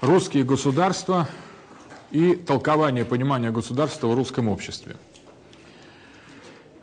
Русские 0.00 0.44
государства 0.44 1.28
и 2.12 2.36
толкование 2.36 3.04
понимания 3.04 3.50
государства 3.50 4.06
в 4.06 4.14
русском 4.14 4.48
обществе. 4.48 4.94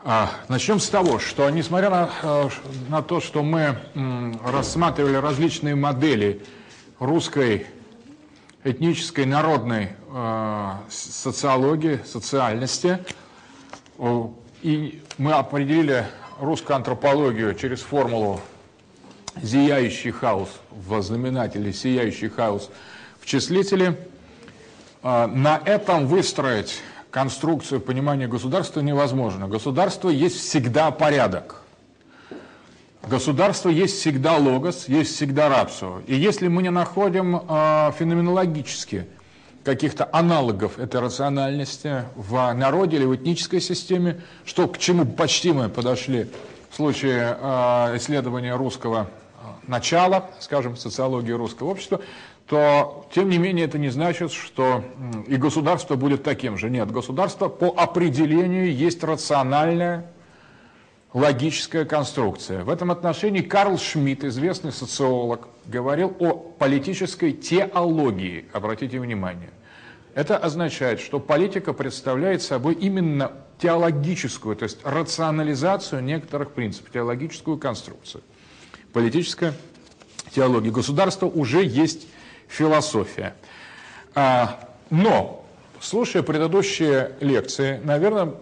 А, 0.04 0.30
начнем 0.50 0.82
с 0.82 0.90
того, 0.90 1.18
что 1.20 1.50
несмотря 1.50 1.90
на, 1.90 2.10
э, 2.22 2.50
на 2.90 3.02
то, 3.02 3.22
что 3.22 3.42
мы 3.42 3.78
рассматривали 4.44 5.16
различные 5.16 5.76
модели 5.76 6.44
русской 7.00 7.68
этнической, 8.66 9.26
народной 9.26 9.92
э, 10.10 10.72
социологии, 10.90 12.02
социальности, 12.06 13.00
и 14.62 15.02
мы 15.18 15.32
определили 15.32 16.06
русскую 16.42 16.76
антропологию 16.76 17.56
через 17.56 17.80
формулу 17.80 18.42
«зияющий 19.42 20.12
хаос» 20.12 20.50
в 20.70 21.02
знаменателе 21.02 21.72
«сияющий 21.72 22.28
хаос» 22.28 22.70
в 23.26 23.28
числителе. 23.28 23.98
А, 25.02 25.26
на 25.28 25.60
этом 25.66 26.06
выстроить 26.06 26.82
конструкцию 27.10 27.82
понимания 27.82 28.28
государства 28.28 28.82
невозможно. 28.82 29.48
Государство 29.48 30.10
есть 30.10 30.38
всегда 30.38 30.92
порядок. 30.92 31.64
Государство 33.08 33.70
есть 33.70 34.00
всегда 34.00 34.38
логос, 34.38 34.88
есть 34.88 35.16
всегда 35.16 35.50
рапсо. 35.50 36.02
И 36.08 36.16
если 36.16 36.48
мы 36.48 36.62
не 36.64 36.72
находим 36.72 37.38
э, 37.38 37.92
феноменологически 37.98 39.08
каких-то 39.64 40.08
аналогов 40.12 40.78
этой 40.80 41.02
рациональности 41.02 42.04
в 42.16 42.52
народе 42.54 42.98
или 42.98 43.06
в 43.06 43.16
этнической 43.16 43.62
системе, 43.62 44.22
что 44.44 44.68
к 44.68 44.78
чему 44.78 45.06
почти 45.06 45.52
мы 45.52 45.70
подошли 45.70 46.30
в 46.70 46.76
случае 46.76 47.38
э, 47.40 47.98
исследования 47.98 48.56
русского 48.56 49.08
начала, 49.68 50.30
скажем, 50.40 50.78
социологии 50.78 51.32
русского 51.32 51.70
общества, 51.70 52.02
то, 52.48 53.08
тем 53.12 53.30
не 53.30 53.40
менее, 53.40 53.66
это 53.66 53.80
не 53.80 53.90
значит, 53.90 54.32
что 54.32 54.84
и 55.28 55.36
государство 55.36 55.96
будет 55.96 56.24
таким 56.24 56.58
же. 56.58 56.70
Нет, 56.70 56.92
государство 56.92 57.48
по 57.48 57.74
определению 57.76 58.74
есть 58.74 59.04
рациональная, 59.04 60.12
логическая 61.14 61.86
конструкция. 61.86 62.64
В 62.64 62.70
этом 62.70 62.92
отношении 62.92 63.42
Карл 63.42 63.80
Шмидт, 63.80 64.24
известный 64.26 64.72
социолог, 64.72 65.48
говорил 65.66 66.16
о 66.20 66.34
политической 66.34 67.32
теологии, 67.32 68.46
обратите 68.54 69.00
внимание. 69.00 69.50
Это 70.14 70.38
означает, 70.38 71.00
что 71.00 71.20
политика 71.20 71.74
представляет 71.74 72.42
собой 72.44 72.76
именно 72.76 73.32
теологическую, 73.58 74.56
то 74.56 74.64
есть 74.64 74.80
рационализацию 74.84 76.04
некоторых 76.04 76.52
принципов, 76.52 76.92
теологическую 76.92 77.58
конструкцию. 77.58 78.22
Политическая 78.94 79.54
теология. 80.32 80.72
Государство 80.72 81.26
уже 81.26 81.64
есть 81.64 82.08
философия. 82.56 83.36
А, 84.14 84.60
но, 84.90 85.46
слушая 85.82 86.24
предыдущие 86.24 87.12
лекции, 87.20 87.80
наверное, 87.84 88.34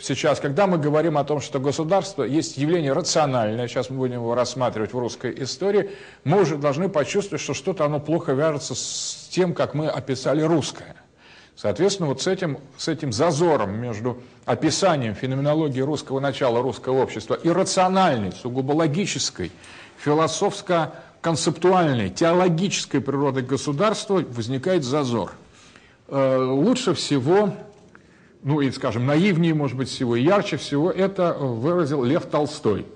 сейчас, 0.00 0.40
когда 0.40 0.66
мы 0.66 0.78
говорим 0.78 1.16
о 1.16 1.24
том, 1.24 1.40
что 1.40 1.58
государство 1.58 2.22
есть 2.22 2.58
явление 2.58 2.92
рациональное, 2.92 3.66
сейчас 3.68 3.90
мы 3.90 3.96
будем 3.96 4.14
его 4.14 4.34
рассматривать 4.34 4.92
в 4.92 4.98
русской 4.98 5.34
истории, 5.42 5.90
мы 6.24 6.42
уже 6.42 6.56
должны 6.56 6.88
почувствовать, 6.88 7.42
что 7.42 7.54
что-то 7.54 7.84
оно 7.84 8.00
плохо 8.00 8.32
вяжется 8.32 8.74
с 8.74 9.28
тем, 9.30 9.54
как 9.54 9.74
мы 9.74 9.88
описали 9.88 10.42
русское. 10.42 10.96
Соответственно, 11.56 12.08
вот 12.08 12.20
с 12.22 12.26
этим, 12.26 12.58
с 12.76 12.88
этим 12.88 13.12
зазором 13.12 13.78
между 13.78 14.22
описанием 14.46 15.14
феноменологии 15.14 15.80
русского 15.80 16.18
начала, 16.18 16.62
русского 16.62 17.02
общества 17.02 17.34
и 17.34 17.48
рациональной, 17.50 18.32
сугубо 18.32 18.72
логической, 18.72 19.52
философско 19.98 20.92
концептуальной, 21.22 22.10
теологической 22.10 23.00
природы 23.00 23.40
государства 23.40 24.22
возникает 24.28 24.84
зазор. 24.84 25.32
Э, 26.08 26.36
лучше 26.36 26.92
всего, 26.94 27.54
ну 28.42 28.60
и, 28.60 28.70
скажем, 28.72 29.06
наивнее, 29.06 29.54
может 29.54 29.76
быть, 29.76 29.88
всего, 29.88 30.16
и 30.16 30.22
ярче 30.22 30.56
всего 30.56 30.90
это 30.90 31.32
выразил 31.32 32.02
Лев 32.02 32.26
Толстой, 32.26 32.86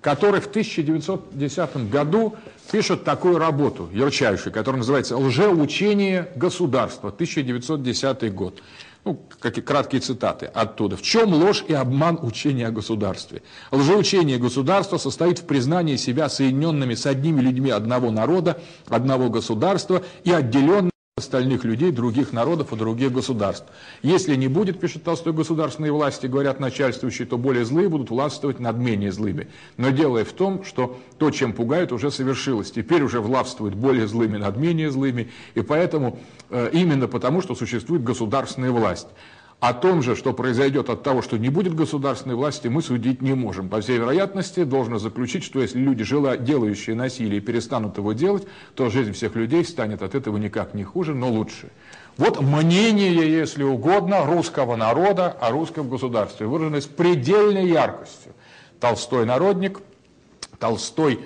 который 0.00 0.40
в 0.40 0.46
1910 0.46 1.90
году 1.90 2.36
пишет 2.72 3.04
такую 3.04 3.38
работу, 3.38 3.90
ярчайшую, 3.92 4.52
которая 4.52 4.78
называется 4.78 5.18
«Лжеучение 5.18 6.30
государства», 6.36 7.10
1910 7.10 8.34
год 8.34 8.62
ну, 9.04 9.20
какие 9.40 9.64
краткие 9.64 10.00
цитаты 10.00 10.46
оттуда. 10.46 10.96
В 10.96 11.02
чем 11.02 11.32
ложь 11.32 11.64
и 11.66 11.72
обман 11.72 12.18
учения 12.20 12.66
о 12.66 12.70
государстве? 12.70 13.42
Лжеучение 13.70 14.38
государства 14.38 14.98
состоит 14.98 15.38
в 15.38 15.46
признании 15.46 15.96
себя 15.96 16.28
соединенными 16.28 16.94
с 16.94 17.06
одними 17.06 17.40
людьми 17.40 17.70
одного 17.70 18.10
народа, 18.10 18.60
одного 18.88 19.30
государства 19.30 20.02
и 20.24 20.32
отделенными 20.32 20.90
остальных 21.18 21.64
людей, 21.64 21.92
других 21.92 22.32
народов 22.32 22.72
и 22.72 22.76
других 22.76 23.12
государств. 23.12 23.66
Если 24.02 24.34
не 24.34 24.48
будет, 24.48 24.80
пишет 24.80 25.04
Толстой, 25.04 25.32
государственные 25.32 25.92
власти, 25.92 26.26
говорят 26.26 26.58
начальствующие, 26.58 27.26
то 27.26 27.36
более 27.36 27.64
злые 27.64 27.88
будут 27.88 28.10
властвовать 28.10 28.58
над 28.58 28.78
менее 28.78 29.12
злыми. 29.12 29.48
Но 29.76 29.90
дело 29.90 30.24
в 30.24 30.32
том, 30.32 30.64
что 30.64 30.98
то, 31.18 31.30
чем 31.30 31.52
пугают, 31.52 31.92
уже 31.92 32.10
совершилось. 32.10 32.70
Теперь 32.70 33.02
уже 33.02 33.20
властвуют 33.20 33.74
более 33.74 34.06
злыми 34.08 34.38
над 34.38 34.56
менее 34.56 34.90
злыми, 34.90 35.30
и 35.54 35.60
поэтому, 35.60 36.18
э, 36.50 36.70
именно 36.72 37.06
потому, 37.06 37.42
что 37.42 37.54
существует 37.54 38.02
государственная 38.02 38.70
власть. 38.70 39.08
О 39.60 39.72
том 39.72 40.02
же, 40.02 40.14
что 40.14 40.32
произойдет 40.32 40.88
от 40.88 41.02
того, 41.02 41.20
что 41.20 41.36
не 41.36 41.48
будет 41.48 41.74
государственной 41.74 42.36
власти, 42.36 42.68
мы 42.68 42.80
судить 42.80 43.20
не 43.22 43.34
можем. 43.34 43.68
По 43.68 43.80
всей 43.80 43.98
вероятности, 43.98 44.62
должно 44.62 45.00
заключить, 45.00 45.42
что 45.42 45.60
если 45.60 45.80
люди, 45.80 46.04
делающие 46.44 46.94
насилие, 46.94 47.40
перестанут 47.40 47.98
его 47.98 48.12
делать, 48.12 48.46
то 48.76 48.88
жизнь 48.88 49.12
всех 49.12 49.34
людей 49.34 49.64
станет 49.64 50.02
от 50.02 50.14
этого 50.14 50.36
никак 50.36 50.74
не 50.74 50.84
хуже, 50.84 51.12
но 51.12 51.28
лучше. 51.28 51.70
Вот 52.16 52.40
мнение, 52.40 53.12
если 53.12 53.64
угодно, 53.64 54.24
русского 54.24 54.76
народа 54.76 55.30
о 55.30 55.50
русском 55.50 55.88
государстве, 55.88 56.46
выраженное 56.46 56.80
с 56.80 56.86
предельной 56.86 57.68
яркостью. 57.68 58.34
Толстой 58.78 59.26
народник, 59.26 59.80
Толстой 60.60 61.20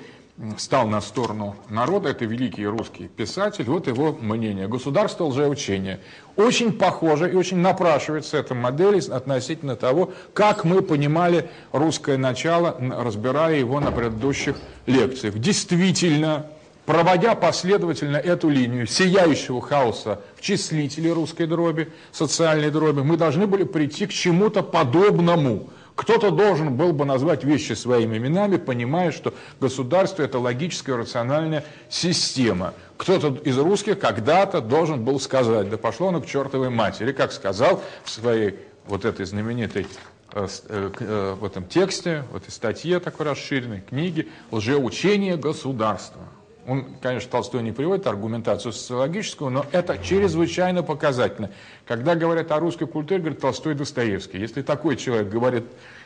стал 0.59 0.89
на 0.89 1.01
сторону 1.01 1.57
народа, 1.69 2.11
это 2.11 2.25
великий 2.25 2.67
русский 2.67 3.09
писатель, 3.09 3.65
вот 3.65 3.87
его 3.87 4.13
мнение. 4.13 4.69
Государство 4.69 5.25
лжеучение. 5.25 6.01
Очень 6.37 6.73
похоже 6.73 7.31
и 7.31 7.35
очень 7.37 7.59
напрашивается 7.59 8.39
эта 8.39 8.55
модель 8.55 9.01
относительно 9.11 9.77
того, 9.77 10.13
как 10.35 10.65
мы 10.65 10.83
понимали 10.83 11.49
русское 11.71 12.17
начало, 12.17 12.77
разбирая 12.99 13.57
его 13.57 13.79
на 13.81 13.93
предыдущих 13.93 14.57
лекциях. 14.87 15.39
Действительно, 15.39 16.47
проводя 16.87 17.35
последовательно 17.35 18.17
эту 18.17 18.49
линию 18.49 18.87
сияющего 18.87 19.63
хаоса 19.63 20.21
в 20.37 20.41
числителе 20.41 21.13
русской 21.13 21.47
дроби, 21.47 21.93
социальной 22.11 22.71
дроби, 22.71 23.01
мы 23.03 23.17
должны 23.17 23.47
были 23.47 23.63
прийти 23.65 24.07
к 24.07 24.11
чему-то 24.11 24.63
подобному– 24.63 25.71
кто-то 26.03 26.33
должен 26.33 26.75
был 26.77 26.93
бы 26.93 27.05
назвать 27.05 27.45
вещи 27.45 27.75
своими 27.75 28.17
именами, 28.17 28.57
понимая, 28.57 29.13
что 29.13 29.33
государство– 29.61 30.23
это 30.25 30.41
логическая, 30.41 30.97
рациональная 30.97 31.65
система. 31.89 32.75
Кто-то 32.97 33.41
из 33.45 33.57
русских 33.57 34.01
когда-то 34.01 34.61
должен 34.61 35.05
был 35.05 35.21
сказать, 35.21 35.71
да 35.71 35.77
пошло 35.77 36.09
оно 36.09 36.21
к 36.21 36.27
чертовой 36.27 36.71
матери, 36.71 37.13
как 37.13 37.31
сказал 37.31 37.85
в 38.03 38.11
своей 38.11 38.57
вот 38.89 39.05
этой 39.05 39.25
знаменитой 39.27 39.87
э, 40.33 40.49
э, 40.69 40.91
э, 40.99 41.37
в 41.39 41.45
этом 41.45 41.69
тексте, 41.69 42.25
в 42.33 42.37
этой 42.37 42.51
статье 42.51 42.99
такой 42.99 43.27
расширенной, 43.27 43.83
книге 43.83 44.27
«Лжеучение 44.51 45.37
государства». 45.37 46.23
Он, 46.67 46.87
конечно, 47.01 47.31
Толстой 47.31 47.63
не 47.63 47.73
приводит 47.73 48.07
аргументацию 48.07 48.73
социологическую, 48.73 49.51
но 49.51 49.67
это 49.73 49.99
чрезвычайно 49.99 50.83
показательно. 50.83 51.51
Когда 51.87 52.15
говорят 52.15 52.53
о 52.53 52.61
русской 52.61 52.87
культуре, 52.87 53.21
говорит 53.21 53.41
Толстой 53.41 53.73
и 53.73 53.77
Достоевский. 53.77 54.39
Если 54.39 54.63
такой 54.63 54.97
человек 54.97 55.29
говорит, 55.29 55.65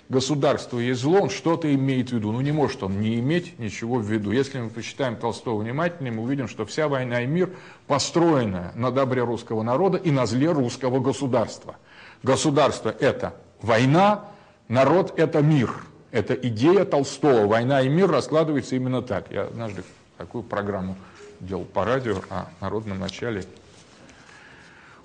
государство 0.08 0.79
есть 0.79 1.03
зло, 1.03 1.20
он 1.23 1.31
что-то 1.31 1.73
имеет 1.75 2.11
в 2.11 2.12
виду. 2.14 2.32
Ну, 2.32 2.41
не 2.41 2.53
может 2.53 2.82
он 2.82 3.00
не 3.00 3.19
иметь 3.20 3.58
ничего 3.58 3.97
в 3.97 4.11
виду. 4.11 4.31
Если 4.32 4.58
мы 4.58 4.70
почитаем 4.70 5.17
Толстого 5.17 5.61
внимательно, 5.61 6.11
мы 6.11 6.23
увидим, 6.23 6.49
что 6.49 6.64
вся 6.64 6.88
война 6.88 7.23
и 7.23 7.26
мир 7.26 7.50
построена 7.87 8.73
на 8.75 8.91
добре 8.91 9.23
русского 9.23 9.62
народа 9.62 9.99
и 9.99 10.11
на 10.11 10.25
зле 10.25 10.50
русского 10.52 11.00
государства. 11.00 11.76
Государство– 12.23 12.94
это 13.00 13.35
война, 13.61 14.25
народ– 14.69 15.12
это 15.19 15.43
мир. 15.43 15.70
Это 16.12 16.32
идея 16.32 16.87
Толстого. 16.87 17.47
Война 17.47 17.82
и 17.82 17.91
мир 17.91 18.11
раскладывается 18.11 18.75
именно 18.75 19.02
так. 19.02 19.26
Я 19.31 19.43
однажды 19.43 19.82
такую 20.19 20.45
программу 20.45 20.97
делал 21.41 21.65
по 21.65 21.85
радио 21.85 22.21
о 22.31 22.47
народном 22.61 22.99
начале 22.99 23.45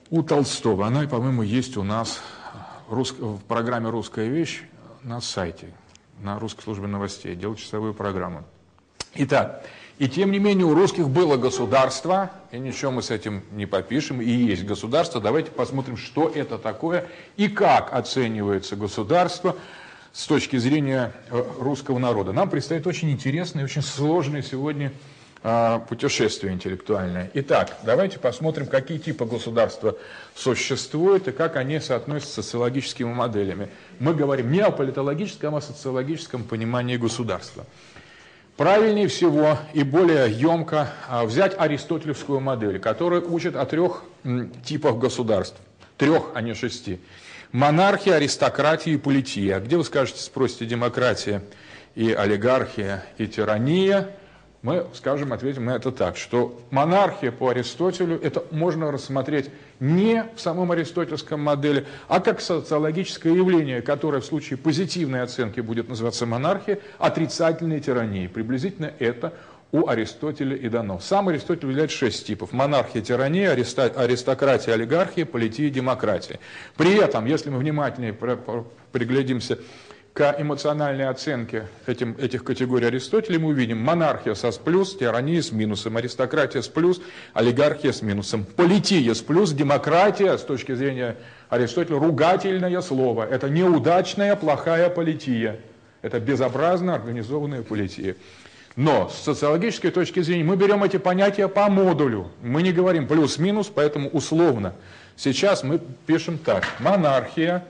у 0.10 0.24
Толстого. 0.24 0.88
Она, 0.88 1.08
по-моему, 1.08 1.44
есть 1.44 1.78
у 1.78 1.84
нас 1.84 2.22
в 2.88 3.40
программе 3.48 3.90
«Русская 3.90 4.28
вещь» 4.28 4.63
на 5.04 5.22
сайте, 5.22 5.74
на 6.22 6.38
русской 6.40 6.63
службе 6.63 6.88
новостей, 6.88 7.36
делал 7.36 7.56
часовую 7.56 7.94
программу. 7.94 8.44
Итак, 9.16 9.66
и 9.98 10.08
тем 10.08 10.31
не 10.31 10.40
менее 10.40 10.66
у 10.66 10.74
русских 10.74 11.10
было 11.10 11.38
государство, 11.38 12.31
и 12.52 12.60
ничего 12.60 12.92
мы 12.92 13.02
с 13.02 13.12
этим 13.12 13.44
не 13.52 13.66
попишем, 13.66 14.22
и 14.22 14.30
есть 14.30 14.66
государство. 14.66 15.22
Давайте 15.22 15.52
посмотрим, 15.52 15.98
что 15.98 16.30
это 16.30 16.57
такое 16.57 17.07
и 17.38 17.48
как 17.48 17.94
оценивается 17.94 18.75
государство 18.75 19.56
с 20.13 20.25
точки 20.28 20.58
зрения 20.58 21.13
э, 21.30 21.44
русского 21.60 22.00
народа. 22.00 22.34
Нам 22.34 22.50
предстоит 22.50 22.86
очень 22.88 23.12
интересная 23.12 23.63
и 23.63 23.66
очень 23.66 23.81
сложная 23.81 24.42
сегодня 24.42 24.92
а, 25.44 25.80
путешествие 25.80 26.54
интеллектуальное. 26.54 27.31
Итак, 27.34 27.78
давайте 27.81 28.19
посмотрим, 28.19 28.68
какие 28.68 29.00
типы 29.00 29.25
государства 29.25 29.98
существуют 30.36 31.28
и 31.28 31.31
как 31.31 31.56
они 31.56 31.80
соотносятся 31.80 32.44
с 32.44 32.46
социологическими 32.46 33.12
моделями. 33.12 33.69
Мы 34.00 34.13
говорим 34.13 34.52
не 34.52 34.60
о 34.60 34.69
политологическом, 34.69 35.56
а 35.56 35.58
о 35.58 35.62
социологическом 35.62 36.44
понимании 36.44 36.96
государства. 36.98 37.66
Правильнее 38.56 39.07
всего 39.07 39.57
и 39.74 39.81
более 39.81 40.31
емко 40.31 40.94
а, 41.10 41.25
взять 41.25 41.56
аристотелевскую 41.57 42.40
модель, 42.40 42.78
которая 42.78 43.22
учит 43.22 43.56
о 43.56 43.66
трех 43.66 44.04
типах 44.64 44.98
государств. 44.98 45.57
Трех, 45.98 46.31
а 46.36 46.42
не 46.42 46.54
шести. 46.54 47.00
Монархия, 47.51 48.15
аристократия 48.15 48.94
и 48.94 48.98
полития. 48.98 49.59
Где 49.59 49.75
вы 49.75 49.83
скажете, 49.83 50.21
спросите, 50.21 50.65
демократия 50.65 51.44
и 51.95 52.13
олигархия 52.13 53.03
и 53.18 53.27
тирания– 53.27 54.12
мы 54.62 54.86
скажем, 54.94 55.33
ответим 55.33 55.65
на 55.65 55.71
это 55.71 55.92
так, 55.92 56.18
что 56.18 56.62
монархия 56.69 57.31
по 57.31 57.50
Аристотелю, 57.50 58.19
это 58.21 58.44
можно 58.51 58.92
рассмотреть 58.92 59.50
не 59.80 60.24
в 60.36 60.39
самом 60.39 60.71
аристотельском 60.71 61.42
модели, 61.42 61.88
а 62.07 62.19
как 62.19 62.42
социологическое 62.42 63.33
явление, 63.33 63.81
которое 63.81 64.21
в 64.21 64.25
случае 64.25 64.57
позитивной 64.57 65.24
оценки 65.24 65.62
будет 65.62 65.89
называться 65.89 66.27
монархия, 66.27 66.77
отрицательной 67.00 67.80
тиранией. 67.80 68.30
Приблизительно 68.30 68.94
это 69.00 69.33
у 69.71 69.88
Аристотеля 69.88 70.56
и 70.56 70.69
дано. 70.69 71.00
Сам 71.00 71.29
Аристотель 71.29 71.68
выделяет 71.68 71.91
шесть 71.91 72.27
типов. 72.27 72.51
Монархия, 72.51 73.01
тирания, 73.01 73.51
аристократия, 73.51 74.73
олигархия, 74.73 75.25
полития, 75.25 75.69
демократия. 75.69 76.39
При 76.75 76.95
этом, 76.95 77.25
если 77.25 77.50
мы 77.50 77.59
внимательнее 77.59 78.13
приглядимся 78.91 79.57
к 80.13 80.35
эмоциональной 80.38 81.07
оценке 81.07 81.68
этим, 81.88 82.18
этих 82.19 82.44
категорий 82.44 82.88
Аристотеля 82.88 83.39
мы 83.39 83.50
увидим 83.50 83.81
монархия 83.81 84.33
со 84.33 84.51
с 84.51 84.57
плюс, 84.57 84.97
тирания 84.97 85.41
с 85.41 85.53
минусом, 85.53 85.95
аристократия 85.95 86.62
с 86.62 86.68
плюс, 86.68 87.01
олигархия 87.33 87.94
с 87.94 88.01
минусом, 88.01 88.44
полития 88.44 89.13
с 89.13 89.21
плюс, 89.21 89.51
демократия 89.53 90.38
с 90.38 90.41
точки 90.41 90.73
зрения 90.73 91.15
Аристотеля 91.47 91.97
ругательное 91.97 92.81
слово. 92.81 93.25
Это 93.25 93.50
неудачная, 93.50 94.35
плохая 94.35 94.89
полития. 94.89 95.62
Это 96.01 96.19
безобразно 96.19 96.94
организованная 96.95 97.62
полития. 97.62 98.18
Но 98.75 99.09
с 99.09 99.18
социологической 99.18 99.91
точки 99.91 100.21
зрения 100.21 100.44
мы 100.44 100.56
берем 100.56 100.83
эти 100.83 100.97
понятия 100.97 101.47
по 101.47 101.69
модулю. 101.69 102.31
Мы 102.41 102.62
не 102.62 102.71
говорим 102.71 103.07
плюс-минус, 103.07 103.71
поэтому 103.73 104.09
условно. 104.09 104.73
Сейчас 105.18 105.63
мы 105.63 105.79
пишем 106.06 106.38
так. 106.38 106.65
Монархия 106.79 107.65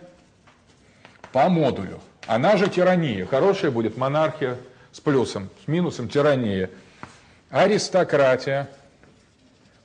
по 1.32 1.50
модулю. 1.50 2.00
Она 2.28 2.56
же 2.58 2.70
тирания. 2.70 3.26
Хорошая 3.26 3.72
будет 3.72 3.98
монархия 3.98 4.58
с 4.92 5.00
плюсом, 5.00 5.50
с 5.64 5.68
минусом 5.68 6.08
тирания. 6.08 6.70
Аристократия 7.50 8.70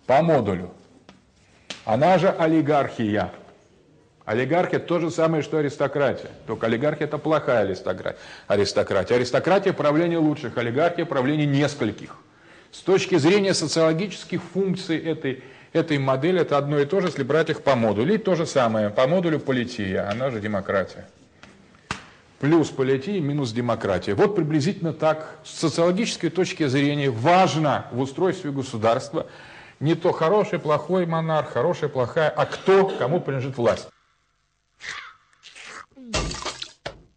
по 0.06 0.22
модулю. 0.22 0.70
Она 1.84 2.18
же 2.18 2.28
олигархия. 2.28 3.32
Олигархия 4.26 4.80
то 4.80 4.98
же 4.98 5.12
самое, 5.12 5.42
что 5.44 5.58
аристократия. 5.58 6.30
Только 6.48 6.66
олигархия 6.66 7.04
это 7.04 7.16
плохая 7.16 7.60
аристократия. 7.60 8.18
Аристократия, 8.48 9.14
аристократия 9.14 9.72
правление 9.72 10.18
лучших, 10.18 10.58
олигархия 10.58 11.06
правление 11.06 11.46
нескольких. 11.46 12.16
С 12.72 12.80
точки 12.80 13.16
зрения 13.18 13.54
социологических 13.54 14.42
функций 14.42 14.98
этой, 14.98 15.44
этой 15.72 15.98
модели 15.98 16.40
это 16.40 16.58
одно 16.58 16.80
и 16.80 16.84
то 16.86 17.00
же, 17.00 17.06
если 17.06 17.22
брать 17.22 17.50
их 17.50 17.62
по 17.62 17.76
модулю. 17.76 18.14
И 18.14 18.18
то 18.18 18.34
же 18.34 18.46
самое, 18.46 18.90
по 18.90 19.06
модулю 19.06 19.38
полития, 19.38 20.10
она 20.10 20.30
же 20.30 20.40
демократия 20.40 21.06
плюс 22.38 22.68
полития, 22.68 23.18
минус 23.18 23.52
демократия. 23.52 24.14
Вот 24.14 24.36
приблизительно 24.36 24.92
так 24.92 25.36
с 25.42 25.58
социологической 25.58 26.28
точки 26.28 26.66
зрения 26.66 27.08
важно 27.08 27.86
в 27.92 28.00
устройстве 28.00 28.50
государства 28.50 29.26
не 29.80 29.94
то 29.94 30.12
хороший, 30.12 30.58
плохой 30.58 31.06
монарх, 31.06 31.50
хорошая, 31.50 31.88
плохая, 31.88 32.28
а 32.28 32.44
кто, 32.44 32.88
кому 32.98 33.20
принадлежит 33.20 33.56
власть. 33.56 33.88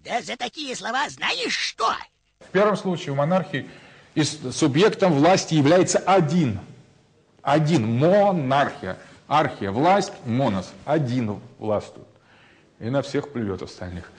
Да 0.03 0.21
за 0.21 0.38
такие 0.38 0.75
слова 0.75 1.07
знаешь 1.09 1.56
что? 1.56 1.94
В 2.39 2.51
первом 2.51 2.77
случае 2.77 3.13
у 3.13 3.15
монархии 3.15 3.69
субъектом 4.51 5.13
власти 5.13 5.53
является 5.53 6.00
один. 6.00 6.59
Один. 7.41 8.00
Монархия. 8.00 8.97
Архия. 9.27 9.71
Власть. 9.71 10.13
Монос. 10.25 10.71
Один 10.86 11.39
властвует. 11.57 12.07
И 12.80 12.89
на 12.89 13.01
всех 13.01 13.31
плюет 13.31 13.62
остальных. 13.62 14.12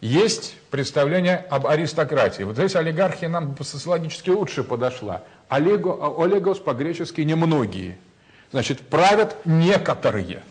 Есть 0.00 0.56
представление 0.70 1.36
об 1.36 1.66
аристократии. 1.66 2.42
Вот 2.42 2.56
здесь 2.56 2.74
олигархия 2.74 3.28
нам 3.28 3.56
социологически 3.62 4.30
лучше 4.30 4.64
подошла. 4.64 5.22
Олего, 5.48 6.22
олегос 6.22 6.58
по-гречески 6.58 7.20
немногие. 7.20 7.98
Значит, 8.50 8.80
правят 8.80 9.36
некоторые. 9.44 10.42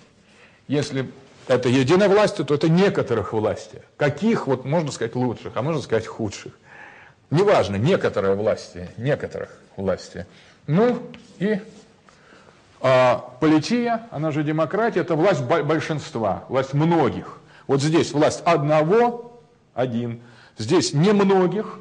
Если 0.67 1.12
это 1.47 1.69
единая 1.69 2.09
власть, 2.09 2.38
то 2.38 2.53
это 2.53 2.69
некоторых 2.69 3.33
власти. 3.33 3.81
Каких, 3.97 4.47
вот 4.47 4.65
можно 4.65 4.91
сказать, 4.91 5.15
лучших, 5.15 5.53
а 5.55 5.61
можно 5.61 5.81
сказать 5.81 6.07
худших. 6.07 6.53
Неважно, 7.29 7.77
некоторые 7.77 8.35
власти, 8.35 8.89
некоторых 8.97 9.49
власти. 9.77 10.25
Ну 10.67 11.01
и 11.39 11.59
а, 12.81 13.17
полития, 13.39 14.07
она 14.11 14.31
же 14.31 14.43
демократия, 14.43 15.01
это 15.01 15.15
власть 15.15 15.43
большинства, 15.43 16.45
власть 16.49 16.73
многих. 16.73 17.39
Вот 17.67 17.81
здесь 17.81 18.11
власть 18.11 18.41
одного 18.43 19.41
один. 19.73 20.21
Здесь 20.57 20.93
немногих, 20.93 21.79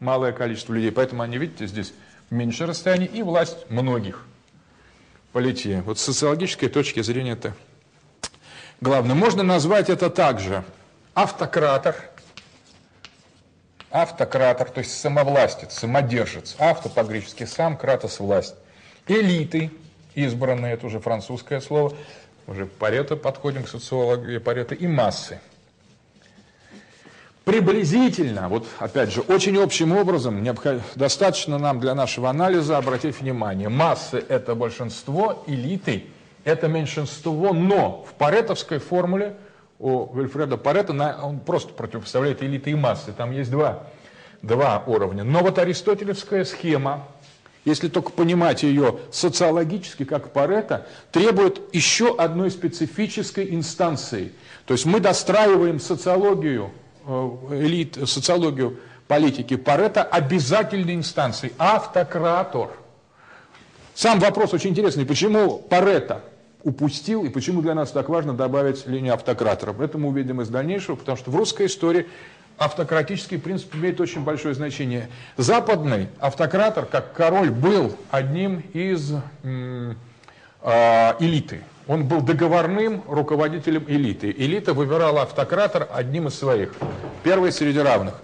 малое 0.00 0.32
количество 0.32 0.72
людей, 0.72 0.92
поэтому 0.92 1.22
они, 1.22 1.36
видите, 1.36 1.66
здесь 1.66 1.92
меньше 2.30 2.66
расстояние 2.66 3.08
и 3.08 3.22
власть 3.22 3.70
многих. 3.70 4.24
Полития. 5.32 5.82
Вот 5.82 5.98
с 5.98 6.02
социологической 6.02 6.68
точки 6.68 7.02
зрения 7.02 7.32
это 7.32 7.54
главное. 8.80 9.14
Можно 9.14 9.42
назвать 9.42 9.90
это 9.90 10.10
также 10.10 10.64
автократор, 11.14 11.96
автократор, 13.90 14.70
то 14.70 14.80
есть 14.80 14.98
самовластец, 14.98 15.74
самодержец. 15.74 16.56
Авто 16.58 16.88
по-гречески 16.88 17.44
сам, 17.44 17.76
кратос 17.76 18.20
власть. 18.20 18.54
Элиты, 19.06 19.70
избранные, 20.14 20.74
это 20.74 20.86
уже 20.86 21.00
французское 21.00 21.60
слово, 21.60 21.94
уже 22.46 22.66
Парето 22.66 23.16
подходим 23.16 23.64
к 23.64 23.68
социологии 23.68 24.38
Парето, 24.38 24.74
и 24.74 24.86
массы 24.86 25.40
приблизительно, 27.46 28.48
вот 28.48 28.66
опять 28.80 29.12
же, 29.12 29.20
очень 29.20 29.56
общим 29.56 29.96
образом, 29.96 30.44
достаточно 30.96 31.58
нам 31.58 31.78
для 31.78 31.94
нашего 31.94 32.28
анализа 32.28 32.76
обратить 32.76 33.20
внимание, 33.20 33.68
массы– 33.68 34.22
это 34.28 34.56
большинство, 34.56 35.44
элиты– 35.46 36.06
это 36.46 36.68
меньшинство, 36.68 37.52
но 37.52 38.06
в 38.08 38.14
паретовской 38.14 38.78
формуле 38.78 39.36
у 39.78 40.10
Вильфреда 40.16 40.56
Парета 40.56 41.18
он 41.22 41.40
просто 41.40 41.74
противопоставляет 41.74 42.42
элиты 42.42 42.70
и 42.70 42.74
массы, 42.74 43.12
там 43.12 43.32
есть 43.32 43.50
два, 43.50 43.84
два 44.40 44.82
уровня. 44.86 45.22
Но 45.22 45.40
вот 45.40 45.58
аристотелевская 45.58 46.44
схема, 46.44 47.06
если 47.66 47.88
только 47.88 48.10
понимать 48.10 48.62
ее 48.62 49.00
социологически, 49.10 50.04
как 50.04 50.32
Парета, 50.32 50.86
требует 51.12 51.60
еще 51.74 52.16
одной 52.16 52.50
специфической 52.50 53.54
инстанции. 53.54 54.32
То 54.64 54.72
есть 54.72 54.86
мы 54.86 55.00
достраиваем 55.00 55.78
социологию 55.78 56.70
Э, 57.08 57.30
элит, 57.52 57.96
социологию 58.08 58.80
политики 59.06 59.54
Парета 59.54 60.02
обязательной 60.02 60.96
инстанции, 60.96 61.52
автократор. 61.56 62.70
Сам 63.94 64.18
вопрос 64.18 64.52
очень 64.52 64.70
интересный, 64.70 65.06
почему 65.06 65.58
Парета 65.58 66.24
упустил 66.66 67.24
и 67.24 67.28
почему 67.28 67.62
для 67.62 67.74
нас 67.74 67.92
так 67.92 68.08
важно 68.08 68.32
добавить 68.34 68.88
линию 68.88 69.14
автократора. 69.14 69.72
Это 69.80 69.98
мы 69.98 70.08
увидим 70.08 70.40
из 70.40 70.48
дальнейшего, 70.48 70.96
потому 70.96 71.16
что 71.16 71.30
в 71.30 71.36
русской 71.36 71.66
истории 71.66 72.06
автократический 72.58 73.38
принцип 73.38 73.72
имеет 73.76 74.00
очень 74.00 74.24
большое 74.24 74.52
значение. 74.52 75.08
Западный 75.36 76.08
автократор, 76.18 76.84
как 76.84 77.12
король, 77.12 77.50
был 77.50 77.96
одним 78.10 78.64
из 78.72 79.12
э, 79.44 79.94
элиты. 81.20 81.60
Он 81.86 82.08
был 82.08 82.20
договорным 82.20 83.04
руководителем 83.06 83.84
элиты. 83.86 84.34
Элита 84.36 84.74
выбирала 84.74 85.22
автократор 85.22 85.88
одним 85.94 86.26
из 86.26 86.34
своих. 86.34 86.74
Первый 87.22 87.52
среди 87.52 87.78
равных. 87.78 88.14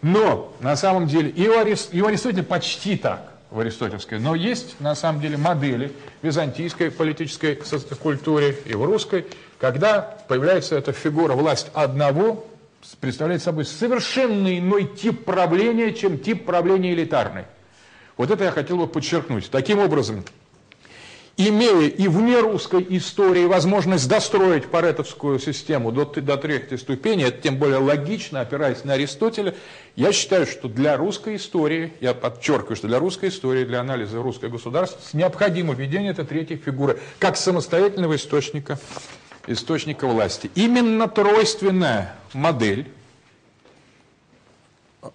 Но 0.00 0.54
на 0.60 0.76
самом 0.76 1.06
деле 1.06 1.28
и 1.28 1.46
у 1.46 1.58
Аристотеля 1.58 2.42
почти 2.42 2.96
так, 2.96 3.31
в 3.52 3.60
аристотельской, 3.60 4.18
но 4.18 4.34
есть 4.34 4.80
на 4.80 4.94
самом 4.94 5.20
деле 5.20 5.36
модели 5.36 5.92
византийской 6.22 6.90
политической 6.90 7.58
культуре 8.00 8.56
и 8.64 8.74
в 8.74 8.82
русской, 8.84 9.26
когда 9.60 10.00
появляется 10.26 10.74
эта 10.76 10.92
фигура 10.92 11.34
власть 11.34 11.70
одного, 11.74 12.46
представляет 13.00 13.42
собой 13.42 13.66
совершенно 13.66 14.58
иной 14.58 14.84
тип 14.84 15.24
правления, 15.24 15.92
чем 15.92 16.18
тип 16.18 16.46
правления 16.46 16.94
элитарный. 16.94 17.44
Вот 18.16 18.30
это 18.30 18.44
я 18.44 18.50
хотел 18.50 18.78
бы 18.78 18.86
подчеркнуть. 18.86 19.50
Таким 19.50 19.78
образом, 19.78 20.24
имея 21.36 21.88
и 21.88 22.08
вне 22.08 22.40
русской 22.40 22.84
истории 22.90 23.46
возможность 23.46 24.08
достроить 24.08 24.66
паретовскую 24.66 25.38
систему 25.38 25.92
до, 25.92 26.04
до 26.04 26.36
третьей 26.36 26.78
ступени, 26.78 27.24
это 27.24 27.40
тем 27.42 27.56
более 27.56 27.78
логично, 27.78 28.40
опираясь 28.40 28.84
на 28.84 28.94
Аристотеля, 28.94 29.54
я 29.96 30.12
считаю, 30.12 30.46
что 30.46 30.68
для 30.68 30.96
русской 30.96 31.36
истории, 31.36 31.92
я 32.00 32.14
подчеркиваю, 32.14 32.76
что 32.76 32.88
для 32.88 32.98
русской 32.98 33.28
истории, 33.28 33.64
для 33.64 33.80
анализа 33.80 34.22
русской 34.22 34.50
государства 34.50 35.00
необходимо 35.12 35.74
введение 35.74 36.12
этой 36.12 36.24
третьей 36.24 36.56
фигуры 36.56 36.98
как 37.18 37.36
самостоятельного 37.36 38.16
источника, 38.16 38.78
источника 39.46 40.06
власти. 40.06 40.50
Именно 40.54 41.08
тройственная 41.08 42.14
модель 42.32 42.86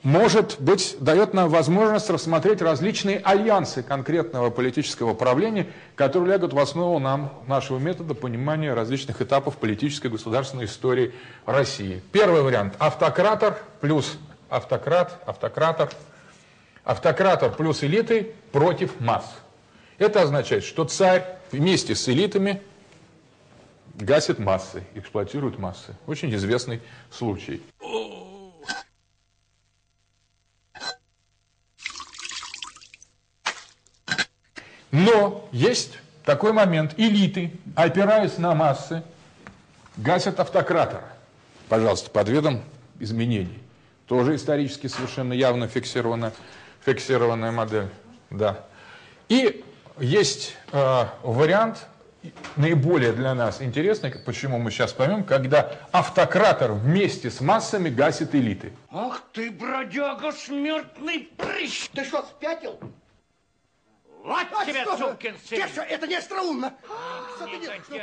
может 0.03 0.57
быть, 0.59 0.97
дает 0.99 1.33
нам 1.33 1.49
возможность 1.49 2.09
рассмотреть 2.09 2.61
различные 2.61 3.19
альянсы 3.19 3.83
конкретного 3.83 4.49
политического 4.49 5.13
правления, 5.13 5.67
которые 5.95 6.33
лягут 6.33 6.51
в 6.51 6.59
основу 6.59 6.99
нам, 6.99 7.31
нашего 7.47 7.79
метода 7.79 8.13
понимания 8.13 8.73
различных 8.73 9.21
этапов 9.21 9.57
политической 9.57 10.07
и 10.07 10.09
государственной 10.09 10.65
истории 10.65 11.13
России. 11.45 12.01
Первый 12.11 12.41
вариант– 12.41 12.75
автократор 12.79 13.57
плюс 13.79 14.17
автократ, 14.49 15.21
автократор, 15.25 15.89
автократор 16.83 17.51
плюс 17.53 17.81
элиты 17.83 18.33
против 18.51 18.99
масс. 18.99 19.25
Это 19.97 20.21
означает, 20.21 20.65
что 20.65 20.83
царь 20.83 21.25
вместе 21.51 21.95
с 21.95 22.09
элитами 22.09 22.61
гасит 23.95 24.37
массы, 24.37 24.83
эксплуатирует 24.95 25.57
массы. 25.57 25.95
Очень 26.07 26.35
известный 26.35 26.81
случай. 27.09 27.61
Но 34.91 35.47
есть 35.51 35.99
такой 36.23 36.53
момент. 36.53 36.93
Элиты, 36.97 37.51
опираясь 37.75 38.37
на 38.37 38.55
массы, 38.55 39.03
гасят 39.97 40.39
автократора. 40.39 41.03
Пожалуйста, 41.69 42.09
под 42.09 42.29
видом 42.29 42.63
изменений. 42.99 43.59
Тоже 44.07 44.35
исторически 44.35 44.87
совершенно 44.87 45.33
явно 45.33 45.67
фиксированная, 45.67 46.31
фиксированная 46.85 47.51
модель. 47.51 47.89
Да. 48.29 48.65
И 49.27 49.63
есть 49.99 50.55
э, 50.71 51.05
вариант, 51.23 51.87
наиболее 52.55 53.11
для 53.11 53.33
нас 53.35 53.61
интересный, 53.61 54.11
почему 54.25 54.57
мы 54.57 54.71
сейчас 54.71 54.93
поймем, 54.93 55.23
когда 55.23 55.73
автократор 55.91 56.73
вместе 56.73 57.29
с 57.29 57.41
массами 57.41 57.89
гасит 57.89 58.33
элиты. 58.35 58.73
Ах 58.91 59.23
ты, 59.33 59.51
бродяга, 59.51 60.31
смертный 60.31 61.29
прыщ! 61.37 61.89
Ты 61.93 62.03
что, 62.05 62.23
спятил? 62.23 62.79
Вот 64.23 64.45
А 64.51 64.65
тебе, 64.65 64.81
что? 64.83 64.97
сукин 64.97 65.35
сын! 65.45 65.61
Тише, 65.61 65.81
это 65.81 66.05
не 66.07 66.15
остроумно. 66.15 66.73
Негодяй. 67.39 67.59
делаешь? 67.61 67.83
Ну, 67.89 67.97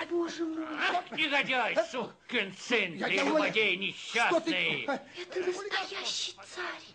а, 0.00 0.06
боже 0.10 0.44
мой, 0.44 0.64
Ах, 0.90 1.18
негодяй, 1.18 1.76
сукин 1.90 2.54
сын, 2.58 2.94
Я- 2.94 3.08
ты 3.08 3.28
злодей 3.28 3.76
несчастный! 3.76 4.84
Это 4.86 5.40
настоящий 5.40 6.34
царь. 6.54 6.94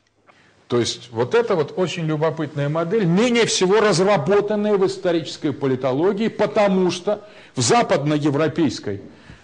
То 0.69 0.79
есть 0.79 1.09
вот 1.09 1.33
это 1.33 1.55
вот 1.55 1.73
очень 1.77 2.05
любопытная 2.05 2.69
модель, 2.69 3.03
менее 3.05 3.47
всего 3.47 3.81
разработанная 3.81 4.77
в 4.77 4.85
исторической 4.85 5.51
политологии, 5.51 6.27
потому 6.27 6.91
что 6.91 7.27
в 7.55 7.61
западноевропейской, 7.61 9.01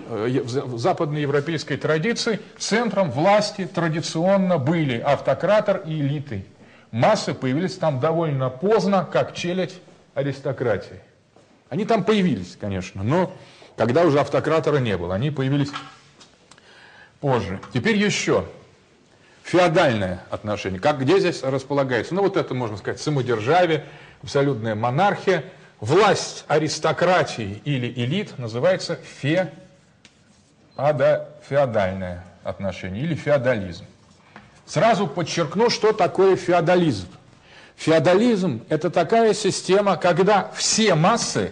э, 0.08 0.42
в 0.44 0.78
западноевропейской 0.78 1.78
традиции 1.78 2.40
центром 2.60 3.10
власти 3.12 3.66
традиционно 3.66 4.60
были 4.60 5.00
автократор 5.00 5.82
и 5.88 6.00
элиты. 6.00 6.46
Массы 6.96 7.34
появились 7.34 7.76
там 7.76 8.00
довольно 8.00 8.50
поздно, 8.50 9.06
как 9.12 9.36
челядь 9.36 9.74
аристократии. 10.14 11.02
Они 11.68 11.84
там 11.84 12.06
появились, 12.06 12.56
конечно, 12.56 13.04
но 13.04 13.36
когда 13.76 14.04
уже 14.04 14.22
автократора 14.22 14.78
не 14.78 14.96
было, 14.98 15.14
они 15.16 15.30
появились 15.30 15.72
позже. 17.20 17.60
Теперь 17.74 17.98
еще 17.98 18.46
феодальное 19.44 20.24
отношение. 20.30 20.80
Как 20.80 21.02
где 21.02 21.20
здесь 21.20 21.44
располагается? 21.44 22.16
Ну 22.16 22.22
вот 22.22 22.38
это 22.38 22.54
можно 22.54 22.78
сказать 22.78 23.02
самодержавие, 23.02 23.84
абсолютная 24.24 24.76
монархия. 24.76 25.44
Власть 25.82 26.46
аристократии 26.48 27.62
или 27.66 27.92
элит 27.92 28.40
называется 28.40 28.98
феода, 29.20 29.50
феодальное 31.46 32.24
отношение 32.46 33.04
или 33.04 33.16
феодализм. 33.16 33.84
Сразу 34.66 35.08
подчеркну, 35.08 35.70
что 35.70 35.94
такое 35.94 36.36
феодализм. 36.36 37.08
Феодализм– 37.76 38.64
это 38.70 38.90
такая 38.90 39.34
система, 39.34 39.98
когда 39.98 40.52
все 40.56 40.96
массы 40.96 41.52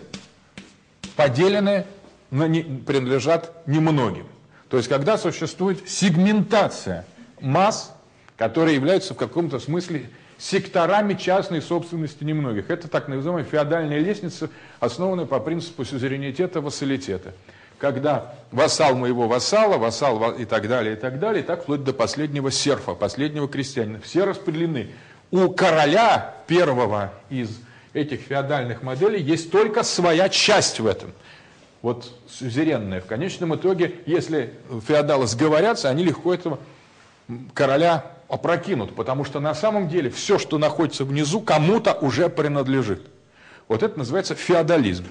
поделены, 1.16 1.86
принадлежат 2.30 3.68
немногим. 3.68 4.26
То 4.70 4.78
есть, 4.78 4.90
когда 4.90 5.18
существует 5.18 5.88
сегментация 5.88 7.06
масс, 7.40 7.94
которые 8.38 8.76
являются 8.76 9.14
в 9.14 9.18
каком-то 9.18 9.60
смысле 9.60 10.10
секторами 10.38 11.14
частной 11.14 11.62
собственности 11.62 12.24
немногих. 12.24 12.70
Это 12.70 12.88
так 12.88 13.08
называемая 13.08 13.46
феодальная 13.46 14.00
лестница, 14.00 14.50
основанная 14.80 15.26
по 15.26 15.40
принципу 15.40 15.86
сюзеренитета, 15.86 16.60
вассалитета. 16.60 17.34
Когда 17.84 18.34
вассал 18.54 18.96
моего 18.96 19.28
вассала, 19.28 19.78
вассал 19.78 20.18
ва- 20.18 20.32
и 20.32 20.46
так 20.46 20.70
далее, 20.70 20.94
и 20.94 20.96
так 20.96 21.20
далее, 21.20 21.44
и 21.44 21.46
так 21.46 21.64
вплоть 21.64 21.84
до 21.84 21.92
последнего 21.92 22.50
серфа, 22.50 22.94
последнего 22.94 23.50
крестьянина. 23.50 24.00
Все 24.00 24.24
распределены. 24.24 24.92
У 25.32 25.50
короля 25.50 26.34
первого 26.48 27.12
из 27.30 27.60
этих 27.92 28.22
феодальных 28.22 28.84
моделей 28.84 29.22
есть 29.22 29.52
только 29.52 29.84
своя 29.84 30.30
часть 30.30 30.80
в 30.80 30.88
этом 30.88 31.12
вот 31.82 32.10
сюзеренная. 32.30 33.02
В 33.02 33.06
конечном 33.06 33.54
итоге, 33.54 33.96
если 34.06 34.54
феодалы 34.88 35.28
сговорятся, 35.28 35.90
они 35.90 36.06
легко 36.06 36.34
этого 36.34 36.60
короля 37.54 38.06
опрокинут, 38.30 38.96
потому 38.96 39.26
что 39.26 39.42
на 39.42 39.54
самом 39.54 39.90
деле 39.90 40.10
все, 40.10 40.40
что 40.40 40.58
находится 40.58 41.04
внизу, 41.04 41.42
кому-то 41.42 41.96
уже 41.96 42.30
принадлежит. 42.30 43.06
Вот 43.68 43.84
это 43.84 44.00
называется 44.00 44.36
феодализм. 44.36 45.04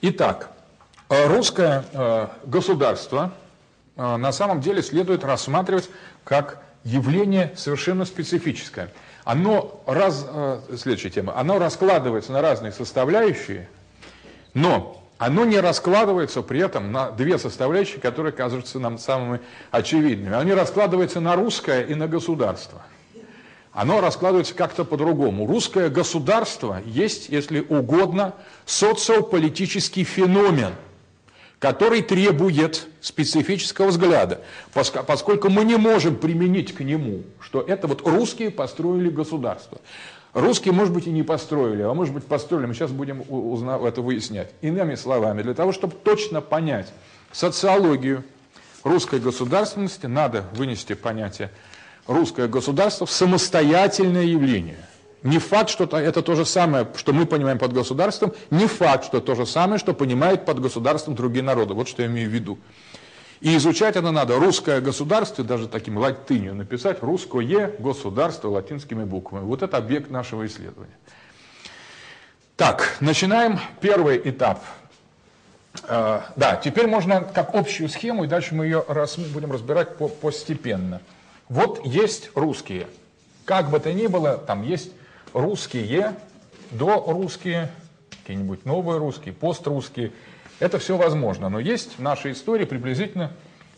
Итак, 0.00 0.52
русское 1.08 1.84
э, 1.92 2.28
государство 2.44 3.32
э, 3.96 4.16
на 4.16 4.32
самом 4.32 4.60
деле 4.60 4.82
следует 4.82 5.24
рассматривать 5.24 5.88
как 6.24 6.62
явление 6.84 7.52
совершенно 7.56 8.04
специфическое. 8.04 8.90
Оно, 9.24 9.82
раз, 9.86 10.26
следующая 10.78 11.10
тема, 11.10 11.36
оно 11.36 11.58
раскладывается 11.58 12.32
на 12.32 12.40
разные 12.40 12.72
составляющие, 12.72 13.68
но 14.54 14.98
оно 15.18 15.44
не 15.44 15.58
раскладывается 15.58 16.42
при 16.42 16.60
этом 16.60 16.92
на 16.92 17.10
две 17.10 17.38
составляющие, 17.38 18.00
которые 18.00 18.32
кажутся 18.32 18.78
нам 18.78 18.98
самыми 18.98 19.40
очевидными. 19.70 20.34
Они 20.34 20.52
раскладываются 20.52 21.20
на 21.20 21.34
русское 21.34 21.82
и 21.82 21.94
на 21.94 22.06
государство. 22.06 22.80
Оно 23.72 24.00
раскладывается 24.00 24.54
как-то 24.54 24.84
по-другому. 24.84 25.46
Русское 25.46 25.88
государство 25.88 26.80
есть, 26.86 27.28
если 27.28 27.60
угодно, 27.60 28.34
социополитический 28.64 30.04
феномен, 30.04 30.72
который 31.58 32.02
требует 32.02 32.86
специфического 33.00 33.88
взгляда, 33.88 34.40
поско- 34.74 35.02
поскольку 35.02 35.48
мы 35.48 35.64
не 35.64 35.76
можем 35.76 36.16
применить 36.16 36.74
к 36.74 36.80
нему, 36.80 37.22
что 37.40 37.60
это 37.60 37.86
вот 37.86 38.06
русские 38.06 38.50
построили 38.50 39.08
государство. 39.10 39.78
Русские, 40.34 40.72
может 40.72 40.92
быть, 40.94 41.06
и 41.06 41.10
не 41.10 41.22
построили, 41.22 41.82
а 41.82 41.92
может 41.94 42.14
быть, 42.14 42.24
построили. 42.24 42.66
Мы 42.66 42.74
сейчас 42.74 42.92
будем 42.92 43.22
у- 43.28 43.50
узна- 43.52 43.78
это 43.84 44.02
выяснять. 44.02 44.50
Иными 44.60 44.94
словами, 44.94 45.42
для 45.42 45.54
того, 45.54 45.72
чтобы 45.72 45.94
точно 45.94 46.40
понять 46.40 46.92
социологию 47.32 48.22
русской 48.84 49.18
государственности, 49.18 50.06
надо 50.06 50.44
вынести 50.52 50.92
понятие 50.92 51.50
русское 52.06 52.46
государство 52.46 53.06
в 53.06 53.10
самостоятельное 53.10 54.24
явление. 54.24 54.78
Не 55.22 55.38
факт, 55.38 55.68
что 55.70 55.86
то- 55.86 55.96
это 55.98 56.22
то 56.22 56.34
же 56.36 56.44
самое, 56.44 56.86
что 56.96 57.12
мы 57.12 57.26
понимаем 57.26 57.58
под 57.58 57.72
государством, 57.72 58.32
не 58.50 58.66
факт, 58.66 59.04
что 59.04 59.20
то 59.20 59.34
же 59.34 59.46
самое, 59.46 59.78
что 59.78 59.92
понимают 59.92 60.44
под 60.44 60.60
государством 60.60 61.14
другие 61.16 61.42
народы. 61.42 61.74
Вот 61.74 61.88
что 61.88 62.02
я 62.02 62.08
имею 62.08 62.30
в 62.30 62.32
виду. 62.32 62.58
И 63.40 63.56
изучать 63.56 63.96
это 63.96 64.10
надо. 64.10 64.36
Русское 64.36 64.80
государство, 64.80 65.44
даже 65.44 65.68
таким 65.68 65.98
латынью 65.98 66.54
написать, 66.54 67.02
русское 67.02 67.72
государство 67.78 68.48
латинскими 68.48 69.04
буквами. 69.04 69.44
Вот 69.44 69.62
это 69.62 69.76
объект 69.76 70.10
нашего 70.10 70.46
исследования. 70.46 70.96
Так, 72.56 72.96
начинаем 73.00 73.60
первый 73.80 74.20
этап. 74.24 74.64
Э, 75.84 76.22
да, 76.34 76.56
теперь 76.56 76.88
можно 76.88 77.20
как 77.20 77.54
общую 77.54 77.88
схему, 77.88 78.24
и 78.24 78.26
дальше 78.26 78.54
мы 78.54 78.64
ее 78.64 78.84
рас- 78.88 79.16
будем 79.18 79.52
разбирать 79.52 79.96
по- 79.96 80.08
постепенно. 80.08 81.00
Вот 81.48 81.84
есть 81.86 82.30
русские. 82.34 82.88
Как 83.44 83.70
бы 83.70 83.78
то 83.78 83.92
ни 83.92 84.08
было, 84.08 84.36
там 84.36 84.62
есть 84.62 84.90
русские, 85.32 86.14
дорусские, 86.70 87.70
какие-нибудь 88.10 88.64
новые 88.64 88.98
русские, 88.98 89.34
пострусские. 89.34 90.12
Это 90.60 90.78
все 90.78 90.96
возможно, 90.96 91.48
но 91.48 91.60
есть 91.60 91.98
в 91.98 92.02
нашей 92.02 92.32
истории 92.32 92.64
приблизительно 92.64 93.32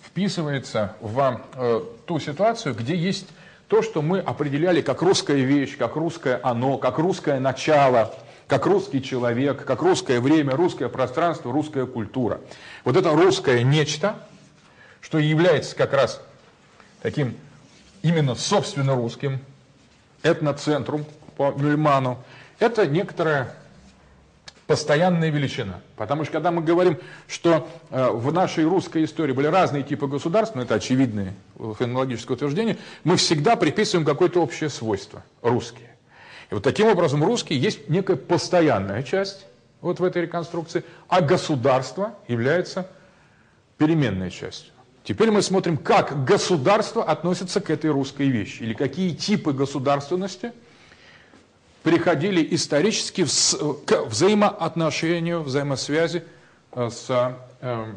вписывается 0.04 0.96
в 1.00 1.40
э, 1.54 1.80
ту 2.06 2.18
ситуацию, 2.18 2.74
где 2.74 2.96
есть 2.96 3.28
то, 3.68 3.82
что 3.82 4.02
мы 4.02 4.18
определяли 4.18 4.80
как 4.80 5.02
русская 5.02 5.36
вещь, 5.36 5.76
как 5.76 5.94
русское 5.94 6.40
оно, 6.42 6.78
как 6.78 6.98
русское 6.98 7.38
начало, 7.38 8.12
как 8.48 8.66
русский 8.66 9.00
человек, 9.00 9.64
как 9.64 9.82
русское 9.82 10.20
время, 10.20 10.56
русское 10.56 10.88
пространство, 10.88 11.52
русская 11.52 11.86
культура. 11.86 12.40
Вот 12.84 12.96
это 12.96 13.10
русское 13.10 13.62
нечто, 13.62 14.16
что 15.00 15.18
является 15.18 15.76
как 15.76 15.92
раз 15.92 16.20
таким 17.02 17.36
именно 18.02 18.34
собственно 18.34 18.96
русским, 18.96 19.38
этноцентрум 20.22 21.06
по 21.40 21.52
Мюльману, 21.52 22.18
это 22.58 22.86
некоторая 22.86 23.54
постоянная 24.66 25.30
величина. 25.30 25.80
Потому 25.96 26.24
что 26.24 26.34
когда 26.34 26.50
мы 26.50 26.60
говорим, 26.60 26.98
что 27.28 27.66
э, 27.88 28.10
в 28.10 28.30
нашей 28.30 28.64
русской 28.64 29.04
истории 29.04 29.32
были 29.32 29.46
разные 29.46 29.82
типы 29.82 30.06
государств, 30.06 30.54
ну 30.54 30.60
это 30.60 30.74
очевидное 30.74 31.32
фенологическое 31.56 32.36
утверждение, 32.36 32.76
мы 33.04 33.16
всегда 33.16 33.56
приписываем 33.56 34.04
какое-то 34.04 34.42
общее 34.42 34.68
свойство– 34.68 35.24
русские. 35.40 35.96
И 36.50 36.54
вот 36.54 36.62
таким 36.62 36.88
образом 36.88 37.24
русские 37.24 37.58
есть 37.58 37.88
некая 37.88 38.16
постоянная 38.16 39.02
часть 39.02 39.46
вот 39.80 39.98
в 39.98 40.04
этой 40.04 40.20
реконструкции, 40.20 40.84
а 41.08 41.22
государство 41.22 42.16
является 42.28 42.86
переменной 43.78 44.30
частью. 44.30 44.74
Теперь 45.04 45.30
мы 45.30 45.40
смотрим, 45.40 45.78
как 45.78 46.22
государство 46.26 47.02
относится 47.02 47.62
к 47.62 47.70
этой 47.70 47.90
русской 47.90 48.28
вещи, 48.28 48.62
или 48.62 48.74
какие 48.74 49.14
типы 49.14 49.54
государственности– 49.54 50.52
приходили 51.82 52.46
исторически 52.54 53.24
к 53.24 54.06
взаимоотношению, 54.06 55.42
взаимосвязи 55.42 56.24
э, 56.72 56.90
с 56.90 57.36
э, 57.60 57.92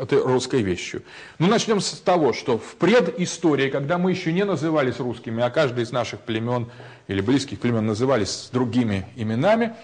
этой 0.00 0.22
русской 0.22 0.62
вещью. 0.62 1.02
Ну, 1.38 1.48
начнем 1.48 1.80
с 1.80 1.90
того, 1.92 2.32
что 2.32 2.58
в 2.58 2.76
предыстории, 2.76 3.70
когда 3.70 3.98
мы 3.98 4.10
еще 4.10 4.32
не 4.32 4.44
назывались 4.44 4.98
русскими, 4.98 5.42
а 5.42 5.50
каждый 5.50 5.84
из 5.84 5.92
наших 5.92 6.20
племен 6.20 6.70
или 7.08 7.20
близких 7.20 7.60
племен 7.60 7.86
назывались 7.86 8.48
другими 8.52 9.06
именами, 9.16 9.74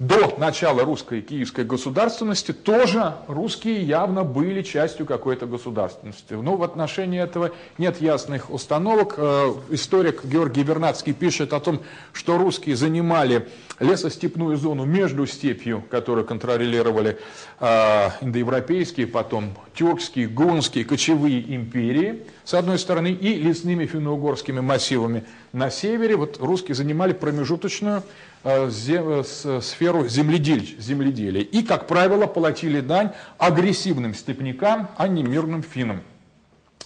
до 0.00 0.34
начала 0.38 0.82
русской 0.82 1.18
и 1.18 1.22
киевской 1.22 1.62
государственности 1.62 2.52
тоже 2.52 3.16
русские 3.28 3.82
явно 3.82 4.24
были 4.24 4.62
частью 4.62 5.04
какой-то 5.04 5.44
государственности. 5.44 6.32
Но 6.32 6.56
в 6.56 6.62
отношении 6.62 7.20
этого 7.20 7.50
нет 7.76 8.00
ясных 8.00 8.50
установок. 8.50 9.16
Э, 9.18 9.52
историк 9.68 10.24
Георгий 10.24 10.62
Вернадский 10.62 11.12
пишет 11.12 11.52
о 11.52 11.60
том, 11.60 11.82
что 12.14 12.38
русские 12.38 12.76
занимали 12.76 13.46
лесостепную 13.78 14.56
зону 14.56 14.86
между 14.86 15.26
степью, 15.26 15.84
которую 15.90 16.24
контролировали 16.24 17.18
э, 17.60 18.08
индоевропейские, 18.22 19.06
потом 19.06 19.54
тюркские, 19.74 20.28
гунские, 20.28 20.86
кочевые 20.86 21.54
империи, 21.54 22.24
с 22.44 22.54
одной 22.54 22.78
стороны, 22.78 23.12
и 23.12 23.34
лесными 23.34 23.84
финно-угорскими 23.84 24.60
массивами 24.60 25.24
на 25.52 25.68
севере. 25.68 26.16
Вот 26.16 26.38
русские 26.40 26.74
занимали 26.74 27.12
промежуточную 27.12 28.02
Э, 28.42 28.70
э, 28.70 29.60
сферу 29.60 30.08
земледелия. 30.08 31.42
И, 31.42 31.62
как 31.62 31.86
правило, 31.86 32.26
платили 32.26 32.80
дань 32.80 33.10
агрессивным 33.36 34.14
степнякам, 34.14 34.88
а 34.96 35.08
не 35.08 35.22
мирным 35.22 35.62
финнам. 35.62 36.02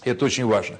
Это 0.03 0.25
очень 0.25 0.45
важно. 0.45 0.77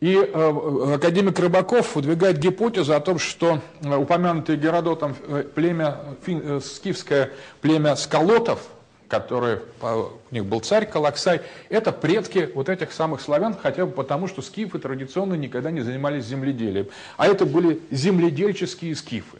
И 0.00 0.14
э, 0.14 0.94
академик 0.94 1.38
Рыбаков 1.38 1.96
выдвигает 1.96 2.38
гипотезу 2.38 2.94
о 2.94 3.00
том, 3.00 3.18
что 3.18 3.60
э, 3.82 3.94
упомянутое 3.94 4.56
Геродотом 4.56 5.14
э, 5.28 5.44
племя, 5.54 5.98
э, 6.26 6.60
скифское 6.64 7.32
племя 7.60 7.94
скалотов, 7.94 8.68
которое, 9.06 9.60
у 9.82 10.12
них 10.30 10.46
был 10.46 10.60
царь 10.60 10.86
Калаксай, 10.86 11.42
это 11.68 11.92
предки 11.92 12.48
вот 12.54 12.70
этих 12.70 12.92
самых 12.92 13.20
славян, 13.20 13.54
хотя 13.60 13.84
бы 13.84 13.92
потому, 13.92 14.28
что 14.28 14.40
скифы 14.40 14.78
традиционно 14.78 15.34
никогда 15.34 15.70
не 15.70 15.82
занимались 15.82 16.24
земледелием. 16.24 16.86
А 17.18 17.26
это 17.26 17.44
были 17.44 17.80
земледельческие 17.90 18.96
скифы. 18.96 19.38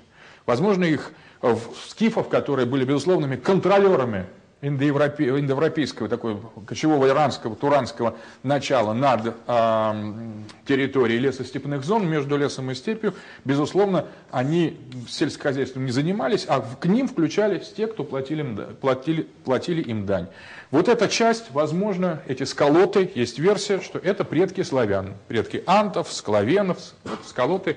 Возможно, 0.50 0.82
их 0.82 1.12
э, 1.42 1.54
скифов, 1.86 2.28
которые 2.28 2.66
были 2.66 2.84
безусловными 2.84 3.36
контролерами 3.36 4.26
индоевропе, 4.62 5.28
индоевропейского, 5.28 6.08
такой 6.08 6.38
кочевого 6.66 7.06
иранского, 7.06 7.54
туранского 7.54 8.16
начала 8.42 8.92
над 8.92 9.32
э, 9.46 10.12
территорией 10.66 11.20
лесостепных 11.20 11.84
зон, 11.84 12.08
между 12.08 12.36
лесом 12.36 12.68
и 12.72 12.74
степью, 12.74 13.14
безусловно, 13.44 14.06
они 14.32 14.76
сельскохозяйством 15.08 15.84
не 15.84 15.92
занимались, 15.92 16.46
а 16.48 16.60
к 16.80 16.86
ним 16.86 17.06
включались 17.06 17.68
те, 17.68 17.86
кто 17.86 18.02
платили 18.02 18.40
им, 18.40 18.56
платили, 18.80 19.28
платили 19.44 19.82
им 19.82 20.04
дань. 20.04 20.26
Вот 20.72 20.88
эта 20.88 21.06
часть, 21.06 21.52
возможно, 21.52 22.22
эти 22.26 22.42
сколоты, 22.42 23.08
есть 23.14 23.38
версия, 23.38 23.80
что 23.80 24.00
это 24.00 24.24
предки 24.24 24.64
славян, 24.64 25.14
предки 25.28 25.62
антов, 25.64 26.12
склавенов, 26.12 26.78
сколоты 27.24 27.76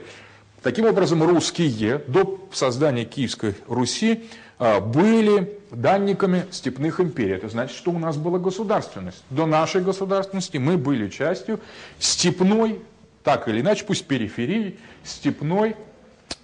Таким 0.63 0.85
образом, 0.85 1.21
русские 1.21 1.97
до 2.07 2.47
создания 2.53 3.03
Киевской 3.03 3.53
Руси 3.67 4.23
а, 4.57 4.79
были 4.79 5.59
данниками 5.71 6.45
степных 6.51 7.01
империй. 7.01 7.33
Это 7.33 7.49
значит, 7.49 7.75
что 7.75 7.91
у 7.91 7.99
нас 7.99 8.15
была 8.15 8.39
государственность. 8.39 9.25
До 9.29 9.45
нашей 9.45 9.81
государственности 9.81 10.55
мы 10.55 10.77
были 10.77 11.09
частью 11.09 11.59
степной, 11.99 12.79
так 13.23 13.49
или 13.49 13.59
иначе, 13.59 13.83
пусть 13.83 14.05
периферии, 14.05 14.79
степной 15.03 15.75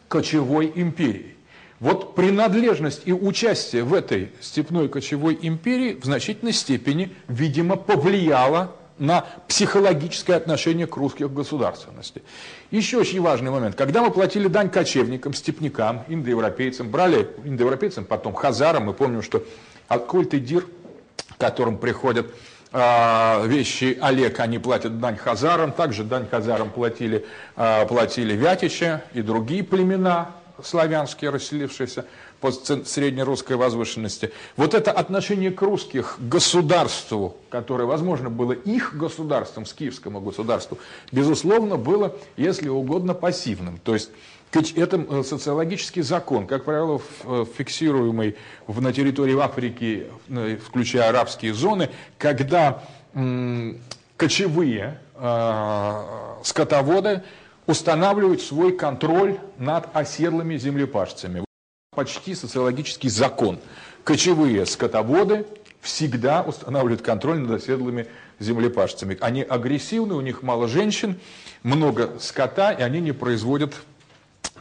кочевой 0.10 0.70
империи. 0.76 1.38
Вот 1.80 2.14
принадлежность 2.16 3.04
и 3.06 3.14
участие 3.14 3.86
в 3.86 3.94
этой 3.94 4.34
степной 4.42 4.90
кочевой 4.90 5.40
империи 5.42 5.94
в 5.94 6.04
значительной 6.04 6.52
степени, 6.52 7.16
видимо, 7.30 7.78
повлияло 7.78 8.76
на 8.98 9.26
психологическое 9.48 10.36
отношение 10.36 10.88
к 10.88 10.98
русских 10.98 11.34
государственности. 11.34 12.22
Еще 12.72 13.00
очень 13.00 13.20
важный 13.20 13.50
момент. 13.50 13.76
Когда 13.76 14.04
мы 14.04 14.12
платили 14.12 14.48
дань 14.48 14.70
кочевникам, 14.70 15.34
степнякам, 15.34 16.04
индоевропейцам, 16.08 16.90
брали 16.90 17.28
индоевропейцам, 17.44 18.06
потом 18.06 18.34
хазарам, 18.34 18.86
мы 18.86 18.94
помним, 18.94 19.24
что 19.24 19.44
Алкульт 19.88 20.36
и 20.36 20.40
Дир, 20.40 20.68
которым 21.40 21.80
приходят 21.80 22.28
э, 22.72 23.48
вещи 23.48 23.98
Олег, 24.00 24.40
они 24.40 24.60
платят 24.60 25.00
дань 25.00 25.18
хазарам, 25.18 25.72
также 25.72 26.04
дань 26.04 26.28
хазарам 26.30 26.70
платили, 26.70 27.26
э, 27.56 27.86
платили 27.88 28.36
вятичи 28.36 29.02
и 29.14 29.24
другие 29.24 29.64
племена 29.64 30.36
славянские, 30.64 31.32
расселившиеся 31.32 32.06
по 32.40 32.52
среднерусской 32.52 33.56
возвышенности. 33.56 34.32
Вот 34.56 34.74
это 34.74 34.92
отношение 34.92 35.52
к 35.52 35.62
русских 35.62 36.18
к 36.18 36.22
государству, 36.22 37.36
которое, 37.50 37.86
возможно, 37.86 38.30
было 38.30 38.54
их 38.54 38.96
государством, 38.96 39.66
с 39.66 39.74
киевскому 39.74 40.22
государству, 40.22 40.78
безусловно, 41.12 41.76
было, 41.76 42.16
если 42.38 42.70
угодно, 42.70 43.14
пассивным. 43.14 43.80
То 43.84 43.94
есть 43.94 44.10
это 44.76 44.98
э, 44.98 45.24
социологический 45.24 46.02
закон, 46.02 46.48
как 46.48 46.66
правило, 46.66 47.02
э, 47.24 47.46
фиксируемый 47.58 48.36
на 48.68 48.94
территории 48.94 49.38
Африки, 49.38 50.08
э, 50.28 50.58
включая 50.58 51.10
арабские 51.10 51.54
зоны, 51.54 51.90
когда 52.18 52.84
кочевые 54.18 55.00
скотоводы 56.44 57.24
устанавливают 57.70 58.42
свой 58.42 58.76
контроль 58.76 59.38
над 59.60 59.96
оседлыми 59.96 60.58
землепашцами 60.58 61.46
почти 61.92 62.34
социологический 62.34 63.10
закон. 63.10 63.60
Кочевые 64.04 64.66
скотоводы 64.66 65.46
всегда 65.82 66.42
устанавливают 66.42 67.04
контроль 67.04 67.40
над 67.40 67.62
оседлыми 67.62 68.08
землепашцами. 68.40 69.18
Они 69.22 69.44
агрессивны, 69.44 70.16
у 70.16 70.22
них 70.22 70.42
мало 70.42 70.68
женщин, 70.68 71.20
много 71.62 72.18
скота, 72.20 72.72
и 72.72 72.82
они 72.82 73.02
не 73.02 73.12
производят 73.12 73.76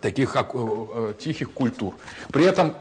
таких 0.01 0.37
э, 0.37 0.45
э, 0.45 1.15
тихих 1.19 1.53
культур. 1.53 1.95
При 2.33 2.45
этом 2.45 2.75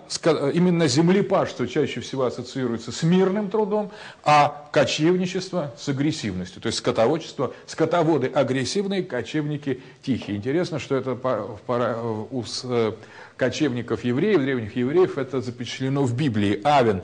именно 0.54 0.88
землепашество 0.88 1.68
чаще 1.68 2.02
всего 2.02 2.26
ассоциируется 2.26 2.92
с 2.92 3.04
мирным 3.04 3.50
трудом, 3.50 3.92
а 4.24 4.70
кочевничество 4.72 5.74
с 5.78 5.90
агрессивностью. 5.90 6.62
То 6.62 6.68
есть 6.68 6.80
скотоводчество, 6.80 7.54
скотоводы 7.66 8.28
агрессивные, 8.28 9.04
кочевники 9.04 9.82
тихие. 10.02 10.38
Интересно, 10.38 10.80
что 10.80 10.96
это 10.96 11.18
у 12.32 12.44
кочевников 13.38 14.04
евреев, 14.04 14.42
древних 14.42 14.76
евреев, 14.76 15.18
это 15.18 15.42
запечатлено 15.42 16.04
в 16.04 16.16
Библии. 16.16 16.60
Авен 16.64 17.02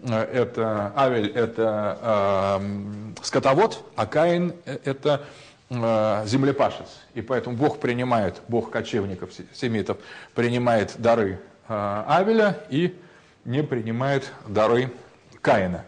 э, 0.00 0.12
это, 0.12 0.92
Авель 0.96 1.30
это 1.30 2.58
э, 2.60 3.14
скотовод, 3.22 3.84
а 3.94 4.06
Каин 4.06 4.52
это 4.64 5.22
э, 5.22 5.45
землепашец. 5.70 6.86
И 7.14 7.22
поэтому 7.22 7.56
Бог 7.56 7.80
принимает, 7.80 8.40
Бог 8.48 8.70
кочевников, 8.70 9.30
семитов, 9.52 9.98
принимает 10.34 10.94
дары 10.98 11.40
э, 11.68 12.04
Авеля 12.06 12.60
и 12.70 12.96
не 13.44 13.62
принимает 13.62 14.30
дары 14.46 14.92
Каина. 15.40 15.84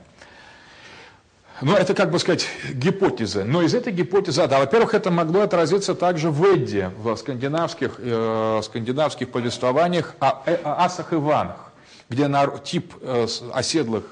Ну, 1.60 1.74
это, 1.74 1.92
как 1.94 2.12
бы 2.12 2.20
сказать, 2.20 2.48
гипотеза. 2.72 3.44
Но 3.44 3.62
из 3.62 3.74
этой 3.74 3.92
гипотезы, 3.92 4.46
да, 4.46 4.60
во-первых, 4.60 4.94
это 4.94 5.10
могло 5.10 5.40
отразиться 5.40 5.94
также 5.96 6.30
в 6.30 6.44
Эдде, 6.44 6.92
в 6.96 7.16
скандинавских, 7.16 7.96
э, 7.98 8.60
скандинавских 8.62 9.30
повествованиях 9.30 10.14
о, 10.20 10.42
э, 10.46 10.54
о 10.62 10.84
асах 10.84 11.10
ванах, 11.10 11.72
где 12.08 12.28
на 12.28 12.46
тип 12.58 12.94
э, 13.00 13.26
оседлых 13.52 14.04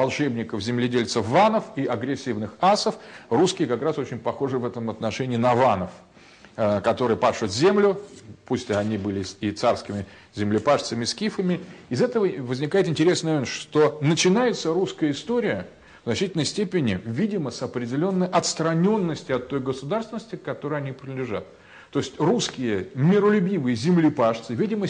волшебников, 0.00 0.62
земледельцев 0.62 1.26
ванов 1.26 1.64
и 1.76 1.84
агрессивных 1.84 2.54
асов, 2.60 2.96
русские 3.28 3.68
как 3.68 3.82
раз 3.82 3.98
очень 3.98 4.18
похожи 4.18 4.58
в 4.58 4.64
этом 4.64 4.90
отношении 4.90 5.36
на 5.36 5.54
ванов. 5.54 5.90
э, 6.56 6.80
которые 6.82 7.16
пашут 7.16 7.52
землю, 7.52 8.00
пусть 8.46 8.70
они 8.70 8.98
были 8.98 9.24
и 9.40 9.50
царскими 9.50 10.04
землепашцами, 10.34 11.04
скифами. 11.04 11.60
Из 11.88 12.02
этого 12.02 12.26
возникает 12.38 12.88
интересный 12.88 13.30
момент, 13.32 13.48
что 13.48 13.98
начинается 14.02 14.72
русская 14.72 15.10
история 15.10 15.66
в 16.02 16.04
значительной 16.04 16.44
степени, 16.44 17.00
видимо, 17.04 17.50
с 17.50 17.62
определенной 17.62 18.26
отстраненности 18.26 19.32
от 19.32 19.48
той 19.48 19.60
государственности, 19.60 20.36
к 20.36 20.42
которой 20.42 20.80
они 20.80 20.92
принадлежат. 20.92 21.46
То 21.92 21.98
есть 21.98 22.18
русские 22.18 22.88
миролюбивые 22.94 23.74
землепашцы, 23.74 24.54
видимо, 24.54 24.86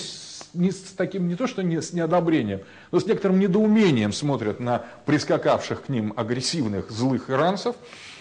не 0.55 0.71
с 0.73 0.81
таким, 0.97 1.29
не 1.29 1.37
то 1.37 1.47
что 1.47 1.63
не 1.63 1.81
с 1.81 1.93
неодобрением, 1.93 2.61
но 2.93 3.01
с 3.01 3.07
некоторым 3.07 3.39
недоумением 3.39 4.13
смотрят 4.13 4.61
на 4.61 4.85
прискакавших 5.07 5.85
к 5.85 5.89
ним 5.89 6.13
агрессивных 6.17 6.91
злых 6.91 7.31
иранцев, 7.31 7.77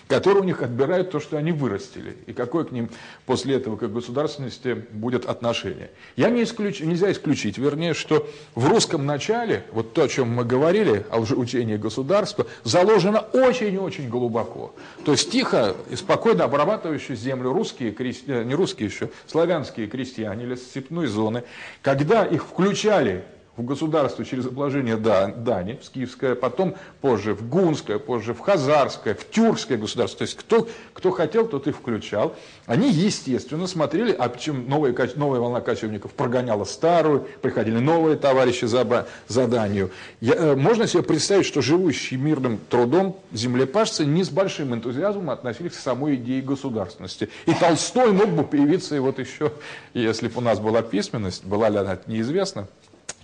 которые 0.09 0.41
у 0.41 0.45
них 0.45 0.63
отбирают 0.63 1.11
то, 1.11 1.19
что 1.19 1.37
они 1.37 1.51
вырастили, 1.51 2.17
и 2.25 2.33
какое 2.33 2.63
к 2.63 2.71
ним 2.71 2.89
после 3.27 3.55
этого, 3.55 3.77
как 3.77 3.93
государственности, 3.93 4.73
будет 4.91 5.25
отношение. 5.25 5.91
Я 6.15 6.31
не 6.31 6.43
исключ... 6.43 6.79
Нельзя 6.79 7.11
исключить, 7.11 7.59
вернее, 7.59 7.93
что 7.93 8.27
в 8.55 8.67
русском 8.67 9.05
начале, 9.05 9.63
вот 9.71 9.93
то, 9.93 10.03
о 10.03 10.07
чем 10.07 10.29
мы 10.29 10.45
говорили, 10.45 11.05
о 11.11 11.19
лжеучении 11.19 11.77
государства, 11.77 12.47
заложено 12.63 13.19
очень-очень 13.19 14.09
глубоко. 14.09 14.73
То 15.05 15.11
есть 15.11 15.31
тихо 15.31 15.75
и 15.91 15.95
спокойно 15.95 16.45
обрабатывающие 16.45 17.15
землю 17.15 17.53
русские, 17.53 17.91
крестьяне, 17.91 18.45
не 18.45 18.55
русские 18.55 18.89
еще, 18.89 19.11
славянские 19.27 19.85
крестьяне 19.85 20.45
или 20.45 20.55
степной 20.55 21.05
зоны, 21.05 21.43
когда 21.83 22.25
их 22.25 22.45
включали 22.45 23.23
в 23.59 23.65
государство 23.65 24.23
через 24.23 24.45
обложение 24.45 24.95
дани, 24.95 25.77
в 25.79 25.85
скифское, 25.85 26.33
потом 26.33 26.75
позже 27.01 27.33
в 27.33 27.47
гунское, 27.49 27.99
позже 27.99 28.33
в 28.33 28.39
хазарское, 28.39 29.13
в 29.13 29.29
тюркское 29.29 29.77
государство. 29.77 30.19
То 30.19 30.23
есть 30.23 30.37
кто, 30.37 30.67
кто 30.93 31.11
хотел, 31.11 31.45
тот 31.45 31.67
и 31.67 31.71
включал. 31.71 32.35
Они, 32.65 32.89
естественно, 32.89 33.67
смотрели, 33.67 34.13
а 34.13 34.29
причем 34.29 34.69
новая, 34.69 34.95
новая 35.15 35.41
волна 35.41 35.59
кочевников 35.59 36.13
прогоняла 36.13 36.63
старую, 36.63 37.27
приходили 37.41 37.79
новые 37.79 38.15
товарищи 38.15 38.63
за 38.63 39.07
заданию. 39.27 39.91
Я, 40.21 40.35
э, 40.35 40.55
можно 40.55 40.87
себе 40.87 41.03
представить, 41.03 41.45
что 41.45 41.61
живущие 41.61 42.17
мирным 42.17 42.59
трудом 42.69 43.17
землепашцы 43.33 44.05
не 44.05 44.23
с 44.23 44.29
большим 44.29 44.73
энтузиазмом 44.73 45.31
относились 45.31 45.73
к 45.73 45.79
самой 45.79 46.15
идее 46.15 46.41
государственности. 46.41 47.29
И 47.45 47.53
Толстой 47.53 48.13
мог 48.13 48.29
бы 48.29 48.43
появиться 48.43 48.95
и 48.95 48.99
вот 48.99 49.19
еще, 49.19 49.51
если 49.93 50.29
бы 50.29 50.37
у 50.37 50.41
нас 50.41 50.59
была 50.59 50.81
письменность, 50.81 51.43
была 51.43 51.67
ли 51.67 51.77
она 51.77 51.99
неизвестна, 52.07 52.67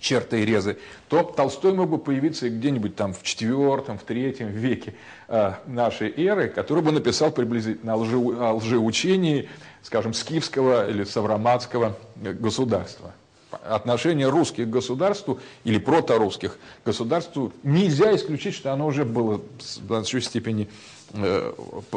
черты 0.00 0.42
и 0.42 0.44
резы, 0.44 0.78
то 1.08 1.22
Толстой 1.22 1.72
мог 1.72 1.88
бы 1.90 1.98
появиться 1.98 2.48
где-нибудь 2.48 2.96
там 2.96 3.12
в 3.14 3.22
четвертом, 3.22 3.98
в 3.98 4.02
третьем 4.02 4.48
веке 4.48 4.94
э, 5.28 5.52
нашей 5.66 6.10
эры, 6.10 6.48
который 6.48 6.82
бы 6.82 6.92
написал 6.92 7.30
приблизительно 7.30 7.94
о, 7.94 7.96
лжи, 7.96 8.16
о 8.16 8.54
лжеучении, 8.54 9.48
скажем, 9.82 10.14
скифского 10.14 10.88
или 10.88 11.04
савроматского 11.04 11.96
государства. 12.16 13.12
Отношение 13.50 14.28
русских 14.28 14.66
к 14.66 14.70
государству 14.70 15.40
или 15.64 15.78
проторусских 15.78 16.58
к 16.82 16.86
государству 16.86 17.52
нельзя 17.62 18.14
исключить, 18.14 18.54
что 18.54 18.72
оно 18.72 18.86
уже 18.86 19.04
было 19.04 19.40
в 19.58 19.82
большой 19.82 20.20
степени 20.20 20.68
э, 21.12 21.52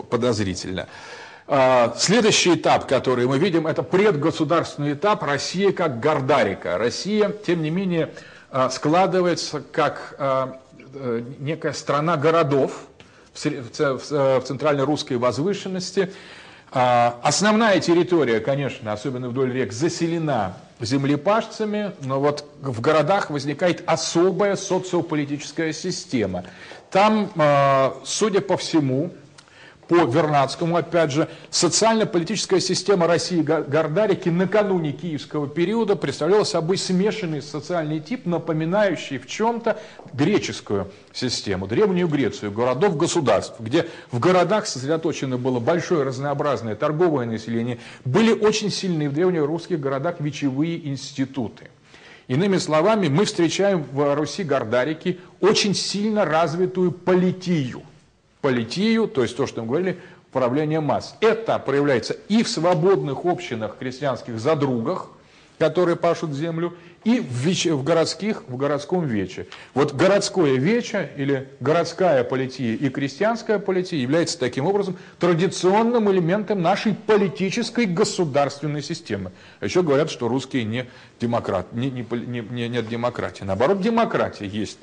подозрительно. 0.09 0.87
А, 1.51 1.95
следующий 1.97 2.53
этап, 2.53 2.85
который 2.85 3.25
мы 3.25 3.39
видим, 3.39 3.65
это 3.65 3.81
предгосударственный 3.81 4.93
этап 4.93 5.23
России 5.23 5.71
как 5.71 5.99
Гордарика. 5.99 6.77
Россия, 6.77 7.29
тем 7.29 7.63
не 7.63 7.71
менее, 7.71 8.11
а, 8.51 8.69
складывается 8.69 9.63
как 9.71 10.13
а, 10.19 10.59
э, 10.93 11.23
некая 11.39 11.73
страна 11.73 12.17
городов 12.17 12.83
в 13.33 14.41
центральной 14.41 14.83
русской 14.83 15.17
возвышенности. 15.17 16.11
Основная 16.71 17.79
территория, 17.79 18.41
конечно, 18.41 18.91
особенно 18.91 19.29
вдоль 19.29 19.51
рек, 19.53 19.71
заселена 19.71 20.57
землепашцами, 20.81 21.93
но 22.01 22.19
вот 22.19 22.45
в 22.61 22.81
городах 22.81 23.29
возникает 23.29 23.81
особая 23.87 24.55
социополитическая 24.55 25.71
система. 25.73 26.43
Там, 26.91 27.31
судя 28.03 28.41
по 28.41 28.57
всему, 28.57 29.11
по 29.89 29.95
Вернадскому, 30.05 30.77
опять 30.77 31.11
же, 31.11 31.27
социально-политическая 31.49 32.61
система 32.61 33.07
России 33.07 33.41
Гордарики 33.41 34.29
накануне 34.29 34.91
киевского 34.91 35.47
периода 35.47 35.95
представляла 35.95 36.43
собой 36.43 36.77
смешанный 36.77 37.41
социальный 37.41 37.99
тип, 37.99 38.27
напоминающий 38.27 39.17
в 39.17 39.25
чем-то 39.25 39.79
греческую 40.13 40.91
систему, 41.11 41.65
древнюю 41.65 42.07
Грецию, 42.07 42.51
городов-государств, 42.51 43.55
где 43.59 43.87
в 44.11 44.19
городах 44.19 44.67
сосредоточено 44.67 45.39
было 45.39 45.59
большое 45.59 46.03
разнообразное 46.03 46.75
торговое 46.75 47.25
население, 47.25 47.79
были 48.05 48.31
очень 48.31 48.69
сильные 48.69 49.09
в 49.09 49.13
древнерусских 49.13 49.79
городах 49.79 50.19
вечевые 50.19 50.87
институты. 50.87 51.67
Иными 52.27 52.57
словами, 52.57 53.07
мы 53.07 53.25
встречаем 53.25 53.83
в 53.91 54.13
Руси 54.13 54.43
Гордарики 54.43 55.19
очень 55.39 55.73
сильно 55.73 56.25
развитую 56.25 56.91
политию 56.91 57.81
политию, 58.41 59.07
то 59.07 59.23
есть 59.23 59.35
то, 59.35 59.47
что 59.47 59.61
мы 59.61 59.67
говорили, 59.67 59.99
управление 60.29 60.79
масс. 60.79 61.15
Это 61.21 61.57
проявляется 61.59 62.15
и 62.27 62.43
в 62.43 62.49
свободных 62.49 63.25
общинах 63.25 63.77
крестьянских 63.77 64.39
задругах, 64.39 65.07
которые 65.57 65.97
пашут 65.97 66.33
землю, 66.33 66.73
и 67.03 67.19
в, 67.19 67.31
вече, 67.31 67.73
в 67.73 67.83
городских, 67.83 68.43
в 68.47 68.57
городском 68.57 69.05
вече. 69.05 69.47
Вот 69.73 69.93
городское 69.93 70.55
вече 70.55 71.11
или 71.15 71.49
городская 71.59 72.23
полития 72.23 72.75
и 72.75 72.89
крестьянская 72.89 73.59
полития 73.59 73.97
является 73.97 74.37
таким 74.37 74.65
образом 74.65 74.97
традиционным 75.17 76.11
элементом 76.11 76.61
нашей 76.61 76.93
политической 76.93 77.85
государственной 77.85 78.81
системы. 78.81 79.31
А 79.59 79.65
еще 79.65 79.81
говорят, 79.81 80.09
что 80.09 80.27
русские 80.27 80.65
не 80.65 80.87
демократ, 81.19 81.71
не, 81.73 81.89
не, 81.89 82.05
не, 82.41 82.67
нет 82.67 82.87
демократии. 82.87 83.43
Наоборот, 83.43 83.81
демократия 83.81 84.47
есть. 84.47 84.79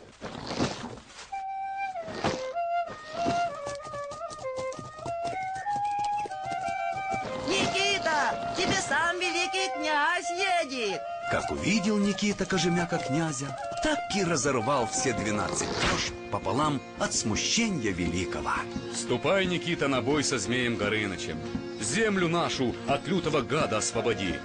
Как 11.37 11.51
увидел 11.51 11.99
Никита 11.99 12.47
Кожемяка 12.47 12.97
князя, 12.97 13.59
так 13.83 13.99
и 14.17 14.25
разорвал 14.25 14.87
все 14.87 15.13
двенадцать 15.13 15.69
трож 15.69 16.11
пополам 16.33 16.81
от 16.99 17.13
смущения 17.13 17.91
великого. 17.91 18.53
Ступай, 18.95 19.45
Никита, 19.45 19.87
на 19.87 20.01
бой 20.01 20.25
со 20.25 20.39
змеем 20.39 20.77
Горынычем. 20.77 21.39
Землю 21.79 22.29
нашу 22.29 22.75
от 22.89 23.07
лютого 23.07 23.43
гада 23.43 23.77
освободи. 23.77 24.37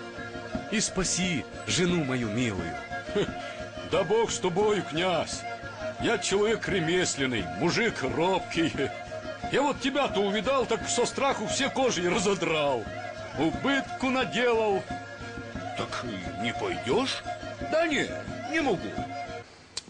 И 0.73 0.81
спаси 0.81 1.45
жену 1.65 2.03
мою 2.03 2.27
милую. 2.27 2.75
Да 3.89 4.03
бог 4.03 4.29
с 4.29 4.39
тобою, 4.39 4.83
князь. 4.83 5.43
Я 6.01 6.17
человек 6.17 6.67
ремесленный, 6.67 7.45
мужик 7.59 8.03
робкий. 8.03 8.73
Я 9.53 9.61
вот 9.61 9.79
тебя-то 9.79 10.19
увидал, 10.19 10.65
так 10.65 10.89
со 10.89 11.05
страху 11.05 11.47
все 11.47 11.69
кожи 11.69 12.09
разодрал. 12.09 12.83
Убытку 13.39 14.09
наделал, 14.09 14.83
так 15.81 16.05
не 16.41 16.53
пойдешь? 16.53 17.23
Да 17.71 17.87
нет, 17.87 18.11
не 18.51 18.61
могу. 18.61 18.77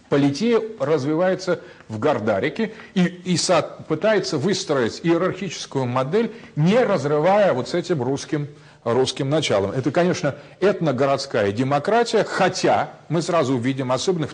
Политея 0.10 0.62
развивается 0.80 1.62
в 1.88 1.98
Гордарике, 1.98 2.74
и 2.94 3.22
ИСАД 3.34 3.88
пытается 3.88 4.38
выстроить 4.38 5.00
иерархическую 5.04 5.86
модель, 5.86 6.34
не 6.56 6.80
разрывая 6.80 7.54
вот 7.54 7.70
с 7.70 7.74
этим 7.74 8.04
русским 8.04 8.48
русским 8.84 9.30
началом. 9.30 9.72
Это, 9.72 9.92
конечно, 9.92 10.36
этногородская 10.60 11.52
демократия, 11.52 12.24
хотя 12.24 12.92
мы 13.10 13.22
сразу 13.22 13.56
увидим, 13.56 13.92
особенно 13.92 14.28
в 14.28 14.34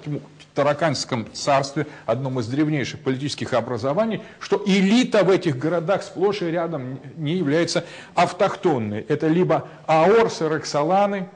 Тараканском 0.53 1.27
царстве, 1.33 1.85
одном 2.05 2.39
из 2.39 2.47
древнейших 2.47 3.01
политических 3.01 3.53
образований, 3.53 4.21
что 4.39 4.63
элита 4.65 5.23
в 5.23 5.29
этих 5.29 5.57
городах 5.57 6.01
сплошь 6.03 6.41
и 6.41 6.45
рядом 6.45 6.99
не 7.15 7.33
является 7.33 7.83
автохтонной. 8.15 9.01
Это 9.01 9.27
либо 9.27 9.67
аорсы, 9.85 10.47
рексаланы, 10.47 11.29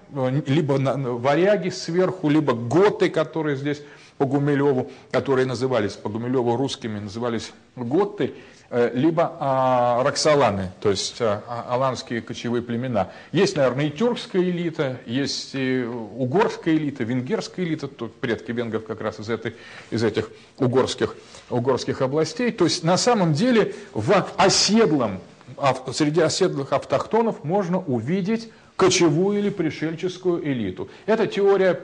либо 0.48 0.74
варяги 0.74 1.70
сверху, 1.70 2.30
либо 2.30 2.54
готы, 2.54 3.10
которые 3.10 3.58
здесь 3.58 3.82
по 4.18 4.26
Гумилеву, 4.26 4.92
которые 5.12 5.46
назывались 5.46 5.94
по 5.94 6.10
Гумилеву 6.10 6.56
русскими, 6.56 7.00
назывались 7.00 7.52
готы. 7.76 8.34
Э, 8.74 8.90
либо 8.94 9.36
а, 9.38 10.02
роксоланы, 10.02 10.72
то 10.80 10.92
есть 10.92 11.20
а, 11.20 11.44
а, 11.46 11.74
аланские 11.74 12.22
кочевые 12.22 12.62
племена. 12.62 13.10
Есть, 13.34 13.58
наверное, 13.58 13.88
и 13.88 13.90
тюркская 13.90 14.42
элита, 14.42 14.98
есть 15.06 15.50
и 15.56 15.84
угорская 15.84 16.76
элита, 16.76 17.04
венгерская 17.04 17.66
элита, 17.66 17.90
тут 17.90 18.16
предки 18.16 18.54
венгров 18.54 18.86
как 18.86 19.02
раз 19.02 19.20
из, 19.20 19.30
этой, 19.30 19.58
из 19.90 20.06
этих 20.06 20.30
угорских, 20.58 21.18
угорских 21.50 22.02
областей. 22.02 22.50
То 22.54 22.64
есть 22.64 22.86
на 22.86 22.96
самом 22.96 23.34
деле 23.34 23.76
в 23.94 24.26
оседлом, 24.38 25.20
среди 25.92 26.22
оседлых 26.22 26.72
автохтонов 26.72 27.44
можно 27.44 27.78
увидеть 27.78 28.54
кочевую 28.82 29.38
или 29.38 29.52
пришельческую 29.52 30.44
элиту. 30.44 30.90
Это 31.06 31.28
теория 31.28 31.76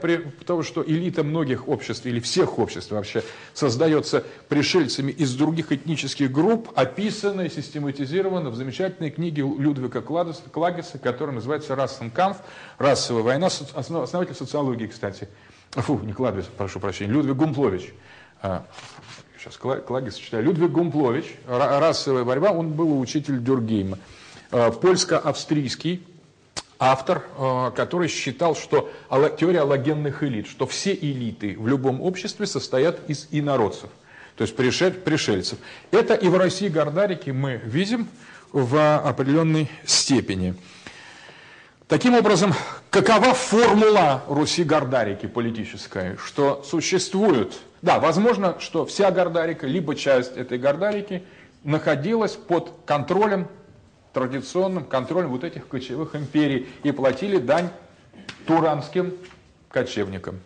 того, 0.44 0.64
что 0.64 0.82
элита 0.82 1.22
многих 1.22 1.68
обществ 1.68 2.06
или 2.06 2.18
всех 2.18 2.58
обществ 2.58 2.90
вообще 2.90 3.22
создается 3.54 4.24
пришельцами 4.48 5.12
из 5.12 5.32
других 5.36 5.70
этнических 5.70 6.32
групп, 6.32 6.72
описана 6.74 7.42
и 7.42 7.50
систематизирована 7.50 8.50
в 8.50 8.56
замечательной 8.56 9.10
книге 9.10 9.42
Людвига 9.42 10.02
Клагеса, 10.02 10.98
которая 10.98 11.36
называется 11.36 11.76
«Рассенкамф. 11.76 12.38
Расовая 12.78 13.22
война», 13.22 13.46
основатель 13.46 14.34
социологии, 14.34 14.88
кстати. 14.88 15.28
Фу, 15.70 16.00
не 16.02 16.12
Кладвис, 16.12 16.46
прошу 16.46 16.80
прощения, 16.80 17.12
Людвиг 17.12 17.36
Гумплович. 17.36 17.94
А, 18.42 18.66
сейчас 19.38 19.56
Клагис 19.56 20.16
читаю. 20.16 20.42
Людвиг 20.42 20.72
Гумплович, 20.72 21.36
расовая 21.46 22.24
борьба, 22.24 22.50
он 22.50 22.72
был 22.72 22.98
учитель 22.98 23.40
Дюргейма. 23.40 24.00
А, 24.50 24.72
польско-австрийский 24.72 26.02
автор, 26.78 27.24
а, 27.36 27.70
который 27.72 28.08
считал, 28.08 28.54
что 28.54 28.90
теория 29.38 29.60
аллогенных 29.60 30.22
элит, 30.22 30.46
что 30.46 30.66
все 30.66 30.94
элиты 30.94 31.56
в 31.58 31.66
любом 31.66 32.00
обществе 32.00 32.46
состоят 32.46 33.08
из 33.08 33.28
инородцев, 33.30 33.90
то 34.36 34.42
есть 34.42 34.54
пришельцев. 34.56 35.58
Это 35.90 36.14
и 36.14 36.28
в 36.28 36.36
России 36.36 36.68
Гордарики 36.68 37.30
мы 37.30 37.60
видим 37.64 38.08
в 38.52 38.98
определенной 38.98 39.70
степени. 39.84 40.54
Таким 41.88 42.14
образом, 42.14 42.54
какова 42.90 43.32
формула 43.32 44.22
Руси 44.28 44.62
Гордарики 44.62 45.26
политическая? 45.26 46.18
Что 46.22 46.62
существует, 46.62 47.54
да, 47.80 47.98
возможно, 47.98 48.56
что 48.60 48.84
вся 48.84 49.10
Гордарика, 49.10 49.66
либо 49.66 49.94
часть 49.94 50.36
этой 50.36 50.58
Гордарики 50.58 51.22
находилась 51.64 52.32
под 52.32 52.72
контролем, 52.84 53.48
традиционным 54.12 54.84
контролем 54.84 55.30
вот 55.30 55.44
этих 55.44 55.68
кочевых 55.68 56.14
империй 56.14 56.68
и 56.82 56.92
платили 56.92 57.38
дань 57.38 57.70
туранским 58.46 59.14
кочевникам. 59.70 60.40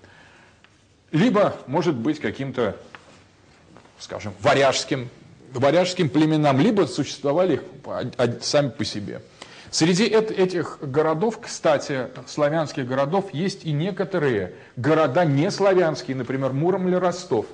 Либо, 1.11 1.55
может 1.67 1.95
быть, 1.95 2.21
каким-то, 2.21 2.77
скажем, 3.99 4.33
варяжским, 4.41 5.09
варяжским 5.53 6.09
племенам, 6.09 6.59
либо 6.61 6.87
существовали 6.87 7.61
сами 8.41 8.71
по 8.71 8.85
себе. 8.85 9.23
Среди 9.71 10.05
этих 10.05 10.79
городов, 10.83 11.41
кстати, 11.41 12.09
славянских 12.27 12.87
городов, 12.87 13.33
есть 13.33 13.65
и 13.65 13.73
некоторые 13.73 14.55
города 14.77 15.25
не 15.25 15.51
славянские, 15.51 16.17
например, 16.17 16.53
Муром 16.53 16.89
или 16.89 16.95
Ростов, 16.95 17.47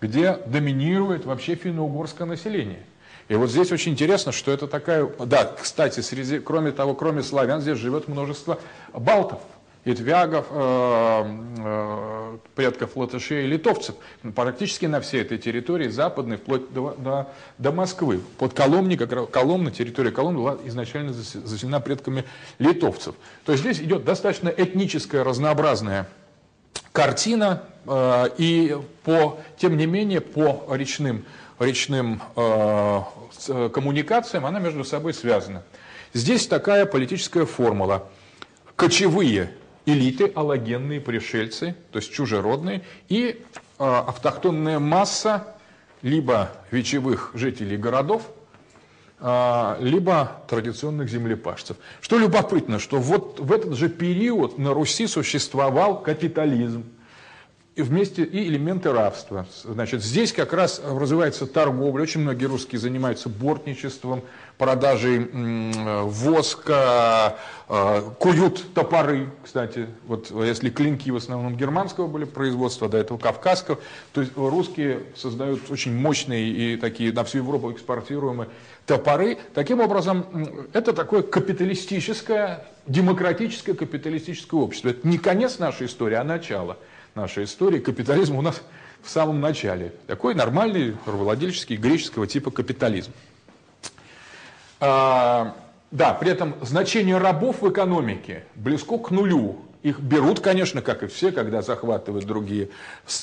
где 0.00 0.34
доминирует 0.46 1.24
вообще 1.24 1.56
финно-угорское 1.56 2.28
население. 2.28 2.84
И 3.28 3.34
вот 3.34 3.50
здесь 3.50 3.70
очень 3.72 3.92
интересно, 3.92 4.32
что 4.32 4.50
это 4.50 4.66
такая... 4.66 5.08
Да, 5.26 5.44
кстати, 5.60 6.00
среди, 6.00 6.38
кроме 6.38 6.72
того, 6.72 6.94
кроме 6.94 7.22
славян, 7.22 7.60
здесь 7.60 7.78
живет 7.78 8.08
множество 8.08 8.58
балтов– 8.92 9.40
итвягов, 9.92 10.46
э, 10.50 11.24
э, 11.58 12.38
предков 12.54 12.96
латышей 12.96 13.44
и 13.44 13.46
литовцев. 13.46 13.94
Практически 14.34 14.86
на 14.86 15.00
всей 15.00 15.22
этой 15.22 15.38
территории 15.38 15.88
западной, 15.88 16.36
вплоть 16.36 16.72
до, 16.72 16.94
до, 16.98 17.28
до 17.58 17.72
Москвы. 17.72 18.20
Под 18.38 18.54
Коломни, 18.54 18.96
как 18.96 19.30
Коломна, 19.30 19.70
территория 19.70 20.10
Коломны 20.10 20.38
была 20.38 20.58
изначально 20.64 21.12
заселена 21.12 21.80
предками 21.80 22.24
литовцев. 22.58 23.14
То 23.44 23.52
есть 23.52 23.64
здесь 23.64 23.80
идет 23.80 24.04
достаточно 24.04 24.48
этническая, 24.48 25.24
разнообразная 25.24 26.08
картина, 26.92 27.62
э, 27.86 28.28
и 28.38 28.76
по, 29.04 29.38
тем 29.56 29.76
не 29.76 29.86
менее 29.86 30.20
по 30.20 30.66
речным, 30.74 31.24
речным 31.58 32.22
э, 32.36 33.00
коммуникациям 33.72 34.46
она 34.46 34.58
между 34.58 34.84
собой 34.84 35.14
связана. 35.14 35.62
Здесь 36.12 36.46
такая 36.46 36.86
политическая 36.86 37.44
формула. 37.44 38.08
Кочевые 38.76 39.50
элиты, 39.86 40.30
аллогенные 40.34 41.00
пришельцы, 41.00 41.74
то 41.92 41.98
есть 41.98 42.12
чужеродные, 42.12 42.82
и 43.08 43.42
э, 43.78 43.84
автохтонная 43.84 44.78
масса 44.78 45.54
либо 46.02 46.52
вечевых 46.70 47.32
жителей 47.34 47.76
городов, 47.76 48.30
э, 49.20 49.76
либо 49.80 50.42
традиционных 50.48 51.08
землепашцев. 51.08 51.76
Что 52.00 52.18
любопытно, 52.18 52.78
что 52.78 52.98
вот 52.98 53.40
в 53.40 53.52
этот 53.52 53.74
же 53.74 53.88
период 53.88 54.58
на 54.58 54.72
Руси 54.72 55.06
существовал 55.06 56.02
капитализм, 56.02 56.84
вместе 57.82 58.24
и 58.24 58.48
элементы 58.48 58.92
рабства. 58.92 59.46
Значит, 59.64 60.02
здесь 60.02 60.32
как 60.32 60.52
раз 60.52 60.80
развивается 60.84 61.46
торговля. 61.46 62.02
Очень 62.02 62.22
многие 62.22 62.46
русские 62.46 62.80
занимаются 62.80 63.28
бортничеством, 63.28 64.22
продажей 64.58 65.28
воска, 66.04 67.38
а, 67.68 68.00
куют 68.18 68.74
топоры, 68.74 69.30
кстати. 69.44 69.86
Вот 70.06 70.30
если 70.30 70.70
клинки 70.70 71.10
в 71.10 71.16
основном 71.16 71.56
германского 71.56 72.06
были 72.06 72.24
производства, 72.24 72.88
до 72.88 72.98
этого 72.98 73.18
кавказского, 73.18 73.78
то 74.12 74.20
есть 74.20 74.32
русские 74.36 75.02
создают 75.14 75.70
очень 75.70 75.94
мощные 75.94 76.48
и 76.48 76.76
такие 76.76 77.12
на 77.12 77.24
всю 77.24 77.38
Европу 77.38 77.70
экспортируемые 77.70 78.48
топоры. 78.86 79.38
Таким 79.54 79.80
образом, 79.80 80.26
это 80.72 80.92
такое 80.92 81.22
капиталистическое, 81.22 82.66
демократическое 82.86 83.74
капиталистическое 83.74 84.60
общество. 84.60 84.88
Это 84.88 85.06
не 85.06 85.18
конец 85.18 85.58
нашей 85.58 85.86
истории, 85.86 86.14
а 86.14 86.24
начало 86.24 86.78
нашей 87.18 87.44
истории, 87.44 87.78
капитализм 87.78 88.36
у 88.36 88.42
нас 88.42 88.62
в 89.02 89.10
самом 89.10 89.40
начале. 89.40 89.92
Такой 90.06 90.34
нормальный 90.34 90.96
рабовладельческий 91.06 91.76
греческого 91.76 92.26
типа 92.26 92.50
капитализм. 92.50 93.12
А, 94.80 95.54
да, 95.90 96.14
при 96.14 96.30
этом 96.30 96.54
значение 96.62 97.18
рабов 97.18 97.62
в 97.62 97.70
экономике 97.70 98.44
близко 98.54 98.98
к 98.98 99.10
нулю. 99.10 99.58
Их 99.88 100.00
берут, 100.00 100.40
конечно, 100.40 100.82
как 100.82 101.02
и 101.02 101.06
все, 101.06 101.32
когда 101.32 101.62
захватывают 101.62 102.26
другие 102.26 102.68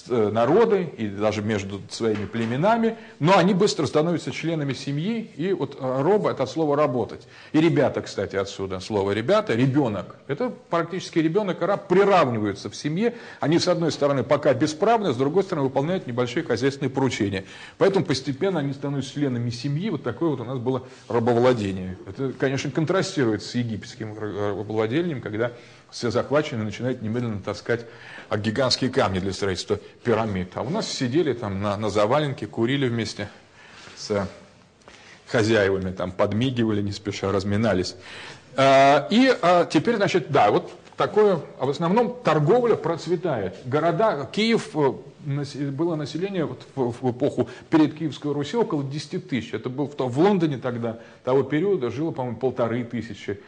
э, 0.10 0.30
народы 0.32 0.90
и 0.98 1.08
даже 1.08 1.44
между 1.44 1.80
своими 1.90 2.26
племенами, 2.26 2.98
но 3.20 3.38
они 3.38 3.54
быстро 3.54 3.86
становятся 3.86 4.32
членами 4.32 4.74
семьи, 4.74 5.30
и 5.36 5.54
вот 5.54 5.78
э, 5.80 6.02
роба– 6.02 6.32
это 6.32 6.42
от 6.42 6.50
слова 6.50 6.76
«работать». 6.76 7.28
И 7.52 7.62
ребята, 7.62 8.02
кстати, 8.02 8.36
отсюда 8.36 8.80
слово 8.80 9.12
«ребята», 9.12 9.54
ребенок. 9.54 10.16
Это 10.26 10.52
практически 10.72 11.20
ребенок 11.20 11.62
и 11.62 11.66
раб 11.66 11.88
приравниваются 11.88 12.72
в 12.72 12.76
семье. 12.76 13.14
Они, 13.40 13.60
с 13.60 13.68
одной 13.68 13.92
стороны, 13.92 14.24
пока 14.24 14.52
бесправны, 14.56 15.14
с 15.14 15.18
другой 15.18 15.44
стороны, 15.44 15.68
выполняют 15.68 16.08
небольшие 16.08 16.44
хозяйственные 16.44 16.90
поручения. 16.90 17.46
Поэтому 17.78 18.06
постепенно 18.06 18.60
они 18.60 18.74
становятся 18.74 19.14
членами 19.14 19.52
семьи. 19.52 19.92
Вот 19.92 20.02
такое 20.02 20.30
вот 20.30 20.42
у 20.42 20.46
нас 20.46 20.58
было 20.58 20.82
рабовладение. 21.10 21.96
Это, 22.08 22.34
конечно, 22.34 22.72
контрастирует 22.72 23.44
с 23.44 23.54
египетским 23.54 24.18
рабовладением, 24.18 25.22
когда 25.22 25.52
все 25.96 26.12
захваченные 26.12 26.66
начинают 26.66 27.02
немедленно 27.02 27.40
таскать 27.40 27.86
гигантские 28.30 28.90
камни 28.90 29.20
для 29.20 29.32
строительства 29.32 29.80
пирамид. 30.04 30.50
А 30.56 30.62
у 30.62 30.70
нас 30.70 30.92
сидели 30.92 31.32
там 31.32 31.62
на, 31.62 31.78
на 31.78 31.90
заваленке, 31.90 32.48
курили 32.48 32.90
вместе 32.90 33.30
с 33.96 34.28
хозяевами, 35.28 35.92
там 35.92 36.12
подмигивали 36.12 36.82
не 36.82 36.92
спеша, 36.92 37.32
разминались. 37.32 37.96
А, 38.58 39.08
и 39.10 39.34
а, 39.42 39.64
теперь, 39.64 39.96
значит, 39.96 40.32
да, 40.32 40.52
вот 40.52 40.70
такое, 40.98 41.40
а 41.60 41.66
в 41.66 41.70
основном 41.70 42.18
торговля 42.26 42.76
процветает. 42.76 43.56
Города, 43.64 44.30
Киев, 44.34 44.76
э, 44.76 45.72
было 45.72 45.96
население 45.96 46.44
вот 46.44 46.68
в, 46.76 47.12
эпоху 47.12 47.48
перед 47.70 47.98
Киевской 47.98 48.34
Руси 48.34 48.58
около 48.58 48.84
10 48.84 49.30
тысяч. 49.30 49.54
Это 49.54 49.70
был 49.70 49.88
в, 49.88 49.98
в 49.98 50.20
Лондоне 50.20 50.58
тогда, 50.58 51.00
того 51.24 51.44
периода, 51.44 51.90
жило, 51.90 52.12
по-моему, 52.12 52.38
полторы 52.38 52.84
тысячи 52.84 53.40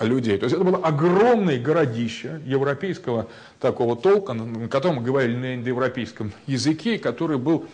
людей. 0.00 0.38
То 0.38 0.44
есть 0.44 0.54
это 0.54 0.64
было 0.64 0.78
огромное 0.78 1.58
городище 1.58 2.40
европейского 2.44 3.28
такого 3.60 3.96
толка, 3.96 4.32
на 4.32 4.68
котором 4.68 5.02
говорили 5.02 5.36
на 5.36 5.54
индоевропейском 5.54 6.32
языке, 6.46 6.98
который 6.98 7.38
был 7.38 7.66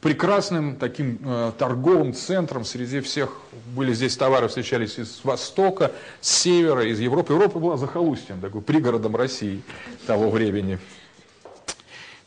прекрасным 0.00 0.76
таким 0.76 1.18
э, 1.24 1.52
торговым 1.58 2.14
центром 2.14 2.64
среди 2.64 3.00
всех. 3.00 3.30
Были 3.74 3.92
здесь 3.92 4.16
товары, 4.16 4.48
встречались 4.48 4.98
из 4.98 5.20
Востока, 5.24 5.92
с 6.20 6.30
севера, 6.30 6.84
из 6.84 7.00
Европы. 7.00 7.32
Европа 7.32 7.58
была 7.58 7.76
захолустьем, 7.76 8.40
такой 8.40 8.62
пригородом 8.62 9.16
России 9.16 9.62
того 10.06 10.30
времени. 10.30 10.78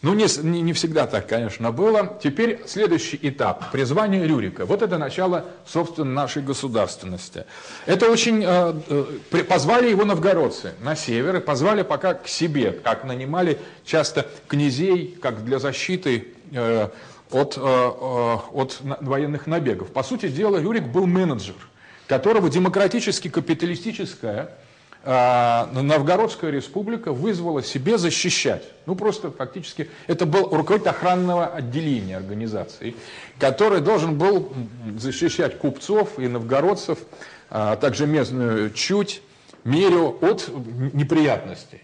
Ну, 0.01 0.13
не, 0.13 0.27
не, 0.43 0.61
не 0.61 0.71
всегда 0.71 1.07
так, 1.07 1.27
конечно, 1.27 1.73
было. 1.73 2.17
Теперь 2.23 2.61
следующий 2.65 3.19
этап– 3.21 3.69
призвание 3.73 4.25
Рюрика. 4.25 4.65
Вот 4.65 4.81
это 4.81 4.97
начало, 4.97 5.47
собственно, 5.67 6.09
нашей 6.09 6.41
государственности. 6.41 7.43
Это 7.85 8.09
очень… 8.09 8.41
Э, 8.45 8.73
э, 9.31 9.43
позвали 9.43 9.89
его 9.89 10.05
новгородцы 10.05 10.71
на 10.81 10.95
север 10.95 11.35
и 11.35 11.41
позвали 11.41 11.81
пока 11.81 12.13
к 12.13 12.29
себе, 12.29 12.71
как 12.71 13.03
нанимали 13.03 13.59
часто 13.83 14.25
князей, 14.47 15.17
как 15.21 15.43
для 15.43 15.59
защиты 15.59 16.29
э, 16.53 16.87
от, 17.31 17.57
э, 17.57 17.61
э 17.61 18.37
от 18.53 18.77
военных 19.01 19.47
набегов. 19.47 19.91
По 19.91 20.03
сути 20.03 20.29
дела, 20.29 20.61
Рюрик 20.61 20.87
был 20.87 21.07
менеджер, 21.07 21.55
которого 22.07 22.49
демократически-капиталистическая 22.49 24.51
Новгородская 25.05 26.51
республика 26.51 27.13
вызвала 27.13 27.63
себе 27.63 27.97
защищать. 27.97 28.63
Ну, 28.85 28.95
просто 28.95 29.31
фактически 29.31 29.89
это 30.07 30.25
был 30.25 30.49
руководитель 30.49 30.89
охранного 30.89 31.47
отделения 31.47 32.17
организации, 32.17 32.95
который 33.39 33.79
должен 33.79 34.17
был 34.17 34.51
защищать 34.97 35.57
купцов 35.57 36.19
и 36.19 36.27
новгородцев, 36.27 36.99
а 37.49 37.77
также 37.77 38.07
местную 38.07 38.71
чуть 38.71 39.21
мерю 39.63 40.17
от 40.21 40.49
неприятностей. 40.93 41.81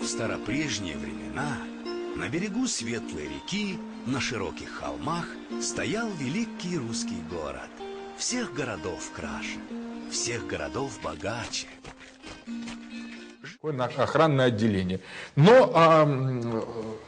В 0.00 0.06
старопрежние 0.06 0.96
времена 0.96 1.58
на 2.16 2.28
берегу 2.30 2.66
Светлой 2.66 3.24
реки, 3.24 3.78
на 4.06 4.20
широких 4.20 4.70
холмах, 4.70 5.26
стоял 5.60 6.08
великий 6.18 6.78
русский 6.78 7.22
город. 7.30 7.68
Всех 8.16 8.54
городов 8.54 9.12
краше, 9.14 9.58
всех 10.10 10.46
городов 10.46 10.98
богаче. 11.02 11.66
Охранное 13.96 14.46
отделение. 14.46 15.00
Но 15.34 15.72
а, 15.74 16.08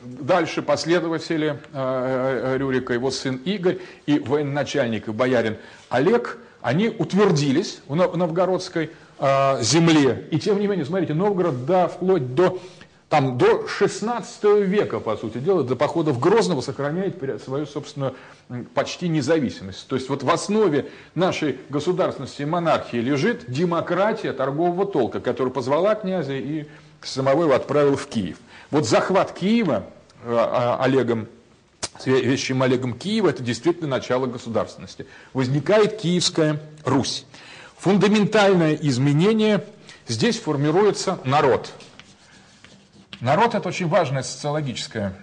дальше 0.03 0.63
последователи 0.63 1.61
а, 1.73 2.57
Рюрика, 2.57 2.93
его 2.93 3.11
сын 3.11 3.37
Игорь 3.45 3.79
и 4.07 4.19
военачальник 4.19 5.09
и 5.09 5.13
боярин 5.13 5.59
Олег, 5.89 6.39
они 6.61 6.89
утвердились 6.89 7.81
в 7.87 7.95
новгородской 7.95 8.91
а, 9.19 9.63
земле. 9.63 10.27
И 10.31 10.39
тем 10.39 10.59
не 10.59 10.67
менее, 10.67 10.85
смотрите, 10.85 11.15
Новгород, 11.15 11.67
да, 11.67 11.89
вплоть 11.89 12.35
до 12.35 12.61
там 13.11 13.37
до 13.39 13.67
16 13.67 14.45
века, 14.61 15.01
по 15.01 15.17
сути 15.17 15.39
дела, 15.39 15.65
до 15.65 15.75
походов 15.75 16.21
Грозного 16.21 16.61
сохраняет 16.61 17.21
свою 17.45 17.67
собственную 17.67 18.15
почти 18.73 19.09
независимость. 19.09 19.89
То 19.89 19.97
есть 19.97 20.09
вот 20.09 20.23
в 20.23 20.31
основе 20.31 20.89
нашей 21.17 21.59
государственности 21.71 22.43
и 22.43 22.45
монархии 22.45 22.99
лежит 22.99 23.51
демократия 23.51 24.33
торгового 24.33 24.87
толка, 24.87 25.19
которая 25.19 25.53
позвала 25.53 25.97
князя 25.97 26.35
и 26.35 26.67
самого 27.03 27.43
его 27.43 27.55
отправил 27.55 27.97
в 27.97 28.07
Киев. 28.07 28.37
Вот 28.71 28.87
захват 28.87 29.33
Киева 29.33 29.87
э, 30.23 30.33
а, 30.33 30.79
Олегом 30.81 31.27
вещим 32.05 32.63
Олегом 32.63 32.95
Киева, 32.95 33.29
это 33.29 33.43
действительно 33.43 33.89
начало 33.89 34.27
государственности. 34.27 35.05
Возникает 35.33 35.99
Киевская 35.99 36.61
Русь. 36.85 37.27
Фундаментальное 37.79 38.75
изменение, 38.75 39.65
здесь 40.07 40.39
формируется 40.39 41.19
народ– 41.25 41.73
Народ– 43.21 43.55
это 43.55 43.69
очень 43.69 43.87
важная 43.87 44.23
социологическая 44.23 45.15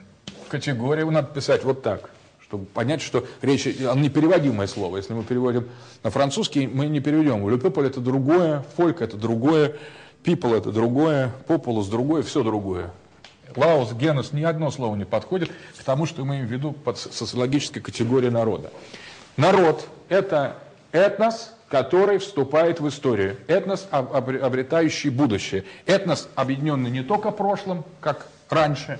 категория. 0.49 1.01
Его 1.01 1.12
надо 1.12 1.33
писать 1.33 1.63
вот 1.63 1.81
так, 1.81 2.12
чтобы 2.43 2.65
понять, 2.65 3.01
что 3.01 3.25
речь, 3.41 3.67
оно 3.81 4.01
непереводимое 4.01 4.67
слово. 4.67 4.97
Если 4.97 5.13
мы 5.13 5.23
переводим 5.23 5.67
на 6.03 6.12
французский, 6.12 6.67
мы 6.67 6.86
не 6.86 6.99
переведем. 6.99 7.47
Le 7.47 7.86
это 7.88 7.99
другое, 7.99 8.63
folk– 8.77 8.97
это 9.03 9.17
другое, 9.17 9.77
people– 10.23 10.55
это 10.57 10.71
другое, 10.71 11.31
populus– 11.47 11.89
другое, 11.89 12.21
все 12.21 12.43
другое. 12.43 12.91
Лаус, 13.55 13.93
генус, 13.93 14.31
ни 14.31 14.43
одно 14.43 14.69
слово 14.69 14.95
не 14.95 15.05
подходит 15.05 15.49
к 15.79 15.83
тому, 15.83 16.05
что 16.05 16.23
мы 16.23 16.36
имеем 16.36 16.47
в 16.47 16.51
виду 16.51 16.73
под 16.73 16.99
социологической 16.99 17.81
категорией 17.81 18.29
народа. 18.29 18.71
Народ– 19.38 19.88
это 20.10 20.57
этнос, 20.91 21.53
который 21.69 22.17
вступает 22.17 22.80
в 22.80 22.88
историю. 22.88 23.38
Этнос, 23.47 23.88
обретающий 23.91 25.10
будущее. 25.10 25.65
Этнос, 25.86 26.30
объединенный 26.36 26.89
не 26.89 27.03
только 27.03 27.32
прошлым, 27.32 27.84
как 27.99 28.27
раньше, 28.49 28.99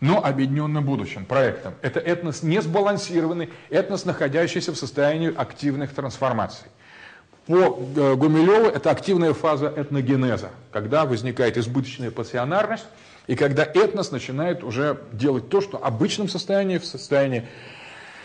но 0.00 0.24
объединенным 0.24 0.84
будущим, 0.84 1.24
проектом. 1.24 1.74
Это 1.82 2.00
этнос 2.00 2.42
не 2.42 2.60
сбалансированный, 2.60 3.50
этнос, 3.68 4.04
находящийся 4.04 4.72
в 4.72 4.76
состоянии 4.76 5.32
активных 5.34 5.92
трансформаций. 5.94 6.66
По 7.46 7.78
э, 7.96 8.14
Гумилеву 8.14 8.68
это 8.68 8.90
активная 8.90 9.34
фаза 9.34 9.72
этногенеза, 9.76 10.50
когда 10.72 11.04
возникает 11.04 11.58
избыточная 11.58 12.10
пассионарность, 12.10 12.86
и 13.26 13.36
когда 13.36 13.64
этнос 13.64 14.10
начинает 14.10 14.64
уже 14.64 15.00
делать 15.12 15.48
то, 15.48 15.60
что 15.60 15.78
в 15.78 15.84
обычном 15.84 16.28
состоянии, 16.28 16.78
в 16.78 16.84
состоянии 16.84 17.46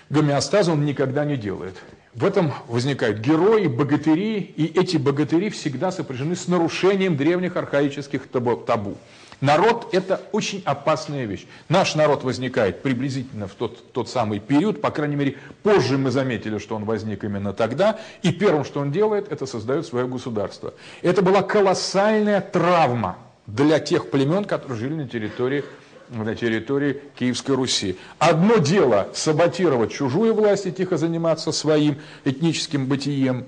гомеостаза 0.10 0.72
он 0.72 0.86
никогда 0.86 1.26
не 1.26 1.38
делает. 1.38 1.76
В 2.16 2.24
этом 2.24 2.54
возникают 2.70 3.20
герои, 3.20 3.68
богатыри, 3.68 4.40
и 4.40 4.80
эти 4.80 4.96
богатыри 4.96 5.50
всегда 5.50 5.92
сопряжены 5.92 6.38
с 6.38 6.48
нарушением 6.48 7.18
древних 7.18 7.58
архаических 7.58 8.28
табу. 8.30 8.96
Народ– 9.42 9.90
это 9.92 10.22
очень 10.32 10.62
опасная 10.64 11.26
вещь. 11.26 11.46
Наш 11.68 11.94
народ 11.96 12.24
возникает 12.24 12.82
приблизительно 12.82 13.50
в 13.50 13.54
тот, 13.54 13.92
тот 13.92 14.08
самый 14.08 14.40
период, 14.40 14.80
по 14.80 14.92
крайней 14.92 15.18
мере, 15.18 15.36
позже 15.62 15.98
мы 15.98 16.10
заметили, 16.10 16.58
что 16.58 16.78
он 16.78 16.86
возник 16.86 17.26
именно 17.26 17.52
тогда, 17.52 18.00
и 18.22 18.32
первым, 18.32 18.64
что 18.64 18.80
он 18.80 18.94
делает, 18.94 19.30
это 19.30 19.46
создает 19.46 19.86
свое 19.86 20.08
государство. 20.08 20.74
Это 21.02 21.22
была 21.22 21.42
колоссальная 21.42 22.40
травма 22.40 23.18
для 23.46 23.80
тех 23.80 24.10
племен, 24.10 24.46
которые 24.46 24.80
жили 24.80 24.94
на 24.94 25.08
территории 25.10 25.66
на 26.10 26.36
территории 26.36 27.02
Киевской 27.18 27.56
Руси. 27.56 27.98
Одно 28.20 28.58
дело 28.58 29.10
саботировать 29.14 29.92
чужую 29.92 30.34
власть 30.34 30.66
и 30.66 30.72
тихо 30.72 30.98
заниматься 30.98 31.52
своим 31.52 31.98
этническим 32.24 32.86
бытием, 32.86 33.46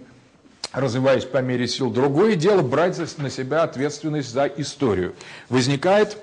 развиваясь 0.72 1.26
по 1.26 1.38
мере 1.38 1.68
сил. 1.68 1.90
Другое 1.90 2.36
дело 2.36 2.62
брать 2.62 2.98
на 3.18 3.30
себя 3.30 3.64
ответственность 3.64 4.32
за 4.32 4.48
историю. 4.48 5.16
Возникает 5.50 6.18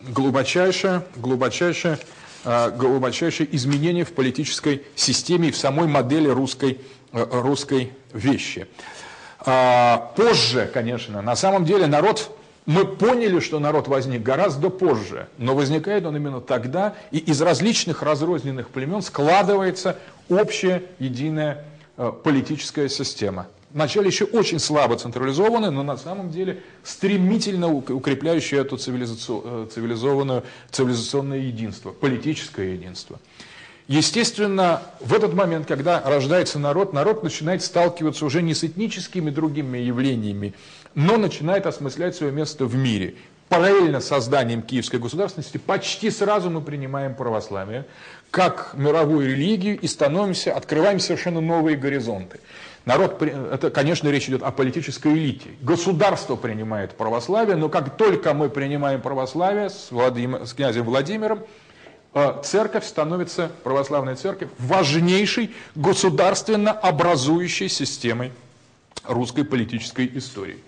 глубочайшее, 0.00 1.02
глубочайшее, 1.16 1.98
а, 2.44 2.70
глубочайшее 2.70 3.48
изменение 3.54 4.04
в 4.04 4.12
политической 4.12 4.82
системе 4.94 5.48
и 5.48 5.52
в 5.52 5.56
самой 5.56 5.88
модели 5.88 6.28
русской, 6.28 6.80
э, 7.12 7.26
русской 7.30 7.92
вещи. 8.12 8.66
А, 9.40 10.12
позже, 10.16 10.70
конечно, 10.72 11.22
на 11.22 11.36
самом 11.36 11.64
деле 11.64 11.86
народ 11.86 12.36
мы 12.70 12.86
поняли, 12.86 13.40
что 13.40 13.58
народ 13.58 13.88
возник 13.88 14.22
гораздо 14.22 14.70
позже, 14.70 15.26
но 15.38 15.56
возникает 15.56 16.06
он 16.06 16.14
именно 16.14 16.40
тогда, 16.40 16.94
и 17.10 17.18
из 17.18 17.42
различных 17.42 18.00
разрозненных 18.00 18.68
племен 18.68 19.02
складывается 19.02 19.98
общая 20.28 20.84
единая 21.00 21.64
э, 21.96 22.12
политическая 22.22 22.88
система. 22.88 23.48
Вначале 23.72 24.06
еще 24.06 24.24
очень 24.24 24.60
слабо 24.60 24.96
централизованная, 24.96 25.72
но 25.72 25.82
на 25.82 25.96
самом 25.96 26.30
деле 26.30 26.62
стремительно 26.84 27.74
укрепляющая 27.74 28.60
это 28.60 28.76
э, 28.76 28.78
цивилизованное, 28.78 30.44
цивилизационное 30.70 31.38
единство, 31.38 31.90
политическое 31.90 32.74
единство. 32.74 33.18
Естественно, 33.90 34.82
в 35.00 35.12
этот 35.12 35.34
момент, 35.34 35.66
когда 35.66 36.00
рождается 36.00 36.60
народ, 36.60 36.92
народ 36.92 37.24
начинает 37.24 37.60
сталкиваться 37.64 38.24
уже 38.24 38.40
не 38.40 38.54
с 38.54 38.62
этническими 38.62 39.30
другими 39.30 39.78
явлениями, 39.78 40.54
но 40.94 41.16
начинает 41.16 41.66
осмыслять 41.66 42.16
свое 42.16 42.32
место 42.32 42.64
в 42.64 42.74
мире. 42.74 43.14
Параллельно 43.48 44.00
с 44.00 44.06
созданием 44.06 44.62
киевской 44.62 45.00
государственности 45.00 45.58
почти 45.58 46.10
сразу 46.10 46.50
мы 46.50 46.60
принимаем 46.60 47.14
православие 47.14 47.84
как 48.30 48.74
мировую 48.74 49.28
религию 49.28 49.78
и 49.78 49.86
становимся, 49.88 50.54
открываем 50.54 51.00
совершенно 51.00 51.40
новые 51.40 51.76
горизонты. 51.76 52.40
Народ, 52.84 53.20
это, 53.22 53.70
конечно, 53.70 54.08
речь 54.08 54.28
идет 54.28 54.42
о 54.42 54.52
политической 54.52 55.12
элите. 55.12 55.50
Государство 55.60 56.36
принимает 56.36 56.92
православие, 56.92 57.56
но 57.56 57.68
как 57.68 57.96
только 57.96 58.32
мы 58.32 58.48
принимаем 58.48 59.02
православие 59.02 59.68
с, 59.68 59.88
Владимир, 59.90 60.46
с 60.46 60.54
князем 60.54 60.84
Владимиром, 60.84 61.44
э, 62.14 62.40
церковь 62.42 62.86
становится, 62.86 63.50
православная 63.64 64.16
церковь, 64.16 64.48
важнейшей 64.58 65.54
государственно 65.74 66.70
образующей 66.70 67.68
системой 67.68 68.32
русской 69.04 69.44
политической 69.44 70.10
истории. 70.14 70.58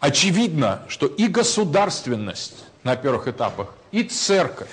Очевидно, 0.00 0.82
что 0.88 1.06
и 1.06 1.26
государственность 1.26 2.64
на 2.84 2.96
первых 2.96 3.28
этапах, 3.28 3.74
и 3.92 4.02
церковь, 4.02 4.70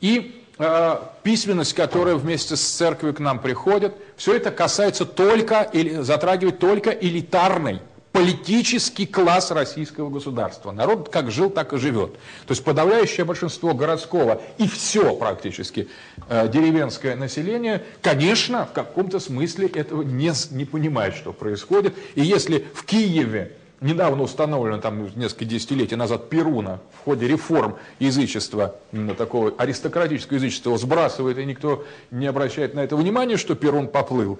и 0.00 0.44
э, 0.58 0.96
письменность, 1.22 1.74
которая 1.74 2.14
вместе 2.14 2.56
с 2.56 2.62
церковью 2.62 3.14
к 3.14 3.18
нам 3.20 3.40
приходит, 3.40 3.94
все 4.16 4.36
это 4.36 4.50
касается 4.50 5.04
только 5.04 5.62
или 5.62 6.02
затрагивает 6.02 6.58
только 6.58 6.90
элитарный 6.90 7.80
политический 8.12 9.06
класс 9.06 9.50
российского 9.50 10.10
государства. 10.10 10.72
Народ 10.72 11.10
как 11.10 11.30
жил, 11.30 11.48
так 11.48 11.72
и 11.72 11.78
живет. 11.78 12.14
То 12.46 12.52
есть 12.52 12.64
подавляющее 12.64 13.24
большинство 13.24 13.72
городского 13.72 14.42
и 14.58 14.66
все 14.66 15.14
практически 15.14 15.88
э, 16.28 16.48
деревенское 16.48 17.14
население, 17.16 17.84
конечно, 18.02 18.66
в 18.66 18.72
каком-то 18.72 19.20
смысле 19.20 19.68
этого 19.68 20.02
не, 20.02 20.32
не 20.50 20.64
понимает, 20.64 21.14
что 21.14 21.32
происходит. 21.32 21.94
И 22.14 22.22
если 22.22 22.66
в 22.74 22.84
Киеве 22.84 23.52
недавно 23.80 24.22
установлено, 24.22 24.78
там 24.78 25.08
несколько 25.16 25.44
десятилетий 25.44 25.96
назад, 25.96 26.28
Перуна 26.28 26.80
в 27.00 27.04
ходе 27.04 27.26
реформ 27.26 27.76
язычества, 27.98 28.76
такого 29.16 29.52
аристократического 29.56 30.36
язычества, 30.36 30.76
сбрасывает, 30.78 31.38
и 31.38 31.44
никто 31.44 31.84
не 32.10 32.26
обращает 32.26 32.74
на 32.74 32.80
это 32.80 32.96
внимания, 32.96 33.36
что 33.36 33.54
Перун 33.54 33.88
поплыл, 33.88 34.38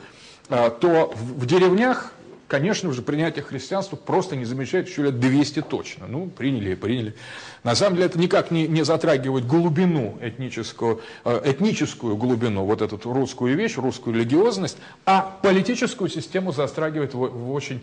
а, 0.49 0.71
то 0.71 1.13
в 1.17 1.47
деревнях 1.47 2.13
конечно 2.51 2.93
же, 2.93 3.01
принятие 3.01 3.45
христианства 3.45 3.95
просто 3.95 4.35
не 4.35 4.45
замечает 4.45 4.89
еще 4.89 5.05
лет 5.05 5.21
200 5.21 5.63
точно. 5.63 6.09
Ну, 6.09 6.27
приняли 6.27 6.73
и 6.73 6.75
приняли. 6.75 7.15
На 7.63 7.77
самом 7.77 7.95
деле 7.95 8.07
это 8.07 8.19
никак 8.19 8.51
не, 8.51 8.67
не 8.67 8.85
затрагивает 8.85 9.47
глубину 9.47 10.19
этническую, 10.21 11.01
э, 11.25 11.43
этническую 11.45 12.17
глубину, 12.17 12.65
вот 12.65 12.83
эту 12.83 12.99
русскую 13.13 13.57
вещь, 13.57 13.77
русскую 13.77 14.17
религиозность, 14.17 14.79
а 15.07 15.39
политическую 15.43 16.11
систему 16.11 16.51
затрагивает 16.51 17.15
в, 17.15 17.19
в 17.19 17.53
очень 17.53 17.81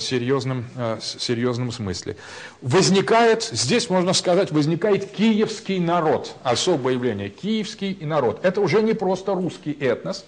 серьезном, 0.00 0.64
э, 0.76 0.98
серьезном 1.02 1.70
смысле. 1.70 2.16
Возникает, 2.62 3.42
здесь 3.42 3.90
можно 3.90 4.14
сказать, 4.14 4.50
возникает 4.50 5.10
киевский 5.10 5.78
народ, 5.78 6.34
особое 6.42 6.94
явление, 6.94 7.28
киевский 7.28 7.98
народ. 8.00 8.40
Это 8.42 8.62
уже 8.62 8.80
не 8.80 8.94
просто 8.94 9.34
русский 9.34 9.76
этнос, 9.78 10.24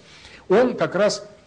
он 0.47 0.75
как 0.75 0.95
раз 0.95 1.23
э, 1.23 1.38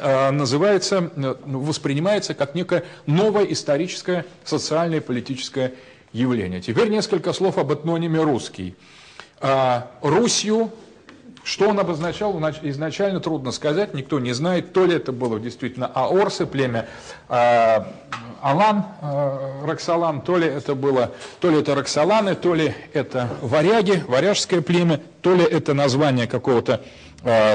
называется, 0.00 1.10
э, 1.16 1.34
воспринимается 1.44 2.34
как 2.34 2.54
некое 2.54 2.84
новое 3.06 3.44
историческое, 3.44 4.24
социальное, 4.44 5.00
политическое 5.00 5.74
явление. 6.12 6.60
Теперь 6.60 6.88
несколько 6.88 7.32
слов 7.32 7.58
об 7.58 7.72
этнониме 7.72 8.22
«русский». 8.22 8.76
А, 9.40 9.90
Русью, 10.02 10.70
что 11.42 11.68
он 11.68 11.80
обозначал, 11.80 12.38
изначально 12.62 13.18
трудно 13.18 13.50
сказать, 13.50 13.92
никто 13.92 14.20
не 14.20 14.32
знает, 14.32 14.72
то 14.72 14.86
ли 14.86 14.94
это 14.94 15.10
было 15.10 15.40
действительно 15.40 15.86
аорсы, 15.86 16.46
племя 16.46 16.86
а, 17.28 17.88
Алан, 18.40 18.84
а, 19.00 19.66
Роксолан, 19.66 20.20
то 20.20 20.36
ли 20.36 20.46
это 20.46 20.76
было, 20.76 21.10
то 21.40 21.50
ли 21.50 21.58
это 21.58 21.74
Роксоланы, 21.74 22.36
то 22.36 22.54
ли 22.54 22.72
это 22.92 23.28
варяги, 23.40 24.04
варяжское 24.06 24.60
племя, 24.60 25.00
то 25.22 25.34
ли 25.34 25.42
это 25.42 25.74
название 25.74 26.28
какого-то 26.28 26.82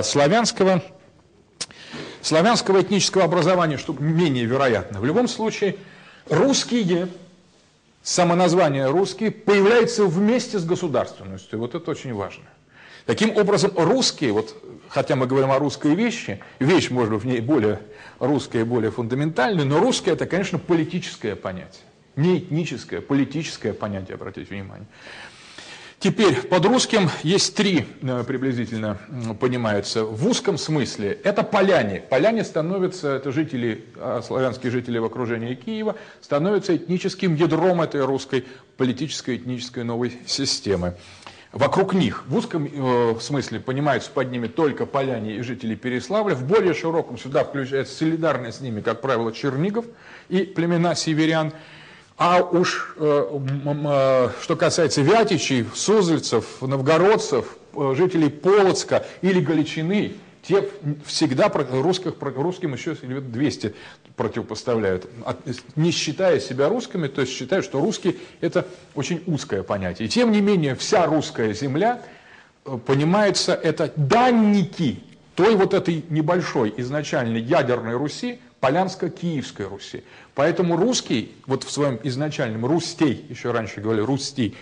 славянского, 0.01 0.81
славянского 2.21 2.81
этнического 2.81 3.23
образования, 3.23 3.77
что 3.77 3.93
менее 3.93 4.45
вероятно. 4.45 4.99
В 4.99 5.05
любом 5.05 5.27
случае, 5.27 5.77
русские 6.29 7.09
самоназвание 8.03 8.89
русский 8.89 9.29
появляется 9.29 10.05
вместе 10.05 10.59
с 10.59 10.65
государственностью. 10.65 11.59
Вот 11.59 11.75
это 11.75 11.91
очень 11.91 12.13
важно. 12.13 12.45
Таким 13.05 13.35
образом, 13.37 13.71
русские, 13.75 14.33
вот, 14.33 14.55
хотя 14.89 15.15
мы 15.15 15.27
говорим 15.27 15.51
о 15.51 15.59
русской 15.59 15.95
вещи, 15.95 16.41
вещь, 16.59 16.89
может 16.89 17.13
быть, 17.13 17.23
в 17.23 17.25
ней 17.25 17.39
более 17.39 17.79
русская 18.19 18.61
и 18.61 18.63
более 18.63 18.91
фундаментальная, 18.91 19.63
но 19.63 19.79
русское 19.79 20.11
это, 20.11 20.25
конечно, 20.25 20.59
политическое 20.59 21.35
понятие. 21.35 21.83
Не 22.17 22.39
этническое, 22.39 22.99
политическое 22.99 23.73
понятие, 23.73 24.15
обратите 24.15 24.53
внимание. 24.53 24.87
Теперь 25.99 26.43
под 26.43 26.63
русским 26.65 27.09
есть 27.23 27.55
три 27.55 27.87
э, 28.03 28.23
приблизительно 28.23 28.99
понимаются. 29.39 30.03
В 30.03 30.27
узком 30.27 30.59
смысле 30.59 31.17
это 31.23 31.41
поляне. 31.41 32.03
Поляне 32.07 32.43
становятся, 32.43 33.15
это 33.15 33.31
жители, 33.31 33.83
а, 33.95 34.21
славянские 34.21 34.71
жители 34.71 34.99
в 34.99 35.05
окружении 35.05 35.55
Киева, 35.55 35.95
становятся 36.21 36.75
этническим 36.75 37.33
ядром 37.33 37.81
этой 37.81 38.05
русской 38.05 38.45
политической 38.77 39.37
этнической 39.37 39.83
новой 39.83 40.19
системы. 40.27 40.93
Вокруг 41.51 41.95
них 41.95 42.27
в 42.27 42.35
узком 42.35 42.69
э, 42.71 43.15
смысле 43.19 43.59
понимаются 43.59 44.11
под 44.11 44.29
ними 44.29 44.45
только 44.45 44.85
поляне 44.85 45.37
и 45.37 45.41
жители 45.41 45.73
Переславля. 45.73 46.35
В 46.35 46.45
более 46.45 46.75
широком 46.75 47.17
сюда 47.17 47.43
включается 47.43 47.95
солидарность 47.95 48.59
с 48.59 48.61
ними, 48.61 48.81
как 48.81 49.01
правило, 49.01 49.31
Чернигов 49.31 49.85
и 50.29 50.43
племена 50.43 50.93
северян. 50.93 51.53
А 52.17 52.41
уж 52.41 52.95
э, 52.97 53.39
э, 53.63 54.29
что 54.41 54.55
касается 54.55 55.01
Вятичей, 55.01 55.67
Суздальцев, 55.75 56.61
Новгородцев, 56.61 57.57
э, 57.75 57.93
жителей 57.95 58.29
Полоцка 58.29 59.05
или 59.21 59.39
Галичины, 59.39 60.13
те 60.41 60.67
всегда 61.05 61.51
русских, 61.53 62.15
русским 62.19 62.73
еще 62.73 62.95
200 62.95 63.75
противопоставляют, 64.15 65.07
не 65.75 65.91
считая 65.91 66.39
себя 66.39 66.69
русскими, 66.69 67.07
то 67.07 67.21
есть 67.21 67.33
считают, 67.33 67.65
что 67.65 67.79
русский 67.81 68.17
это 68.41 68.65
очень 68.95 69.21
узкое 69.27 69.61
понятие. 69.61 70.07
И 70.07 70.09
тем 70.09 70.31
не 70.31 70.41
менее 70.41 70.73
вся 70.73 71.05
русская 71.05 71.53
земля 71.53 72.01
понимается 72.87 73.53
это 73.53 73.91
данники 73.95 75.03
той 75.35 75.55
вот 75.55 75.75
этой 75.75 76.03
небольшой 76.09 76.73
изначальной 76.77 77.41
ядерной 77.41 77.95
Руси, 77.95 78.39
Полянско-Киевской 78.59 79.67
Руси. 79.67 80.03
Поэтому 80.35 80.77
русский, 80.77 81.35
вот 81.45 81.63
в 81.63 81.71
своем 81.71 81.99
изначальном 82.03 82.65
рустей, 82.65 83.25
еще 83.29 83.51
раньше 83.51 83.81
говорили 83.81 84.05
рустей, 84.05 84.57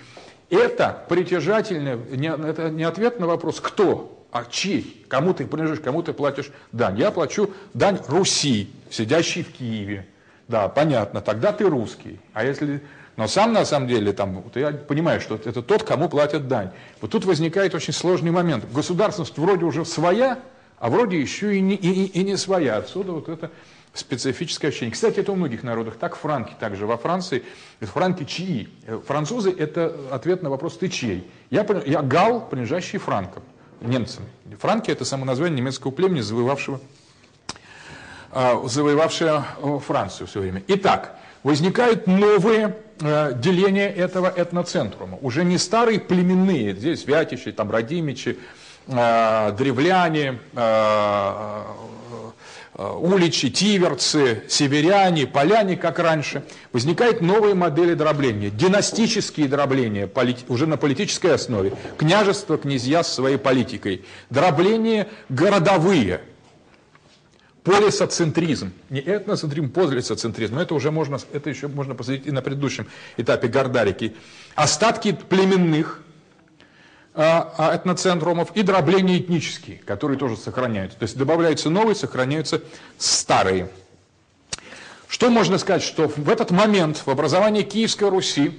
это 0.50 1.06
притяжательное, 1.10 1.98
не, 1.98 2.28
это 2.28 2.70
не 2.70 2.84
ответ 2.84 3.20
на 3.20 3.28
вопрос 3.28 3.60
«кто?», 3.60 4.12
а 4.32 4.44
чей, 4.44 5.06
кому 5.08 5.34
ты 5.34 5.48
принадлежишь, 5.48 5.82
кому 5.82 6.04
ты 6.04 6.12
платишь 6.12 6.52
дань. 6.74 7.00
Я 7.00 7.12
плачу 7.12 7.52
дань 7.74 7.98
Руси, 8.10 8.70
сидящей 8.90 9.44
в 9.44 9.54
Киеве. 9.54 10.06
Да, 10.50 10.68
понятно, 10.68 11.22
тогда 11.22 11.54
ты 11.54 11.70
русский. 11.70 12.20
А 12.34 12.44
если... 12.44 12.82
Но 13.16 13.30
сам 13.30 13.54
на 13.54 13.64
самом 13.64 13.88
деле, 13.88 14.12
там, 14.12 14.44
я 14.56 14.72
понимаю, 14.72 15.22
что 15.22 15.36
это 15.36 15.62
тот, 15.62 15.84
кому 15.84 16.10
платят 16.10 16.50
дань. 16.50 16.72
Вот 17.00 17.12
тут 17.12 17.24
возникает 17.24 17.74
очень 17.76 17.94
сложный 17.94 18.32
момент. 18.32 18.70
Государственность 18.74 19.38
вроде 19.38 19.64
уже 19.64 19.86
своя, 19.86 20.40
а 20.80 20.90
вроде 20.90 21.18
еще 21.18 21.56
и 21.56 21.62
не, 21.62 21.76
и, 21.76 22.08
и 22.08 22.24
не 22.26 22.36
своя. 22.36 22.76
Отсюда 22.76 23.14
вот 23.14 23.30
это 23.30 23.52
специфическое 23.96 24.70
ощущение. 24.70 24.94
Кстати, 24.94 25.20
это 25.20 25.32
у 25.32 25.36
многих 25.36 25.64
народов 25.64 25.96
так, 26.00 26.16
франки 26.16 26.54
также 26.60 26.86
во 26.86 26.98
Франции. 26.98 27.44
Франки 27.80 28.24
чьи? 28.26 28.70
Французы– 29.08 29.56
это 29.58 29.96
ответ 30.12 30.44
на 30.44 30.50
вопрос 30.50 30.78
«ты 30.78 30.90
чей?». 30.90 31.30
Я, 31.50 31.66
я 31.86 32.02
гал, 32.02 32.48
принадлежащий 32.48 32.98
франкам, 32.98 33.44
немцам. 33.82 34.26
Франки– 34.60 34.92
это 34.92 35.06
само 35.06 35.26
название 35.26 35.60
немецкого 35.60 35.92
племени, 35.92 36.22
завоевавшего, 36.22 36.80
э, 38.32 38.62
завоевавшего 38.66 39.46
Францию 39.86 40.28
все 40.28 40.42
время. 40.42 40.64
Итак, 40.68 41.18
возникают 41.44 42.08
новые 42.08 42.76
э, 43.00 43.34
деления 43.36 43.90
этого 43.90 44.28
этноцентрума. 44.28 45.18
Уже 45.22 45.44
не 45.44 45.58
старые 45.58 46.00
племенные, 46.00 46.76
здесь 46.76 47.06
Вятичи, 47.06 47.52
там 47.52 47.72
Радимичи, 47.72 48.38
э, 48.88 49.52
древляне, 49.58 50.40
Э, 50.56 51.64
уличи, 52.78 53.50
тиверцы, 53.50 54.44
северяне, 54.50 55.26
поляне, 55.26 55.78
как 55.78 56.00
раньше, 56.00 56.44
возникают 56.74 57.22
новые 57.22 57.56
модели 57.56 57.94
дробления, 57.94 58.50
династические 58.50 59.48
дробления 59.48 60.10
уже 60.50 60.68
на 60.68 60.78
политической 60.78 61.34
основе, 61.34 61.74
княжество, 61.98 62.58
князья 62.58 63.04
с 63.04 63.14
своей 63.14 63.38
политикой, 63.38 64.04
дробления 64.30 65.08
городовые, 65.30 66.22
полисоцентризм, 67.64 68.74
не 68.90 69.00
этноцентризм, 69.00 69.70
полисоцентризм, 69.70 70.56
но 70.56 70.62
это 70.62 70.76
уже 70.76 70.92
можно, 70.92 71.18
это 71.34 71.50
еще 71.50 71.68
можно 71.68 71.96
посмотреть 71.96 72.28
и 72.28 72.32
на 72.32 72.42
предыдущем 72.42 72.88
этапе 73.18 73.48
Гордарики, 73.48 74.16
остатки 74.54 75.18
племенных, 75.30 76.02
а, 77.16 77.54
а, 77.58 77.76
этноцентрумов 77.76 78.52
и 78.56 78.62
дробления 78.62 79.20
этнические, 79.20 79.78
которые 79.78 80.18
тоже 80.18 80.36
сохраняются. 80.36 81.00
То 81.00 81.04
есть 81.04 81.18
добавляются 81.18 81.70
новые, 81.70 81.96
сохраняются 81.96 82.62
старые. 82.98 83.70
Что 85.08 85.30
можно 85.30 85.58
сказать, 85.58 85.82
что 85.82 86.10
в 86.10 86.30
этот 86.30 86.52
момент 86.52 87.02
в 87.06 87.10
образовании 87.10 87.62
Киевской 87.62 88.10
Руси 88.10 88.52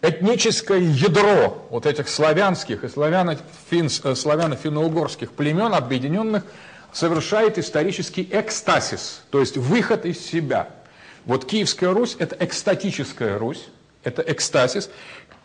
этническое 0.00 0.78
ядро 0.78 1.66
вот 1.70 1.84
этих 1.86 2.08
славянских 2.08 2.84
и 2.84 2.86
э, 2.86 2.88
славяно-финно-угорских 2.88 5.32
племен, 5.32 5.74
объединенных, 5.74 6.44
совершает 6.92 7.58
исторический 7.58 8.28
экстасис, 8.30 9.22
то 9.30 9.40
есть 9.40 9.56
выход 9.56 10.04
из 10.04 10.24
себя. 10.24 10.68
Вот 11.24 11.44
Киевская 11.44 11.92
Русь– 11.92 12.16
это 12.18 12.36
экстатическая 12.40 13.38
Русь, 13.38 13.68
это 14.02 14.22
экстасис, 14.22 14.90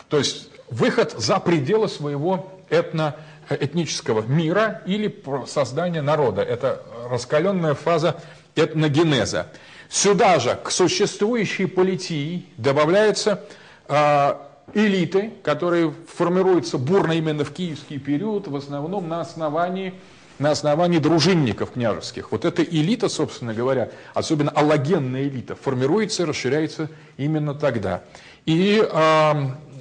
то 0.10 0.18
есть 0.18 0.50
выход 0.70 1.14
за 1.18 1.40
пределы 1.40 1.88
своего 1.88 2.52
этно, 2.70 3.16
этнического 3.50 4.22
мира 4.22 4.82
или 4.86 5.24
создание 5.46 6.02
народа. 6.02 6.42
Это 6.42 6.84
раскаленная 7.10 7.74
фаза 7.74 8.18
этногенеза. 8.56 9.48
Сюда 9.90 10.40
же, 10.40 10.60
к 10.62 10.72
существующей 10.72 11.66
политии, 11.66 12.46
добавляются 12.58 13.44
э, 13.88 14.34
элиты, 14.74 15.32
которые 15.44 15.94
формируются 16.14 16.78
бурно 16.78 17.14
именно 17.14 17.46
в 17.46 17.54
киевский 17.54 18.00
период, 18.00 18.48
в 18.48 18.56
основном 18.56 19.08
на 19.08 19.22
основании, 19.22 19.94
на 20.40 20.52
основании 20.52 20.98
дружинников 20.98 21.72
княжеских. 21.72 22.34
Вот 22.34 22.44
эта 22.44 22.64
элита, 22.64 23.08
собственно 23.08 23.54
говоря, 23.54 23.92
особенно 24.14 24.52
аллогенная 24.52 25.24
элита, 25.24 25.56
формируется 25.56 26.24
и 26.24 26.26
расширяется 26.26 26.90
именно 27.16 27.54
тогда. 27.54 28.04
И 28.46 28.82
э, 28.82 29.34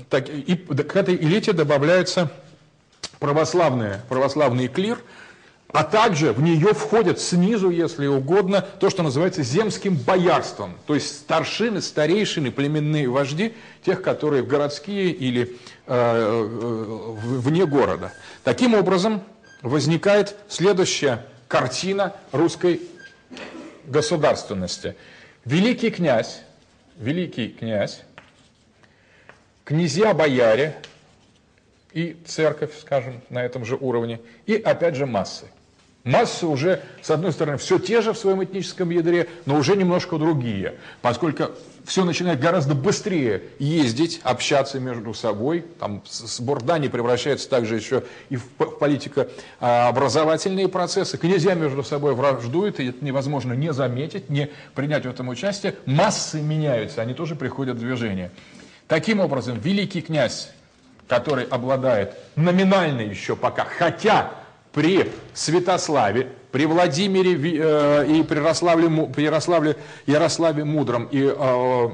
так, 0.08 0.28
и 0.28 0.56
к 0.56 0.96
этой 0.96 1.16
элите 1.16 1.52
добавляется 1.52 2.30
православная, 3.18 4.04
православный 4.08 4.68
клир, 4.68 4.98
а 5.72 5.82
также 5.82 6.32
в 6.32 6.40
нее 6.40 6.72
входят 6.74 7.20
снизу, 7.20 7.70
если 7.70 8.06
угодно, 8.06 8.64
то, 8.80 8.88
что 8.88 9.02
называется 9.02 9.42
земским 9.42 9.96
боярством, 9.96 10.74
то 10.86 10.94
есть 10.94 11.08
старшины, 11.08 11.82
старейшины, 11.82 12.50
племенные 12.50 13.08
вожди, 13.08 13.54
тех, 13.84 14.00
которые 14.00 14.42
городские 14.42 15.10
или 15.10 15.42
э, 15.42 15.48
э, 15.88 17.14
вне 17.18 17.66
города. 17.66 18.12
Таким 18.44 18.74
образом, 18.74 19.22
возникает 19.62 20.36
следующая 20.48 21.26
картина 21.48 22.14
русской 22.32 22.80
государственности. 23.86 24.96
Великий 25.44 25.90
князь, 25.90 26.42
великий 26.96 27.48
князь 27.48 28.02
князья-бояре 29.66 30.76
и 31.92 32.16
церковь, 32.24 32.70
скажем, 32.80 33.20
на 33.28 33.44
этом 33.44 33.66
же 33.66 33.76
уровне, 33.76 34.20
и 34.46 34.54
опять 34.54 34.94
же 34.94 35.04
массы. 35.06 35.46
Массы 36.04 36.46
уже, 36.46 36.82
с 37.02 37.10
одной 37.10 37.32
стороны, 37.32 37.58
все 37.58 37.80
те 37.80 38.00
же 38.00 38.12
в 38.12 38.18
своем 38.18 38.44
этническом 38.44 38.90
ядре, 38.90 39.26
но 39.44 39.56
уже 39.56 39.76
немножко 39.76 40.18
другие, 40.18 40.76
поскольку 41.02 41.46
все 41.84 42.04
начинает 42.04 42.38
гораздо 42.38 42.76
быстрее 42.76 43.42
ездить, 43.58 44.20
общаться 44.22 44.78
между 44.78 45.12
собой. 45.14 45.64
Там 45.80 46.04
сбор 46.08 46.62
даний 46.62 46.88
превращается 46.88 47.50
также 47.50 47.74
еще 47.74 48.04
и 48.28 48.36
в 48.36 48.44
политико-образовательные 48.44 50.68
процессы. 50.68 51.18
Князья 51.18 51.54
между 51.54 51.82
собой 51.82 52.14
враждуют, 52.14 52.78
и 52.78 52.90
это 52.90 53.04
невозможно 53.04 53.54
не 53.54 53.72
заметить, 53.72 54.30
не 54.30 54.50
принять 54.76 55.06
в 55.06 55.10
этом 55.10 55.28
участие. 55.28 55.74
Массы 55.86 56.40
меняются, 56.40 57.02
они 57.02 57.14
тоже 57.14 57.34
приходят 57.34 57.78
в 57.78 57.80
движение. 57.80 58.30
Таким 58.88 59.20
образом, 59.20 59.58
великий 59.58 60.00
князь, 60.00 60.50
который 61.08 61.44
обладает 61.44 62.14
номинально 62.36 63.00
еще 63.00 63.36
пока, 63.36 63.64
хотя 63.64 64.32
при 64.72 65.10
Святославе, 65.34 66.28
при 66.52 66.66
Владимире 66.66 67.32
э, 67.32 68.06
и 68.08 68.22
при 68.22 68.36
Ярославле, 69.22 69.76
Ярославе 70.06 70.64
Мудром 70.64 71.08
и 71.10 71.22
э, 71.22 71.88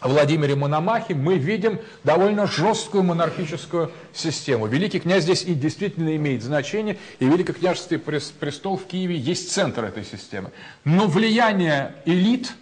Владимире 0.00 0.54
Мономахе 0.54 1.14
мы 1.14 1.38
видим 1.38 1.78
довольно 2.04 2.46
жесткую 2.46 3.04
монархическую 3.04 3.90
систему. 4.12 4.66
Великий 4.66 5.00
князь 5.00 5.24
здесь 5.24 5.42
и 5.42 5.54
действительно 5.54 6.14
имеет 6.16 6.42
значение, 6.42 6.98
и 7.18 7.26
Великокняжеский 7.26 7.98
престол 7.98 8.76
в 8.76 8.86
Киеве 8.86 9.16
есть 9.16 9.52
центр 9.52 9.84
этой 9.84 10.04
системы. 10.04 10.50
Но 10.84 11.06
влияние 11.06 11.94
элит, 12.04 12.52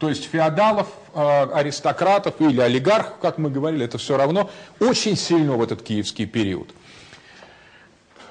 то 0.00 0.08
есть 0.08 0.24
феодалов, 0.24 0.88
э, 1.14 1.46
аристократов 1.52 2.40
или 2.40 2.58
олигархов, 2.58 3.18
как 3.20 3.36
мы 3.36 3.50
говорили, 3.50 3.84
это 3.84 3.98
все 3.98 4.16
равно 4.16 4.50
очень 4.80 5.14
сильно 5.14 5.52
в 5.56 5.62
этот 5.62 5.82
киевский 5.82 6.24
период. 6.24 6.70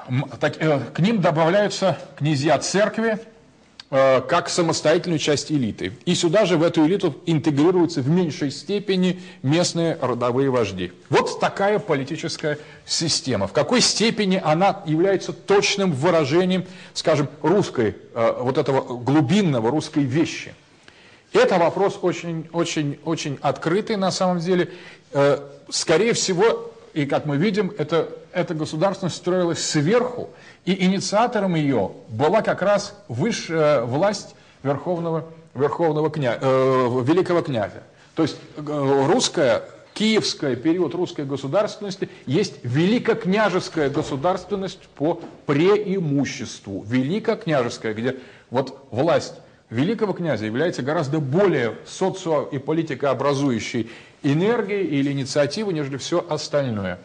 Э, 0.09 0.79
к 0.91 0.99
ним 0.99 1.21
добавляются 1.21 1.99
князья 2.17 2.57
церкви, 2.57 3.19
э, 3.91 4.21
как 4.21 4.49
самостоятельную 4.49 5.19
часть 5.19 5.51
элиты. 5.51 5.93
И 6.05 6.15
сюда 6.15 6.47
же, 6.47 6.57
в 6.57 6.63
эту 6.63 6.87
элиту, 6.87 7.15
интегрируются 7.27 8.01
в 8.01 8.09
меньшей 8.09 8.49
степени 8.49 9.21
местные 9.43 9.95
родовые 10.01 10.49
вожди. 10.49 10.91
Вот 11.11 11.39
такая 11.39 11.77
политическая 11.77 12.57
система. 12.83 13.45
В 13.45 13.53
какой 13.53 13.81
степени 13.81 14.41
она 14.43 14.81
является 14.87 15.33
точным 15.33 15.91
выражением, 15.91 16.65
скажем, 16.95 17.29
русской, 17.43 17.95
вот 18.15 18.57
этого 18.57 18.97
глубинного 18.97 19.69
русской 19.69 20.01
вещи. 20.01 20.55
Это 21.33 21.57
вопрос 21.59 21.99
очень, 22.01 22.49
очень, 22.53 22.99
очень 23.05 23.37
открытый 23.41 23.97
на 23.97 24.11
самом 24.11 24.39
деле. 24.39 24.71
Скорее 25.69 26.13
всего, 26.13 26.71
и 26.93 27.05
как 27.05 27.25
мы 27.25 27.37
видим, 27.37 27.71
это, 27.77 28.09
эта 28.33 28.53
государственность 28.53 29.17
строилась 29.17 29.63
сверху, 29.63 30.29
и 30.65 30.85
инициатором 30.85 31.55
ее 31.55 31.91
была 32.09 32.41
как 32.41 32.61
раз 32.61 32.95
высшая 33.07 33.83
власть 33.83 34.35
верховного, 34.63 35.25
верховного 35.53 36.09
кня, 36.09 36.37
э, 36.39 37.01
великого 37.03 37.41
князя. 37.41 37.83
То 38.15 38.23
есть 38.23 38.37
э, 38.57 39.05
русская, 39.07 39.63
киевская 39.93 40.55
период 40.55 40.93
русской 40.95 41.25
государственности 41.25 42.09
есть 42.25 42.55
великокняжеская 42.63 43.89
государственность 43.89 44.87
по 44.95 45.21
преимуществу. 45.45 46.83
Великокняжеская, 46.87 47.93
где 47.93 48.17
вот 48.49 48.87
власть 48.91 49.35
великого 49.69 50.13
князя 50.13 50.45
является 50.45 50.81
гораздо 50.81 51.19
более 51.19 51.75
социо- 51.85 52.49
и 52.51 52.57
политикообразующей 52.57 53.89
энергии 54.23 54.81
или 54.81 55.11
инициативы, 55.11 55.73
нежели 55.73 55.97
все 55.97 56.25
остальное. 56.27 56.99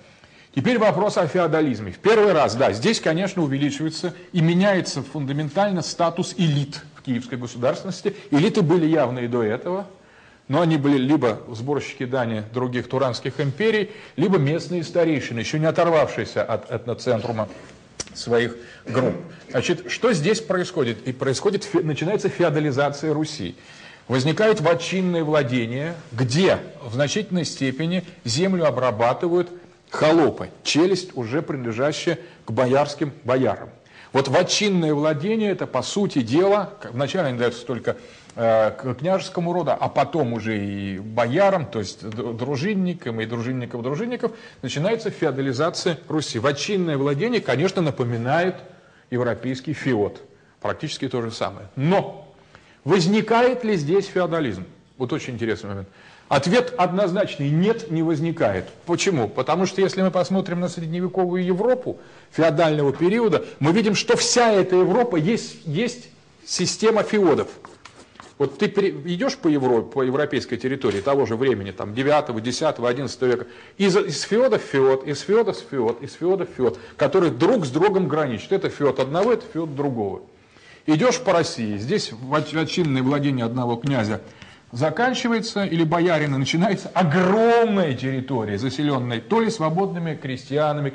Теперь 0.54 0.78
вопрос 0.78 1.18
о 1.18 1.26
феодализме. 1.26 1.90
В 1.90 1.98
первый 1.98 2.32
раз, 2.32 2.54
да, 2.54 2.72
здесь, 2.72 3.00
конечно, 3.00 3.42
увеличивается 3.42 4.14
и 4.32 4.40
меняется 4.40 5.02
фундаментально 5.02 5.82
статус 5.82 6.34
элит 6.38 6.80
в 6.94 7.02
киевской 7.02 7.36
государственности. 7.36 8.14
Элиты 8.30 8.62
были 8.62 8.86
явные 8.86 9.28
до 9.28 9.42
этого, 9.42 9.86
но 10.46 10.60
они 10.60 10.76
были 10.76 10.96
либо 10.96 11.40
сборщики 11.48 12.04
дани 12.04 12.44
других 12.52 12.88
туранских 12.88 13.40
империй, 13.40 13.90
либо 14.14 14.38
местные 14.38 14.84
старейшины, 14.84 15.40
еще 15.40 15.58
не 15.58 15.66
оторвавшиеся 15.66 16.44
от 16.44 16.70
этноцентрума 16.70 17.48
своих 18.14 18.56
групп. 18.86 19.14
Значит, 19.50 19.90
что 19.90 20.12
здесь 20.12 20.40
происходит? 20.40 21.06
И 21.06 21.12
происходит, 21.12 21.68
начинается 21.74 22.28
феодализация 22.28 23.12
Руси 23.12 23.56
возникают 24.08 24.60
вотчинные 24.60 25.24
владения, 25.24 25.94
где 26.12 26.58
в 26.82 26.94
значительной 26.94 27.44
степени 27.44 28.04
землю 28.24 28.66
обрабатывают 28.66 29.50
холопы, 29.90 30.50
челюсть, 30.62 31.16
уже 31.16 31.42
принадлежащая 31.42 32.18
к 32.44 32.50
боярским 32.50 33.12
боярам. 33.24 33.70
Вот 34.12 34.28
вотчинное 34.28 34.94
владение– 34.94 35.50
это, 35.52 35.66
по 35.66 35.82
сути 35.82 36.22
дела, 36.22 36.74
вначале 36.92 37.28
они 37.28 37.38
даются 37.38 37.64
только 37.66 37.96
к 38.34 38.96
княжескому 38.98 39.52
роду, 39.52 39.72
а 39.78 39.88
потом 39.88 40.32
уже 40.32 40.58
и 40.58 40.98
боярам, 40.98 41.66
то 41.66 41.78
есть 41.78 42.08
дружинникам 42.08 43.20
и 43.20 43.26
дружинников 43.26 43.82
дружинников, 43.82 44.32
начинается 44.62 45.10
феодализация 45.10 45.98
Руси. 46.08 46.38
Вотчинное 46.38 46.96
владение, 46.96 47.40
конечно, 47.40 47.80
напоминает 47.80 48.56
европейский 49.10 49.72
феод. 49.72 50.20
Практически 50.60 51.08
то 51.08 51.22
же 51.22 51.30
самое. 51.30 51.68
Но 51.76 52.24
Возникает 52.84 53.64
ли 53.64 53.76
здесь 53.76 54.06
феодализм? 54.06 54.64
Вот 54.98 55.12
очень 55.12 55.34
интересный 55.34 55.70
момент. 55.70 55.88
Ответ 56.28 56.74
однозначный– 56.76 57.48
нет, 57.50 57.90
не 57.90 58.02
возникает. 58.02 58.66
Почему? 58.86 59.28
Потому 59.28 59.66
что 59.66 59.80
если 59.80 60.02
мы 60.02 60.10
посмотрим 60.10 60.60
на 60.60 60.68
средневековую 60.68 61.44
Европу 61.44 61.98
феодального 62.30 62.92
периода, 62.92 63.44
мы 63.58 63.72
видим, 63.72 63.94
что 63.94 64.16
вся 64.16 64.52
эта 64.52 64.76
Европа 64.76 65.16
есть, 65.16 65.66
есть 65.66 66.08
система 66.46 67.02
феодов. 67.02 67.48
Вот 68.36 68.58
ты 68.58 68.66
идешь 68.66 69.36
по 69.36 69.46
Европе, 69.46 69.92
по 69.92 70.02
европейской 70.02 70.56
территории 70.56 71.00
того 71.00 71.24
же 71.24 71.36
времени, 71.36 71.70
там 71.70 71.94
9, 71.94 72.42
10, 72.42 72.78
11 72.78 73.22
века, 73.22 73.46
из, 73.78 73.96
из 73.96 74.22
феода 74.22 74.58
в 74.58 74.62
феод, 74.62 75.06
из 75.06 75.20
феода 75.20 75.52
в 75.52 75.58
феод, 75.58 76.02
из 76.02 76.14
феода 76.14 76.44
в 76.44 76.48
феод, 76.48 76.78
которые 76.96 77.30
друг 77.30 77.64
с 77.64 77.70
другом 77.70 78.08
граничат. 78.08 78.52
Это 78.52 78.70
феод 78.70 78.98
одного, 78.98 79.32
это 79.32 79.44
феод 79.52 79.76
другого. 79.76 80.22
Идешь 80.86 81.20
по 81.20 81.32
России, 81.32 81.78
здесь 81.78 82.10
вотчинное 82.12 83.02
владение 83.02 83.44
одного 83.44 83.76
князя 83.76 84.20
заканчивается, 84.74 85.64
или 85.64 85.84
боярина, 85.84 86.36
начинается 86.36 86.90
огромная 86.92 87.94
территория, 87.94 88.58
заселенная 88.58 89.20
то 89.20 89.40
ли 89.40 89.48
свободными 89.48 90.16
крестьянами, 90.16 90.92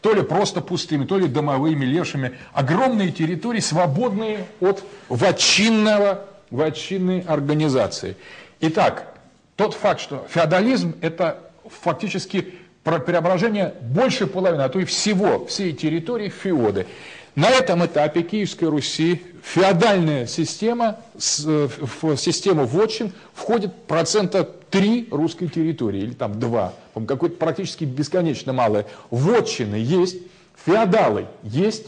то 0.00 0.14
ли 0.14 0.22
просто 0.22 0.62
пустыми, 0.62 1.04
то 1.04 1.18
ли 1.18 1.28
домовыми, 1.28 1.84
лешими. 1.84 2.38
Огромные 2.54 3.12
территории, 3.12 3.60
свободные 3.60 4.46
от 4.60 4.82
вотчинного, 5.10 6.24
вотчинной 6.52 7.22
организации. 7.22 8.16
Итак, 8.60 9.16
тот 9.56 9.74
факт, 9.74 10.00
что 10.00 10.24
феодализм– 10.28 10.94
это 11.00 11.38
фактически 11.64 12.54
преображение 12.84 13.74
больше 13.80 14.26
половины, 14.26 14.62
а 14.62 14.68
то 14.68 14.78
и 14.78 14.84
всего, 14.84 15.46
всей 15.46 15.72
территории 15.72 16.28
феоды. 16.28 16.86
На 17.34 17.48
этом 17.48 17.84
этапе 17.86 18.22
Киевской 18.22 18.66
Руси 18.66 19.22
феодальная 19.42 20.26
система, 20.26 20.98
в 21.14 22.16
систему 22.16 22.66
вотчин 22.66 23.12
входит 23.32 23.74
процента 23.84 24.44
3 24.44 25.08
русской 25.10 25.48
территории, 25.48 26.00
или 26.00 26.12
там 26.12 26.38
2, 26.38 26.72
какое-то 27.06 27.36
практически 27.36 27.84
бесконечно 27.84 28.52
малое. 28.52 28.86
Вотчины 29.10 29.76
есть, 29.76 30.18
феодалы 30.66 31.26
есть, 31.42 31.86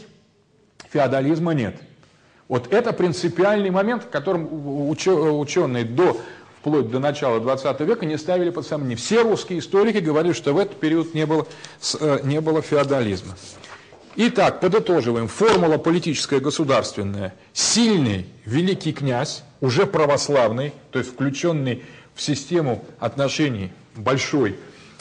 феодализма 0.89 1.53
нет. 1.53 1.75
Вот 2.47 2.71
это 2.71 2.93
принципиальный 2.93 3.71
момент, 3.71 4.03
в 4.03 4.09
котором 4.09 4.47
ученые 4.89 5.83
до, 5.83 6.19
вплоть 6.59 6.91
до 6.91 6.99
начала 6.99 7.39
20 7.39 7.79
века 7.81 8.05
не 8.05 8.17
ставили 8.17 8.51
под 8.51 8.67
сомнение. 8.67 8.97
Все 8.97 9.23
русские 9.23 9.59
историки 9.59 9.97
говорили, 9.97 10.33
что 10.33 10.53
в 10.53 10.59
этот 10.59 10.79
период 10.79 11.15
не 11.15 11.25
было, 11.25 11.47
э, 11.99 12.19
не 12.23 12.41
было 12.41 12.61
феодализма. 12.61 13.35
Итак, 14.15 14.61
подытоживаем. 14.61 15.27
Формула 15.27 15.77
политическая 15.77 16.39
государственная. 16.39 17.33
Сильный 17.51 18.27
великий 18.45 18.93
князь, 18.93 19.43
уже 19.59 19.87
православный, 19.87 20.71
то 20.91 20.99
есть 20.99 21.11
включенный 21.11 21.83
в 22.13 22.21
систему 22.21 22.85
отношений 22.99 23.71
большой 23.95 24.55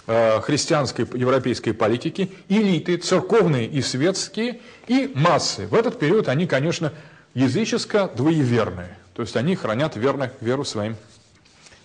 э, 0.07 0.41
христианской 0.41 1.07
европейской 1.15 1.73
политики, 1.73 2.31
элиты, 2.49 2.97
церковные 2.97 3.67
и 3.67 3.83
светские, 3.83 4.61
и 4.89 5.13
массы. 5.15 5.67
В 5.67 5.75
этот 5.75 5.99
период 5.99 6.29
они, 6.29 6.47
конечно, 6.47 6.93
языческо-двоеверные. 7.35 8.97
То 9.15 9.23
есть 9.23 9.37
они 9.37 9.55
хранят 9.57 9.97
верно 9.97 10.31
веру 10.41 10.65
своим, 10.65 10.97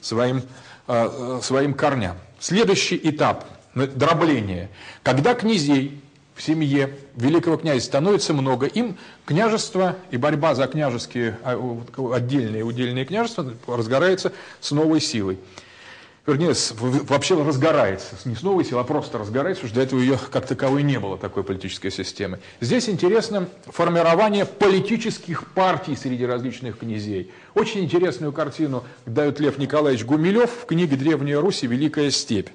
своим, 0.02 0.44
э, 0.88 1.38
э 1.38 1.40
своим 1.44 1.74
корням. 1.74 2.18
Следующий 2.40 3.00
этап– 3.04 3.46
дробление. 3.76 4.70
Когда 5.04 5.34
князей 5.36 6.02
в 6.36 6.42
семье 6.42 6.98
великого 7.16 7.58
князя 7.58 7.86
становится 7.86 8.34
много, 8.34 8.66
им 8.66 8.98
княжество 9.26 9.98
и 10.10 10.18
борьба 10.18 10.56
за 10.56 10.68
княжеские 10.68 11.38
а, 11.44 11.60
отдельные 12.14 12.64
удельные 12.64 13.04
княжества 13.04 13.54
разгорается 13.68 14.32
с 14.62 14.72
новой 14.72 15.02
силой. 15.02 15.38
Вернее, 16.30 16.54
вообще 17.04 17.42
разгорается. 17.42 18.16
Не 18.26 18.36
с 18.36 18.42
новой 18.42 18.64
силой, 18.64 18.82
а 18.82 18.86
просто 18.86 19.18
разгорается, 19.18 19.64
потому 19.64 19.70
что 19.70 19.80
до 19.80 19.86
этого 19.86 20.00
ее 20.00 20.20
как 20.32 20.46
таковой 20.46 20.84
не 20.84 21.00
было, 21.00 21.18
такой 21.18 21.44
политической 21.44 21.90
системы. 21.90 22.40
Здесь 22.62 22.90
интересно 22.90 23.48
формирование 23.68 24.46
политических 24.46 25.48
партий 25.54 25.96
среди 25.96 26.26
различных 26.26 26.80
князей. 26.80 27.32
Очень 27.56 27.84
интересную 27.84 28.32
картину 28.32 28.84
дает 29.06 29.40
Лев 29.40 29.58
Николаевич 29.58 30.06
Гумилев 30.06 30.50
в 30.50 30.66
книге 30.66 30.96
«Древняя 30.96 31.42
Русь 31.42 31.64
и 31.64 31.68
Великая 31.68 32.12
степь». 32.12 32.50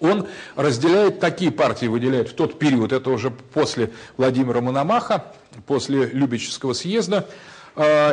Он 0.00 0.26
разделяет 0.54 1.20
такие 1.20 1.50
партии, 1.50 1.86
выделяет 1.86 2.28
в 2.28 2.34
тот 2.34 2.58
период, 2.58 2.92
это 2.92 3.10
уже 3.10 3.30
после 3.30 3.90
Владимира 4.16 4.60
Мономаха, 4.60 5.32
после 5.66 6.06
Любического 6.06 6.72
съезда, 6.72 7.28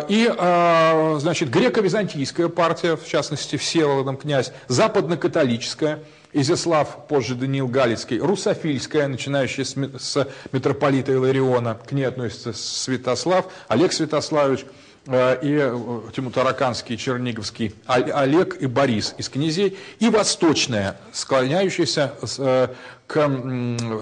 и, 0.09 0.31
э, 0.31 1.17
значит, 1.19 1.49
греко-византийская 1.49 2.49
партия, 2.49 2.95
в 2.95 3.05
частности, 3.07 3.55
Всеволодом 3.55 4.17
князь, 4.17 4.51
западно-католическая, 4.67 5.99
Изяслав, 6.33 7.07
позже 7.07 7.33
Даниил 7.35 7.67
Галицкий, 7.69 8.19
русофильская, 8.19 9.07
начинающая 9.07 9.63
с, 9.63 9.75
ми- 9.77 9.89
с 9.97 10.27
митрополита 10.51 11.13
Илариона, 11.13 11.75
к 11.87 11.93
ней 11.93 12.03
относится 12.03 12.51
Святослав, 12.51 13.45
Олег 13.69 13.93
Святославович, 13.93 14.65
э, 15.07 15.37
и 15.41 15.57
э, 15.57 16.01
Тиму 16.13 16.31
Тараканский, 16.31 16.97
Черниговский, 16.97 17.73
Ол- 17.87 18.11
Олег 18.13 18.57
и 18.61 18.67
Борис 18.67 19.15
из 19.17 19.29
князей, 19.29 19.77
и 19.99 20.09
восточная, 20.09 20.97
склоняющаяся 21.13 22.13
э, 22.37 22.67
к 23.07 23.29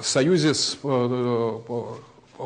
союзе 0.03 0.55
с 0.55 0.77
э, 0.83 1.59
э, 1.69 1.83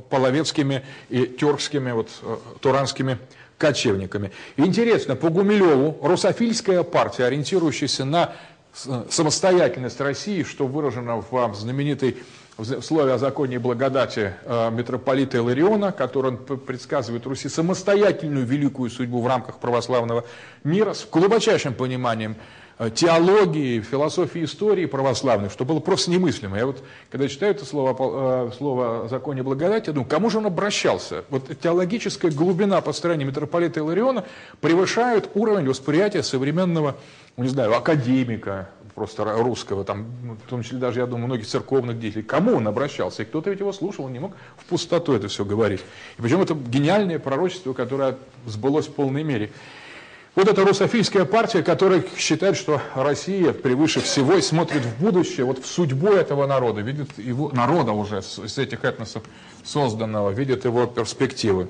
половецкими 0.10 0.84
и 1.10 1.26
тюркскими, 1.26 1.92
вот, 1.92 2.10
э, 2.22 2.38
туранскими 2.60 3.18
кочевниками. 3.58 4.32
Интересно, 4.58 5.16
по 5.16 5.30
Гумилеву 5.30 5.98
русофильская 6.02 6.84
партия, 6.84 7.26
ориентирующаяся 7.26 8.06
на 8.06 8.34
с- 8.74 9.06
самостоятельность 9.10 10.00
России, 10.00 10.44
что 10.44 10.68
выражено 10.68 11.18
в 11.22 11.56
знаменитой 11.56 12.18
в 12.58 12.82
слове 12.82 13.14
о 13.14 13.18
законе 13.18 13.56
и 13.56 13.60
благодати 13.60 14.34
э, 14.44 14.72
митрополита 14.72 15.38
Илариона, 15.38 15.92
который 15.92 16.32
он 16.32 16.38
предсказывает 16.38 17.26
Руси 17.28 17.50
самостоятельную 17.50 18.46
великую 18.46 18.90
судьбу 18.90 19.22
в 19.22 19.28
рамках 19.28 19.60
православного 19.60 20.24
мира 20.64 20.94
с 20.94 21.06
глубочайшим 21.06 21.76
пониманием 21.76 22.36
э, 22.80 22.90
теологии, 22.90 23.82
философии 23.82 24.44
истории 24.44 24.88
православной, 24.88 25.50
что 25.50 25.66
было 25.66 25.80
просто 25.80 26.10
немыслимо. 26.10 26.58
Я 26.58 26.66
вот, 26.66 26.84
когда 27.12 27.28
читаю 27.28 27.52
это 27.54 27.64
слово, 27.64 28.48
э, 28.48 28.52
слово 28.58 29.06
о 29.06 29.08
законе 29.08 29.44
благодати, 29.44 29.90
я 29.90 29.94
думаю, 29.94 30.10
кому 30.10 30.32
же 30.32 30.40
он 30.40 30.48
обращался? 30.48 31.26
Вот 31.30 31.60
теологическая 31.60 32.32
глубина 32.32 32.82
построения 32.82 33.26
митрополита 33.26 33.82
Илариона 33.82 34.26
превышает 34.62 35.30
уровень 35.36 35.70
восприятия 35.70 36.24
современного, 36.24 36.96
ну, 37.38 37.44
не 37.44 37.50
знаю, 37.50 37.76
академика, 37.76 38.70
просто 38.98 39.26
русского, 39.26 39.84
там, 39.84 40.08
ну, 40.24 40.38
в 40.44 40.50
том 40.50 40.64
числе 40.64 40.80
даже, 40.80 41.02
я 41.02 41.06
думаю, 41.06 41.28
многих 41.28 41.46
церковных 41.46 42.00
деятелей. 42.00 42.24
Кому 42.24 42.56
он 42.56 42.68
обращался? 42.68 43.22
И 43.22 43.26
кто-то 43.26 43.52
ведь 43.52 43.60
его 43.60 43.72
слушал, 43.72 44.06
он 44.06 44.12
не 44.12 44.18
мог 44.18 44.32
в 44.58 44.66
пустоту 44.66 45.14
это 45.14 45.28
все 45.28 45.46
говорить. 45.46 45.82
И 46.18 46.22
причем 46.24 46.42
это 46.42 46.56
гениальное 46.56 47.20
пророчество, 47.20 47.74
которое 47.74 48.18
сбылось 48.48 48.88
в 48.88 48.94
полной 48.94 49.24
мере. 49.24 49.52
Вот 50.34 50.48
эта 50.48 50.66
русофильская 50.66 51.26
партия, 51.26 51.62
которая 51.62 52.04
считает, 52.18 52.58
что 52.58 52.82
Россия 52.96 53.54
превыше 53.54 54.02
всего 54.02 54.34
и 54.34 54.42
смотрит 54.42 54.82
в 54.82 55.00
будущее, 55.00 55.46
вот 55.46 55.64
в 55.64 55.68
судьбу 55.68 56.08
этого 56.08 56.48
народа, 56.48 56.82
видит 56.82 57.20
его, 57.20 57.52
народа 57.54 57.92
уже 57.92 58.24
с 58.24 58.58
этих 58.58 58.84
этносов 58.84 59.22
созданного, 59.64 60.32
видит 60.32 60.66
его 60.66 60.88
перспективы. 60.88 61.68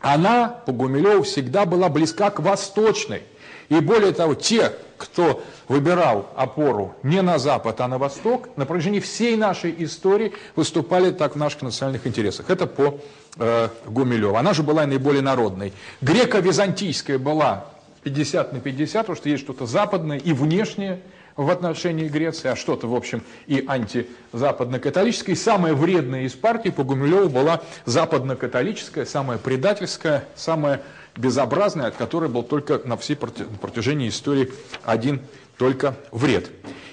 Она, 0.00 0.48
по 0.48 0.70
Гумилеву, 0.70 1.24
всегда 1.24 1.66
была 1.66 1.88
близка 1.88 2.30
к 2.30 2.38
восточной. 2.38 3.22
И 3.70 3.78
более 3.80 4.12
того, 4.12 4.34
те, 4.34 4.72
кто 4.98 5.42
выбирал 5.68 6.28
опору 6.36 6.94
не 7.04 7.22
на 7.22 7.38
Запад, 7.38 7.80
а 7.80 7.88
на 7.88 7.98
Восток, 7.98 8.48
на 8.56 8.66
протяжении 8.66 9.00
всей 9.00 9.36
нашей 9.36 9.74
истории 9.78 10.32
выступали 10.56 11.12
так 11.12 11.36
в 11.36 11.38
наших 11.38 11.62
национальных 11.62 12.06
интересах. 12.06 12.50
Это 12.50 12.66
по 12.66 12.98
э, 13.38 13.68
Гумилеву. 13.86 14.36
Она 14.36 14.52
же 14.52 14.64
была 14.64 14.84
наиболее 14.86 15.22
народной. 15.22 15.72
Греко-византийская 16.02 17.18
была 17.18 17.66
50 18.02 18.52
на 18.52 18.60
50, 18.60 19.02
потому 19.02 19.16
что 19.16 19.28
есть 19.28 19.44
что-то 19.44 19.66
западное 19.66 20.18
и 20.18 20.32
внешнее 20.32 21.00
в 21.36 21.48
отношении 21.48 22.08
Греции, 22.08 22.48
а 22.48 22.56
что-то, 22.56 22.88
в 22.88 22.94
общем, 22.94 23.22
и 23.46 23.64
антизападно-католическое. 23.66 25.32
И 25.32 25.38
самая 25.38 25.74
вредная 25.74 26.22
из 26.22 26.32
партий 26.32 26.70
по 26.70 26.82
Гумилеву 26.82 27.28
была 27.28 27.62
западно-католическая, 27.84 29.06
самая 29.06 29.38
предательская, 29.38 30.24
самая 30.34 30.82
безобразная, 31.16 31.88
от 31.88 31.96
которой 31.96 32.28
был 32.28 32.42
только 32.42 32.80
на 32.84 32.96
всей 32.96 33.16
протяжении 33.16 34.08
истории 34.08 34.52
один 34.84 35.20
только 35.58 35.96
вред. 36.10 36.50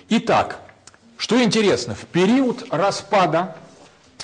Итак, 0.09 0.59
что 1.17 1.41
интересно, 1.41 1.95
в 1.95 2.05
период 2.05 2.65
распада, 2.69 3.55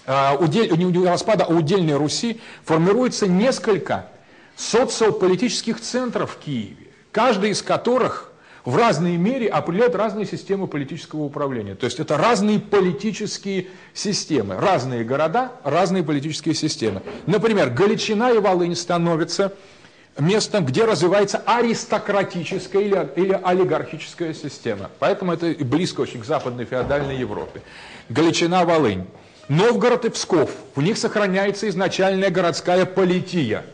а, 0.05 0.37
не 0.37 1.07
распада, 1.07 1.45
а 1.45 1.53
удельной 1.53 1.95
Руси 1.95 2.39
формируется 2.63 3.27
несколько 3.27 4.07
социополитических 4.55 5.79
центров 5.81 6.33
в 6.33 6.37
Киеве, 6.39 6.87
каждый 7.11 7.51
из 7.51 7.61
которых 7.61 8.33
в 8.65 8.77
разной 8.77 9.17
мере 9.17 9.47
определяет 9.47 9.95
разные 9.95 10.25
системы 10.25 10.67
политического 10.67 11.23
управления. 11.23 11.75
То 11.75 11.85
есть 11.85 11.99
это 11.99 12.17
разные 12.17 12.59
политические 12.59 13.67
системы, 13.93 14.55
разные 14.55 15.03
города, 15.03 15.51
разные 15.63 16.03
политические 16.03 16.55
системы. 16.55 17.01
Например, 17.25 17.69
Галичина 17.69 18.31
и 18.31 18.37
Волынь 18.37 18.75
становятся 18.75 19.53
местом, 20.19 20.65
где 20.65 20.85
развивается 20.85 21.41
аристократическая 21.45 22.81
или, 22.81 23.09
или 23.15 23.39
олигархическая 23.43 24.33
система. 24.33 24.89
Поэтому 24.99 25.33
это 25.33 25.53
близко 25.63 26.01
очень 26.01 26.21
к 26.21 26.25
западной 26.25 26.65
феодальной 26.65 27.17
Европе. 27.17 27.61
Галичина, 28.09 28.65
Волынь. 28.65 29.07
Новгород 29.49 30.05
и 30.05 30.09
Псков. 30.09 30.51
В 30.75 30.81
них 30.81 30.97
сохраняется 30.97 31.67
изначальная 31.67 32.29
городская 32.29 32.85
полития 32.85 33.65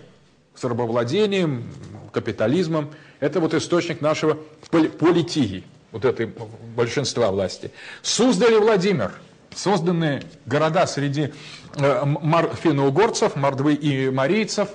с 0.56 0.64
рабовладением, 0.64 1.70
капитализмом. 2.12 2.90
Это 3.20 3.40
вот 3.40 3.54
источник 3.54 4.02
нашего 4.02 4.40
поли- 4.72 4.90
политии, 4.90 5.64
вот 5.92 6.06
этой 6.06 6.34
большинства 6.76 7.32
власти. 7.32 7.72
Суздаль 8.02 8.54
и 8.54 8.58
Владимир. 8.58 9.12
Созданные 9.54 10.24
города 10.46 10.86
среди 10.86 11.34
э, 11.76 12.06
финно-угорцев, 12.64 13.36
мордвы 13.36 13.74
и 13.74 14.10
марийцев. 14.10 14.70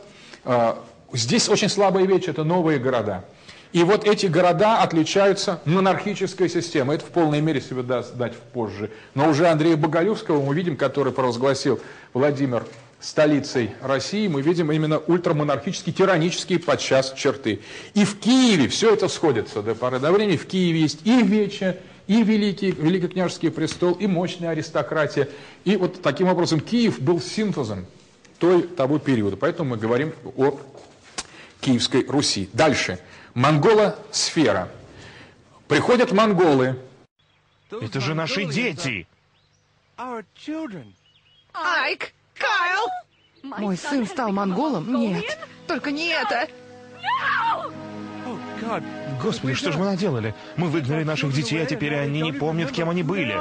Э, 0.44 0.74
Здесь 1.14 1.48
очень 1.48 1.68
слабая 1.68 2.06
вещь, 2.06 2.24
это 2.26 2.42
новые 2.42 2.80
города. 2.80 3.24
И 3.72 3.84
вот 3.84 4.04
эти 4.04 4.26
города 4.26 4.82
отличаются 4.82 5.60
монархической 5.64 6.48
системой. 6.48 6.96
Это 6.96 7.04
в 7.06 7.08
полной 7.10 7.40
мере 7.40 7.60
себе 7.60 7.82
даст 7.82 8.16
дать 8.16 8.34
позже. 8.34 8.90
Но 9.14 9.28
уже 9.28 9.46
Андрея 9.46 9.76
Боголюбского 9.76 10.42
мы 10.42 10.54
видим, 10.56 10.76
который 10.76 11.12
провозгласил 11.12 11.80
Владимир 12.14 12.64
столицей 12.98 13.70
России, 13.80 14.26
мы 14.26 14.42
видим 14.42 14.72
именно 14.72 14.98
ультрамонархические, 14.98 15.94
тиранические 15.94 16.58
подчас 16.58 17.12
черты. 17.12 17.60
И 17.94 18.04
в 18.04 18.18
Киеве 18.18 18.66
все 18.66 18.92
это 18.92 19.08
сходится 19.08 19.62
до 19.62 19.76
поры 19.76 20.00
до 20.00 20.10
времени. 20.10 20.36
В 20.36 20.46
Киеве 20.46 20.80
есть 20.80 21.00
и 21.04 21.22
Вече, 21.22 21.78
и 22.08 22.24
Великий, 22.24 22.72
Великокняжеский 22.72 23.52
престол, 23.52 23.92
и 23.92 24.08
мощная 24.08 24.50
аристократия. 24.50 25.28
И 25.64 25.76
вот 25.76 26.02
таким 26.02 26.28
образом 26.28 26.58
Киев 26.58 27.00
был 27.00 27.20
синтезом 27.20 27.86
той, 28.38 28.62
того 28.62 28.98
периода. 28.98 29.36
Поэтому 29.36 29.70
мы 29.70 29.76
говорим 29.76 30.12
о 30.36 30.58
Киевской 31.64 32.04
Руси. 32.06 32.50
Дальше. 32.52 32.98
Монгола-сфера. 33.32 34.68
Приходят 35.66 36.12
монголы. 36.12 36.78
Это 37.70 38.00
же 38.00 38.14
наши 38.14 38.44
дети. 38.44 39.08
Айк! 41.54 42.12
Кайл! 42.34 42.86
Мой 43.42 43.76
сын 43.76 44.06
стал 44.06 44.32
монголом? 44.32 44.94
Нет, 44.94 45.38
только 45.66 45.90
не 45.90 46.08
это! 46.08 46.48
Господи, 49.22 49.54
что 49.54 49.72
же 49.72 49.78
мы 49.78 49.86
наделали? 49.86 50.34
Мы 50.56 50.68
выгнали 50.68 51.04
наших 51.04 51.32
детей, 51.32 51.62
а 51.62 51.66
теперь 51.66 51.94
они 51.96 52.20
не 52.20 52.32
помнят, 52.32 52.72
кем 52.72 52.90
они 52.90 53.02
были. 53.02 53.40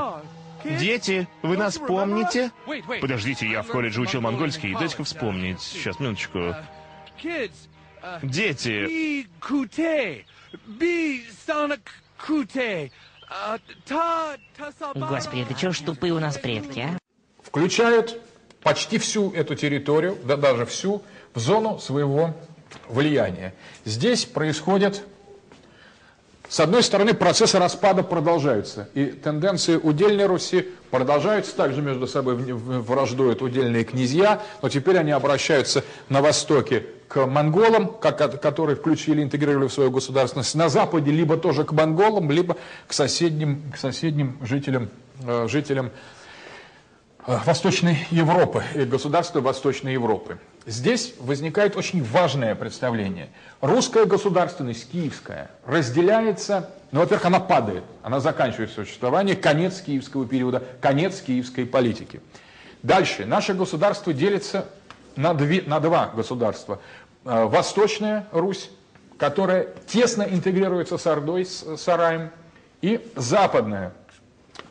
Дети, 0.63 1.27
вы 1.41 1.57
нас 1.57 1.77
помните? 1.77 2.51
Подождите, 3.01 3.49
я 3.49 3.63
в 3.63 3.67
колледже 3.67 3.99
учил 3.99 4.21
монгольский. 4.21 4.73
Дайте-ка 4.73 5.03
вспомнить. 5.03 5.59
Сейчас, 5.61 5.99
минуточку. 5.99 6.55
Дети, 8.21 8.85
Би 8.87 9.27
куте, 9.39 10.25
би 10.67 11.25
станок 11.41 11.79
куте, 12.27 12.91
а, 13.29 13.57
Господи, 14.95 15.45
да 15.49 15.55
чё 15.55 15.71
ж 15.71 15.79
тупые 15.81 16.13
у 16.13 16.19
нас 16.19 16.37
предки, 16.37 16.79
а? 16.79 16.97
Включают 17.41 18.19
почти 18.61 18.97
всю 18.97 19.31
эту 19.31 19.55
территорию, 19.55 20.17
да 20.23 20.37
даже 20.37 20.65
всю, 20.65 21.01
в 21.33 21.39
зону 21.39 21.79
своего 21.79 22.35
влияния. 22.87 23.53
Здесь 23.85 24.25
происходит 24.25 25.03
С 26.49 26.59
одной 26.59 26.83
стороны, 26.83 27.13
процессы 27.13 27.57
распада 27.57 28.03
продолжаются, 28.03 28.89
и 28.93 29.05
тенденции 29.05 29.75
удельной 29.75 30.25
Руси 30.25 30.67
продолжаются, 30.91 31.55
также 31.55 31.81
между 31.81 32.05
собой 32.05 32.35
враждуют 32.35 33.41
удельные 33.41 33.83
князья, 33.83 34.41
но 34.61 34.69
теперь 34.69 34.97
они 34.97 35.11
обращаются 35.11 35.83
на 36.09 36.21
востоке 36.21 36.85
к 37.07 37.25
монголам, 37.25 37.87
которые 37.87 38.75
включили, 38.75 39.23
интегрировали 39.23 39.67
в 39.67 39.73
свою 39.73 39.91
государственность, 39.91 40.55
на 40.55 40.69
западе 40.69 41.11
либо 41.11 41.37
тоже 41.37 41.63
к 41.63 41.71
монголам, 41.71 42.29
либо 42.29 42.57
к 42.87 42.93
соседним, 42.93 43.71
к 43.71 43.77
соседним 43.77 44.37
жителям, 44.41 44.89
э, 45.25 45.47
жителям 45.47 45.91
э, 47.25 47.37
Восточной 47.45 48.05
Европы, 48.11 48.63
государства 48.75 49.41
Восточной 49.41 49.93
Европы. 49.93 50.39
Здесь 50.65 51.13
возникает 51.19 51.75
очень 51.75 52.03
важное 52.03 52.55
представление. 52.55 53.29
Русская 53.59 54.05
государственность, 54.05 54.89
киевская, 54.89 55.51
разделяется, 55.65 56.69
ну, 56.91 57.01
во-первых, 57.01 57.25
она 57.25 57.39
падает, 57.41 57.83
она 58.01 58.21
заканчивает 58.21 58.71
существование, 58.71 59.35
конец 59.35 59.81
киевского 59.81 60.25
периода, 60.25 60.63
конец 60.79 61.19
киевской 61.19 61.65
политики. 61.65 62.21
Дальше, 62.81 63.25
наше 63.25 63.53
государство 63.53 64.13
делится 64.13 64.65
на, 65.17 65.33
две, 65.33 65.63
на 65.63 65.81
два 65.81 66.07
государства. 66.07 66.79
Э, 67.25 67.45
Восточная 67.45 68.27
Русь, 68.31 68.69
которая 69.17 69.67
тесно 69.87 70.23
интегрируется 70.23 70.97
с 70.97 71.05
Ордой, 71.05 71.45
с 71.45 71.77
Сараем, 71.77 72.29
и 72.81 73.05
Западная, 73.15 73.93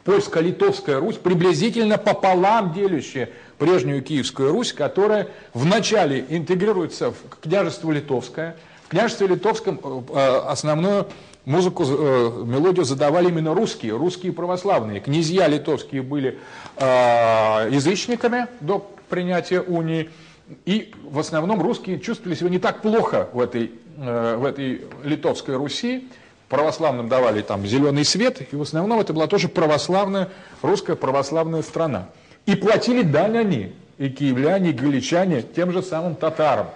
польско-литовская 0.04 0.98
Русь, 0.98 1.16
приблизительно 1.16 1.98
пополам 1.98 2.72
делящая 2.72 3.30
прежнюю 3.58 4.02
Киевскую 4.02 4.50
Русь, 4.52 4.72
которая 4.72 5.28
вначале 5.54 6.24
интегрируется 6.28 7.10
в 7.12 7.16
княжество 7.40 7.92
Литовское. 7.92 8.56
В 8.84 8.88
княжестве 8.88 9.28
Литовском 9.28 9.80
э, 9.82 10.02
э, 10.14 10.38
основную 10.48 11.06
музыку, 11.44 11.84
э, 11.84 12.42
мелодию 12.44 12.84
задавали 12.84 13.28
именно 13.28 13.54
русские, 13.54 13.96
русские 13.96 14.32
православные. 14.32 15.00
Князья 15.00 15.46
литовские 15.48 16.02
были 16.02 16.38
язычниками 16.78 18.48
до 18.60 18.90
принятия 19.08 19.60
унии, 19.60 20.10
и 20.64 20.92
в 21.04 21.18
основном 21.18 21.62
русские 21.62 22.00
чувствовали 22.00 22.34
себя 22.34 22.48
не 22.50 22.58
так 22.58 22.82
плохо 22.82 23.28
в 23.32 23.40
этой, 23.40 23.72
в 23.96 24.44
этой 24.44 24.82
литовской 25.04 25.56
Руси, 25.56 26.08
православным 26.52 27.08
давали 27.08 27.40
там 27.40 27.66
зеленый 27.66 28.04
свет, 28.04 28.42
и 28.52 28.56
в 28.56 28.60
основном 28.60 29.00
это 29.00 29.14
была 29.14 29.26
тоже 29.26 29.48
православная, 29.48 30.28
русская 30.60 30.96
православная 30.96 31.62
страна. 31.62 32.10
И 32.44 32.54
платили 32.54 33.00
дань 33.00 33.38
они, 33.38 33.72
и 33.96 34.10
киевляне, 34.10 34.70
и 34.70 34.72
галичане, 34.74 35.40
тем 35.40 35.72
же 35.72 35.82
самым 35.82 36.14
татарам. 36.14 36.66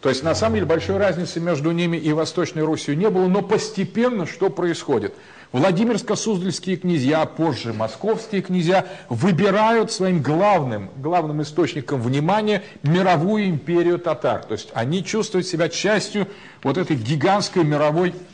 То 0.00 0.08
есть, 0.08 0.24
на 0.24 0.34
самом 0.34 0.56
деле, 0.56 0.66
большой 0.66 0.96
разницы 0.96 1.38
между 1.38 1.70
ними 1.70 1.96
и 1.96 2.12
Восточной 2.12 2.64
Русью 2.64 2.98
не 2.98 3.08
было, 3.08 3.28
но 3.28 3.40
постепенно 3.40 4.26
что 4.26 4.50
происходит? 4.50 5.14
Владимирско-Суздальские 5.52 6.76
князья, 6.76 7.22
а 7.22 7.26
позже 7.26 7.72
московские 7.72 8.42
князья 8.42 8.84
выбирают 9.08 9.92
своим 9.92 10.22
главным, 10.22 10.90
главным 10.96 11.40
источником 11.40 12.02
внимания 12.02 12.64
мировую 12.82 13.46
империю 13.46 14.00
татар. 14.00 14.44
То 14.44 14.54
есть 14.54 14.70
они 14.74 15.04
чувствуют 15.04 15.46
себя 15.46 15.68
частью 15.68 16.26
вот 16.64 16.78
этой 16.78 16.96
гигантской 16.96 17.62
мировой 17.62 18.08
империи 18.08 18.33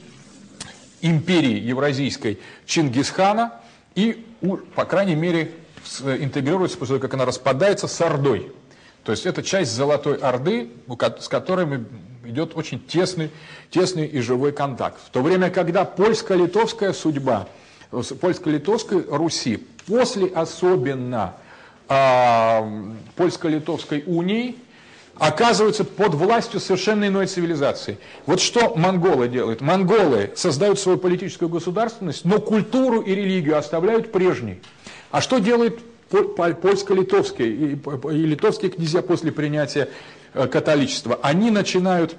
евразийской 1.03 2.39
Чингисхана 2.67 3.55
и, 3.95 4.27
по 4.75 4.85
крайней 4.85 5.15
мере, 5.15 5.53
интегрируется 6.03 6.79
после 6.79 6.97
того, 6.97 7.03
как 7.03 7.15
она 7.15 7.25
распадается 7.25 7.89
с 7.89 8.01
Ордой. 8.01 8.53
То 9.05 9.13
есть 9.13 9.27
это 9.27 9.43
часть 9.43 9.73
Золотой 9.73 10.17
Орды, 10.17 10.71
с 11.21 11.29
которой 11.29 11.85
идет 12.25 12.57
очень 12.57 12.81
тесный, 12.81 13.31
тесный 13.71 14.07
и 14.07 14.21
живой 14.21 14.53
контакт. 14.53 14.99
В 15.05 15.11
то 15.11 15.23
время, 15.23 15.51
когда 15.51 15.85
польско-литовская 15.85 16.93
судьба, 16.93 17.49
польско-литовской 17.91 19.05
Руси, 19.09 19.67
после 19.87 20.27
особенно 20.29 21.35
э, 21.89 22.93
польско-литовской 23.17 24.05
унии, 24.07 24.59
оказываются 25.21 25.85
под 25.85 26.15
властью 26.15 26.61
совершенно 26.61 27.07
иной 27.07 27.27
цивилизации. 27.27 27.99
Вот 28.25 28.41
что 28.41 28.75
монголы 28.75 29.29
делают? 29.29 29.61
Монголы 29.61 30.33
создают 30.35 30.81
свою 30.81 30.97
политическую 30.97 31.51
государственность, 31.51 32.25
но 32.25 32.41
культуру 32.41 33.03
и 33.03 33.15
религию 33.15 33.59
оставляют 33.59 34.13
прежней. 34.13 34.63
А 35.11 35.21
что 35.21 35.39
делают 35.39 35.79
польско-литовские 36.09 37.49
и, 37.49 37.75
и 37.75 38.27
литовские 38.27 38.71
князья 38.71 39.03
после 39.03 39.31
принятия 39.31 39.91
э, 40.33 40.47
католичества? 40.47 41.21
Они 41.23 41.51
начинают 41.51 42.17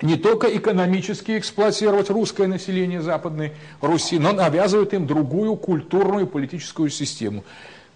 не 0.00 0.16
только 0.16 0.46
экономически 0.56 1.38
эксплуатировать 1.38 2.08
русское 2.08 2.46
население 2.46 3.02
Западной 3.02 3.52
Руси, 3.82 4.18
но 4.18 4.32
навязывают 4.32 4.94
им 4.94 5.06
другую 5.06 5.56
культурную 5.56 6.24
и 6.24 6.28
политическую 6.28 6.88
систему. 6.88 7.44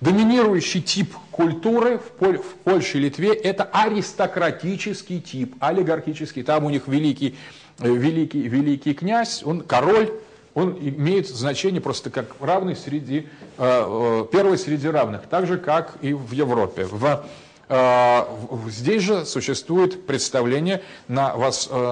Доминирующий 0.00 0.82
тип 0.82 1.14
культуры 1.30 1.98
в, 1.98 2.10
Поль, 2.18 2.36
в 2.36 2.54
Польше 2.64 2.98
и 2.98 3.00
Литве– 3.00 3.32
это 3.34 3.64
аристократический 3.64 5.20
тип, 5.20 5.54
олигархический. 5.58 6.42
Там 6.42 6.64
у 6.64 6.70
них 6.70 6.86
великий, 6.86 7.34
э, 7.78 7.88
великий, 7.88 8.42
великий 8.42 8.92
князь, 8.92 9.42
он 9.42 9.62
король, 9.62 10.12
он 10.52 10.76
имеет 10.78 11.28
значение 11.28 11.80
просто 11.80 12.10
как 12.10 12.26
равный 12.40 12.76
среди, 12.76 13.26
э, 13.56 13.58
э, 13.58 14.26
первый 14.30 14.58
среди 14.58 14.86
равных, 14.86 15.22
так 15.30 15.46
же, 15.46 15.56
как 15.56 15.96
и 16.02 16.12
в 16.12 16.32
Европе. 16.32 16.86
В, 16.90 17.24
здесь 18.68 19.02
же 19.02 19.24
существует 19.26 20.06
представление 20.06 20.82
на, 21.08 21.34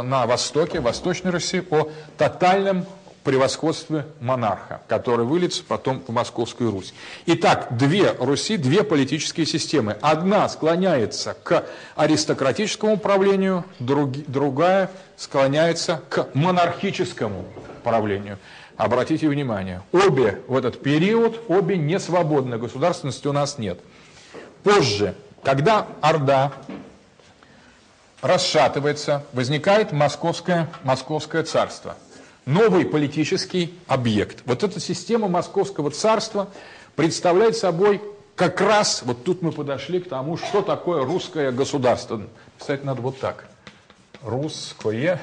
на 0.04 0.24
Востоке, 0.24 0.78
Восточной 0.78 1.32
России 1.32 1.64
о 1.68 1.88
тотальном 2.16 2.86
превосходстве 3.24 4.06
монарха, 4.20 4.82
который 4.86 5.24
выльется 5.24 5.64
потом 5.66 6.02
в 6.06 6.12
Московскую 6.12 6.70
Русь. 6.70 6.94
Итак, 7.26 7.68
две 7.76 8.12
Руси, 8.12 8.56
две 8.56 8.84
политические 8.84 9.46
системы. 9.46 9.96
Одна 10.02 10.48
склоняется 10.48 11.34
к 11.42 11.64
аристократическому 11.96 12.98
правлению, 12.98 13.64
друг, 13.78 14.12
другая 14.28 14.90
склоняется 15.16 16.02
к 16.08 16.28
монархическому 16.34 17.46
правлению. 17.82 18.38
Обратите 18.76 19.28
внимание, 19.28 19.82
обе 19.92 20.42
в 20.46 20.56
этот 20.56 20.82
период, 20.82 21.40
обе 21.48 21.78
не 21.78 21.98
свободны, 21.98 22.58
государственности 22.58 23.26
у 23.26 23.32
нас 23.32 23.56
нет. 23.56 23.80
Позже, 24.64 25.14
когда 25.42 25.86
Орда 26.00 26.52
расшатывается, 28.20 29.24
возникает 29.32 29.92
Московское, 29.92 30.68
Московское 30.82 31.44
царство. 31.44 31.96
Новый 32.46 32.84
политический 32.84 33.74
объект. 33.86 34.42
Вот 34.44 34.62
эта 34.62 34.78
система 34.78 35.28
Московского 35.28 35.90
царства 35.90 36.48
представляет 36.94 37.56
собой 37.56 38.02
как 38.36 38.60
раз, 38.60 39.02
вот 39.04 39.24
тут 39.24 39.42
мы 39.42 39.52
подошли 39.52 40.00
к 40.00 40.08
тому, 40.08 40.36
что 40.36 40.60
такое 40.60 41.04
русское 41.04 41.52
государство. 41.52 42.22
Писать 42.58 42.84
надо 42.84 43.00
вот 43.00 43.18
так. 43.18 43.48
Русское 44.22 45.20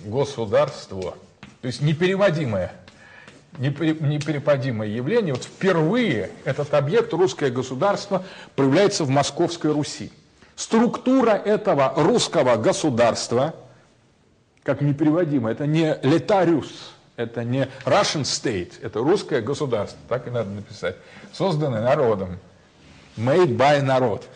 государство. 0.00 1.16
То 1.62 1.66
есть 1.66 1.80
непереводимое, 1.80 2.72
непереводимое 3.58 4.88
явление. 4.88 5.32
Вот 5.34 5.44
впервые 5.44 6.30
этот 6.44 6.74
объект, 6.74 7.12
русское 7.14 7.50
государство, 7.50 8.24
проявляется 8.54 9.04
в 9.04 9.08
Московской 9.08 9.72
Руси. 9.72 10.12
Структура 10.56 11.30
этого 11.30 11.92
русского 11.96 12.56
государства, 12.56 13.54
как 14.64 14.80
непереводимо, 14.80 15.50
это 15.50 15.66
не 15.66 15.96
летариус, 16.02 16.94
это 17.16 17.44
не 17.44 17.68
Russian 17.84 18.22
state, 18.22 18.72
это 18.82 18.98
русское 18.98 19.40
государство, 19.40 19.98
так 20.08 20.26
и 20.26 20.30
надо 20.30 20.50
написать, 20.50 20.96
созданное 21.32 21.82
народом, 21.82 22.38
made 23.16 23.56
by 23.56 23.82
народ. 23.82 24.26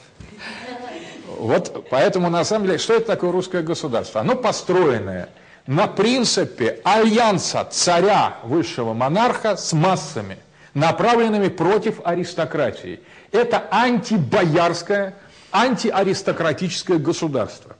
Вот 1.26 1.88
поэтому 1.90 2.30
на 2.30 2.44
самом 2.44 2.66
деле, 2.66 2.78
что 2.78 2.94
это 2.94 3.06
такое 3.06 3.32
русское 3.32 3.62
государство? 3.62 4.20
Оно 4.20 4.36
построенное 4.36 5.30
на 5.66 5.86
принципе 5.86 6.80
альянса 6.84 7.66
царя, 7.70 8.38
высшего 8.42 8.94
монарха 8.94 9.56
с 9.56 9.72
массами, 9.72 10.38
направленными 10.74 11.48
против 11.48 12.00
аристократии. 12.04 13.00
Это 13.32 13.66
антибоярское, 13.70 15.14
антиаристократическое 15.52 16.98
государство, 16.98 17.76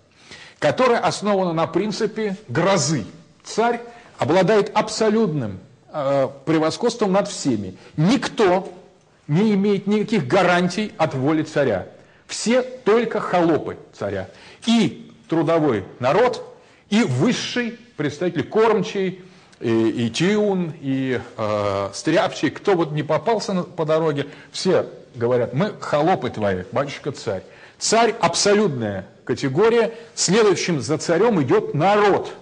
которое 0.59 0.99
основано 0.99 1.53
на 1.53 1.67
принципе 1.67 2.37
грозы. 2.49 3.05
Царь 3.45 3.81
обладает 4.19 4.71
абсолютным 4.75 5.61
э, 5.93 6.29
превосходством 6.45 7.13
над 7.13 7.29
всеми. 7.29 7.77
Никто 7.97 8.73
не 9.27 9.55
имеет 9.55 9.87
никаких 9.87 10.27
гарантий 10.27 10.93
от 10.97 11.15
воли 11.15 11.43
царя. 11.43 11.87
Все 12.27 12.63
только 12.63 13.21
холопы 13.21 13.79
царя. 13.93 14.29
И 14.67 15.13
трудовой 15.29 15.85
народ 16.01 16.45
и 16.91 17.03
высший 17.03 17.79
представитель 17.97 18.45
кормчий, 18.45 19.23
и, 19.61 20.07
и 20.07 20.11
Тиун, 20.11 20.73
и 20.81 21.21
э, 21.37 21.91
Стряпчий, 21.93 22.51
кто 22.51 22.75
вот 22.75 22.93
не 22.93 23.03
попался 23.03 23.53
на, 23.53 23.63
по 23.65 23.85
дороге, 23.85 24.27
все 24.53 24.87
говорят, 25.15 25.53
мы 25.53 25.75
холопы 25.81 26.31
твои, 26.31 26.63
батюшка 26.73 27.13
царь. 27.13 27.43
Царь– 27.79 28.15
абсолютная 28.21 29.07
категория, 29.29 29.93
следующим 30.15 30.81
за 30.81 30.97
царем 30.97 31.41
идет 31.43 31.75
народ. 31.75 32.35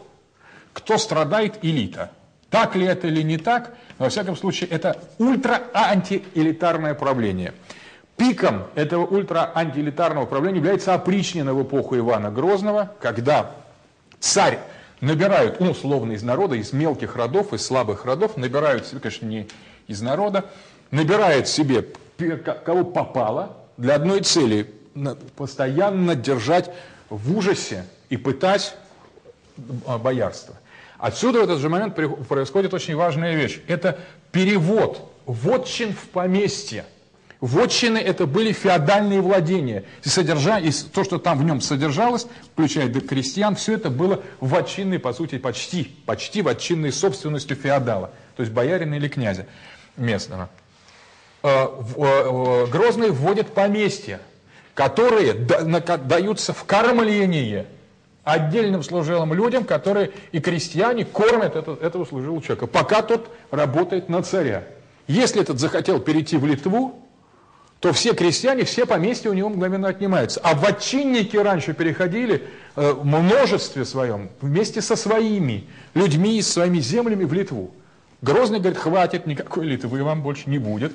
кто 0.73 0.99
страдает 0.99 1.59
элита. 1.63 2.13
Так 2.51 2.77
ли 2.77 2.85
это 2.85 3.07
или 3.09 3.23
не 3.23 3.39
так, 3.39 3.75
во 3.99 4.11
всяком 4.11 4.37
случае, 4.37 4.69
это 4.69 5.03
ультра-антиэлитарное 5.19 6.93
правление. 6.95 7.55
Пиком 8.19 8.65
этого 8.75 9.07
ультра-антиэлитарного 9.07 10.27
правления 10.27 10.59
является 10.59 10.93
опричнина 10.93 11.55
в 11.55 11.63
эпоху 11.63 11.97
Ивана 11.97 12.31
Грозного, 12.31 12.93
когда 13.01 13.53
царь 14.21 14.59
набирают, 15.01 15.61
ну, 15.61 15.71
условно, 15.71 16.13
из 16.13 16.23
народа, 16.23 16.57
из 16.57 16.75
мелких 16.75 17.17
родов, 17.17 17.55
из 17.55 17.65
слабых 17.65 18.05
родов, 18.05 18.37
набирают, 18.37 18.87
конечно, 19.03 19.27
не 19.27 19.49
из 19.89 20.03
народа, 20.03 20.45
набирает 20.91 21.49
себе 21.49 21.89
кого 22.67 22.85
попало 22.85 23.57
для 23.79 23.95
одной 23.95 24.21
цели– 24.21 24.71
постоянно 25.37 26.15
держать 26.15 26.71
в 27.09 27.37
ужасе 27.37 27.85
и 28.09 28.17
пытать 28.17 28.77
а, 29.87 29.99
боярство. 29.99 30.57
Отсюда 30.99 31.41
в 31.41 31.45
этот 31.45 31.61
же 31.61 31.69
момент 31.69 31.95
происходит 31.95 32.73
очень 32.75 32.97
важная 32.97 33.35
вещь. 33.35 33.61
Это 33.69 33.99
перевод 34.33 35.13
вотчин 35.27 35.93
в 35.93 36.09
поместье. 36.09 36.85
Вотчины 37.41 37.99
это 37.99 38.27
были 38.27 38.53
феодальные 38.53 39.21
владения. 39.21 39.85
И, 40.05 40.09
содержа, 40.09 40.59
и 40.59 40.71
то, 40.71 41.05
что 41.05 41.19
там 41.19 41.39
в 41.39 41.45
нем 41.45 41.61
содержалось, 41.61 42.27
включая 42.53 42.89
до 42.89 43.01
крестьян, 43.01 43.57
все 43.57 43.75
это 43.75 43.91
было 43.91 44.23
вотчинной, 44.41 44.99
по 44.99 45.13
сути, 45.13 45.37
почти, 45.37 45.85
почти 46.07 46.41
вотчинной 46.41 46.93
собственностью 46.93 47.57
феодала, 47.57 48.11
то 48.37 48.43
есть 48.43 48.53
боярина 48.53 48.95
или 48.95 49.09
князя 49.09 49.47
местного. 49.99 50.49
Э, 51.43 51.67
э, 51.97 52.67
Грозный 52.67 53.11
вводит 53.11 53.53
поместья, 53.53 54.21
которые 54.77 55.33
даются 55.33 56.53
в 56.53 56.65
кормление 56.65 57.67
отдельным 58.25 58.83
служилым 58.83 59.33
людям, 59.33 59.65
которые 59.65 60.13
и 60.33 60.39
крестьяне 60.39 61.07
кормят 61.07 61.57
этого, 61.57 61.79
этого 61.83 62.05
служилого 62.05 62.43
человека, 62.43 62.67
пока 62.67 63.01
тот 63.01 63.31
работает 63.51 64.11
на 64.11 64.23
царя. 64.23 64.65
Если 65.09 65.41
этот 65.41 65.61
захотел 65.61 65.99
перейти 65.99 66.37
в 66.37 66.45
Литву, 66.45 67.03
то 67.81 67.95
все 67.95 68.13
крестьяне, 68.13 68.65
все 68.65 68.85
поместья 68.85 69.31
у 69.31 69.33
него 69.33 69.49
мгновенно 69.49 69.89
отнимаются. 69.89 70.41
А 70.45 70.55
вотчинники 70.55 71.39
раньше 71.39 71.73
переходили 71.73 72.43
э, 72.75 72.93
в 72.93 73.07
множестве 73.07 73.87
своем 73.87 74.29
вместе 74.43 74.83
со 74.83 74.95
своими 74.95 75.65
людьми 75.95 76.37
и 76.37 76.43
своими 76.43 76.81
землями 76.81 77.25
в 77.25 77.33
Литву. 77.33 77.71
Грозный 78.21 78.59
говорит, 78.59 78.79
хватит, 78.79 79.27
никакой 79.27 79.65
Литвы 79.65 80.03
вам 80.03 80.23
больше 80.23 80.51
не 80.51 80.59
будет 80.59 80.93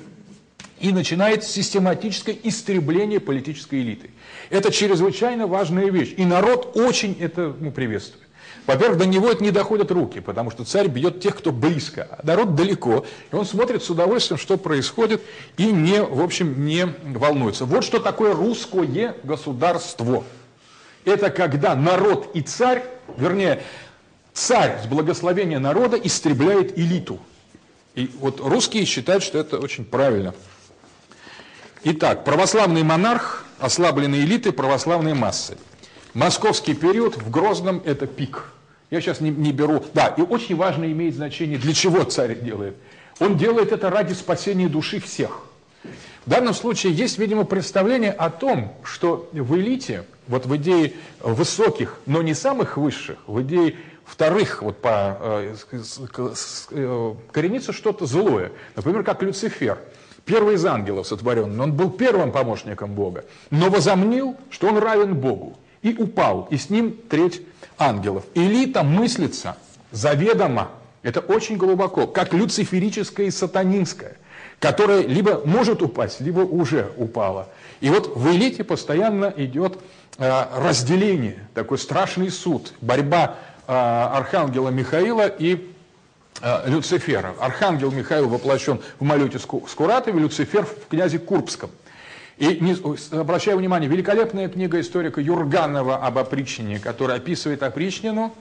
и 0.82 0.92
начинает 0.92 1.44
систематическое 1.44 2.36
истребление 2.42 3.20
политической 3.20 3.80
элиты. 3.80 4.10
Это 4.50 4.72
чрезвычайно 4.72 5.46
важная 5.46 5.90
вещь, 5.90 6.12
и 6.16 6.24
народ 6.24 6.76
очень 6.76 7.16
это 7.20 7.54
ну, 7.58 7.70
приветствует. 7.70 8.26
Во-первых, 8.66 8.98
до 8.98 9.06
него 9.06 9.30
это 9.30 9.42
не 9.42 9.52
доходят 9.52 9.90
руки, 9.92 10.20
потому 10.20 10.50
что 10.50 10.64
царь 10.64 10.88
бьет 10.88 11.20
тех, 11.20 11.36
кто 11.36 11.52
близко, 11.52 12.08
а 12.10 12.26
народ 12.26 12.56
далеко, 12.56 13.06
и 13.30 13.34
он 13.34 13.46
смотрит 13.46 13.82
с 13.82 13.90
удовольствием, 13.90 14.38
что 14.38 14.56
происходит, 14.56 15.22
и 15.56 15.66
не, 15.66 16.02
в 16.02 16.20
общем, 16.20 16.64
не 16.64 16.86
волнуется. 17.04 17.64
Вот 17.64 17.84
что 17.84 18.00
такое 18.00 18.34
русское 18.34 19.16
государство. 19.22 20.24
Это 21.04 21.30
когда 21.30 21.76
народ 21.76 22.30
и 22.34 22.40
царь, 22.40 22.84
вернее, 23.16 23.62
царь 24.32 24.80
с 24.82 24.86
благословения 24.86 25.60
народа 25.60 25.96
истребляет 25.96 26.76
элиту. 26.76 27.20
И 27.94 28.10
вот 28.18 28.40
русские 28.40 28.84
считают, 28.84 29.22
что 29.22 29.38
это 29.38 29.58
очень 29.58 29.84
правильно. 29.84 30.34
Итак, 31.84 32.22
православный 32.22 32.84
монарх, 32.84 33.44
ослабленные 33.58 34.22
элиты, 34.22 34.52
православные 34.52 35.14
массы. 35.14 35.58
Московский 36.14 36.74
период 36.74 37.16
в 37.16 37.28
Грозном– 37.28 37.82
это 37.84 38.06
пик. 38.06 38.44
Я 38.92 39.00
сейчас 39.00 39.20
не, 39.20 39.30
не 39.30 39.50
беру. 39.50 39.82
Да, 39.92 40.06
и 40.16 40.20
очень 40.20 40.54
важно 40.54 40.84
имеет 40.84 41.16
значение, 41.16 41.58
для 41.58 41.74
чего 41.74 42.04
царь 42.04 42.38
делает. 42.38 42.76
Он 43.18 43.36
делает 43.36 43.72
это 43.72 43.90
ради 43.90 44.12
спасения 44.12 44.68
души 44.68 45.00
всех. 45.00 45.40
В 46.24 46.30
данном 46.30 46.54
случае 46.54 46.92
есть, 46.92 47.18
видимо, 47.18 47.42
представление 47.42 48.12
о 48.12 48.30
том, 48.30 48.76
что 48.84 49.28
в 49.32 49.56
элите, 49.56 50.04
вот 50.28 50.46
в 50.46 50.54
идее 50.54 50.92
высоких, 51.18 51.98
но 52.06 52.22
не 52.22 52.34
самых 52.34 52.76
высших, 52.76 53.18
в 53.26 53.42
идее 53.42 53.74
вторых, 54.04 54.62
вот 54.62 54.80
по, 54.80 55.18
э, 55.20 55.56
э, 56.70 57.14
коренится 57.32 57.72
что-то 57.72 58.06
злое. 58.06 58.52
Например, 58.76 59.02
как 59.02 59.20
Люцифер– 59.24 59.80
первый 60.24 60.54
из 60.54 60.64
ангелов 60.64 61.06
сотворенный, 61.06 61.62
он 61.62 61.72
был 61.72 61.90
первым 61.90 62.32
помощником 62.32 62.94
Бога, 62.94 63.24
но 63.50 63.70
возомнил, 63.70 64.36
что 64.50 64.68
он 64.68 64.78
равен 64.78 65.14
Богу, 65.14 65.58
и 65.82 65.94
упал, 65.94 66.48
и 66.50 66.56
с 66.56 66.70
ним 66.70 66.96
треть 67.08 67.42
ангелов. 67.78 68.24
Элита 68.34 68.82
мыслится 68.82 69.56
заведомо, 69.90 70.70
это 71.02 71.20
очень 71.20 71.56
глубоко, 71.56 72.06
как 72.06 72.32
люциферическая 72.32 73.26
и 73.26 73.30
сатанинская, 73.30 74.16
которая 74.60 75.02
либо 75.02 75.42
может 75.44 75.82
упасть, 75.82 76.20
либо 76.20 76.40
уже 76.40 76.92
упала. 76.96 77.48
И 77.80 77.90
вот 77.90 78.16
в 78.16 78.30
элите 78.30 78.62
постоянно 78.62 79.32
идет 79.36 79.78
э, 80.18 80.44
разделение, 80.56 81.48
такой 81.54 81.78
страшный 81.78 82.30
суд, 82.30 82.72
борьба 82.80 83.36
э, 83.66 83.72
архангела 83.72 84.68
Михаила 84.68 85.26
и 85.26 85.71
Люцифера. 86.66 87.34
Архангел 87.40 87.90
Михаил 87.90 88.28
воплощен 88.28 88.80
в 88.98 89.04
Малюте 89.04 89.38
Скуратове, 89.38 90.18
Люцифер 90.18 90.64
в 90.64 90.88
князе 90.88 91.18
Курбском. 91.18 91.70
И 92.38 92.58
не, 92.60 92.76
обращаю 93.16 93.58
внимание, 93.58 93.88
великолепная 93.88 94.48
книга 94.48 94.80
историка 94.80 95.20
Юрганова 95.20 96.04
об 96.04 96.18
опричнине, 96.18 96.80
которая 96.80 97.18
описывает 97.18 97.62
опричнину 97.62 98.34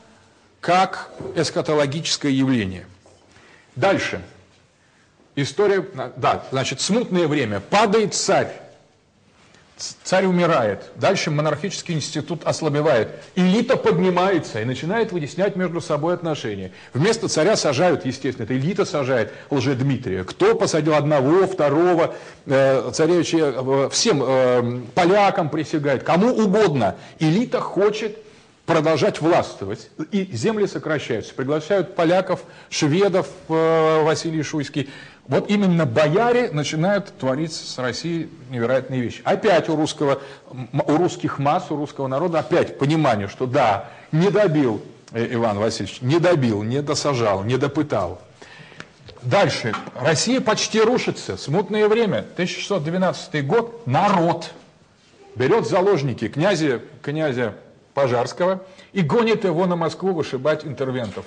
как 0.60 1.12
эскатологическое 1.36 2.32
явление. 2.32 2.86
Дальше. 3.76 4.22
История, 5.36 5.86
да, 6.18 6.44
значит, 6.52 6.82
смутное 6.82 7.28
время. 7.28 7.60
Падает 7.60 8.14
царь. 8.14 8.52
Царь 10.04 10.26
умирает. 10.26 10.92
Дальше 10.96 11.32
монархический 11.32 11.96
институт 11.96 12.44
ослабевает. 12.46 13.10
Элита 13.36 13.78
поднимается 13.78 14.62
и 14.62 14.66
начинает 14.66 15.12
выяснять 15.12 15.56
между 15.56 15.82
собой 15.82 16.14
отношения. 16.14 16.72
Вместо 16.94 17.28
царя 17.28 17.56
сажают, 17.56 18.06
естественно, 18.06 18.46
это 18.46 18.58
элита 18.58 18.86
сажает 18.86 19.34
Лжедмитрия. 19.50 20.24
Кто 20.24 20.56
посадил 20.56 20.94
одного, 20.94 21.48
второго, 21.48 22.16
э, 22.46 22.92
царевича, 22.94 23.38
э, 23.38 23.90
всем 23.92 24.24
э, 24.24 24.82
полякам 24.94 25.50
присягает, 25.50 26.04
кому 26.04 26.30
угодно. 26.36 26.96
Элита 27.20 27.60
хочет 27.60 28.18
продолжать 28.66 29.20
властвовать. 29.22 29.90
И 30.12 30.30
земли 30.32 30.68
сокращаются. 30.68 31.34
Приглашают 31.34 31.96
поляков, 31.96 32.42
шведов, 32.70 33.28
э, 33.50 34.04
Василий 34.04 34.44
Шуйский. 34.44 34.90
Вот 35.32 35.50
именно 35.50 35.86
бояре 35.86 36.50
начинают 36.52 37.18
творить 37.18 37.54
с 37.54 37.78
Россией 37.78 38.30
невероятные 38.50 39.00
вещи. 39.00 39.22
Опять 39.24 39.70
у, 39.70 39.78
русского, 39.78 40.22
у 40.52 40.98
русских 40.98 41.40
масс, 41.40 41.72
у 41.72 41.78
русского 41.78 42.08
народа 42.08 42.40
опять 42.40 42.78
понимание, 42.78 43.30
что 43.30 43.46
да, 43.46 43.86
не 44.12 44.30
добил 44.30 44.82
э, 45.14 45.34
Иван 45.36 45.58
Васильевич, 45.58 46.02
не 46.02 46.20
добил, 46.20 46.64
не 46.64 46.82
досажал, 46.82 47.46
не 47.46 47.56
допытал. 47.56 48.22
Дальше. 49.22 49.74
Россия 49.96 50.42
почти 50.42 50.82
рушится. 50.82 51.38
Смутное 51.38 51.88
время. 51.88 52.26
1612 52.34 53.48
год. 53.48 53.88
Народ 53.88 54.52
берет 55.36 55.66
заложники 55.66 56.28
князя, 56.28 56.82
князя 57.02 57.56
Пожарского 57.94 58.64
и 58.92 59.02
гонит 59.02 59.46
его 59.46 59.66
на 59.66 59.78
Москву 59.78 60.12
вышибать 60.12 60.66
интервентов, 60.66 61.24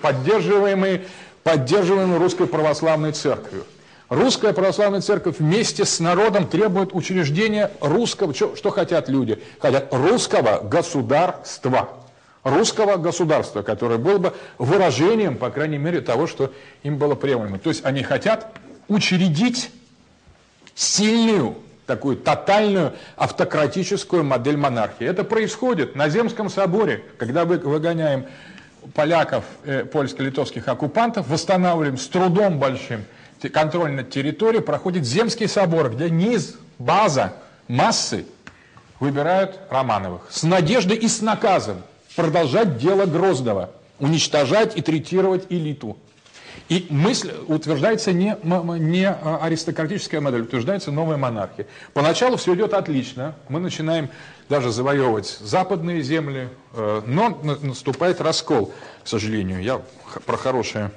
поддерживаемые 0.00 1.04
поддерживаемый 1.44 2.18
Русской 2.18 2.46
Православной 2.48 3.12
Церковью. 3.12 3.64
Русская 4.08 4.52
Православная 4.52 5.00
Церковь 5.00 5.38
вместе 5.38 5.84
с 5.84 6.00
народом 6.00 6.46
требует 6.46 6.94
учреждения 6.94 7.70
русского, 7.80 8.34
что, 8.34 8.56
что 8.56 8.70
хотят 8.70 9.08
люди? 9.08 9.40
Хотят 9.60 9.92
русского 9.92 10.60
государства. 10.62 11.90
Русского 12.42 12.96
государства, 12.96 13.62
которое 13.62 13.98
было 13.98 14.18
бы 14.18 14.34
выражением, 14.58 15.38
по 15.38 15.50
крайней 15.50 15.78
мере, 15.78 16.02
того, 16.02 16.26
что 16.26 16.52
им 16.82 16.98
было 16.98 17.14
приемлемо. 17.14 17.58
То 17.58 17.70
есть 17.70 17.84
они 17.86 18.02
хотят 18.02 18.54
учредить 18.88 19.70
сильную, 20.74 21.56
такую 21.86 22.16
тотальную 22.16 22.92
автократическую 23.16 24.24
модель 24.24 24.58
монархии. 24.58 25.06
Это 25.06 25.24
происходит 25.24 25.96
на 25.96 26.10
Земском 26.10 26.50
соборе, 26.50 27.02
когда 27.16 27.46
мы 27.46 27.56
выгоняем 27.56 28.26
поляков, 28.92 29.44
э, 29.64 29.84
польско-литовских 29.84 30.68
оккупантов, 30.68 31.28
восстанавливаем 31.28 31.96
с 31.96 32.06
трудом 32.08 32.58
большим 32.58 33.04
контроль 33.52 33.92
над 33.92 34.10
территорией, 34.10 34.62
проходит 34.62 35.04
Земский 35.04 35.48
собор, 35.48 35.90
где 35.90 36.08
низ, 36.10 36.56
база, 36.78 37.34
массы 37.68 38.26
выбирают 39.00 39.58
Романовых. 39.70 40.28
С 40.30 40.42
надеждой 40.44 40.96
и 40.96 41.08
с 41.08 41.20
наказом 41.20 41.82
продолжать 42.16 42.78
дело 42.78 43.06
Грозного, 43.06 43.70
уничтожать 43.98 44.76
и 44.76 44.82
третировать 44.82 45.46
элиту. 45.50 45.96
И 46.68 46.86
мысль 46.88 47.32
утверждается 47.46 48.12
не, 48.12 48.36
не 48.42 49.08
аристократическая 49.08 50.20
модель, 50.20 50.42
утверждается 50.42 50.92
новая 50.92 51.16
монархия. 51.16 51.66
Поначалу 51.92 52.36
все 52.36 52.54
идет 52.54 52.72
отлично. 52.72 53.34
Мы 53.48 53.60
начинаем 53.60 54.08
даже 54.48 54.70
завоевывать 54.70 55.38
западные 55.40 56.02
земли, 56.02 56.48
э, 56.72 57.02
но 57.06 57.30
наступает 57.62 58.20
раскол, 58.20 58.72
к 59.02 59.08
сожалению. 59.08 59.62
Я 59.62 59.82
про 60.26 60.36
хорошее, 60.36 60.90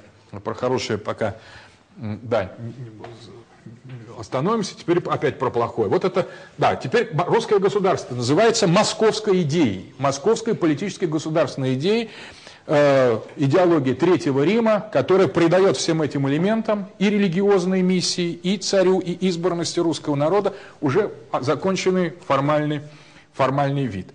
про 0.44 0.54
хорошее 0.54 0.98
пока, 0.98 1.36
да, 1.96 2.52
остановимся, 4.18 4.76
теперь 4.76 4.98
опять 4.98 5.38
про 5.38 5.50
плохое. 5.50 5.88
Вот 5.88 6.04
это, 6.04 6.26
да, 6.58 6.76
теперь 6.76 7.10
русское 7.26 7.58
государство 7.58 8.14
называется 8.14 8.66
московской 8.66 9.42
идеей, 9.42 9.94
московской 9.98 10.54
политической 10.54 11.06
государственной 11.06 11.74
идеей, 11.74 12.10
э, 12.66 13.18
идеологии 13.36 13.94
Третьего 13.94 14.44
Рима, 14.44 14.88
которая 14.92 15.28
придает 15.28 15.76
всем 15.76 16.02
этим 16.02 16.28
элементам 16.28 16.88
и 16.98 17.08
религиозной 17.08 17.82
миссии, 17.82 18.32
и 18.32 18.58
царю, 18.58 18.98
и 18.98 19.12
избранности 19.28 19.80
русского 19.80 20.16
народа 20.16 20.54
уже 20.80 21.12
законченный 21.40 22.12
формальный, 22.26 22.82
формальный 23.38 23.86
вид. 23.86 24.08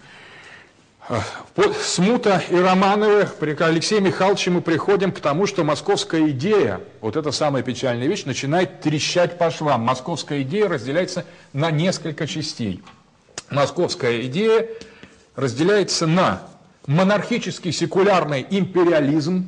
Смута 1.81 2.41
и 2.49 2.55
Романовы, 2.55 3.27
при 3.39 3.55
Алексее 3.61 4.01
Михайловиче 4.01 4.51
мы 4.51 4.61
приходим 4.61 5.11
к 5.11 5.19
тому, 5.19 5.47
что 5.47 5.63
московская 5.63 6.29
идея, 6.29 6.81
вот 7.01 7.15
эта 7.15 7.31
самая 7.31 7.63
печальная 7.63 8.07
вещь, 8.07 8.25
начинает 8.25 8.81
трещать 8.81 9.37
по 9.37 9.49
швам. 9.49 9.81
Московская 9.81 10.41
идея 10.41 10.67
разделяется 10.67 11.25
на 11.53 11.71
несколько 11.71 12.27
частей. 12.27 12.81
Московская 13.49 14.21
идея 14.23 14.67
разделяется 15.35 16.05
на 16.05 16.41
монархический 16.85 17.71
секулярный 17.71 18.45
империализм, 18.49 19.47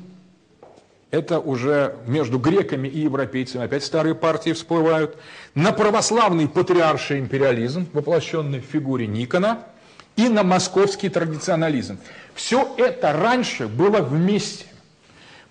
это 1.11 1.39
уже 1.39 1.95
между 2.07 2.39
греками 2.39 2.88
и 2.89 2.99
европейцами 2.99 3.63
опять 3.63 3.86
старые 3.86 4.15
партии 4.15 4.51
всплывают, 4.51 5.17
на 5.56 5.72
православный 5.72 6.47
патриарший 6.47 7.20
империализм, 7.20 7.88
воплощенный 7.93 8.60
в 8.60 8.66
фигуре 8.66 9.08
Никона– 9.08 9.60
и 10.16 10.30
на 10.30 10.43
московский 10.43 11.10
традиционализм. 11.10 11.97
Все 12.34 12.74
это 12.78 13.14
раньше 13.14 13.68
было 13.68 14.01
вместе. 14.01 14.66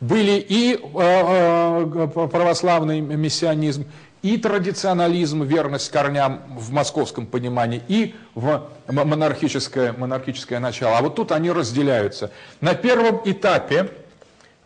Были 0.01 0.45
и 0.47 0.75
э, 0.75 0.79
э, 0.83 2.29
православный 2.29 3.01
мессианизм, 3.01 3.87
и 4.23 4.39
традиционализм, 4.39 5.43
верность 5.45 5.91
корням 5.91 6.43
в 6.49 6.73
московском 6.73 7.27
понимании, 7.27 7.83
и 7.89 8.15
в 8.35 8.69
монархическое, 8.89 9.93
монархическое 9.93 10.59
начало. 10.61 10.99
А 10.99 11.03
вот 11.03 11.15
тут 11.15 11.31
они 11.31 11.51
разделяются. 11.51 12.31
На 12.61 12.75
первом 12.75 13.21
этапе 13.25 13.91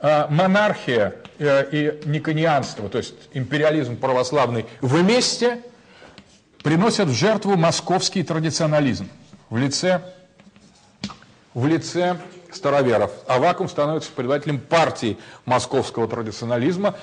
э, 0.00 0.26
монархия 0.30 1.14
и 1.38 2.00
никонианство, 2.04 2.88
то 2.88 2.98
есть 2.98 3.14
империализм 3.32 3.96
православный, 3.96 4.66
вместе 4.80 5.60
приносят 6.62 7.08
в 7.08 7.14
жертву 7.14 7.56
московский 7.56 8.22
традиционализм 8.22 9.08
в 9.50 9.56
лице, 9.56 10.02
в 11.54 11.66
лице 11.66 12.18
староверов. 12.52 13.12
Авакум 13.26 13.68
становится 13.68 14.10
предателем 14.12 14.58
партии 14.58 15.18
московского 15.44 16.08
традиционализма. 16.08 16.96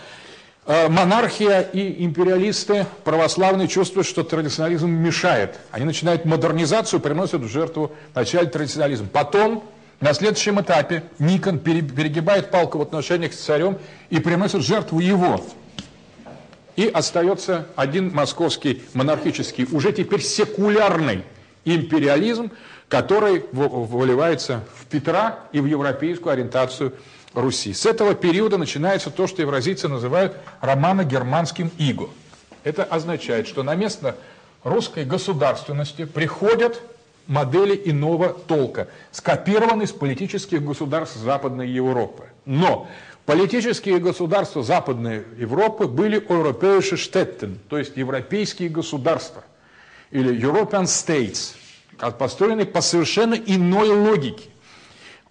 Э, 0.67 0.87
монархия 0.89 1.61
и 1.61 2.03
империалисты 2.03 2.87
православные 3.03 3.67
чувствуют, 3.67 4.07
что 4.07 4.23
традиционализм 4.23 4.89
мешает. 4.89 5.59
Они 5.71 5.85
начинают 5.85 6.25
модернизацию, 6.25 6.99
приносят 6.99 7.41
в 7.41 7.47
жертву 7.47 7.91
вначале 8.13 8.47
традиционализм. 8.47 9.07
Потом, 9.07 9.63
на 10.01 10.13
следующем 10.13 10.59
этапе, 10.59 11.03
Никон 11.19 11.59
перегибает 11.59 12.51
палку 12.51 12.79
в 12.79 12.81
отношениях 12.81 13.33
с 13.33 13.37
царем 13.37 13.77
и 14.09 14.19
приносит 14.19 14.61
жертву 14.61 14.99
его. 14.99 15.43
И 16.75 16.87
остается 16.87 17.67
один 17.75 18.13
московский 18.13 18.83
монархический, 18.93 19.65
уже 19.71 19.93
теперь 19.93 20.21
секулярный 20.21 21.23
империализм, 21.63 22.51
который 22.89 23.45
выливается 23.51 24.63
в 24.77 24.85
Петра 24.87 25.39
и 25.53 25.59
в 25.59 25.65
европейскую 25.65 26.33
ориентацию 26.33 26.93
Руси. 27.33 27.73
С 27.73 27.85
этого 27.85 28.13
периода 28.13 28.57
начинается 28.57 29.09
то, 29.09 29.27
что 29.27 29.41
евразийцы 29.41 29.87
называют 29.87 30.35
романо-германским 30.61 31.71
иго. 31.77 32.09
Это 32.63 32.83
означает, 32.83 33.47
что 33.47 33.63
на 33.63 33.75
место 33.75 34.17
русской 34.63 35.05
государственности 35.05 36.05
приходят 36.05 36.81
модели 37.27 37.81
иного 37.85 38.29
толка, 38.29 38.87
скопированные 39.11 39.87
с 39.87 39.91
политических 39.91 40.63
государств 40.63 41.17
Западной 41.17 41.69
Европы. 41.69 42.25
Но 42.45 42.87
политические 43.25 43.99
государства 43.99 44.63
Западной 44.63 45.23
Европы 45.37 45.87
были 45.87 46.15
европейши 46.15 46.97
штеттен, 46.97 47.59
то 47.69 47.77
есть 47.77 47.97
европейские 47.97 48.69
государства– 48.69 49.43
или 50.11 50.33
European 50.39 50.83
States, 50.85 51.55
построены 52.17 52.65
по 52.65 52.81
совершенно 52.81 53.33
иной 53.35 53.89
логике, 53.89 54.49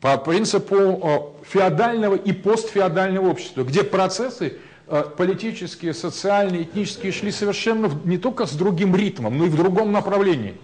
по 0.01 0.17
принципу 0.19 1.35
феодального 1.49 2.15
и 2.17 2.33
постфеодального 2.33 3.31
общества, 3.31 3.63
где 3.63 3.83
процессы 3.83 4.59
э, 4.87 5.05
политические, 5.17 5.95
социальные, 5.95 6.65
этнические 6.65 7.13
шли 7.13 7.31
совершенно 7.33 7.91
не 8.05 8.19
только 8.19 8.45
с 8.47 8.53
другим 8.53 8.95
ритмом, 8.95 9.39
но 9.39 9.47
и 9.47 9.49
в 9.49 9.57
другом 9.57 9.93
направлении. 9.93 10.55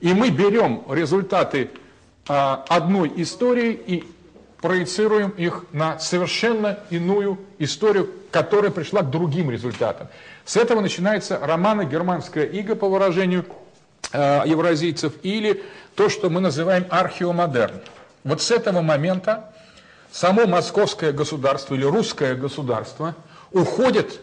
И 0.00 0.12
мы 0.12 0.30
берем 0.30 0.82
результаты 0.88 1.70
э, 2.28 2.56
одной 2.68 3.12
истории 3.16 3.72
и 3.72 4.04
проецируем 4.60 5.30
их 5.30 5.64
на 5.72 5.98
совершенно 5.98 6.78
иную 6.90 7.38
историю, 7.58 8.10
которая 8.30 8.70
пришла 8.70 9.02
к 9.02 9.10
другим 9.10 9.50
результатам. 9.50 10.08
С 10.44 10.56
этого 10.56 10.80
начинается 10.80 11.38
романо-германская 11.38 12.44
ига, 12.46 12.74
по 12.74 12.88
выражению 12.88 13.44
э, 14.12 14.42
евразийцев, 14.46 15.12
или 15.22 15.62
то, 15.94 16.08
что 16.08 16.30
мы 16.30 16.40
называем 16.40 16.86
археомодерн. 16.90 17.80
Вот 18.24 18.42
с 18.42 18.50
этого 18.50 18.80
момента 18.80 19.52
само 20.10 20.46
московское 20.46 21.12
государство 21.12 21.74
или 21.74 21.84
русское 21.84 22.34
государство 22.34 23.14
уходит, 23.52 24.20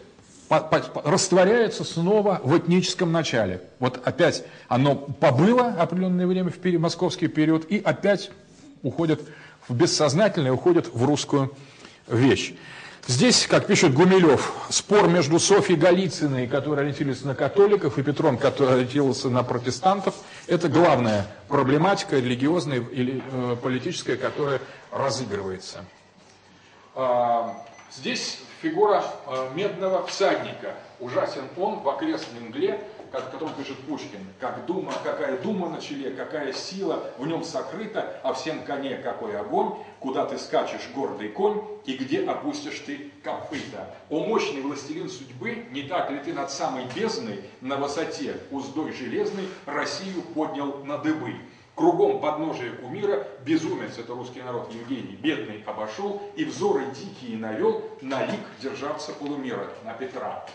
растворяется 0.49 1.83
снова 1.83 2.39
в 2.43 2.57
этническом 2.57 3.11
начале. 3.11 3.61
Вот 3.79 3.99
опять 4.05 4.43
оно 4.67 4.95
побыло 4.95 5.67
определенное 5.67 6.27
время 6.27 6.51
в 6.51 6.79
московский 6.79 7.27
период 7.27 7.65
и 7.71 7.79
опять 7.79 8.31
уходит 8.83 9.21
в 9.67 9.75
бессознательное, 9.75 10.51
уходит 10.51 10.93
в 10.93 11.03
русскую 11.03 11.51
вещь. 12.07 12.53
Здесь, 13.07 13.45
как 13.45 13.67
пишет 13.67 13.93
Гумилев, 13.93 14.51
спор 14.69 15.07
между 15.07 15.39
Софьей 15.39 15.77
Голицыной, 15.77 16.47
которая 16.47 16.85
ориентировалась 16.85 17.23
на 17.23 17.35
католиков, 17.35 17.99
и 17.99 18.03
Петром, 18.03 18.35
который 18.35 18.75
ориентировался 18.75 19.29
на 19.29 19.43
протестантов, 19.43 20.15
это 20.47 20.69
главная 20.69 21.27
проблематика 21.47 22.17
религиозная 22.17 22.79
или 22.79 23.21
э, 23.31 23.57
политическая, 23.61 24.15
которая 24.17 24.59
разыгрывается. 24.91 25.85
А, 26.95 27.63
здесь 27.95 28.39
фигура 28.65 29.03
э, 29.27 29.49
медного 29.53 30.05
всадника. 30.07 30.75
Ужасен 30.99 31.43
он 31.55 31.81
в 31.81 31.89
окрестной 31.89 32.39
мгле, 32.39 32.79
о 33.11 33.21
котором 33.21 33.53
пишет 33.53 33.77
Пушкин, 33.81 34.19
как 34.39 34.65
дума, 34.65 34.91
какая 35.03 35.37
дума 35.37 35.69
на 35.69 35.79
челе, 35.79 36.09
какая 36.11 36.51
сила 36.51 37.11
в 37.19 37.27
нем 37.27 37.43
сокрыта, 37.43 38.19
а 38.23 38.33
всем 38.33 38.63
коне 38.63 38.97
какой 38.97 39.37
огонь, 39.37 39.75
куда 39.99 40.25
ты 40.25 40.39
скачешь, 40.39 40.89
гордый 40.95 41.29
конь, 41.29 41.61
и 41.85 41.95
где 41.95 42.25
опустишь 42.25 42.79
ты 42.79 43.11
копыта. 43.23 43.93
О 44.09 44.25
мощный 44.25 44.61
властелин 44.61 45.09
судьбы, 45.09 45.65
не 45.69 45.83
так 45.83 46.09
ли 46.09 46.17
ты 46.17 46.33
над 46.33 46.49
самой 46.49 46.85
бездной, 46.95 47.41
на 47.61 47.75
высоте 47.75 48.35
уздой 48.49 48.93
железной, 48.93 49.47
Россию 49.67 50.23
поднял 50.33 50.83
на 50.83 50.97
дыбы? 50.97 51.35
Кругом 51.75 52.21
подножия 52.21 52.71
кумира 52.71 53.27
безумец, 53.45 53.97
это 53.97 54.13
русский 54.13 54.41
народ 54.41 54.73
Евгений, 54.73 55.17
бедный 55.17 55.61
обошел, 55.67 56.21
и 56.37 56.45
взоры 56.45 56.85
дикие 56.85 57.37
навел 57.37 57.83
на 58.01 58.25
лик 58.25 58.39
держаться 58.61 59.11
полумира, 59.11 59.67
на 59.83 59.93
Петра. 59.93 60.45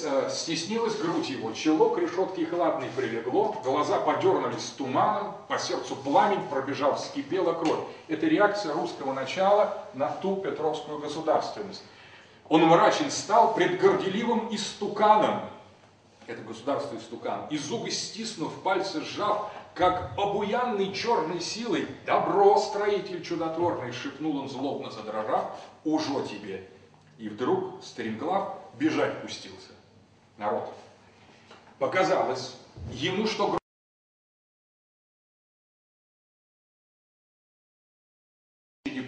Э, 0.00 0.30
стеснилась 0.30 0.96
грудь 0.96 1.28
его, 1.28 1.52
чело 1.52 1.90
к 1.90 1.98
решетке 1.98 2.46
хладной 2.46 2.88
прилегло, 2.96 3.56
глаза 3.62 3.98
подернулись 3.98 4.70
туманом, 4.78 5.34
по 5.48 5.58
сердцу 5.58 5.96
пламень 5.96 6.48
пробежал, 6.48 6.96
вскипела 6.96 7.52
кровь. 7.52 7.80
Это 8.08 8.26
реакция 8.26 8.72
русского 8.72 9.12
начала 9.12 9.86
на 9.92 10.08
ту 10.08 10.36
петровскую 10.36 10.98
государственность. 10.98 11.82
Он 12.48 12.62
мрачен 12.62 13.10
стал 13.10 13.54
пред 13.54 13.78
горделивым 13.78 14.48
истуканом, 14.54 15.42
это 16.26 16.40
государство 16.42 16.96
истукан, 16.96 17.46
и 17.50 17.58
зубы 17.58 17.90
стиснув, 17.90 18.52
пальцы 18.62 19.02
сжав, 19.02 19.50
как 19.74 20.12
обуянный 20.18 20.92
черной 20.92 21.40
силой, 21.40 21.86
добро, 22.04 22.58
строитель 22.58 23.22
чудотворный, 23.22 23.92
шепнул 23.92 24.38
он 24.38 24.48
злобно 24.48 24.90
задрожав, 24.90 25.58
ужо 25.84 26.26
тебе. 26.26 26.68
И 27.18 27.28
вдруг 27.28 27.82
Стремглав 27.82 28.58
бежать 28.78 29.22
пустился 29.22 29.72
народ. 30.36 30.72
Показалось 31.78 32.56
ему, 32.90 33.26
что 33.26 33.58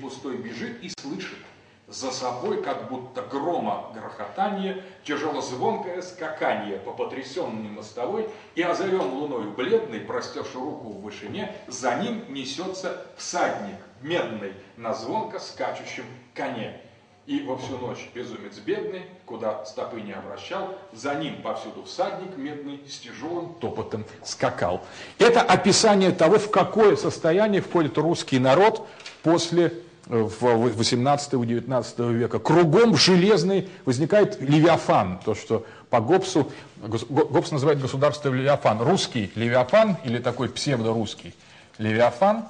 пустой 0.04 0.36
бежит 0.36 0.82
и 0.82 0.90
слышит, 1.00 1.38
За 1.87 2.11
собой, 2.11 2.62
как 2.62 2.89
будто 2.89 3.20
грома 3.20 3.91
грохотание, 3.95 4.82
тяжелозвонкое 5.05 6.01
скаканье 6.01 6.78
по 6.78 6.93
потрясенной 6.93 7.68
мостовой, 7.68 8.28
и 8.55 8.62
озарен 8.62 9.03
луною 9.03 9.51
бледный, 9.51 10.01
простерши 10.01 10.59
руку 10.59 10.89
в 10.89 11.03
вышине, 11.03 11.55
за 11.68 11.95
ним 11.97 12.24
несется 12.32 13.07
всадник 13.18 13.76
медный 14.01 14.55
на 14.78 14.95
звонко 14.95 15.39
скачущем 15.39 16.05
коне. 16.32 16.80
И 17.26 17.41
во 17.41 17.57
всю 17.57 17.78
ночь 17.78 18.11
безумец 18.14 18.57
бедный, 18.59 19.03
куда 19.24 19.64
стопы 19.64 20.01
не 20.01 20.12
обращал, 20.12 20.78
за 20.93 21.14
ним 21.14 21.41
повсюду 21.43 21.85
всадник 21.85 22.37
медный 22.37 22.82
с 22.87 22.99
тяжелым 22.99 23.55
топотом 23.55 24.05
скакал. 24.22 24.82
Это 25.18 25.41
описание 25.41 26.12
того, 26.12 26.39
в 26.39 26.51
какое 26.51 26.97
состояние 26.97 27.62
входит 27.62 27.97
русский 27.97 28.39
народ 28.39 28.87
после 29.22 29.84
в 30.07 30.80
18-19 30.80 32.12
века. 32.12 32.38
Кругом 32.38 32.96
железный 32.96 33.68
возникает 33.84 34.40
Левиафан, 34.40 35.20
то, 35.24 35.34
что 35.34 35.66
по 35.90 36.00
Гоббсу, 36.00 36.50
Гоббс 36.82 37.50
называет 37.50 37.80
государство 37.80 38.28
Левиафан. 38.28 38.82
Русский 38.82 39.32
Левиафан 39.34 39.96
или 40.05 40.18
такой 40.18 40.48
псевдорусский 40.48 41.34
Левиафан, 41.78 42.44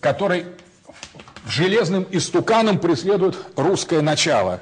который 0.00 0.46
железным 1.46 2.06
истуканом 2.10 2.78
преследует 2.78 3.36
русское 3.56 4.00
начало. 4.00 4.60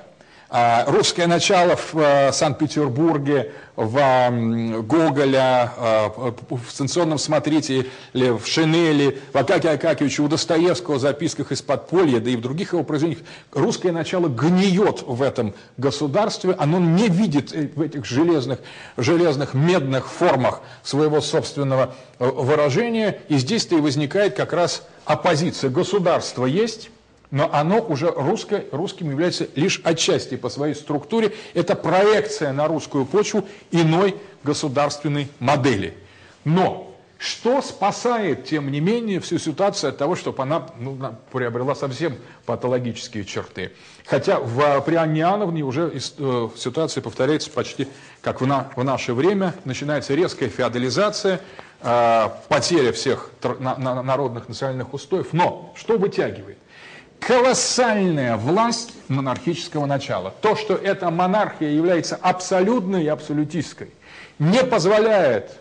А, 0.59 0.87
русское 0.87 1.27
начало 1.27 1.77
в 1.77 1.95
э, 1.99 2.33
Санкт-Петербурге, 2.33 3.53
в 3.77 4.81
Гоголя, 4.85 5.71
э, 5.77 6.09
в 6.49 6.71
«Станционном 6.71 7.19
смотрителе», 7.19 7.91
в 8.15 8.47
Шинели, 8.47 9.21
в 9.35 9.37
Акаке 9.37 9.69
Акакевиче, 9.69 10.23
у 10.23 10.29
Достоевского 10.29 10.95
в 10.95 10.99
записках 10.99 11.53
из 11.53 11.61
подполья, 11.61 12.21
да 12.21 12.31
и 12.31 12.37
в 12.37 12.41
других 12.41 12.73
его 12.73 12.85
произведениях, 12.85 13.23
русское 13.53 13.93
начало 13.93 14.29
гниет 14.29 15.03
в 15.07 15.21
этом 15.21 15.53
государстве, 15.77 16.57
оно 16.59 16.79
не 16.79 17.09
видит 17.09 17.53
в 17.53 17.83
этих 17.83 18.07
железных, 18.07 18.61
железных 18.97 19.53
медных 19.53 20.11
формах 20.11 20.63
своего 20.83 21.21
собственного 21.21 21.95
э, 22.19 22.25
выражения, 22.25 23.21
и 23.29 23.37
здесь-то 23.37 23.77
и 23.77 23.81
возникает 23.83 24.35
как 24.35 24.55
раз 24.55 24.85
оппозиция. 25.05 25.69
Государство 25.69 26.47
есть, 26.47 26.89
но 27.31 27.51
оно 27.53 27.81
уже 27.81 28.11
русское, 28.11 28.67
русским 28.73 29.11
является 29.11 29.49
лишь 29.55 29.81
отчасти 29.85 30.37
по 30.37 30.49
своей 30.49 30.75
структуре. 30.75 31.33
Это 31.55 31.75
проекция 31.75 32.53
на 32.53 32.69
русскую 32.69 33.05
почву 33.05 33.47
иной 33.71 34.17
государственной 34.43 35.29
модели. 35.41 35.95
Но 36.45 36.87
что 37.19 37.63
спасает, 37.63 38.45
тем 38.45 38.71
не 38.71 38.81
менее, 38.81 39.21
всю 39.21 39.39
ситуацию 39.39 39.91
от 39.91 39.97
того, 39.97 40.17
чтобы 40.17 40.43
она 40.43 40.67
ну, 40.79 40.99
приобрела 41.33 41.75
совсем 41.75 42.17
патологические 42.45 43.25
черты? 43.25 43.73
Хотя 44.05 44.39
в, 44.39 44.81
при 44.83 44.97
Анне 44.97 45.23
Иоанновне 45.23 45.63
уже 45.63 45.93
э, 45.95 46.49
ситуация 46.57 47.03
повторяется 47.03 47.51
почти 47.51 47.89
как 48.21 48.43
в, 48.43 48.47
на, 48.47 48.71
в 48.77 48.85
наше 48.85 49.15
время. 49.15 49.55
Начинается 49.65 50.15
резкая 50.15 50.51
феодализация, 50.51 51.41
э, 51.81 52.29
потеря 52.49 52.93
всех 52.93 53.31
на, 53.61 53.77
на, 53.77 54.03
народных 54.03 54.49
национальных 54.49 54.93
устоев. 54.93 55.29
Но 55.33 55.73
что 55.75 55.97
вытягивает? 55.97 56.56
Колоссальная 57.27 58.37
власть 58.37 58.93
монархического 59.09 59.87
начала. 59.87 60.33
То, 60.41 60.55
что 60.55 60.75
эта 60.75 61.11
монархия 61.11 61.71
является 61.71 62.17
абсолютной 62.17 63.05
и 63.05 63.09
абсолютистской, 63.09 63.91
не 64.39 64.63
позволяет 64.63 65.59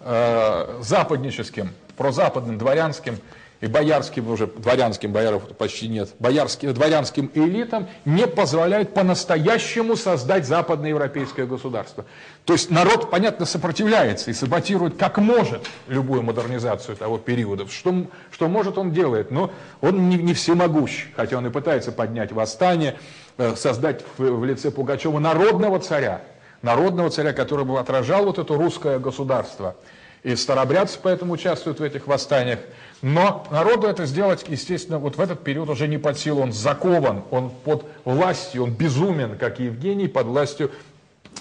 э, 0.00 0.78
западническим, 0.80 1.72
прозападным, 1.96 2.56
дворянским 2.56 3.18
и 3.62 3.68
боярским, 3.68 4.28
уже 4.28 4.48
дворянским, 4.48 5.12
бояров 5.12 5.44
почти 5.56 5.86
нет, 5.86 6.10
боярским, 6.18 6.74
дворянским 6.74 7.30
элитам 7.32 7.88
не 8.04 8.26
позволяют 8.26 8.92
по-настоящему 8.92 9.94
создать 9.94 10.46
западноевропейское 10.48 11.46
государство. 11.46 12.04
То 12.44 12.54
есть 12.54 12.70
народ, 12.70 13.08
понятно, 13.08 13.46
сопротивляется 13.46 14.32
и 14.32 14.34
саботирует 14.34 14.96
как 14.96 15.18
может 15.18 15.64
любую 15.86 16.22
модернизацию 16.22 16.96
того 16.96 17.18
периода. 17.18 17.68
Что, 17.68 18.06
что 18.32 18.48
может, 18.48 18.78
он 18.78 18.90
делает, 18.90 19.30
но 19.30 19.52
он 19.80 20.08
не, 20.08 20.16
не 20.16 20.34
всемогущ, 20.34 21.06
хотя 21.14 21.38
он 21.38 21.46
и 21.46 21.50
пытается 21.50 21.92
поднять 21.92 22.32
восстание, 22.32 22.98
э, 23.38 23.54
создать 23.54 24.04
в, 24.18 24.24
в 24.24 24.44
лице 24.44 24.72
Пугачева 24.72 25.20
народного 25.20 25.78
царя, 25.78 26.22
народного 26.62 27.10
царя, 27.10 27.32
который 27.32 27.64
бы 27.64 27.78
отражал 27.78 28.24
вот 28.24 28.40
это 28.40 28.54
русское 28.54 28.98
государство. 28.98 29.76
И 30.22 30.36
старобрядцы 30.36 30.98
поэтому 31.02 31.32
участвуют 31.32 31.80
в 31.80 31.82
этих 31.82 32.06
восстаниях. 32.06 32.60
Но 33.00 33.44
народу 33.50 33.88
это 33.88 34.06
сделать, 34.06 34.44
естественно, 34.46 34.98
вот 34.98 35.16
в 35.16 35.20
этот 35.20 35.42
период 35.42 35.68
уже 35.68 35.88
не 35.88 35.98
под 35.98 36.18
силу. 36.18 36.42
Он 36.42 36.52
закован, 36.52 37.24
он 37.30 37.50
под 37.50 37.84
властью, 38.04 38.62
он 38.62 38.70
безумен, 38.70 39.36
как 39.36 39.58
Евгений, 39.58 40.06
под 40.06 40.26
властью 40.26 40.70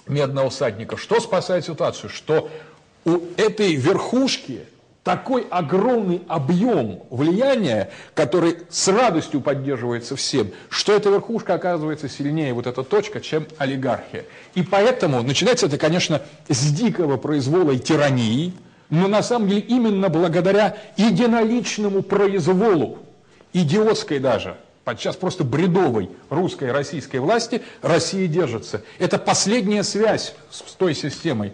медного 0.08 0.50
всадника. 0.50 0.98
Что 0.98 1.20
спасает 1.20 1.66
ситуацию? 1.66 2.10
Что 2.10 2.50
у 3.06 3.20
этой 3.38 3.76
верхушки 3.76 4.62
такой 5.04 5.46
огромный 5.50 6.22
объем 6.28 7.02
влияния, 7.10 7.92
который 8.14 8.58
с 8.70 8.88
радостью 8.88 9.42
поддерживается 9.42 10.16
всем, 10.16 10.52
что 10.70 10.94
эта 10.94 11.10
верхушка 11.10 11.56
оказывается 11.56 12.08
сильнее, 12.08 12.54
вот 12.54 12.68
эта 12.68 12.84
точка, 12.84 13.20
чем 13.20 13.48
олигархия. 13.58 14.26
И 14.54 14.62
поэтому 14.62 15.24
начинается 15.24 15.66
это, 15.66 15.78
конечно, 15.78 16.22
с 16.50 16.72
дикого 16.72 17.18
произвола 17.18 17.72
и 17.72 17.80
тирании, 17.80 18.54
но 18.92 19.08
на 19.08 19.24
самом 19.24 19.48
деле 19.48 19.62
именно 19.62 20.10
благодаря 20.10 20.78
единоличному 20.98 22.04
произволу, 22.04 23.00
идиотской 23.54 24.20
даже, 24.20 24.58
подчас 24.84 25.16
просто 25.16 25.44
бредовой 25.44 26.12
русской 26.30 26.68
и 26.68 26.72
российской 26.72 27.18
власти, 27.18 27.64
Россия 27.82 28.28
держится. 28.28 28.84
Это 29.00 29.18
последняя 29.18 29.84
связь 29.84 30.36
с 30.52 30.60
той 30.74 30.94
системой. 30.94 31.54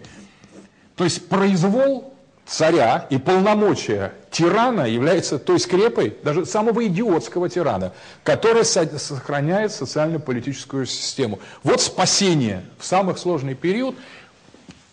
То 0.96 1.04
есть 1.04 1.28
произвол 1.28 2.12
царя 2.44 3.06
и 3.08 3.18
полномочия 3.18 4.14
тирана 4.32 4.88
является 4.88 5.38
той 5.38 5.60
скрепой, 5.60 6.16
даже 6.24 6.44
самого 6.44 6.84
идиотского 6.88 7.48
тирана, 7.48 7.92
которая 8.24 8.64
сохраняет 8.64 9.70
социально-политическую 9.70 10.86
систему. 10.86 11.38
Вот 11.62 11.80
спасение 11.80 12.64
в 12.78 12.84
самый 12.84 13.16
сложный 13.16 13.54
период– 13.54 13.94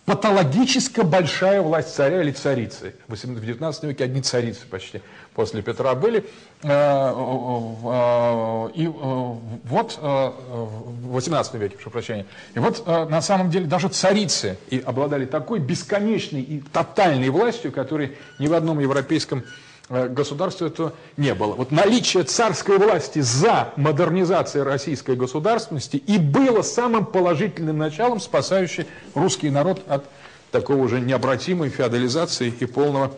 патологически 0.05 1.01
большая 1.01 1.61
власть 1.61 1.95
царя 1.95 2.21
или 2.21 2.31
царицы. 2.31 2.93
В 3.07 3.15
19 3.15 3.83
веке 3.83 4.03
одни 4.03 4.21
царицы 4.21 4.67
почти 4.69 5.01
после 5.33 5.61
Петра 5.61 5.95
были. 5.95 6.25
Э, 6.63 6.69
э, 6.69 8.69
и 8.75 8.85
э, 8.85 8.89
вот 8.89 9.97
в 9.97 11.11
18 11.11 11.53
веке, 11.55 11.75
прошу 11.75 11.89
прощения. 11.89 12.25
И 12.53 12.59
вот 12.59 12.85
на 12.85 13.21
самом 13.21 13.49
деле 13.49 13.65
даже 13.65 13.89
царицы 13.89 14.57
и 14.69 14.79
обладали 14.79 15.25
такой 15.25 15.59
бесконечной 15.59 16.41
и 16.41 16.61
тотальной 16.61 17.29
властью, 17.29 17.71
которой 17.71 18.17
ни 18.39 18.47
в 18.47 18.53
одном 18.53 18.79
европейском 18.79 19.43
государства 19.89 20.65
этого 20.65 20.93
не 21.15 21.33
было. 21.36 21.53
Вот 21.53 21.71
наличие 21.71 22.23
царской 22.23 22.77
власти 22.77 23.19
за 23.19 23.73
модернизацией 23.75 24.63
российской 24.63 25.15
государственности 25.15 25.97
и 25.97 26.17
было 26.17 26.61
самым 26.63 27.05
положительным 27.05 27.77
началом, 27.77 28.19
спасающим 28.19 28.86
русский 29.13 29.49
народ 29.49 29.83
от 29.88 30.05
такого 30.51 30.77
уже 30.77 30.99
необратимой 30.99 31.69
феодализации 31.69 32.53
и 32.59 32.65
полного 32.65 33.13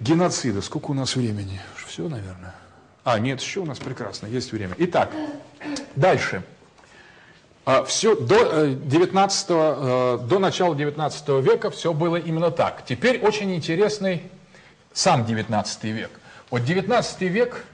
геноцида. 0.00 0.62
Сколько 0.62 0.92
у 0.92 0.94
нас 0.94 1.16
времени? 1.16 1.60
Все, 1.86 2.08
наверное. 2.08 2.54
А, 3.02 3.18
нет, 3.18 3.40
еще 3.40 3.60
у 3.60 3.64
нас 3.64 3.78
прекрасно, 3.78 4.26
есть 4.26 4.52
время. 4.52 4.74
Итак, 4.78 5.10
дальше. 5.96 6.42
А, 7.66 7.82
все 7.84 8.14
до, 8.14 8.66
19, 8.74 9.46
э, 9.48 9.54
э, 9.54 10.18
до 10.26 10.38
начала 10.38 10.74
19 10.74 11.28
века 11.42 11.70
все 11.70 11.92
было 11.92 12.16
именно 12.16 12.50
так. 12.50 12.84
Теперь 12.86 13.20
очень 13.20 13.54
интересный 13.54 14.22
сам 14.94 15.26
19 15.26 15.84
век. 15.84 16.10
Вот 16.50 16.64
19 16.64 17.20
век 17.22 17.66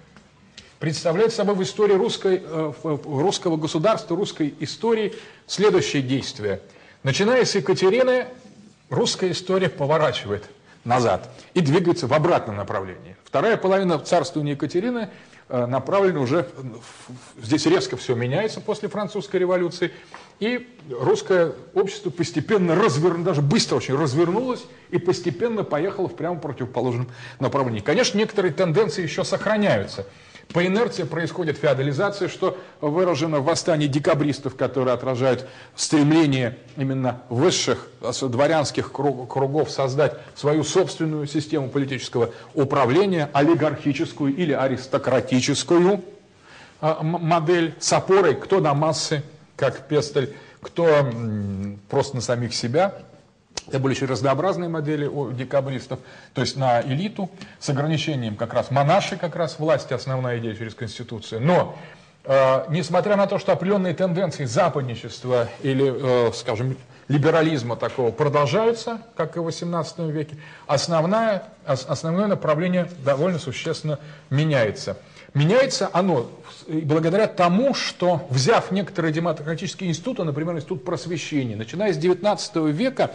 представляет 0.81 1.33
собой 1.33 1.55
в 1.55 1.63
истории 1.63 1.95
русской, 1.95 2.43
э, 2.43 2.73
русского 2.83 3.57
государства, 3.57 4.17
русской 4.17 4.53
истории 4.59 5.15
следующее 5.47 6.03
действие. 6.03 6.61
Начиная 7.05 7.45
с 7.45 7.55
Екатерины, 7.55 8.27
русская 8.89 9.31
история 9.31 9.69
поворачивает 9.69 10.51
назад 10.85 11.29
и 11.55 11.61
двигается 11.61 12.09
в 12.09 12.15
обратном 12.15 12.57
направлении. 12.57 13.17
Вторая 13.25 13.57
половина 13.57 13.99
царствования 13.99 14.55
Екатерины 14.55 15.11
Э, 15.53 15.67
направлены 15.67 16.21
уже, 16.21 16.49
здесь 17.43 17.67
резко 17.67 17.97
все 17.97 18.15
меняется 18.15 18.61
после 18.61 18.89
французской 18.89 19.39
революции, 19.39 19.91
и 20.41 20.69
русское 20.91 21.53
общество 21.75 22.11
постепенно 22.11 22.75
развернулось, 22.75 23.25
даже 23.25 23.43
быстро 23.43 23.77
очень 23.77 23.97
развернулось 23.97 24.65
и 24.91 24.99
постепенно 24.99 25.63
поехало 25.63 26.09
в 26.09 26.17
прямо 26.17 26.41
противоположном 26.41 27.09
направлении. 27.39 27.81
Конечно, 27.81 28.19
некоторые 28.19 28.53
тенденции 28.53 29.03
еще 29.03 29.23
сохраняются– 29.25 30.07
по 30.53 30.67
инерции 30.67 31.05
происходит 31.05 31.59
феодализация, 31.59 32.29
что 32.29 32.59
выражено 32.81 33.39
в 33.39 33.45
восстании 33.45 33.87
декабристов, 33.87 34.57
которые 34.57 34.95
отражают 34.95 35.47
стремление 35.77 36.59
именно 36.77 37.23
высших 37.29 37.89
дворянских 38.21 38.91
кругов 38.91 39.71
создать 39.71 40.19
свою 40.35 40.65
собственную 40.65 41.29
систему 41.29 41.69
политического 41.69 42.31
управления, 42.55 43.31
олигархическую 43.33 44.35
или 44.35 44.53
аристократическую. 44.53 46.03
а, 46.81 47.03
модель 47.03 47.75
с 47.79 47.93
опорой 47.93 48.35
кто 48.35 48.59
на 48.59 48.75
массы, 48.75 49.23
как 49.61 49.87
Пестель, 49.89 50.35
кто 50.63 51.07
просто 51.91 52.17
на 52.17 52.23
самих 52.23 52.55
себя. 52.55 52.95
Это 53.69 53.79
были 53.79 53.93
очень 53.93 54.07
разнообразные 54.07 54.71
модели 54.71 55.07
у 55.07 55.33
декабристов, 55.33 56.01
то 56.33 56.41
есть 56.41 56.57
на 56.57 56.81
элиту 56.81 57.31
с 57.59 57.69
ограничением 57.69 58.37
как 58.37 58.55
раз 58.55 58.71
монаши, 58.71 59.17
как 59.17 59.37
раз 59.37 59.59
власти, 59.59 59.93
основная 59.93 60.39
идея 60.39 60.55
через 60.55 60.75
Конституцию. 60.75 61.43
Но 61.43 61.79
э, 62.25 62.65
несмотря 62.71 63.17
на 63.17 63.27
то, 63.27 63.39
что 63.39 63.53
определенные 63.53 63.93
тенденции 63.93 64.47
западничества 64.47 65.49
или, 65.63 66.29
э, 66.29 66.33
скажем, 66.33 66.77
либерализма 67.09 67.77
такого 67.77 68.13
продолжаются, 68.13 69.03
как 69.15 69.37
и 69.37 69.41
в 69.41 69.47
XVIII 69.47 70.11
веке, 70.11 70.37
основное, 70.67 71.43
основное 71.67 72.29
направление 72.29 72.89
довольно 73.05 73.39
существенно 73.39 73.99
меняется. 74.31 74.97
Меняется 75.35 75.89
оно 75.93 76.29
благодаря 76.67 77.27
тому, 77.27 77.75
что, 77.75 78.27
взяв 78.31 78.71
некоторые 78.71 79.13
демократические 79.13 79.91
институты, 79.91 80.25
например, 80.25 80.57
институт 80.57 80.85
просвещения, 80.85 81.57
начиная 81.57 81.93
с 81.93 81.99
XIX 81.99 82.71
века, 82.73 83.15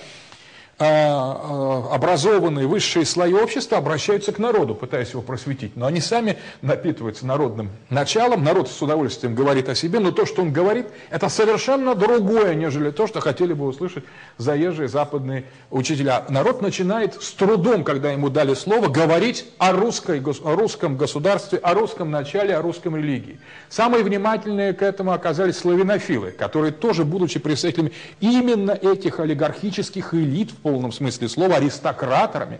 образованные 0.78 2.68
высшие 2.68 3.06
слои 3.06 3.34
общества 3.34 3.78
обращаются 3.78 4.34
к 4.34 4.40
народу, 4.40 4.76
пытаясь 4.76 5.12
его 5.12 5.22
просветить. 5.22 5.78
Но 5.78 5.86
они 5.86 6.02
сами 6.02 6.38
напитываются 6.62 7.26
народным 7.26 7.70
началом, 7.90 8.44
народ 8.44 8.70
с 8.70 8.82
удовольствием 8.82 9.36
говорит 9.36 9.70
о 9.70 9.76
себе, 9.76 10.00
но 10.00 10.12
то, 10.12 10.26
что 10.26 10.42
он 10.42 10.52
говорит, 10.52 10.88
это 11.10 11.30
совершенно 11.30 11.96
другое, 11.96 12.56
нежели 12.56 12.92
то, 12.92 13.08
что 13.08 13.22
хотели 13.22 13.54
бы 13.54 13.66
услышать 13.68 14.04
заезжие 14.38 14.90
западные 14.90 15.46
учителя. 15.72 16.26
Народ 16.28 16.62
начинает 16.62 17.22
с 17.24 17.32
трудом, 17.32 17.86
когда 17.86 18.12
ему 18.12 18.30
дали 18.30 18.54
слово, 18.54 18.90
говорить 18.90 19.46
о, 19.58 19.72
русской, 19.72 20.22
о 20.22 20.56
русском 20.56 20.98
государстве, 20.98 21.58
о 21.60 21.74
русском 21.74 22.12
начале, 22.12 22.54
о 22.54 22.62
русском 22.62 22.98
религии. 22.98 23.40
Самые 23.70 24.04
внимательные 24.04 24.74
к 24.74 24.82
этому 24.82 25.14
оказались 25.14 25.58
славянофилы, 25.58 26.32
которые 26.32 26.74
тоже, 26.74 27.06
будучи 27.06 27.40
представителями 27.40 27.94
именно 28.20 28.72
этих 28.72 29.22
олигархических 29.22 30.14
элит, 30.14 30.52
полном 30.66 30.92
смысле 30.92 31.30
слова 31.30 31.58
аристократорами, 31.58 32.60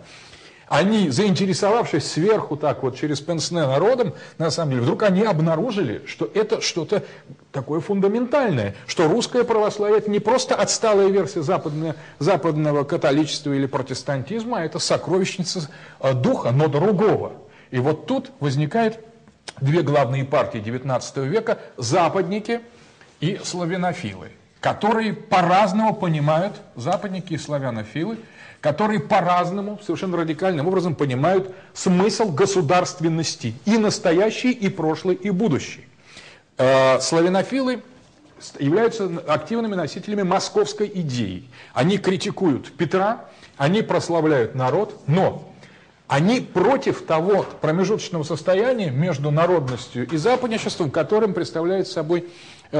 они, 0.68 1.10
заинтересовавшись 1.10 2.08
сверху 2.08 2.56
так 2.56 2.84
вот 2.84 2.96
через 2.96 3.20
Пенсне 3.20 3.66
народом, 3.66 4.14
на 4.38 4.52
самом 4.52 4.70
деле, 4.70 4.82
вдруг 4.82 5.02
они 5.02 5.24
обнаружили, 5.24 6.04
что 6.06 6.30
это 6.32 6.60
что-то 6.60 7.02
такое 7.50 7.80
фундаментальное, 7.80 8.76
что 8.86 9.08
русское 9.08 9.42
православие 9.42 9.98
это 9.98 10.08
не 10.08 10.20
просто 10.20 10.54
отсталая 10.54 11.08
версия 11.08 11.42
западного, 11.42 11.96
западного 12.20 12.84
католичества 12.84 13.52
или 13.52 13.66
протестантизма, 13.66 14.58
а 14.58 14.64
это 14.64 14.78
сокровищница 14.78 15.68
э, 15.98 16.12
духа, 16.14 16.52
но 16.52 16.68
другого. 16.68 17.32
И 17.72 17.80
вот 17.80 18.06
тут 18.06 18.30
возникают 18.38 19.00
две 19.60 19.82
главные 19.82 20.24
партии 20.24 20.60
XIX 20.60 21.26
века– 21.26 21.58
западники 21.76 22.60
и 23.18 23.40
славянофилы 23.42 24.30
которые 24.66 25.12
по-разному 25.12 25.94
понимают, 25.94 26.60
западники 26.74 27.34
и 27.34 27.38
славянофилы, 27.38 28.18
которые 28.60 28.98
по-разному, 28.98 29.78
совершенно 29.80 30.16
радикальным 30.16 30.66
образом 30.66 30.96
понимают 30.96 31.54
смысл 31.72 32.32
государственности 32.32 33.54
и 33.64 33.78
настоящий, 33.78 34.50
и 34.50 34.68
прошлый, 34.68 35.14
и 35.14 35.30
будущий. 35.30 35.86
Э, 36.58 36.98
славянофилы 36.98 37.80
являются 38.58 39.08
активными 39.28 39.76
носителями 39.76 40.24
московской 40.24 40.90
идеи. 40.92 41.48
Они 41.72 41.96
критикуют 41.96 42.72
Петра, 42.76 43.26
они 43.56 43.82
прославляют 43.82 44.56
народ, 44.56 45.00
но 45.06 45.48
они 46.08 46.40
против 46.40 47.04
того 47.04 47.44
промежуточного 47.60 48.22
состояния 48.22 48.90
между 48.90 49.32
народностью 49.32 50.08
и 50.08 50.16
западничеством, 50.16 50.90
которым 50.90 51.34
представляет 51.34 51.88
собой 51.88 52.28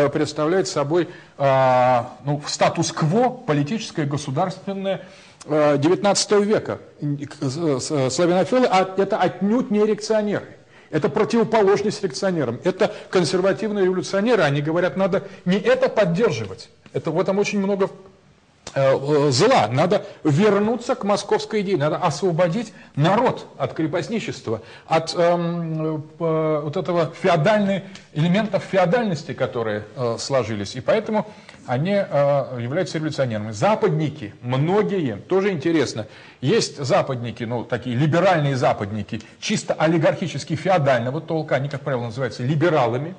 представляет 0.08 0.68
собой 0.68 1.08
э, 1.38 2.02
ну, 2.24 2.42
статус-кво 2.46 3.30
политическое, 3.30 4.04
государственное 4.04 5.02
XIX 5.44 6.16
э, 6.30 6.44
века. 6.44 6.78
Славянофилы 8.10 8.66
а 8.66 8.94
это 8.96 9.16
отнюдь 9.18 9.70
не 9.70 9.84
реакционеры. 9.84 10.46
Это 10.90 11.08
противоположность 11.08 12.02
реакционерам. 12.02 12.60
Это 12.64 12.92
консервативные 13.10 13.84
революционеры. 13.84 14.42
Они 14.42 14.62
говорят, 14.62 14.96
надо 14.96 15.24
не 15.44 15.58
это 15.58 15.88
поддерживать. 15.88 16.70
Это 16.92 17.10
в 17.10 17.20
этом 17.20 17.38
очень 17.38 17.58
много 17.58 17.88
Э, 17.88 18.15
зла. 18.76 19.68
Надо 19.68 20.04
вернуться 20.22 20.94
к 20.94 21.04
московской 21.04 21.62
идее, 21.62 21.78
надо 21.78 21.96
освободить 21.96 22.72
народ 22.94 23.46
от 23.56 23.72
крепостничества, 23.72 24.62
от 24.86 25.14
эм, 25.16 26.04
э, 26.18 26.60
вот 26.62 26.76
этого 26.76 27.12
феодальной, 27.20 27.84
элементов 28.12 28.62
феодальности, 28.64 29.32
которые 29.32 29.84
э, 29.96 30.16
сложились. 30.18 30.76
И 30.76 30.80
поэтому 30.80 31.26
они 31.66 31.92
э, 31.92 32.58
являются 32.60 32.98
революционерами. 32.98 33.50
Западники, 33.50 34.34
многие, 34.42 35.16
тоже 35.16 35.50
интересно, 35.50 36.06
есть 36.40 36.76
западники, 36.76 37.44
ну, 37.44 37.64
такие 37.64 37.96
либеральные 37.96 38.56
западники, 38.56 39.22
чисто 39.40 39.74
олигархически 39.74 40.54
феодального 40.54 41.20
толка, 41.20 41.56
они, 41.56 41.68
как 41.68 41.80
правило, 41.80 42.04
называются 42.04 42.42
либералами, 42.42 43.14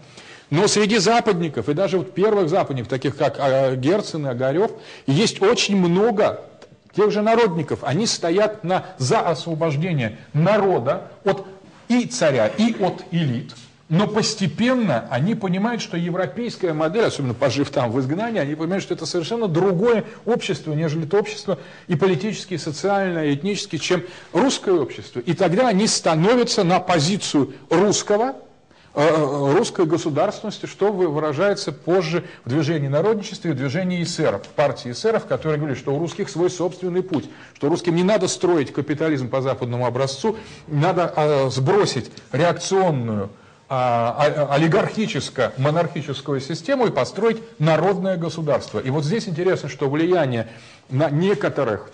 но 0.49 0.67
среди 0.67 0.97
западников, 0.97 1.67
и 1.67 1.73
даже 1.73 1.97
вот 1.97 2.13
первых 2.13 2.49
западников, 2.49 2.89
таких 2.89 3.17
как 3.17 3.37
а, 3.39 3.75
Герцен 3.75 4.25
и 4.27 4.29
Огарев, 4.29 4.71
есть 5.05 5.41
очень 5.41 5.75
много 5.75 6.41
тех 6.95 7.11
же 7.11 7.21
народников. 7.21 7.79
Они 7.83 8.05
стоят 8.05 8.63
на, 8.63 8.85
за 8.97 9.19
освобождение 9.19 10.17
народа 10.33 11.11
от 11.23 11.45
и 11.89 12.05
царя, 12.05 12.47
и 12.47 12.75
от 12.81 13.03
элит. 13.11 13.53
Но 13.89 14.05
постепенно 14.05 15.07
они 15.09 15.33
понимают, 15.33 15.81
что 15.81 15.95
европейская 15.95 16.73
модель, 16.73 17.05
особенно 17.05 17.33
пожив 17.33 17.69
там 17.69 17.89
в 17.89 17.99
изгнании, 18.01 18.39
они 18.39 18.55
понимают, 18.55 18.83
что 18.83 18.93
это 18.93 19.05
совершенно 19.05 19.47
другое 19.47 20.03
общество, 20.25 20.73
нежели 20.73 21.05
то 21.05 21.19
общество 21.19 21.57
и 21.87 21.95
политически, 21.95 22.55
и 22.55 22.57
социально, 22.57 23.25
и 23.25 23.35
этнически, 23.35 23.77
чем 23.77 24.03
русское 24.33 24.73
общество. 24.73 25.21
И 25.21 25.33
тогда 25.33 25.69
они 25.69 25.87
становятся 25.87 26.65
на 26.65 26.81
позицию 26.81 27.53
русского, 27.69 28.35
русской 28.97 29.85
государственности, 29.85 30.65
что 30.65 30.91
выражается 30.91 31.71
позже 31.71 32.23
в 32.45 32.49
движении 32.49 32.87
народничества 32.87 33.49
и 33.49 33.51
в 33.51 33.55
движении 33.55 34.01
эсеров, 34.01 34.41
партии 34.55 34.89
эсеров, 34.91 35.27
которые 35.27 35.59
говорили, 35.59 35.77
что 35.77 35.93
у 35.93 35.99
русских 35.99 36.29
свой 36.29 36.49
собственный 36.49 37.03
путь, 37.03 37.29
что 37.53 37.69
русским 37.69 37.95
не 37.95 38.01
надо 38.03 38.27
строить 38.27 38.73
капитализм 38.73 39.29
по 39.29 39.41
западному 39.41 39.85
образцу, 39.85 40.35
надо 40.67 41.13
э, 41.15 41.49
сбросить 41.51 42.09
реакционную 42.31 43.29
олигархическо-монархическую 43.69 46.39
систему 46.39 46.87
и 46.87 46.89
построить 46.89 47.43
народное 47.59 48.15
государство. 48.15 48.79
И 48.79 48.89
вот 48.89 49.03
здесь 49.03 49.27
интересно, 49.27 49.67
что 49.67 49.89
влияние 49.89 50.47
на 50.89 51.09
некоторых 51.09 51.91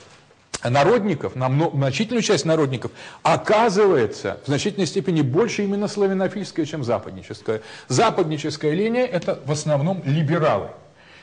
народников, 0.70 1.36
на 1.36 1.50
значительную 1.74 2.22
часть 2.22 2.46
народников, 2.46 2.92
оказывается 3.22 4.40
в 4.44 4.48
значительной 4.48 4.88
степени 4.88 5.22
больше 5.22 5.64
именно 5.64 5.88
славянофильская, 5.88 6.66
чем 6.66 6.84
западническая. 6.84 7.62
Западническая 7.88 8.74
линия– 8.74 9.06
это 9.12 9.40
в 9.46 9.52
основном 9.52 10.02
либералы. 10.06 10.70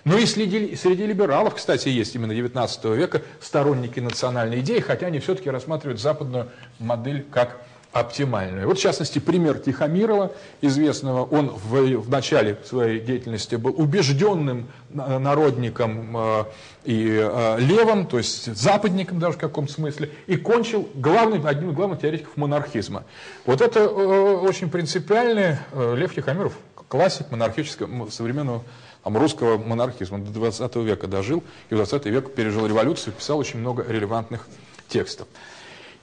Но 0.05 0.17
и 0.17 0.25
среди, 0.25 0.77
среди 0.77 1.07
либералов, 1.07 1.57
кстати, 1.57 1.89
есть 1.89 2.15
именно 2.15 2.35
19 2.35 2.85
века 2.87 3.23
сторонники 3.41 4.01
национальной 4.01 4.61
идеи, 4.61 4.81
хотя 4.81 5.07
они 5.09 5.19
все-таки 5.19 5.51
рассматривают 5.51 6.01
западную 6.01 6.49
модель 6.79 7.27
как 7.31 7.61
оптимальную. 7.93 8.69
Вот, 8.69 8.79
в 8.79 8.81
частности, 8.81 9.19
пример 9.19 9.59
Тихомирова, 9.59 10.33
известного, 10.61 11.25
он 11.25 11.49
в, 11.49 11.97
в 11.99 12.09
начале 12.09 12.57
своей 12.65 13.01
деятельности 13.01 13.57
был 13.57 13.75
убежденным 13.77 14.69
народником 14.91 16.17
э, 16.17 16.45
и 16.85 17.19
э, 17.21 17.57
левым, 17.59 18.07
то 18.07 18.19
есть 18.19 18.55
западником 18.55 19.19
даже 19.19 19.37
в 19.37 19.41
каком-то 19.41 19.73
смысле, 19.73 20.11
и 20.29 20.37
кончил 20.37 20.89
главным, 20.95 21.47
одним 21.47 21.71
из 21.71 21.77
главных 21.77 22.01
теоретиков 22.01 22.37
монархизма. 22.37 23.05
Вот 23.45 23.61
это 23.61 23.81
э, 23.81 23.85
очень 23.85 24.71
принципиальный 24.71 25.57
э, 25.73 25.95
Лев 25.97 26.15
Тихомиров, 26.15 26.53
классик 26.89 27.31
монархического, 27.33 28.09
современного 28.11 28.63
там, 29.03 29.17
русского 29.19 29.59
монархизма, 29.59 30.19
до 30.19 30.31
20 30.31 30.77
века 30.77 31.09
дожил, 31.09 31.43
и 31.71 31.75
в 31.75 31.77
20 31.77 32.07
век 32.07 32.35
пережил 32.35 32.67
революцию, 32.67 33.15
писал 33.15 33.39
очень 33.39 33.59
много 33.59 33.85
релевантных 33.89 34.47
текстов. 34.89 35.27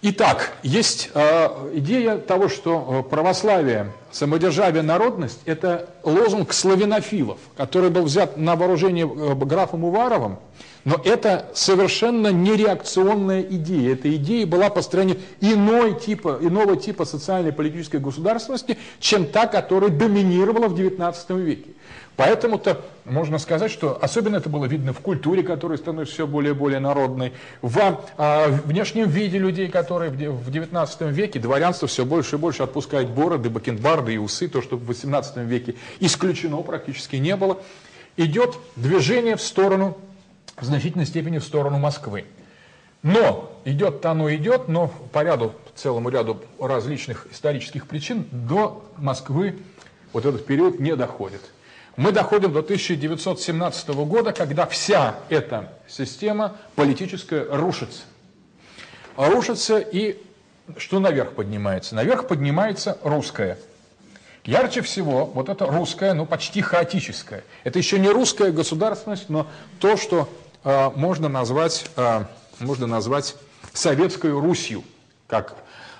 Итак, 0.09 0.53
есть 0.63 1.09
э, 1.13 1.69
идея 1.73 2.17
того, 2.17 2.47
что 2.47 3.03
э, 3.05 3.09
православие, 3.09 3.91
самодержавие, 4.09 4.81
народность– 4.81 5.41
это 5.45 5.89
лозунг 6.01 6.53
славянофилов, 6.53 7.39
который 7.57 7.89
был 7.89 8.03
взят 8.03 8.38
на 8.38 8.55
вооружение 8.55 9.05
э, 9.05 9.35
графом 9.35 9.84
Уваровым, 9.84 10.39
Но 10.85 10.95
это 11.03 11.51
совершенно 11.53 12.29
не 12.29 12.55
реакционная 12.55 13.41
идея. 13.41 13.95
Эта 13.95 14.15
идея 14.15 14.47
была 14.47 14.69
построена 14.69 15.17
иной 15.41 15.99
типа, 15.99 16.38
иного 16.39 16.77
типа 16.77 17.03
социальной 17.03 17.51
политической 17.51 17.99
государственности, 17.99 18.77
чем 19.01 19.25
та, 19.25 19.47
которая 19.47 19.89
доминировала 19.89 20.69
в 20.69 20.75
XIX 20.75 21.41
веке. 21.41 21.71
Поэтому-то 22.18 22.81
можно 23.06 23.38
сказать, 23.38 23.72
что 23.72 23.99
особенно 24.02 24.38
это 24.38 24.49
было 24.49 24.65
видно 24.65 24.91
в 24.91 24.99
культуре, 25.02 25.44
которая 25.44 25.77
становится 25.77 26.15
все 26.15 26.27
более 26.27 26.53
и 26.53 26.56
более 26.56 26.80
народной, 26.80 27.31
в 27.61 28.02
а, 28.18 28.48
внешнем 28.48 29.07
виде 29.07 29.38
людей, 29.38 29.68
которые 29.68 30.10
в 30.10 30.49
XIX 30.49 31.11
веке, 31.11 31.39
дворянство 31.39 31.88
все 31.88 32.06
больше 32.06 32.35
и 32.35 32.39
больше 32.39 32.64
отпускает 32.64 33.10
бороды, 33.10 33.52
бакенбарды 33.52 34.15
и 34.15 34.18
усы, 34.18 34.48
то, 34.48 34.64
что 34.64 34.77
в 34.77 34.89
XVIII 34.89 35.45
веке 35.45 35.76
исключено 35.99 36.57
практически 36.64 37.18
не 37.18 37.35
было, 37.35 37.61
идет 38.18 38.57
движение 38.76 39.35
в 39.35 39.41
сторону, 39.41 39.95
в 40.57 40.65
значительной 40.65 41.06
степени 41.06 41.38
в 41.38 41.44
сторону 41.44 41.77
Москвы. 41.77 42.26
Но 43.03 43.56
идет-то 43.64 44.10
оно 44.10 44.34
идет, 44.34 44.68
но 44.68 44.88
по 45.11 45.23
ряду, 45.23 45.53
целому 45.76 46.10
ряду 46.10 46.41
различных 46.60 47.27
исторических 47.31 47.85
причин 47.85 48.26
до 48.31 48.84
Москвы 48.98 49.60
вот 50.14 50.26
этот 50.26 50.48
период 50.48 50.80
не 50.80 50.95
доходит. 50.95 51.41
Мы 51.98 52.11
доходим 52.11 52.53
до 52.53 52.60
1917 52.60 53.90
года, 53.90 54.32
когда 54.32 54.68
вся 54.68 55.15
эта 55.30 55.74
система 55.88 56.56
политическая 56.76 57.44
рушится. 57.49 58.03
Рушится 59.18 59.80
и 59.80 60.22
что 60.78 60.99
наверх 60.99 61.34
поднимается? 61.34 61.95
Наверх 61.95 62.28
поднимается 62.28 62.99
русская. 63.02 63.57
Ярче 64.44 64.82
всего 64.82 65.26
вот 65.26 65.49
это 65.49 65.65
русская, 65.65 66.14
ну 66.14 66.28
почти 66.28 66.61
хаотическая. 66.61 67.44
Это 67.64 67.80
еще 67.80 67.98
не 67.98 68.10
русская 68.10 68.52
государственность, 68.52 69.30
но 69.30 69.48
то, 69.80 69.98
что 69.98 70.30
э, 70.64 70.91
можно 70.95 71.30
назвать, 71.30 71.90
э, 71.95 72.26
можно 72.60 72.86
назвать 72.86 73.36
советской 73.74 74.32
Русью. 74.32 74.84
Как? 75.26 75.56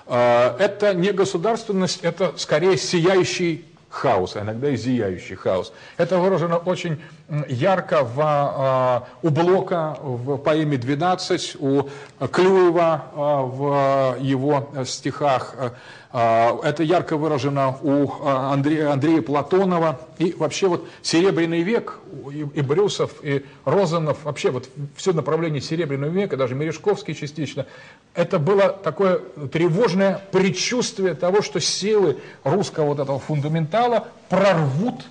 Э, 0.06 0.56
это 0.58 0.94
не 0.94 1.12
государственность, 1.12 2.00
это 2.02 2.34
скорее 2.36 2.78
сияющий 2.78 3.64
хаос, 3.90 4.36
а 4.36 4.40
иногда 4.40 4.68
и 4.68 4.76
зияющий 4.76 5.36
хаос. 5.36 5.72
Это 5.96 6.18
выражено 6.18 6.56
очень 6.56 7.02
ярко 7.48 8.04
в, 8.04 8.20
а, 8.20 9.08
у 9.22 9.30
Блока 9.30 9.96
в 10.00 10.36
поэме 10.38 10.76
«12», 10.76 11.56
у 11.58 11.88
Клюева 12.26 13.04
а, 13.14 13.42
в 13.42 14.16
его 14.20 14.68
стихах 14.84 15.54
а, 15.58 15.72
это 16.10 16.82
ярко 16.82 17.18
выражено 17.18 17.76
у 17.82 18.10
а, 18.22 18.52
Андрея, 18.54 18.92
Андрея 18.92 19.20
Платонова. 19.20 20.00
И 20.18 20.32
вообще 20.32 20.66
вот 20.68 20.88
Серебряный 21.02 21.62
век, 21.62 21.98
и, 22.32 22.62
Брюсов, 22.62 23.12
и 23.22 23.44
Розанов, 23.66 24.24
вообще 24.24 24.50
вот 24.50 24.70
все 24.96 25.12
направление 25.12 25.60
Серебряного 25.60 26.10
века, 26.10 26.38
даже 26.38 26.54
Мережковский 26.54 27.14
частично, 27.14 27.66
это 28.14 28.38
было 28.38 28.70
такое 28.70 29.18
тревожное 29.52 30.22
предчувствие 30.32 31.14
того, 31.14 31.42
что 31.42 31.60
силы 31.60 32.16
русского 32.42 32.86
вот 32.86 33.00
этого 33.00 33.18
фундаментала 33.18 34.08
прорвут 34.30 35.04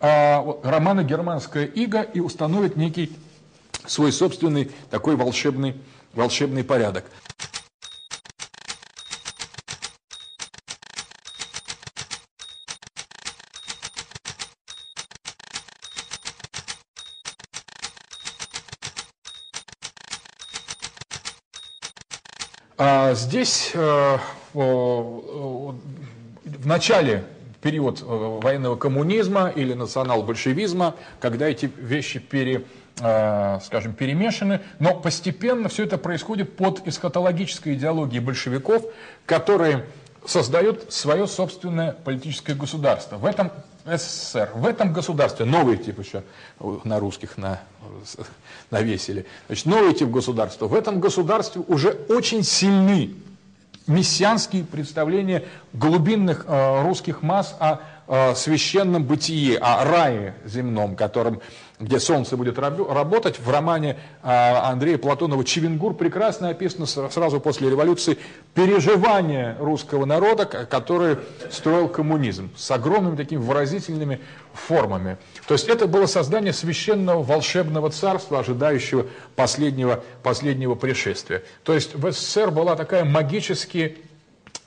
а, 0.00 0.40
вот, 0.42 0.64
романа 0.64 1.02
«Германская 1.02 1.64
ига» 1.64 2.02
и 2.02 2.20
установят 2.20 2.76
некий 2.76 3.10
свой 3.86 4.12
собственный 4.12 4.70
такой 4.90 5.16
волшебный, 5.16 5.74
волшебный 6.14 6.62
порядок. 6.62 7.04
Здесь 23.14 23.72
э, 23.74 24.18
в 24.54 25.74
начале 26.64 27.24
период 27.62 28.00
э, 28.00 28.04
военного 28.04 28.76
коммунизма 28.76 29.48
или 29.48 29.74
национал-большевизма, 29.74 30.94
когда 31.20 31.48
эти 31.48 31.70
вещи 31.76 32.18
пере, 32.18 32.64
э, 33.00 33.58
скажем, 33.64 33.94
перемешаны, 33.94 34.60
но 34.78 34.94
постепенно 34.94 35.68
все 35.68 35.84
это 35.84 35.98
происходит 35.98 36.56
под 36.56 36.86
эсхатологической 36.86 37.74
идеологией 37.74 38.20
большевиков, 38.20 38.84
которые 39.26 39.86
создают 40.24 40.92
свое 40.92 41.26
собственное 41.26 41.92
политическое 41.92 42.54
государство. 42.54 43.16
В 43.16 43.24
этом 43.24 43.50
СССР, 43.96 44.50
в 44.54 44.66
этом 44.66 44.92
государстве, 44.92 45.44
новый 45.44 45.76
тип 45.76 45.98
еще 45.98 46.22
на 46.84 46.98
русских 46.98 47.38
на, 47.38 47.60
навесили, 48.70 49.26
значит, 49.46 49.66
новый 49.66 49.94
тип 49.94 50.10
государства, 50.10 50.66
в 50.66 50.74
этом 50.74 51.00
государстве 51.00 51.62
уже 51.66 51.90
очень 52.08 52.42
сильны 52.42 53.14
мессианские 53.86 54.64
представления 54.64 55.44
глубинных 55.72 56.44
э, 56.46 56.82
русских 56.82 57.22
масс 57.22 57.56
о 57.58 57.80
э, 58.08 58.34
священном 58.34 59.04
бытии, 59.04 59.54
о 59.54 59.84
рае 59.84 60.34
земном, 60.44 60.96
которым 60.96 61.40
где 61.80 62.00
солнце 62.00 62.36
будет 62.36 62.58
работать, 62.58 63.38
в 63.38 63.48
романе 63.50 63.98
а, 64.22 64.70
Андрея 64.70 64.98
Платонова 64.98 65.44
«Чевенгур» 65.44 65.94
прекрасно 65.94 66.48
описано 66.48 66.86
сразу 66.86 67.40
после 67.40 67.70
революции 67.70 68.18
переживание 68.54 69.56
русского 69.60 70.04
народа, 70.04 70.44
который 70.44 71.18
строил 71.50 71.88
коммунизм, 71.88 72.50
с 72.56 72.70
огромными 72.70 73.16
такими 73.16 73.38
выразительными 73.38 74.20
формами. 74.52 75.18
То 75.46 75.54
есть 75.54 75.68
это 75.68 75.86
было 75.86 76.06
создание 76.06 76.52
священного 76.52 77.22
волшебного 77.22 77.90
царства, 77.90 78.40
ожидающего 78.40 79.06
последнего, 79.36 80.02
последнего 80.22 80.74
пришествия. 80.74 81.44
То 81.62 81.74
есть 81.74 81.94
в 81.94 82.10
СССР 82.10 82.50
была 82.50 82.74
такая 82.74 83.04
магически 83.04 83.98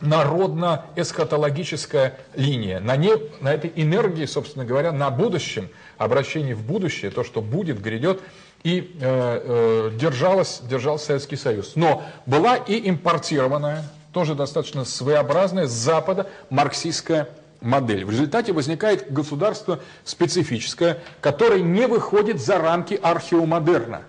народно-эсхатологическая 0.02 2.18
линия. 2.36 2.80
На, 2.80 2.96
ней, 2.96 3.14
на 3.40 3.54
этой 3.54 3.72
энергии, 3.76 4.26
собственно 4.26 4.66
говоря, 4.66 4.92
на 4.92 5.10
будущем, 5.10 5.70
обращении 5.98 6.54
в 6.54 6.64
будущее, 6.64 7.12
то, 7.12 7.24
что 7.24 7.42
будет, 7.42 7.82
грядет, 7.82 8.22
и 8.64 8.96
э, 9.00 9.02
э, 9.02 9.92
держалась, 9.98 10.62
держался 10.64 11.08
Советский 11.08 11.36
Союз. 11.36 11.74
Но 11.76 12.04
была 12.26 12.58
и 12.58 12.90
импортированная, 12.90 13.84
тоже 14.14 14.36
достаточно 14.36 14.86
своеобразная, 14.86 15.68
с 15.68 15.72
Запада 15.72 16.30
марксистская 16.50 17.30
модель. 17.62 18.06
В 18.06 18.12
результате 18.12 18.54
возникает 18.54 19.12
государство 19.12 19.80
специфическое, 20.04 21.00
которое 21.22 21.62
не 21.62 21.88
выходит 21.88 22.42
за 22.42 22.58
рамки 22.58 23.00
археомодерна. 23.02 24.02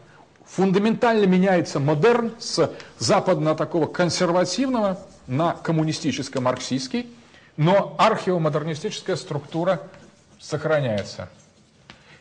Фундаментально 0.46 1.24
меняется 1.24 1.78
модерн 1.78 2.32
с 2.38 2.70
западно 2.98 3.54
такого 3.54 3.86
консервативного 3.86 4.98
на 5.26 5.52
коммунистическо-марксистский, 5.54 7.06
но 7.56 7.94
археомодернистическая 7.98 9.16
структура 9.16 9.80
сохраняется. 10.40 11.28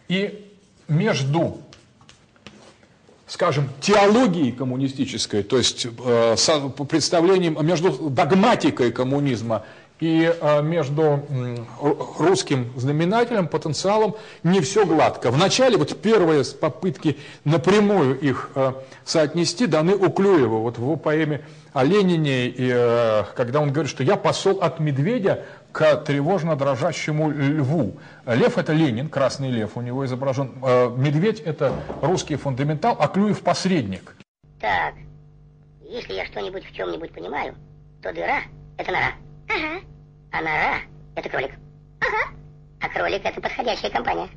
И 0.07 0.51
между, 0.87 1.61
скажем, 3.27 3.69
теологией 3.79 4.51
коммунистической, 4.51 5.43
то 5.43 5.57
есть 5.57 5.85
э, 5.85 6.35
представлением, 6.89 7.65
между 7.65 8.09
догматикой 8.09 8.91
коммунизма 8.91 9.63
и 10.01 10.33
э, 10.39 10.61
между 10.63 11.23
русским 12.17 12.73
знаменателем, 12.75 13.47
потенциалом 13.47 14.15
не 14.43 14.59
все 14.59 14.85
гладко. 14.85 15.31
Вначале 15.31 15.77
вот 15.77 16.01
первые 16.01 16.43
попытки 16.43 17.17
напрямую 17.45 18.19
их 18.19 18.49
э, 18.55 18.73
соотнести 19.05 19.67
даны 19.67 19.95
у 19.95 20.09
Клюева, 20.09 20.57
вот 20.57 20.77
в 20.77 20.97
поэме 20.97 21.45
о 21.73 21.83
Ленине, 21.83 22.47
и, 22.47 22.69
э, 22.73 23.23
когда 23.35 23.61
он 23.61 23.71
говорит, 23.71 23.89
что 23.89 24.03
я 24.03 24.17
посол 24.17 24.61
от 24.61 24.79
медведя 24.79 25.45
к 25.71 25.95
тревожно 25.97 26.55
дрожащему 26.55 27.29
льву. 27.29 27.97
Лев 28.25 28.57
это 28.57 28.73
Ленин, 28.73 29.07
красный 29.07 29.49
лев 29.49 29.77
у 29.77 29.81
него 29.81 30.05
изображен. 30.05 30.51
Медведь 30.97 31.39
это 31.39 31.73
русский 32.01 32.35
фундаментал, 32.35 32.97
а 32.99 33.07
Клюев 33.07 33.41
посредник. 33.41 34.15
Так, 34.59 34.95
если 35.81 36.13
я 36.13 36.25
что-нибудь 36.25 36.65
в 36.65 36.75
чем-нибудь 36.75 37.13
понимаю, 37.13 37.55
то 38.01 38.11
дыра 38.13 38.41
это 38.77 38.91
нора. 38.91 39.11
Ага. 39.47 39.81
А 40.31 40.41
нора— 40.41 40.77
это 41.15 41.29
кролик. 41.29 41.51
Ага. 41.99 42.35
А 42.81 42.89
кролик— 42.89 43.21
это 43.23 43.39
подходящая 43.39 43.91
компания. 43.91 44.27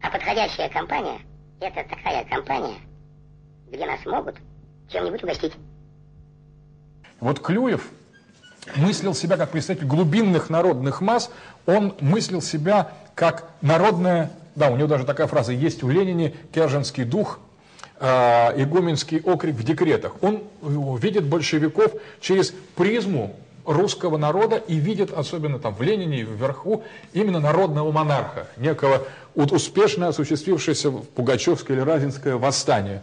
А 0.00 0.10
подходящая 0.10 0.68
компания— 0.68 1.18
это 1.60 1.88
такая 1.88 2.24
компания, 2.24 2.76
где 3.70 3.86
нас 3.86 4.04
могут 4.06 4.36
чем-нибудь 4.88 5.22
угостить. 5.24 5.52
Вот 7.20 7.40
Клюев 7.40 7.88
мыслил 8.76 9.14
себя 9.14 9.36
как 9.36 9.50
представитель 9.50 9.86
глубинных 9.86 10.50
народных 10.50 11.00
масс, 11.00 11.30
он 11.66 11.94
мыслил 12.00 12.42
себя 12.42 12.92
как 13.14 13.48
народная, 13.60 14.30
да, 14.54 14.70
у 14.70 14.76
него 14.76 14.88
даже 14.88 15.04
такая 15.04 15.26
фраза 15.26 15.52
есть 15.52 15.82
у 15.82 15.88
Ленина, 15.88 16.32
керженский 16.52 17.04
дух, 17.04 17.40
э, 18.00 18.62
игуменский 18.62 19.20
окрик 19.20 19.54
в 19.54 19.62
декретах. 19.62 20.14
Он 20.22 20.42
видит 20.62 21.24
большевиков 21.24 21.92
через 22.20 22.52
призму 22.76 23.36
русского 23.64 24.18
народа 24.18 24.56
и 24.56 24.76
видят, 24.76 25.12
особенно 25.12 25.58
там 25.58 25.74
в 25.74 25.82
Ленине, 25.82 26.22
вверху, 26.22 26.84
именно 27.12 27.40
народного 27.40 27.90
монарха, 27.92 28.46
некого 28.56 29.06
успешно 29.34 30.08
осуществившееся 30.08 30.90
Пугачевское 30.90 31.76
или 31.76 31.84
Разинское 31.84 32.36
восстание. 32.36 33.02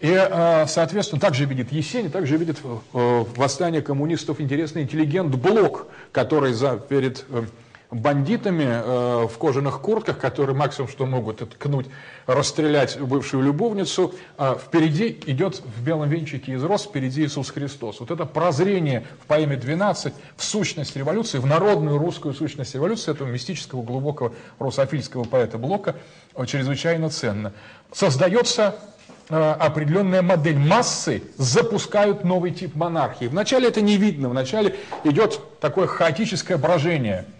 И, 0.00 0.10
э, 0.12 0.66
соответственно, 0.68 1.20
также 1.20 1.44
видит 1.44 1.72
Есенин, 1.72 2.10
также 2.10 2.36
видит 2.36 2.58
э, 2.62 3.24
восстание 3.36 3.82
коммунистов 3.82 4.40
интересный 4.40 4.82
интеллигент 4.82 5.34
Блок, 5.34 5.88
который 6.12 6.52
за, 6.52 6.76
перед 6.76 7.24
э, 7.30 7.44
бандитами 7.90 8.64
э, 8.64 9.26
в 9.26 9.38
кожаных 9.38 9.80
куртках, 9.80 10.18
которые 10.18 10.54
максимум 10.54 10.88
что 10.88 11.06
могут 11.06 11.38
ткнуть, 11.50 11.86
расстрелять 12.26 13.00
бывшую 13.00 13.42
любовницу. 13.42 14.14
Э, 14.36 14.56
впереди 14.62 15.18
идет 15.26 15.62
в 15.64 15.82
белом 15.82 16.08
венчике 16.08 16.52
из 16.52 16.62
роз, 16.62 16.84
впереди 16.84 17.24
Иисус 17.24 17.50
Христос. 17.50 18.00
Вот 18.00 18.10
это 18.10 18.26
прозрение 18.26 19.06
в 19.22 19.26
поэме 19.26 19.56
«12» 19.56 20.12
в 20.36 20.44
сущность 20.44 20.96
революции, 20.96 21.38
в 21.38 21.46
народную 21.46 21.98
русскую 21.98 22.34
сущность 22.34 22.74
революции 22.74 23.10
этого 23.10 23.26
мистического 23.28 23.82
глубокого 23.82 24.32
русофильского 24.58 25.24
поэта 25.24 25.56
Блока 25.56 25.96
э, 26.34 26.46
чрезвычайно 26.46 27.08
ценно. 27.08 27.52
Создается 27.90 28.76
э, 28.76 28.97
определенная 29.28 30.22
модель 30.22 30.58
массы, 30.58 31.22
запускают 31.36 32.24
новый 32.24 32.50
тип 32.50 32.74
монархии. 32.74 33.26
Вначале 33.26 33.68
это 33.68 33.80
не 33.80 33.96
видно, 33.96 34.28
вначале 34.28 34.76
идет 35.04 35.40
такое 35.60 35.86
хаотическое 35.86 36.58
брожение– 36.58 37.24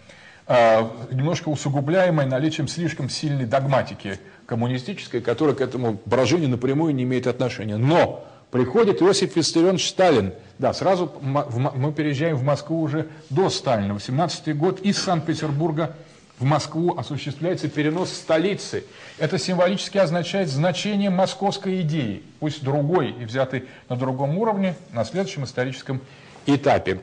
а, 0.50 0.90
немножко 1.10 1.50
усугубляемой 1.50 2.24
наличием 2.24 2.68
слишком 2.68 3.10
сильной 3.10 3.44
догматики 3.44 4.18
коммунистической, 4.46 5.20
которая 5.20 5.54
к 5.54 5.60
этому 5.60 6.00
брожению 6.06 6.48
напрямую 6.48 6.94
не 6.94 7.02
имеет 7.02 7.26
отношения. 7.26 7.76
Но 7.76 8.24
приходит 8.50 9.02
Иосиф 9.02 9.36
Виссарионович 9.36 9.90
Сталин. 9.90 10.32
Да, 10.58 10.72
сразу 10.72 11.12
мы 11.20 11.92
переезжаем 11.92 12.36
в 12.36 12.44
Москву 12.44 12.80
уже 12.80 13.08
до 13.28 13.50
Сталина. 13.50 13.92
18 13.92 14.56
год 14.56 14.80
из 14.80 14.96
Санкт-Петербурга 14.96 15.94
в 16.38 16.44
Москву 16.44 16.96
осуществляется 16.96 17.68
перенос 17.68 18.12
столицы. 18.12 18.84
Это 19.18 19.38
символически 19.38 19.98
означает 19.98 20.48
значение 20.48 21.10
московской 21.10 21.82
идеи, 21.82 22.22
пусть 22.40 22.62
другой 22.62 23.10
и 23.10 23.24
взятый 23.24 23.64
на 23.88 23.96
другом 23.96 24.38
уровне, 24.38 24.74
на 24.92 25.04
следующем 25.04 25.44
историческом 25.44 26.00
этапе. 26.46 27.00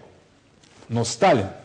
Но 0.87 1.03
Сталин– 1.03 1.47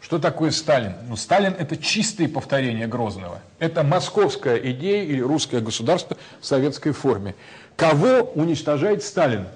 что 0.00 0.18
такое 0.18 0.52
Сталин? 0.52 0.94
Ну, 1.08 1.16
Сталин– 1.16 1.54
это 1.58 1.76
чистое 1.76 2.28
повторение 2.28 2.86
Грозного. 2.86 3.40
Это 3.58 3.82
московская 3.82 4.56
идея 4.56 5.02
или 5.02 5.20
русское 5.20 5.60
государство 5.60 6.16
в 6.40 6.46
советской 6.46 6.92
форме. 6.92 7.34
Кого 7.76 8.30
уничтожает 8.34 9.02
Сталин 9.02 9.46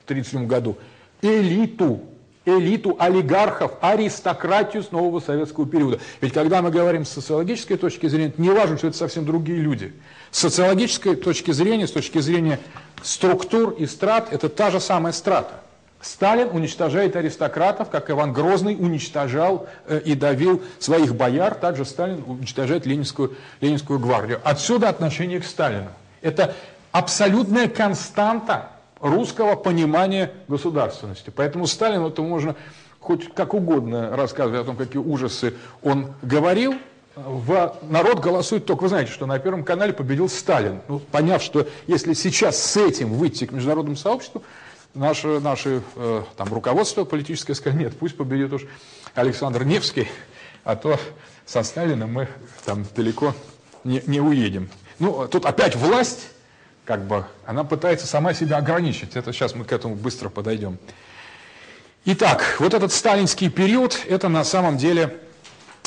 в 0.00 0.04
1937 0.04 0.46
году? 0.46 0.78
Элиту. 1.22 2.02
Элиту 2.46 2.96
олигархов, 2.98 3.72
аристократию 3.80 4.82
с 4.82 4.90
нового 4.90 5.20
советского 5.20 5.66
периода. 5.66 5.98
Ведь 6.20 6.34
когда 6.34 6.60
мы 6.60 6.70
говорим 6.70 7.04
с 7.04 7.10
социологической 7.10 7.78
точки 7.78 8.06
зрения, 8.06 8.34
не 8.36 8.50
важно, 8.50 8.76
что 8.76 8.88
это 8.88 8.96
совсем 8.96 9.24
другие 9.24 9.58
люди. 9.58 9.94
С 10.30 10.40
социологической 10.40 11.16
точки 11.16 11.52
зрения, 11.52 11.86
с 11.86 11.92
точки 11.92 12.18
зрения 12.18 12.60
структур 13.02 13.70
и 13.70 13.86
страт, 13.86 14.28
это 14.30 14.48
та 14.48 14.70
же 14.70 14.80
самая 14.80 15.12
страта. 15.12 15.60
Сталин 16.02 16.48
уничтожает 16.52 17.16
аристократов, 17.16 17.88
как 17.88 18.10
Иван 18.10 18.34
Грозный 18.34 18.76
уничтожал 18.78 19.66
э, 19.86 20.00
и 20.04 20.14
давил 20.14 20.62
своих 20.78 21.14
бояр, 21.14 21.54
также 21.54 21.86
Сталин 21.86 22.22
уничтожает 22.26 22.84
Ленинскую, 22.84 23.36
Ленинскую 23.62 23.98
гвардию. 23.98 24.38
Отсюда 24.44 24.90
отношение 24.90 25.40
к 25.40 25.46
Сталину. 25.46 25.88
Это 26.20 26.54
абсолютная 26.92 27.68
константа 27.68 28.70
русского 29.04 29.54
понимания 29.54 30.32
государственности. 30.48 31.30
Поэтому 31.34 31.66
Сталину 31.66 32.08
это 32.08 32.22
можно 32.22 32.56
хоть 33.00 33.32
как 33.34 33.52
угодно 33.52 34.16
рассказывать 34.16 34.62
о 34.62 34.64
том, 34.64 34.76
какие 34.76 35.00
ужасы 35.00 35.54
он 35.82 36.14
говорил, 36.22 36.74
в 37.14 37.76
народ 37.82 38.20
голосует 38.20 38.64
только, 38.64 38.84
вы 38.84 38.88
знаете, 38.88 39.12
что 39.12 39.26
на 39.26 39.38
Первом 39.38 39.62
канале 39.62 39.92
победил 39.92 40.28
Сталин. 40.30 40.80
Ну, 40.88 40.98
поняв, 40.98 41.42
что 41.42 41.68
если 41.86 42.14
сейчас 42.14 42.58
с 42.58 42.78
этим 42.78 43.12
выйти 43.12 43.44
к 43.44 43.52
международному 43.52 43.96
сообществу, 43.96 44.42
наше, 44.94 45.38
наше 45.38 45.82
э, 45.96 46.22
там, 46.38 46.52
руководство 46.52 47.04
политическое 47.04 47.54
сказать, 47.54 47.78
нет, 47.78 47.96
пусть 47.96 48.16
победит 48.16 48.54
уж 48.54 48.62
Александр 49.14 49.64
Невский, 49.64 50.08
а 50.64 50.76
то 50.76 50.98
со 51.44 51.62
Сталином 51.62 52.10
мы 52.10 52.28
там 52.64 52.86
далеко 52.96 53.34
не, 53.84 54.02
не 54.06 54.20
уедем. 54.20 54.70
Ну, 54.98 55.28
тут 55.28 55.44
опять 55.44 55.76
власть, 55.76 56.30
как 56.84 57.06
бы, 57.06 57.24
она 57.46 57.64
пытается 57.64 58.06
сама 58.06 58.34
себя 58.34 58.58
ограничить. 58.58 59.16
Это 59.16 59.32
сейчас 59.32 59.54
мы 59.54 59.64
к 59.64 59.72
этому 59.72 59.94
быстро 59.94 60.28
подойдем. 60.28 60.78
Итак, 62.04 62.56
вот 62.58 62.74
этот 62.74 62.92
сталинский 62.92 63.48
период, 63.48 63.98
это 64.08 64.28
на 64.28 64.44
самом 64.44 64.76
деле 64.76 65.16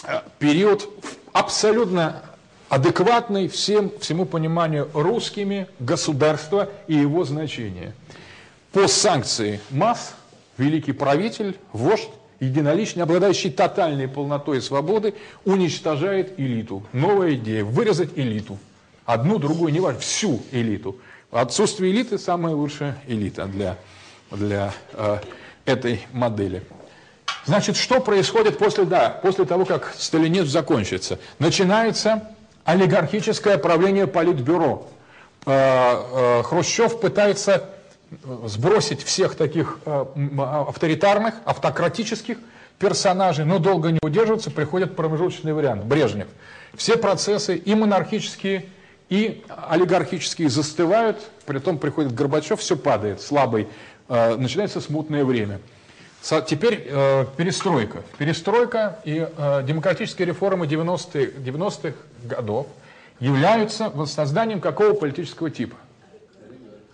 э, 0.03 0.21
период 0.39 0.89
абсолютно 1.31 2.23
адекватный 2.69 3.47
всем, 3.47 3.91
всему 3.99 4.25
пониманию 4.25 4.89
русскими 4.93 5.67
государства 5.79 6.69
и 6.87 6.95
его 6.95 7.23
значения– 7.23 7.93
по 8.77 8.87
санкции 8.87 9.59
масс, 9.71 10.13
великий 10.59 10.91
правитель, 10.91 11.57
вождь, 11.73 12.09
единоличный, 12.39 13.01
обладающий 13.01 13.49
тотальной 13.49 14.07
полнотой 14.07 14.61
свободы, 14.61 15.15
уничтожает 15.45 16.39
элиту. 16.39 16.83
Новая 16.93 17.33
идея– 17.33 17.63
вырезать 17.65 18.11
элиту. 18.15 18.59
Одну, 19.07 19.39
другую, 19.39 19.71
не 19.71 19.79
важно, 19.79 20.01
всю 20.01 20.41
элиту. 20.51 20.97
Отсутствие 21.31 21.93
элиты– 21.93 22.17
самая 22.19 22.53
лучшая 22.53 22.97
элита 23.07 23.45
для, 23.45 23.77
для 24.31 24.73
э, 24.91 25.19
этой 25.65 26.05
модели. 26.11 26.61
Значит, 27.45 27.77
что 27.77 28.01
происходит 28.01 28.57
после, 28.57 28.83
да, 28.83 29.09
после 29.09 29.45
того, 29.45 29.63
как 29.63 29.95
сталинизм 29.97 30.47
закончится? 30.47 31.19
Начинается 31.39 32.35
олигархическое 32.65 33.57
правление 33.57 34.07
политбюро. 34.07 34.89
Э, 35.45 36.39
э, 36.41 36.43
Хрущев 36.43 36.99
пытается 36.99 37.69
сбросить 38.43 39.01
всех 39.03 39.35
таких 39.35 39.79
э, 39.85 40.05
а, 40.37 40.65
авторитарных, 40.67 41.35
автократических 41.45 42.39
персонажей, 42.77 43.45
но 43.45 43.59
долго 43.59 43.91
не 43.91 43.99
удерживаться, 44.01 44.51
приходит 44.51 44.97
промежуточный 44.97 45.53
вариант, 45.53 45.85
Брежнев. 45.85 46.27
Все 46.75 46.97
процессы 46.97 47.55
и 47.55 47.73
монархические, 47.73 48.65
и 49.09 49.43
олигархические 49.47 50.49
застывают, 50.49 51.17
при 51.45 51.59
том 51.59 51.77
приходит 51.77 52.13
Горбачев, 52.13 52.59
все 52.59 52.75
падает, 52.75 53.21
слабый, 53.21 53.67
э, 54.09 54.35
начинается 54.35 54.81
смутное 54.81 55.23
время. 55.23 55.59
Теперь 56.45 56.85
э, 56.89 57.25
перестройка. 57.37 58.01
Перестройка 58.17 58.99
и 59.05 59.27
демократические 59.63 60.27
реформы 60.27 60.65
90-х 60.65 61.39
90 61.39 61.93
годов 62.23 62.67
являются 63.19 63.89
воссозданием 63.89 64.59
какого 64.59 64.93
политического 64.93 65.49
типа? 65.49 65.77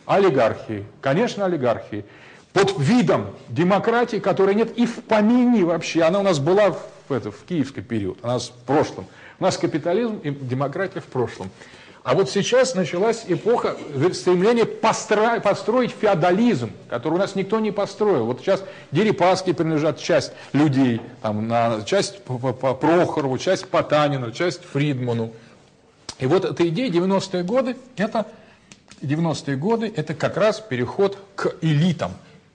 Олигархии, 0.06 0.85
конечно, 1.02 1.45
олигархии. 1.45 2.06
Под 2.52 2.77
видом 2.77 3.31
демократии, 3.49 4.18
которой 4.18 4.53
нет 4.53 4.77
и 4.77 4.85
в 4.85 5.03
помине 5.03 5.65
вообще. 5.65 6.03
Она 6.03 6.19
у 6.19 6.23
нас 6.23 6.40
была 6.40 6.72
в, 6.72 7.11
это, 7.11 7.31
в 7.31 7.44
киевский 7.44 7.81
период, 7.81 8.19
у 8.22 8.27
нас 8.27 8.49
в 8.49 8.65
прошлом. 8.65 9.07
У 9.40 9.44
нас 9.44 9.57
капитализм 9.57 10.18
и 10.18 10.30
демократия 10.30 10.99
в 10.99 11.06
прошлом. 11.06 11.49
А 12.03 12.15
вот 12.15 12.30
сейчас 12.30 12.75
началась 12.75 13.23
эпоха 13.27 13.77
стремления 14.11 14.65
построить, 14.65 15.41
построить 15.41 15.91
феодализм, 15.91 16.71
который 16.89 17.13
у 17.13 17.17
нас 17.17 17.35
никто 17.35 17.61
не 17.61 17.71
построил. 17.71 18.25
Вот 18.25 18.41
сейчас 18.41 18.61
Дерипаски 18.91 19.53
принадлежат 19.53 19.99
часть 19.99 20.34
людей, 20.51 20.99
там, 21.21 21.47
на, 21.47 21.81
часть 21.85 22.21
Прохорову, 22.23 23.38
часть 23.38 23.69
Потанину, 23.69 24.31
часть 24.34 24.65
Фридману. 24.65 25.31
И 26.19 26.25
вот 26.25 26.43
эта 26.43 26.67
идея 26.67 26.89
90-е 26.89 27.43
годы, 27.43 27.77
это 27.95 28.27
90-е 29.01 29.55
годы– 29.55 29.91
это 29.95 30.13
как 30.13 30.35
раз 30.35 30.59
переход 30.59 31.17
к 31.35 31.55
элитам, 31.61 32.11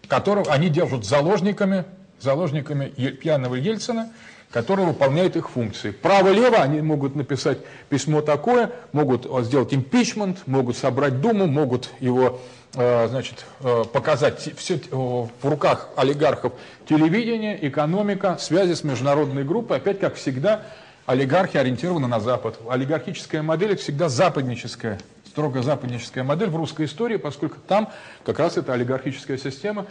которых 0.09 0.49
они 0.51 0.69
держат 0.69 1.07
заложниками, 1.07 1.85
заложниками 2.21 2.87
пьяного 2.89 3.55
Ельцина, 3.55 4.11
которые 4.51 4.87
выполняют 4.87 5.37
их 5.37 5.51
функции. 5.51 5.91
Право-лево 5.91 6.57
они 6.57 6.81
могут 6.81 7.15
написать 7.15 7.59
письмо 7.89 8.23
такое, 8.23 8.73
могут 8.93 9.27
сделать 9.45 9.75
импичмент, 9.75 10.47
могут 10.47 10.77
собрать 10.77 11.21
Думу, 11.21 11.47
могут 11.47 11.91
его 12.01 12.41
э, 12.75 13.09
значит, 13.09 13.45
э, 13.61 13.85
показать 13.93 14.51
все 14.57 14.81
в 14.91 15.29
руках 15.43 15.89
олигархов 15.97 16.55
телевидение, 16.89 17.67
экономика, 17.69 18.39
связи 18.41 18.75
с 18.75 18.85
международной 18.85 19.45
группой. 19.45 19.77
Опять, 19.77 20.01
как 20.01 20.15
всегда, 20.15 20.63
олигархи 21.05 21.59
ориентированы 21.59 22.07
на 22.07 22.21
Запад. 22.21 22.59
Олигархическая 22.69 23.43
модель 23.43 23.77
всегда 23.77 24.09
западническая 24.09 24.99
строго 25.39 25.63
западническая 25.63 26.25
модель 26.25 26.49
в 26.49 26.57
русской 26.57 26.87
истории, 26.87 27.17
поскольку 27.17 27.59
там 27.69 27.93
как 28.25 28.41
раз 28.41 28.57
эта 28.57 28.73
олигархическая 28.73 29.37
система 29.37 29.87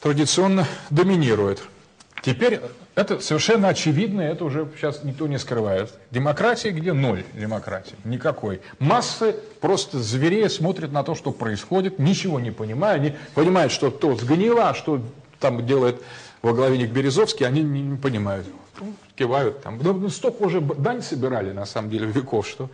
традиционно 0.00 0.64
доминирует. 0.90 1.62
Теперь 2.22 2.60
это 2.98 3.20
совершенно 3.20 3.68
очевидно, 3.68 4.22
это 4.22 4.44
уже 4.44 4.68
сейчас 4.76 5.04
никто 5.04 5.28
не 5.28 5.38
скрывает. 5.38 5.92
Демократия 6.10 6.70
где? 6.70 6.92
Ноль 6.92 7.22
демократии. 7.32 7.94
Никакой. 8.02 8.60
Массы 8.80 9.36
просто 9.60 10.00
зверея 10.00 10.48
смотрят 10.48 10.90
на 10.90 11.04
то, 11.04 11.14
что 11.14 11.30
происходит, 11.30 12.00
ничего 12.00 12.40
не 12.40 12.50
понимая. 12.50 12.96
Они 12.96 13.14
понимают, 13.36 13.70
что 13.70 13.92
то 13.92 14.16
сгнило, 14.16 14.70
а 14.70 14.74
что 14.74 15.00
там 15.38 15.64
делает 15.64 16.02
во 16.42 16.52
главе 16.52 16.76
них 16.76 16.90
Березовский, 16.90 17.46
они 17.46 17.62
не, 17.62 17.96
понимают. 17.96 18.48
Ну, 18.80 18.92
кивают 19.14 19.62
там. 19.62 19.78
Ну, 19.80 20.08
столько 20.08 20.42
уже 20.42 20.60
дань 20.60 21.00
собирали, 21.00 21.52
на 21.52 21.66
самом 21.66 21.90
деле, 21.90 22.06
веков, 22.06 22.48
что... 22.48 22.68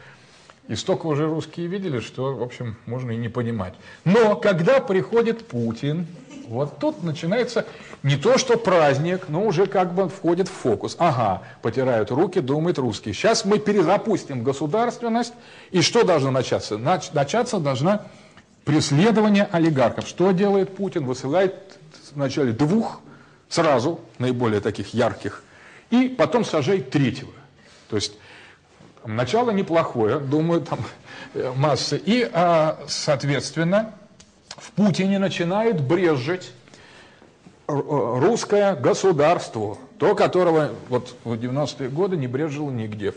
И 0.68 0.74
столько 0.76 1.04
уже 1.04 1.26
русские 1.26 1.66
видели, 1.66 2.00
что, 2.00 2.34
в 2.34 2.42
общем, 2.42 2.78
можно 2.86 3.10
и 3.10 3.16
не 3.16 3.28
понимать. 3.28 3.74
Но 4.06 4.36
когда 4.36 4.80
приходит 4.80 5.46
Путин, 5.46 6.06
вот 6.48 6.78
тут 6.78 7.02
начинается 7.02 7.66
не 8.02 8.16
то, 8.16 8.38
что 8.38 8.56
праздник, 8.56 9.28
но 9.28 9.44
уже 9.44 9.66
как 9.66 9.94
бы 9.94 10.08
входит 10.08 10.48
в 10.48 10.52
фокус. 10.52 10.96
Ага, 10.98 11.42
потирают 11.62 12.10
руки, 12.10 12.40
думают 12.40 12.78
русские. 12.78 13.14
Сейчас 13.14 13.44
мы 13.44 13.58
перезапустим 13.58 14.42
государственность, 14.42 15.34
и 15.70 15.80
что 15.80 16.04
должно 16.04 16.30
начаться? 16.30 16.78
Нач, 16.78 17.12
начаться 17.12 17.58
должна 17.58 18.06
преследование 18.64 19.48
олигархов. 19.50 20.06
Что 20.06 20.32
делает 20.32 20.74
Путин? 20.76 21.04
Высылает 21.04 21.54
вначале 22.12 22.52
двух, 22.52 23.00
сразу, 23.48 24.00
наиболее 24.18 24.60
таких 24.60 24.94
ярких, 24.94 25.42
и 25.90 26.08
потом 26.08 26.44
сажает 26.44 26.90
третьего. 26.90 27.32
То 27.88 27.96
есть 27.96 28.14
начало 29.06 29.50
неплохое, 29.50 30.18
думаю, 30.18 30.62
там 30.62 30.80
э, 31.34 31.52
массы. 31.54 32.00
И, 32.04 32.28
а, 32.32 32.78
соответственно, 32.88 33.94
в 34.64 34.72
Путине 34.72 35.18
начинает 35.18 35.82
брежить 35.82 36.52
русское 37.66 38.74
государство, 38.74 39.76
то, 39.98 40.14
которого 40.14 40.70
вот 40.88 41.14
в 41.24 41.34
90-е 41.34 41.90
годы 41.90 42.16
не 42.16 42.26
брежило 42.26 42.70
нигде. 42.70 43.12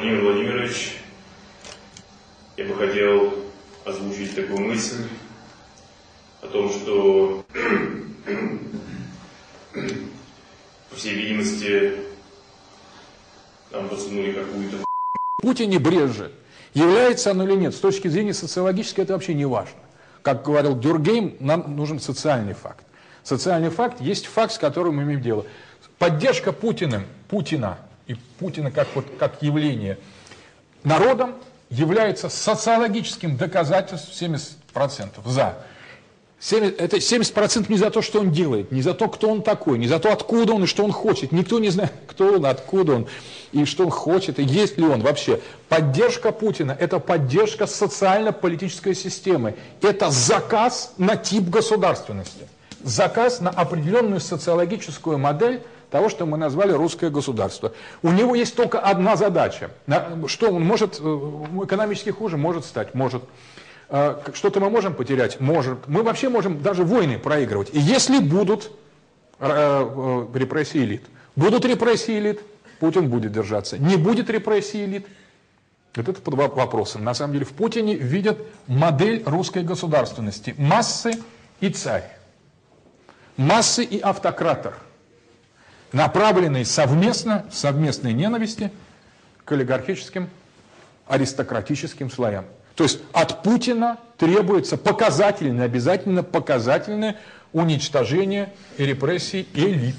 Владимир 0.00 0.22
Владимирович, 0.22 0.96
я 2.56 2.64
бы 2.64 2.74
хотел 2.74 3.34
озвучить 3.84 4.34
такую 4.34 4.60
мысль 4.60 5.04
о 6.40 6.46
том, 6.46 6.70
что, 6.70 7.44
по 10.88 10.96
всей 10.96 11.14
видимости, 11.16 11.96
нам 13.70 13.90
подсунули 13.90 14.32
какую-то 14.32 14.78
Путин 15.42 15.68
не 15.68 15.76
брежет. 15.76 16.32
Является 16.72 17.32
оно 17.32 17.44
или 17.44 17.56
нет, 17.56 17.74
с 17.74 17.78
точки 17.78 18.08
зрения 18.08 18.32
социологической 18.32 19.04
это 19.04 19.12
вообще 19.12 19.34
не 19.34 19.44
важно. 19.44 19.80
Как 20.22 20.42
говорил 20.42 20.78
Дюргейм, 20.78 21.36
нам 21.40 21.76
нужен 21.76 22.00
социальный 22.00 22.54
факт. 22.54 22.86
Социальный 23.22 23.68
факт 23.68 24.00
есть 24.00 24.24
факт, 24.24 24.54
с 24.54 24.58
которым 24.58 24.96
мы 24.96 25.02
имеем 25.02 25.20
дело. 25.20 25.44
Поддержка 25.98 26.52
Путиным, 26.52 27.04
Путина 27.28 27.76
и 28.10 28.16
Путина 28.40 28.72
как, 28.72 28.88
вот, 28.94 29.06
как 29.18 29.40
явление 29.40 29.96
народом 30.82 31.36
является 31.68 32.28
социологическим 32.28 33.36
доказательством 33.36 34.34
70% 34.74 35.10
за. 35.26 35.58
70, 36.40 36.80
это 36.80 36.96
70% 36.96 37.66
не 37.68 37.76
за 37.76 37.90
то, 37.90 38.02
что 38.02 38.18
он 38.20 38.32
делает, 38.32 38.72
не 38.72 38.82
за 38.82 38.94
то, 38.94 39.08
кто 39.08 39.28
он 39.28 39.42
такой, 39.42 39.78
не 39.78 39.86
за 39.86 40.00
то, 40.00 40.10
откуда 40.10 40.54
он 40.54 40.64
и 40.64 40.66
что 40.66 40.82
он 40.82 40.90
хочет. 40.90 41.30
Никто 41.30 41.60
не 41.60 41.68
знает, 41.68 41.92
кто 42.08 42.34
он, 42.34 42.46
откуда 42.46 42.94
он 42.94 43.06
и 43.52 43.64
что 43.64 43.84
он 43.84 43.90
хочет, 43.90 44.40
и 44.40 44.42
есть 44.42 44.76
ли 44.76 44.84
он 44.84 45.02
вообще. 45.02 45.40
Поддержка 45.68 46.32
Путина– 46.32 46.76
это 46.80 46.98
поддержка 46.98 47.66
социально-политической 47.68 48.94
системы. 48.94 49.54
Это 49.82 50.10
заказ 50.10 50.94
на 50.98 51.16
тип 51.16 51.48
государственности. 51.48 52.48
Заказ 52.82 53.40
на 53.40 53.50
определенную 53.50 54.20
социологическую 54.20 55.18
модель 55.18 55.62
того, 55.90 56.08
что 56.08 56.24
мы 56.24 56.38
назвали 56.38 56.72
русское 56.72 57.10
государство. 57.10 57.72
У 58.02 58.10
него 58.10 58.34
есть 58.34 58.56
только 58.56 58.78
одна 58.78 59.16
задача. 59.16 59.70
Что 60.26 60.52
он 60.52 60.64
может, 60.64 60.98
э, 61.00 61.44
экономически 61.64 62.10
хуже, 62.10 62.36
может 62.36 62.64
стать, 62.64 62.94
может. 62.94 63.22
Э, 63.88 64.18
что-то 64.32 64.60
мы 64.60 64.70
можем 64.70 64.94
потерять? 64.94 65.40
Может. 65.40 65.88
Мы 65.88 66.02
вообще 66.02 66.28
можем 66.28 66.62
даже 66.62 66.84
войны 66.84 67.18
проигрывать. 67.18 67.70
И 67.72 67.80
если 67.80 68.20
будут 68.20 68.70
э, 69.40 70.26
репрессии 70.34 70.78
элит, 70.78 71.02
будут 71.36 71.64
репрессии 71.64 72.18
элит, 72.18 72.40
Путин 72.78 73.10
будет 73.10 73.32
держаться. 73.32 73.76
Не 73.76 73.96
будет 73.96 74.30
репрессий 74.30 74.84
элит, 74.84 75.06
вот 75.96 76.08
это 76.08 76.20
под 76.22 76.34
вопросом. 76.34 77.04
На 77.04 77.14
самом 77.14 77.34
деле 77.34 77.44
в 77.44 77.52
Путине 77.52 77.94
видят 77.94 78.38
модель 78.68 79.22
русской 79.26 79.64
государственности. 79.64 80.54
Массы 80.56 81.14
и 81.60 81.68
царь. 81.68 82.16
Массы 83.36 83.82
и 83.82 83.98
автократор– 83.98 84.74
направленные 85.92 86.64
совместно, 86.64 87.46
совместной 87.50 88.12
ненависти 88.12 88.70
к 89.44 89.52
олигархическим, 89.52 90.28
аристократическим 91.06 92.10
слоям. 92.10 92.44
То 92.76 92.84
есть 92.84 93.00
от 93.12 93.42
Путина 93.42 93.98
требуется 94.16 94.76
показательное, 94.76 95.66
обязательно 95.66 96.22
показательное 96.22 97.16
уничтожение 97.52 98.52
и 98.78 98.86
репрессий 98.86 99.48
элит. 99.54 99.96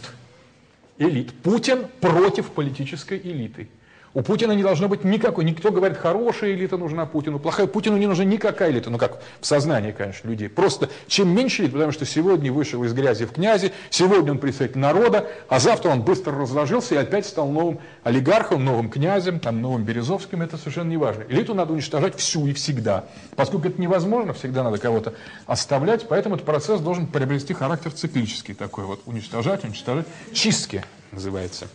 Элит. 0.98 1.34
Путин 1.42 1.88
против 2.00 2.52
политической 2.52 3.18
элиты. 3.18 3.70
У 4.14 4.22
Путина 4.24 4.52
не 4.52 4.62
должно 4.62 4.90
быть 4.90 5.06
никакой, 5.06 5.46
никто 5.46 5.72
говорит, 5.72 5.98
хорошая 5.98 6.52
элита 6.52 6.76
нужна 6.76 7.06
Путину, 7.06 7.40
плохая, 7.40 7.66
Путину 7.66 7.96
не 7.96 8.08
нужна 8.08 8.26
никакая 8.26 8.70
элита, 8.70 8.90
ну 8.90 8.98
как 8.98 9.22
в 9.40 9.46
сознании, 9.46 9.92
конечно, 9.92 10.28
людей. 10.28 10.50
Просто 10.50 10.90
чем 11.08 11.30
меньше 11.30 11.62
элит, 11.62 11.72
потому 11.72 11.94
что 11.94 12.06
сегодня 12.06 12.52
вышел 12.52 12.84
из 12.84 12.94
грязи 12.94 13.26
в 13.26 13.32
князи, 13.32 13.72
сегодня 13.90 14.32
он 14.32 14.40
представитель 14.40 14.80
народа, 14.80 15.30
а 15.48 15.60
завтра 15.60 15.90
он 15.90 16.02
быстро 16.02 16.38
разложился 16.38 16.96
и 16.96 16.98
опять 16.98 17.26
стал 17.26 17.50
новым 17.50 17.80
олигархом, 18.04 18.66
новым 18.66 18.90
князем, 18.90 19.40
там, 19.40 19.62
новым 19.62 19.86
Березовским, 19.86 20.42
это 20.42 20.58
совершенно 20.58 20.90
не 20.90 20.98
важно. 20.98 21.24
Элиту 21.30 21.54
надо 21.54 21.72
уничтожать 21.72 22.18
всю 22.18 22.48
и 22.48 22.54
всегда. 22.54 23.06
Поскольку 23.38 23.70
это 23.70 23.80
невозможно, 23.80 24.34
всегда 24.34 24.64
надо 24.64 24.78
кого-то 24.78 25.14
оставлять, 25.46 26.10
поэтому 26.10 26.36
этот 26.36 26.46
процесс 26.46 26.82
должен 26.82 27.08
приобрести 27.08 27.54
характер 27.54 27.92
циклический 27.94 28.56
такой 28.56 28.84
вот, 28.84 29.04
уничтожать, 29.06 29.64
уничтожать, 29.64 30.06
чистки 30.34 30.84
называется. 31.14 31.70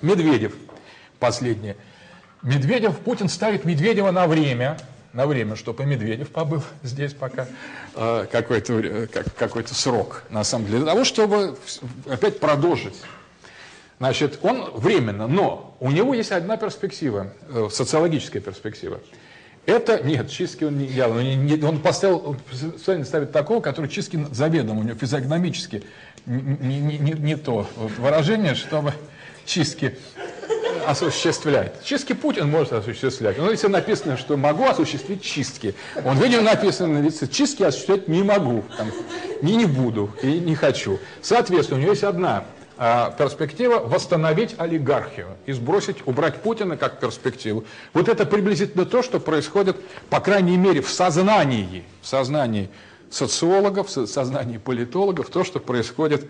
Медведев 0.00 0.54
последнее. 1.24 1.76
Медведев, 2.42 2.98
Путин 2.98 3.30
ставит 3.30 3.64
Медведева 3.64 4.10
на 4.10 4.26
время, 4.26 4.76
на 5.14 5.26
время, 5.26 5.56
чтобы 5.56 5.84
и 5.84 5.86
Медведев 5.86 6.28
побыл 6.28 6.62
здесь 6.82 7.14
пока 7.14 7.46
э, 7.94 8.26
какой-то 8.30 9.08
как, 9.10 9.34
какой 9.34 9.66
срок, 9.66 10.24
на 10.28 10.44
самом 10.44 10.66
деле, 10.66 10.78
для 10.80 10.88
того, 10.88 11.04
чтобы 11.04 11.56
опять 12.10 12.40
продолжить. 12.40 12.94
Значит, 13.98 14.40
он 14.42 14.70
временно, 14.74 15.26
но 15.26 15.76
у 15.80 15.90
него 15.90 16.12
есть 16.12 16.30
одна 16.30 16.58
перспектива, 16.58 17.32
э, 17.48 17.68
социологическая 17.70 18.42
перспектива. 18.42 19.00
Это, 19.64 20.02
нет, 20.04 20.28
чистки 20.28 20.64
он 20.64 20.76
не 20.76 20.88
делал, 20.88 21.16
он, 21.16 21.46
не, 21.46 21.64
он 21.64 21.80
поставил, 21.80 22.36
он 22.86 23.04
ставит 23.06 23.32
такого, 23.32 23.62
который 23.62 23.88
чистки 23.88 24.26
заведомо, 24.30 24.80
у 24.80 24.82
него 24.82 24.98
физиогномически 24.98 25.84
не, 26.26 26.80
не, 26.80 26.98
не, 26.98 27.12
не 27.12 27.36
то 27.36 27.66
выражение, 27.76 28.54
чтобы 28.54 28.92
чистки 29.46 29.96
осуществляет. 30.86 31.82
Чистки 31.82 32.12
Путин 32.12 32.50
может 32.50 32.72
осуществлять. 32.72 33.38
Но 33.38 33.50
если 33.50 33.68
написано, 33.68 34.16
что 34.16 34.36
могу 34.36 34.66
осуществить 34.66 35.22
чистки, 35.22 35.74
он 36.04 36.18
видео 36.18 36.40
написано 36.40 37.00
на 37.00 37.04
лице, 37.04 37.26
чистки 37.26 37.62
осуществлять 37.62 38.08
не 38.08 38.22
могу, 38.22 38.64
там, 38.76 38.90
не, 39.42 39.56
не 39.56 39.66
буду 39.66 40.10
и 40.22 40.38
не 40.38 40.54
хочу. 40.54 40.98
Соответственно, 41.22 41.78
у 41.78 41.82
него 41.82 41.92
есть 41.92 42.04
одна 42.04 42.44
а, 42.76 43.12
перспектива 43.12 43.78
восстановить 43.78 44.56
олигархию 44.58 45.36
и 45.46 45.52
сбросить, 45.52 45.98
убрать 46.06 46.42
Путина 46.42 46.76
как 46.76 46.98
перспективу. 46.98 47.64
Вот 47.92 48.08
это 48.08 48.26
приблизительно 48.26 48.84
то, 48.84 49.02
что 49.02 49.20
происходит, 49.20 49.76
по 50.10 50.20
крайней 50.20 50.56
мере, 50.56 50.80
в 50.80 50.90
сознании, 50.90 51.84
в 52.02 52.06
сознании 52.06 52.68
социологов, 53.10 53.88
в 53.88 54.06
сознании 54.06 54.58
политологов, 54.58 55.28
то, 55.28 55.44
что 55.44 55.60
происходит, 55.60 56.28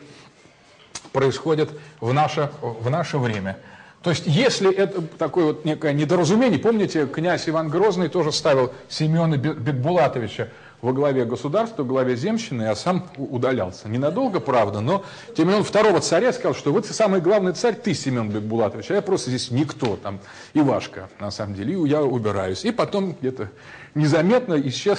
происходит 1.12 1.70
в, 2.00 2.12
наше, 2.12 2.50
в 2.60 2.90
наше 2.90 3.16
время. 3.16 3.56
То 4.04 4.10
есть, 4.10 4.24
если 4.26 4.70
это 4.70 5.00
такое 5.00 5.46
вот 5.46 5.64
некое 5.64 5.94
недоразумение, 5.94 6.58
помните, 6.58 7.06
князь 7.06 7.48
Иван 7.48 7.70
Грозный 7.70 8.08
тоже 8.08 8.32
ставил 8.32 8.70
Семена 8.86 9.38
Бекбулатовича 9.38 10.50
во 10.82 10.92
главе 10.92 11.24
государства, 11.24 11.84
во 11.84 11.88
главе 11.88 12.14
земщины, 12.14 12.64
а 12.64 12.76
сам 12.76 13.08
удалялся. 13.16 13.88
Ненадолго, 13.88 14.40
правда, 14.40 14.80
но 14.80 15.06
тем 15.34 15.46
не 15.46 15.52
менее 15.52 15.64
второго 15.64 16.02
царя 16.02 16.34
сказал, 16.34 16.54
что 16.54 16.70
вот 16.70 16.84
самый 16.84 17.22
главный 17.22 17.54
царь 17.54 17.76
ты, 17.76 17.94
Семен 17.94 18.28
Бекбулатович, 18.28 18.90
а 18.90 18.94
я 18.96 19.00
просто 19.00 19.30
здесь 19.30 19.50
никто, 19.50 19.96
там, 19.96 20.20
Ивашка, 20.52 21.08
на 21.18 21.30
самом 21.30 21.54
деле, 21.54 21.72
и 21.72 21.88
я 21.88 22.02
убираюсь. 22.02 22.66
И 22.66 22.72
потом 22.72 23.16
где-то 23.18 23.48
незаметно 23.94 24.60
исчез 24.68 24.98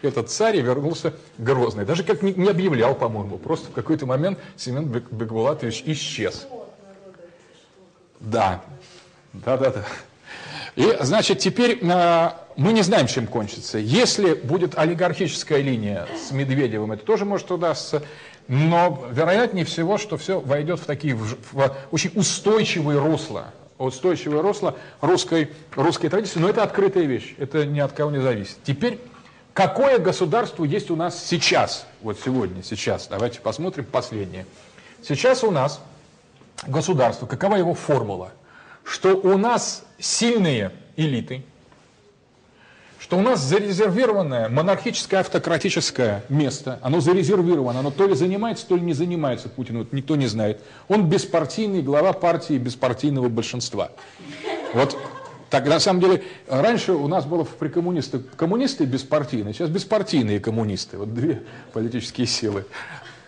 этот 0.00 0.30
царь 0.30 0.56
и 0.56 0.62
вернулся 0.62 1.12
Грозный. 1.36 1.84
Даже 1.84 2.04
как 2.04 2.22
не 2.22 2.48
объявлял, 2.48 2.94
по-моему, 2.94 3.36
просто 3.36 3.70
в 3.70 3.74
какой-то 3.74 4.06
момент 4.06 4.38
Семен 4.56 4.86
Бекбулатович 4.86 5.82
исчез. 5.84 6.46
Да, 8.20 8.62
да-да-да. 9.32 9.84
И, 10.76 10.96
значит, 11.00 11.38
теперь 11.38 11.78
э, 11.82 12.30
мы 12.56 12.72
не 12.72 12.82
знаем, 12.82 13.06
чем 13.06 13.26
кончится. 13.26 13.78
Если 13.78 14.34
будет 14.34 14.76
олигархическая 14.76 15.60
линия 15.60 16.06
с 16.16 16.30
Медведевым, 16.32 16.92
это 16.92 17.04
тоже 17.04 17.24
может 17.24 17.50
удастся. 17.50 18.02
Но 18.48 19.06
вероятнее 19.10 19.64
всего, 19.64 19.98
что 19.98 20.16
все 20.16 20.38
войдет 20.38 20.80
в 20.80 20.84
такие 20.84 21.14
в, 21.14 21.36
в 21.52 21.76
очень 21.90 22.12
устойчивые 22.14 22.98
русла. 22.98 23.46
Устойчивое 23.78 24.40
русло 24.40 24.76
русской, 25.00 25.50
русской 25.74 26.08
традиции. 26.08 26.38
Но 26.38 26.48
это 26.48 26.62
открытая 26.62 27.04
вещь. 27.04 27.34
Это 27.38 27.66
ни 27.66 27.80
от 27.80 27.92
кого 27.92 28.10
не 28.10 28.20
зависит. 28.20 28.56
Теперь, 28.62 29.00
какое 29.52 29.98
государство 29.98 30.64
есть 30.64 30.90
у 30.90 30.96
нас 30.96 31.24
сейчас? 31.26 31.86
Вот 32.02 32.18
сегодня, 32.24 32.62
сейчас. 32.62 33.08
Давайте 33.08 33.40
посмотрим 33.40 33.84
последнее. 33.84 34.46
Сейчас 35.02 35.42
у 35.42 35.50
нас 35.50 35.80
государство, 36.66 37.26
какова 37.26 37.56
его 37.56 37.74
формула? 37.74 38.32
Что 38.84 39.16
у 39.16 39.36
нас 39.36 39.84
сильные 39.98 40.72
элиты, 40.96 41.44
что 42.98 43.18
у 43.18 43.22
нас 43.22 43.40
зарезервированное 43.40 44.48
монархическое 44.48 45.20
автократическое 45.20 46.24
место, 46.28 46.80
оно 46.82 47.00
зарезервировано, 47.00 47.80
оно 47.80 47.90
то 47.90 48.06
ли 48.06 48.14
занимается, 48.14 48.66
то 48.66 48.76
ли 48.76 48.82
не 48.82 48.94
занимается 48.94 49.48
Путин, 49.48 49.78
вот 49.78 49.92
никто 49.92 50.16
не 50.16 50.26
знает. 50.26 50.60
Он 50.88 51.08
беспартийный 51.08 51.82
глава 51.82 52.12
партии 52.12 52.58
беспартийного 52.58 53.28
большинства. 53.28 53.92
Вот 54.74 54.96
так, 55.50 55.66
на 55.68 55.78
самом 55.78 56.00
деле, 56.00 56.24
раньше 56.48 56.92
у 56.92 57.06
нас 57.06 57.24
было 57.24 57.44
при 57.44 57.68
коммунисты 57.68 58.18
коммунисты 58.18 58.84
беспартийные, 58.84 59.54
сейчас 59.54 59.70
беспартийные 59.70 60.40
коммунисты, 60.40 60.98
вот 60.98 61.14
две 61.14 61.44
политические 61.72 62.26
силы. 62.26 62.66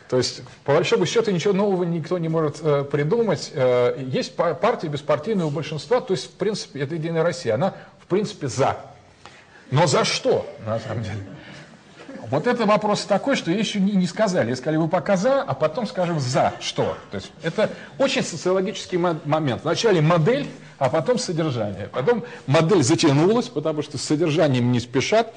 То 0.09 0.17
есть, 0.17 0.43
по 0.65 0.73
большому 0.73 1.05
счету, 1.05 1.31
ничего 1.31 1.53
нового 1.53 1.85
никто 1.85 2.19
не 2.19 2.29
может 2.29 2.59
э, 2.63 2.85
придумать. 2.85 3.51
Э, 3.53 3.95
есть 3.99 4.35
партия 4.35 4.89
беспартийного 4.89 5.51
большинства, 5.51 6.01
то 6.01 6.15
есть, 6.15 6.27
в 6.27 6.31
принципе, 6.31 6.81
это 6.81 6.95
Единая 6.95 7.23
Россия. 7.23 7.55
Она, 7.55 7.75
в 8.01 8.07
принципе, 8.07 8.49
за. 8.49 8.79
Но 9.71 9.87
за 9.87 10.05
что, 10.05 10.49
на 10.65 10.79
самом 10.81 11.03
деле? 11.03 11.19
Вот 12.31 12.47
это 12.47 12.67
вопрос 12.67 13.05
такой, 13.05 13.37
что 13.37 13.51
еще 13.51 13.81
не, 13.81 13.93
не 13.93 14.07
сказали. 14.07 14.53
Сказали, 14.55 14.77
вы 14.77 14.89
пока 14.89 15.17
за, 15.17 15.43
а 15.43 15.55
потом 15.55 15.87
скажем 15.87 16.21
за 16.21 16.53
что. 16.61 16.97
То 17.11 17.17
есть 17.17 17.31
это 17.43 17.71
очень 17.99 18.23
социологический 18.23 18.99
момент. 18.99 19.63
Вначале 19.65 20.01
модель, 20.01 20.47
а 20.79 20.91
потом 20.91 21.19
содержание. 21.19 21.89
Потом 21.91 22.25
модель 22.47 22.83
затянулась, 22.83 23.49
потому 23.49 23.83
что 23.83 23.99
с 23.99 24.03
содержанием 24.03 24.73
не 24.73 24.81
спешат. 24.81 25.33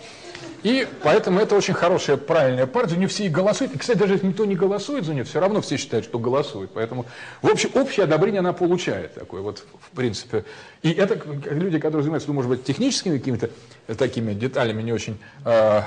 И 0.63 0.87
поэтому 1.03 1.39
это 1.39 1.55
очень 1.55 1.73
хорошая, 1.73 2.17
правильная 2.17 2.67
партия, 2.67 2.91
за 2.91 2.97
нее 2.97 3.07
все 3.07 3.25
и 3.25 3.29
голосуют. 3.29 3.73
И, 3.73 3.77
кстати, 3.77 3.97
даже 3.97 4.13
если 4.13 4.27
никто 4.27 4.45
не 4.45 4.55
голосует 4.55 5.05
за 5.05 5.13
нее, 5.13 5.23
все 5.23 5.39
равно 5.39 5.61
все 5.61 5.77
считают, 5.77 6.05
что 6.05 6.19
голосуют. 6.19 6.71
Поэтому 6.73 7.05
в 7.41 7.49
общем, 7.49 7.71
общее 7.73 8.03
одобрение 8.03 8.39
она 8.39 8.53
получает 8.53 9.15
такое 9.15 9.41
вот, 9.41 9.65
в 9.79 9.95
принципе. 9.95 10.45
И 10.83 10.91
это 10.91 11.19
люди, 11.49 11.79
которые 11.79 12.03
занимаются, 12.03 12.29
ну, 12.29 12.35
может 12.35 12.49
быть, 12.49 12.63
техническими 12.63 13.17
какими-то 13.17 13.49
такими 13.97 14.33
деталями 14.33 14.81
не 14.81 14.93
очень, 14.93 15.17
э, 15.45 15.81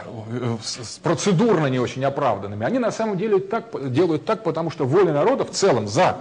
процедурно 1.02 1.66
не 1.66 1.78
очень 1.78 2.04
оправданными, 2.04 2.66
они 2.66 2.78
на 2.78 2.90
самом 2.90 3.16
деле 3.16 3.38
так, 3.38 3.92
делают 3.92 4.24
так, 4.24 4.42
потому 4.42 4.70
что 4.70 4.84
воля 4.84 5.12
народа 5.12 5.44
в 5.44 5.50
целом 5.50 5.88
за 5.88 6.18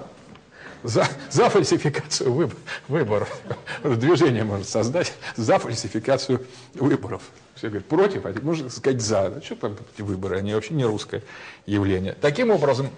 за, 0.84 1.08
за 1.30 1.50
фальсификацию 1.50 2.32
выбор, 2.32 2.58
выборов. 2.88 3.42
Движение 3.84 4.44
может 4.44 4.68
создать 4.68 5.14
за 5.36 5.60
фальсификацию 5.60 6.46
выборов. 6.74 7.22
Все 7.56 7.70
говорят 7.70 7.88
против, 7.88 8.26
а 8.26 8.34
можно 8.42 8.70
сказать 8.70 9.02
за. 9.02 9.30
Да, 9.30 9.42
что 9.42 9.56
там 9.56 9.78
выборы, 9.98 10.38
они 10.38 10.54
вообще 10.54 10.74
не 10.74 10.86
русское 10.86 11.24
явление. 11.66 12.16
Таким 12.20 12.52
образом, 12.52 12.90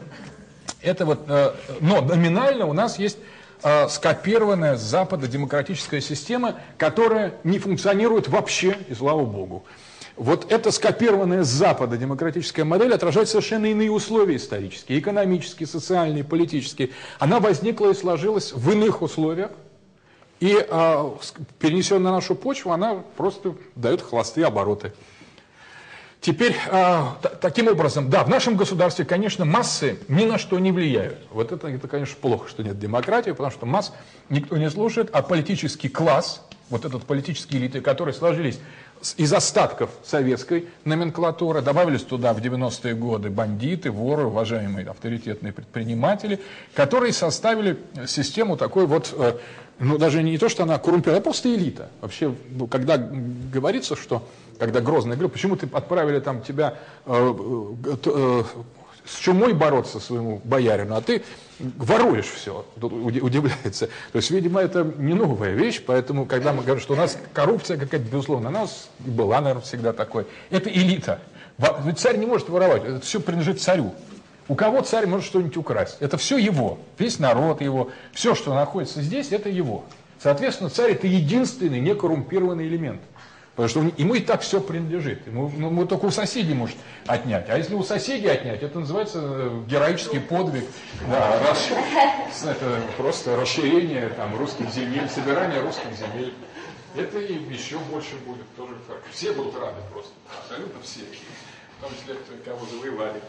это 0.82 1.06
вот, 1.06 1.22
э, 1.28 1.54
но 1.82 2.02
номинально 2.02 2.66
у 2.66 2.74
нас 2.74 2.98
есть 2.98 3.18
э, 3.64 3.88
скопированная 3.90 4.78
с 4.78 4.82
Запада 4.82 5.28
демократическая 5.28 6.02
система, 6.02 6.60
которая 6.78 7.36
не 7.44 7.60
функционирует 7.60 8.28
вообще, 8.28 8.78
и 8.90 8.96
слава 8.96 9.26
богу. 9.26 9.66
Вот 10.18 10.50
эта 10.50 10.72
скопированная 10.72 11.44
с 11.44 11.48
Запада 11.48 11.98
демократическая 11.98 12.64
модель 12.64 12.94
отражает 12.94 13.28
совершенно 13.28 13.66
иные 13.66 13.92
условия 13.92 14.38
исторические, 14.38 15.00
экономические, 15.00 15.68
социальные, 15.68 16.24
политические. 16.24 16.92
Она 17.20 17.42
возникла 17.42 17.92
и 17.92 17.94
сложилась 17.94 18.54
в 18.54 18.72
иных 18.72 19.02
условиях, 19.02 19.52
и 20.40 20.56
э, 20.58 21.12
перенесенная 21.60 22.04
на 22.04 22.12
нашу 22.14 22.36
почву, 22.36 22.72
она 22.72 23.04
просто 23.18 23.56
дает 23.76 24.02
холостые 24.02 24.46
обороты. 24.46 24.94
Теперь, 26.22 26.56
э, 26.72 27.02
таким 27.42 27.68
образом, 27.68 28.10
да, 28.10 28.24
в 28.24 28.30
нашем 28.30 28.56
государстве, 28.56 29.04
конечно, 29.06 29.44
массы 29.44 30.00
ни 30.08 30.26
на 30.26 30.38
что 30.38 30.58
не 30.60 30.72
влияют. 30.72 31.20
Вот 31.30 31.52
это, 31.52 31.68
это, 31.68 31.88
конечно, 31.90 32.16
плохо, 32.20 32.50
что 32.50 32.64
нет 32.64 32.80
демократии, 32.80 33.32
потому 33.32 33.52
что 33.52 33.66
масс 33.66 33.94
никто 34.30 34.58
не 34.58 34.70
слушает, 34.70 35.10
а 35.12 35.22
политический 35.22 35.90
класс, 35.90 36.42
вот 36.70 36.86
этот 36.86 37.04
политические 37.04 37.62
элиты, 37.62 37.82
которые 37.82 38.14
сложились 38.14 38.60
из 39.18 39.34
остатков 39.34 39.90
советской 40.04 40.68
номенклатуры, 40.84 41.62
добавились 41.62 42.04
туда 42.04 42.34
в 42.34 42.38
90-е 42.38 42.96
годы 42.96 43.30
бандиты, 43.30 43.92
воры, 43.92 44.26
уважаемые 44.26 44.88
авторитетные 44.88 45.54
предприниматели, 45.54 46.40
которые 46.74 47.14
составили 47.14 47.78
систему 48.08 48.58
такой 48.58 48.88
вот, 48.88 49.14
э, 49.18 49.38
ну 49.80 49.98
даже 49.98 50.24
не 50.24 50.38
то, 50.38 50.50
что 50.50 50.64
она 50.64 50.80
коррумпирована, 50.80 51.20
а 51.20 51.22
просто 51.22 51.54
элита. 51.54 51.90
Вообще, 52.02 52.34
ну, 52.52 52.68
когда 52.68 52.98
говорится, 52.98 53.96
что, 53.96 54.28
когда 54.60 54.82
Грозный 54.82 55.12
говорил, 55.12 55.30
почему 55.30 55.56
ты 55.56 55.68
отправили 55.72 56.20
там 56.20 56.42
тебя 56.42 56.76
э, 57.06 57.34
э, 58.06 58.44
с 59.06 59.18
чумой 59.18 59.54
бороться 59.54 60.00
своему 60.00 60.42
боярину, 60.44 60.96
а 60.96 61.02
ты 61.02 61.24
воруешь 61.60 62.26
все, 62.26 62.66
удивляется. 62.80 63.88
То 64.12 64.18
есть, 64.18 64.32
видимо, 64.32 64.62
это 64.62 64.84
не 64.84 65.14
новая 65.14 65.52
вещь, 65.52 65.82
поэтому, 65.86 66.26
когда 66.26 66.54
мы 66.54 66.64
говорим, 66.64 66.82
что 66.82 66.94
у 66.94 66.98
нас 66.98 67.18
коррупция 67.34 67.78
какая-то, 67.78 68.06
безусловно, 68.06 68.50
у 68.50 68.54
нас 68.54 68.90
была, 69.00 69.40
наверное, 69.42 69.64
всегда 69.64 69.94
такой. 69.94 70.26
Это 70.50 70.70
элита. 70.70 71.20
Ведь 71.84 72.00
царь 72.00 72.18
не 72.18 72.26
может 72.26 72.50
воровать, 72.50 72.84
это 72.84 73.00
все 73.00 73.20
принадлежит 73.20 73.62
царю. 73.62 73.94
У 74.48 74.56
кого 74.56 74.82
царь 74.82 75.08
может 75.08 75.26
что-нибудь 75.26 75.58
украсть? 75.58 75.98
Это 76.02 76.18
все 76.18 76.38
его, 76.38 76.78
весь 77.00 77.20
народ 77.20 77.62
его, 77.62 77.90
все, 78.14 78.36
что 78.36 78.54
находится 78.54 79.02
здесь, 79.02 79.32
это 79.32 79.50
его. 79.50 79.86
Соответственно, 80.22 80.70
царь 80.70 80.92
это 80.92 81.08
единственный 81.08 81.80
некоррумпированный 81.80 82.68
элемент. 82.68 83.02
Потому 83.56 83.70
что 83.70 84.02
ему 84.02 84.16
и 84.16 84.20
так 84.20 84.42
все 84.42 84.60
принадлежит. 84.60 85.26
Ему, 85.28 85.50
ну, 85.56 85.68
ему 85.68 85.86
только 85.86 86.06
у 86.06 86.12
соседей 86.12 86.54
может 86.54 86.76
отнять. 87.06 87.50
А 87.50 87.58
если 87.58 87.74
у 87.74 87.84
соседей 87.84 88.28
отнять, 88.28 88.62
это 88.62 88.80
называется 88.80 89.20
э, 89.24 89.62
героический 89.66 90.20
подвиг. 90.20 90.66
Да, 91.10 91.40
рас, 91.40 91.70
это 92.44 92.82
просто 92.98 93.38
расширение 93.38 94.10
там, 94.10 94.36
русских 94.38 94.70
земель, 94.72 95.08
собирание 95.08 95.62
русских 95.62 95.88
земель. 95.94 96.34
Это 96.98 97.20
и 97.20 97.34
еще 97.54 97.80
больше 97.80 98.16
будет 98.26 98.46
тоже. 98.58 98.76
Все 99.12 99.32
будут 99.32 99.58
рады 99.58 99.82
просто. 99.92 100.12
Абсолютно 100.38 100.82
все. 100.82 101.02
В 101.80 101.84
том 101.84 101.92
числе, 101.98 102.16
кого 102.44 102.66
завоевали. 102.66 103.22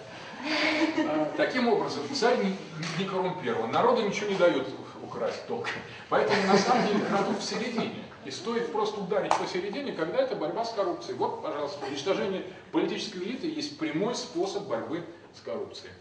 А, 1.09 1.33
таким 1.37 1.69
образом, 1.69 2.03
царь 2.13 2.39
не, 2.39 2.57
не 2.99 3.05
коррумпирован. 3.05 3.71
Народу 3.71 4.03
ничего 4.03 4.31
не 4.31 4.37
дает 4.37 4.67
украсть 5.03 5.47
только. 5.47 5.71
Поэтому 6.09 6.43
на 6.49 6.59
самом 6.59 6.87
деле 6.89 7.05
крадут 7.05 7.39
в 7.39 7.45
середине. 7.45 8.06
И 8.27 8.31
стоит 8.33 8.73
просто 8.73 9.01
ударить 9.01 9.33
посередине, 9.37 9.93
когда 9.93 10.19
это 10.19 10.35
борьба 10.35 10.65
с 10.65 10.73
коррупцией. 10.73 11.17
Вот, 11.17 11.45
пожалуйста, 11.45 11.87
уничтожение 11.87 12.43
политической 12.73 13.19
элиты 13.19 13.47
есть 13.47 13.79
прямой 13.79 14.17
способ 14.17 14.65
борьбы 14.65 15.05
с 15.33 15.41
коррупцией. 15.41 15.93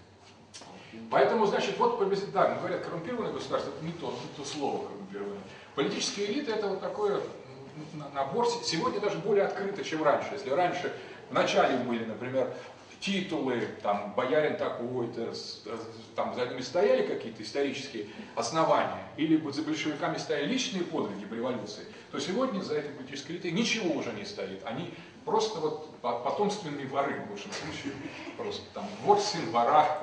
Поэтому, 1.12 1.46
значит, 1.46 1.78
вот, 1.78 2.00
да, 2.34 2.56
говорят, 2.56 2.84
коррумпированное 2.84 3.32
государство, 3.32 3.70
это 3.70 3.86
не 3.86 3.92
то, 3.92 4.08
не 4.08 4.44
то 4.44 4.50
слово 4.50 4.88
коррумпированное. 4.88 5.44
Политические 5.76 6.32
элиты 6.32 6.52
это 6.52 6.68
вот 6.68 6.82
такой 6.82 7.22
набор, 8.14 8.48
сегодня 8.64 9.00
даже 9.00 9.20
более 9.20 9.46
открыто, 9.46 9.84
чем 9.84 10.04
раньше. 10.04 10.30
Если 10.32 10.50
раньше 10.50 10.92
в 11.30 11.34
начале 11.34 11.78
были, 11.78 12.06
например, 12.06 12.52
титулы, 13.00 13.68
там, 13.84 14.14
боярин 14.16 14.58
такой-то, 14.58 15.34
там 16.16 16.34
за 16.34 16.48
ними 16.48 16.62
стояли 16.62 17.06
какие-то 17.06 17.44
исторические 17.44 18.08
основания, 18.36 19.04
или 19.18 19.38
за 19.52 19.62
большевиками 19.62 20.18
стояли 20.18 20.48
личные 20.48 20.84
подвиги 20.84 21.26
в 21.26 21.34
революции, 21.34 21.84
то 22.16 22.22
сегодня 22.22 22.62
за 22.62 22.76
этой 22.76 22.92
политической 22.92 23.34
элитой 23.34 23.52
ничего 23.52 23.94
уже 23.94 24.14
не 24.14 24.24
стоит. 24.24 24.66
Они 24.66 24.94
просто 25.26 25.60
вот 25.60 26.00
потомственные 26.00 26.88
воры, 26.88 27.20
в 27.28 27.32
лучшем 27.32 27.52
случае, 27.52 27.92
просто 28.38 28.64
там 28.74 28.88
вор, 29.04 29.20
сын 29.20 29.52
вора, 29.52 30.00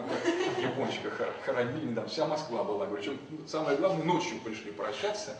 япончика 0.61 1.33
хоронили, 1.47 1.95
там 1.95 2.07
вся 2.11 2.27
Москва 2.27 2.65
была. 2.65 2.85
Причем 2.85 3.19
самое 3.49 3.79
главное, 3.79 4.05
ночью 4.05 4.39
пришли 4.41 4.73
прощаться, 4.73 5.39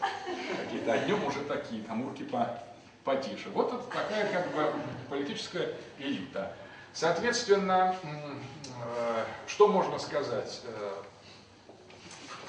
какие-то, 0.65 0.95
а 0.95 0.99
днем 1.01 1.23
уже 1.27 1.41
такие, 1.41 1.83
там 1.83 2.07
урки 2.07 2.23
по, 2.23 2.59
потише. 3.05 3.51
Вот 3.51 3.69
это 3.69 3.83
такая 3.83 4.33
как 4.33 4.55
бы 4.55 4.73
политическая 5.11 5.75
элита. 5.99 6.57
Соответственно, 6.95 7.95
э, 8.03 9.25
что 9.47 9.69
можно 9.69 9.99
сказать? 9.99 10.63
Э, 10.65 10.93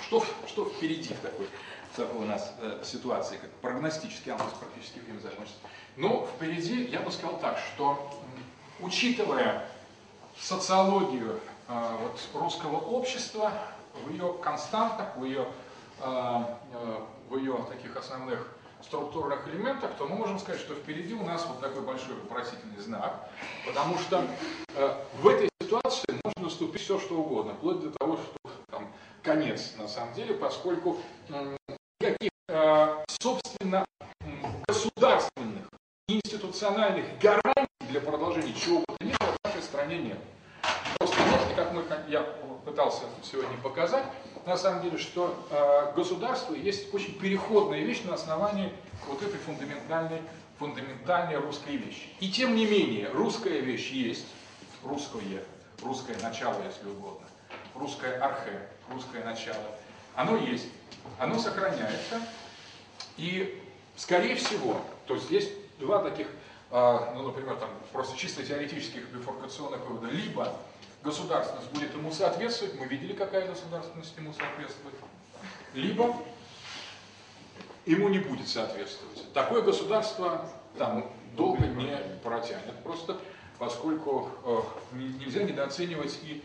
что, 0.08 0.24
что 0.48 0.70
впереди 0.70 1.14
в 1.14 1.20
такой 1.20 1.48
у 2.00 2.24
нас 2.24 2.54
э, 2.60 2.82
ситуации, 2.84 3.38
как 3.38 3.50
прогностически, 3.62 4.30
а 4.30 4.36
у 4.36 4.40
нас 4.40 4.54
практически 4.60 5.00
время 5.00 5.20
закончится. 5.20 5.60
Но 5.96 6.28
впереди, 6.36 6.86
я 6.86 7.02
бы 7.02 7.12
сказал 7.12 7.40
так, 7.40 7.58
что 7.58 8.12
учитывая 8.80 9.68
социологию 10.40 11.40
э, 11.68 11.98
вот, 12.02 12.20
русского 12.42 12.78
общества, 12.78 13.52
в 14.06 14.12
ее 14.12 14.34
константах, 14.42 15.16
в 15.18 15.24
ее, 15.24 15.48
э, 16.00 16.46
э, 16.74 16.98
в 17.30 17.38
ее 17.38 17.66
таких 17.70 17.96
основных 17.96 18.48
структурных 18.82 19.48
элементах, 19.48 19.92
то 19.98 20.08
мы 20.08 20.16
можем 20.16 20.40
сказать, 20.40 20.60
что 20.60 20.76
впереди 20.76 21.14
у 21.14 21.24
нас 21.24 21.46
вот 21.48 21.62
такой 21.62 21.82
большой 21.82 22.16
вопросительный 22.16 22.80
знак, 22.80 23.30
потому 23.66 23.98
что 23.98 24.26
э, 24.76 24.96
в 25.22 25.28
этой 25.28 25.50
ситуации 25.62 26.20
можно 26.24 26.44
наступить 26.44 26.82
все, 26.82 27.00
что 27.00 27.16
угодно, 27.16 27.54
вплоть 27.54 27.80
до 27.80 27.92
того, 27.92 28.18
что 28.18 28.52
там 28.70 28.88
конец 29.22 29.74
на 29.78 29.88
самом 29.88 30.14
деле, 30.14 30.36
поскольку 30.36 30.98
э, 31.30 31.56
никаких, 32.04 32.32
э, 32.50 33.04
собственно, 33.22 33.86
государственных 34.68 35.68
институциональных 36.08 37.06
гарантий 37.20 37.88
для 37.90 38.02
продолжения 38.02 38.54
чего 38.54 38.80
бы 38.80 38.86
то 39.00 39.06
ни 39.06 39.14
было 39.20 39.36
в 39.42 39.48
нашей 39.48 39.62
стране 39.62 39.98
нет. 40.00 40.18
Просто 40.98 41.22
можете, 41.22 41.56
как 41.56 41.72
мы, 41.72 41.84
я 42.10 42.22
пытался 42.66 43.04
сегодня 43.24 43.58
показать, 43.58 44.04
на 44.46 44.58
самом 44.58 44.82
деле, 44.82 44.98
что 44.98 45.48
э, 45.50 45.94
государство 45.96 46.54
есть 46.54 46.94
очень 46.94 47.18
переходная 47.18 47.80
вещь 47.80 48.04
на 48.04 48.16
основании 48.16 48.72
вот 49.08 49.22
этой 49.22 49.40
фундаментальной, 49.40 50.22
фундаментальной 50.60 51.38
русской 51.38 51.78
вещи. 51.78 52.10
И 52.20 52.30
тем 52.30 52.56
не 52.56 52.66
менее, 52.66 53.10
русская 53.14 53.60
вещь 53.60 53.92
есть, 53.92 54.26
русское, 54.84 55.44
русское 55.82 56.18
начало, 56.22 56.62
если 56.66 56.90
угодно, 56.90 57.26
русское 57.76 58.20
архе, 58.20 58.68
русское 58.92 59.24
начало, 59.24 59.64
оно 60.16 60.38
есть, 60.38 60.68
оно 61.20 61.40
сохраняется, 61.40 62.22
и, 63.18 63.62
скорее 63.96 64.36
всего, 64.36 64.82
то 65.08 65.16
есть 65.16 65.30
есть 65.30 65.52
два 65.80 66.00
таких, 66.00 66.28
а, 66.72 67.14
ну, 67.16 67.24
например, 67.24 67.56
там, 67.58 67.70
просто 67.92 68.18
чисто 68.18 68.44
теоретических 68.44 69.10
бифуркационных 69.10 69.86
вывода. 69.86 70.08
Либо 70.08 70.56
государственность 71.04 71.70
будет 71.72 71.94
ему 71.94 72.12
соответствовать, 72.12 72.80
мы 72.80 72.86
видели, 72.86 73.14
какая 73.14 73.48
государственность 73.48 74.16
ему 74.18 74.34
соответствует, 74.34 74.96
либо 75.74 76.16
ему 77.86 78.10
не 78.10 78.20
будет 78.20 78.48
соответствовать. 78.48 79.32
Такое 79.34 79.62
государство 79.62 80.50
там 80.78 81.12
долго 81.36 81.66
не 81.66 81.98
протянет, 82.24 82.82
просто 82.84 83.18
поскольку 83.60 84.30
э, 84.46 84.62
нельзя 84.94 85.44
недооценивать 85.44 86.20
и 86.24 86.44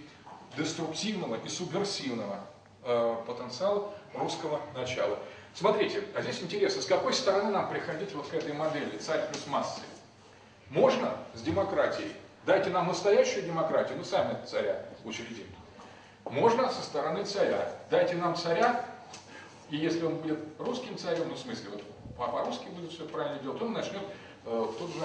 деструктивного, 0.57 1.37
и 1.37 1.49
субверсивного 1.49 2.41
э, 2.85 3.17
потенциала 3.27 3.93
русского 4.15 4.61
начала. 4.75 5.19
Смотрите, 5.55 6.05
а 6.15 6.23
здесь 6.23 6.41
интересно, 6.43 6.83
с 6.83 6.87
какой 6.87 7.13
стороны 7.13 7.51
нам 7.51 7.69
приходить 7.69 8.15
вот 8.15 8.29
к 8.29 8.35
этой 8.35 8.53
модели 8.53 8.97
царь 8.99 9.29
плюс 9.29 9.47
массы? 9.47 9.81
Можно 10.71 11.15
с 11.35 11.43
демократией. 11.43 12.13
Дайте 12.47 12.71
нам 12.71 12.89
настоящую 12.89 13.45
демократию, 13.45 13.99
мы 13.99 14.05
сами 14.05 14.39
царя 14.47 14.85
учредим. 15.05 15.47
Можно 16.25 16.71
со 16.71 16.83
стороны 16.83 17.25
царя. 17.25 17.73
Дайте 17.91 18.15
нам 18.15 18.37
царя, 18.37 18.85
и 19.71 19.77
если 19.77 20.05
он 20.05 20.17
будет 20.17 20.39
русским 20.59 20.97
царем, 20.97 21.29
ну 21.29 21.35
в 21.35 21.39
смысле, 21.39 21.71
вот 21.71 21.83
по-русски 22.17 22.69
будет 22.69 22.93
все 22.93 23.05
правильно 23.05 23.39
делать, 23.41 23.61
он 23.61 23.73
начнет 23.73 24.03
э, 24.45 24.67
тут 24.79 24.91
же 24.91 25.01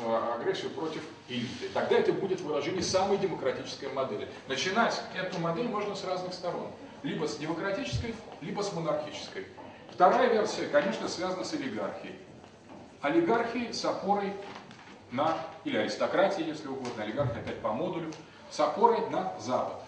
э, 0.00 0.34
агрессию 0.34 0.70
против 0.70 1.02
элиты. 1.28 1.68
Тогда 1.72 1.98
это 1.98 2.12
будет 2.12 2.40
выражение 2.40 2.82
самой 2.82 3.18
демократической 3.18 3.88
модели. 3.90 4.28
Начинать 4.48 5.00
эту 5.14 5.38
модель 5.38 5.68
можно 5.68 5.94
с 5.94 6.04
разных 6.04 6.34
сторон. 6.34 6.70
Либо 7.02 7.26
с 7.26 7.36
демократической, 7.36 8.14
либо 8.40 8.62
с 8.62 8.72
монархической. 8.72 9.46
Вторая 9.90 10.32
версия, 10.32 10.66
конечно, 10.66 11.08
связана 11.08 11.44
с 11.44 11.52
олигархией. 11.54 12.14
Олигархией 13.00 13.72
с 13.72 13.84
опорой 13.84 14.32
на, 15.10 15.38
или 15.64 15.76
аристократией, 15.76 16.48
если 16.48 16.68
угодно, 16.68 17.02
олигархия 17.02 17.40
опять 17.40 17.60
по 17.60 17.72
модулю, 17.72 18.12
с 18.50 18.60
опорой 18.60 19.08
на 19.10 19.32
Запад. 19.38 19.82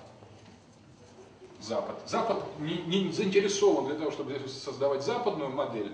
Запад. 1.60 1.96
Запад 2.06 2.42
не, 2.58 2.78
не 2.82 3.12
заинтересован 3.12 3.86
для 3.86 3.96
того, 3.96 4.10
чтобы 4.10 4.32
здесь 4.32 4.62
создавать 4.62 5.02
западную 5.02 5.50
модель, 5.50 5.92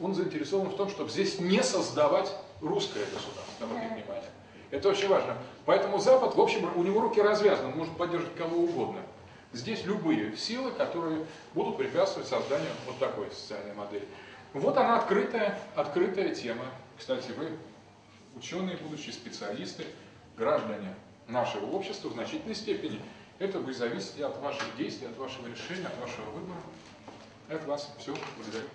он 0.00 0.14
заинтересован 0.14 0.70
в 0.70 0.76
том, 0.76 0.88
чтобы 0.88 1.10
здесь 1.10 1.38
не 1.38 1.62
создавать 1.62 2.34
русское 2.60 3.04
государство. 3.04 3.44
Обратите 3.60 3.94
внимание. 3.94 4.30
Это 4.70 4.88
очень 4.88 5.08
важно. 5.08 5.36
Поэтому 5.66 5.98
Запад, 5.98 6.34
в 6.34 6.40
общем, 6.40 6.68
у 6.76 6.82
него 6.82 7.00
руки 7.00 7.20
развязаны, 7.20 7.68
он 7.68 7.78
может 7.78 7.96
поддерживать 7.96 8.34
кого 8.34 8.56
угодно. 8.56 9.00
Здесь 9.54 9.84
любые 9.84 10.36
силы, 10.36 10.72
которые 10.72 11.24
будут 11.54 11.78
препятствовать 11.78 12.28
созданию 12.28 12.70
вот 12.86 12.98
такой 12.98 13.30
социальной 13.30 13.72
модели. 13.74 14.06
Вот 14.52 14.76
она 14.76 14.98
открытая, 14.98 15.58
открытая 15.76 16.34
тема. 16.34 16.64
Кстати, 16.98 17.30
вы 17.36 17.50
ученые, 18.36 18.76
будущие 18.76 19.12
специалисты, 19.12 19.86
граждане 20.36 20.94
нашего 21.28 21.66
общества 21.66 22.08
в 22.08 22.14
значительной 22.14 22.56
степени. 22.56 23.00
Это 23.38 23.60
будет 23.60 23.76
зависеть 23.76 24.20
от 24.20 24.36
ваших 24.40 24.76
действий, 24.76 25.06
от 25.06 25.16
вашего 25.16 25.46
решения, 25.46 25.86
от 25.86 25.98
вашего 26.00 26.30
выбора. 26.30 26.60
Это 27.48 27.66
вас 27.68 27.94
все. 27.98 28.12
Благодарю. 28.36 28.66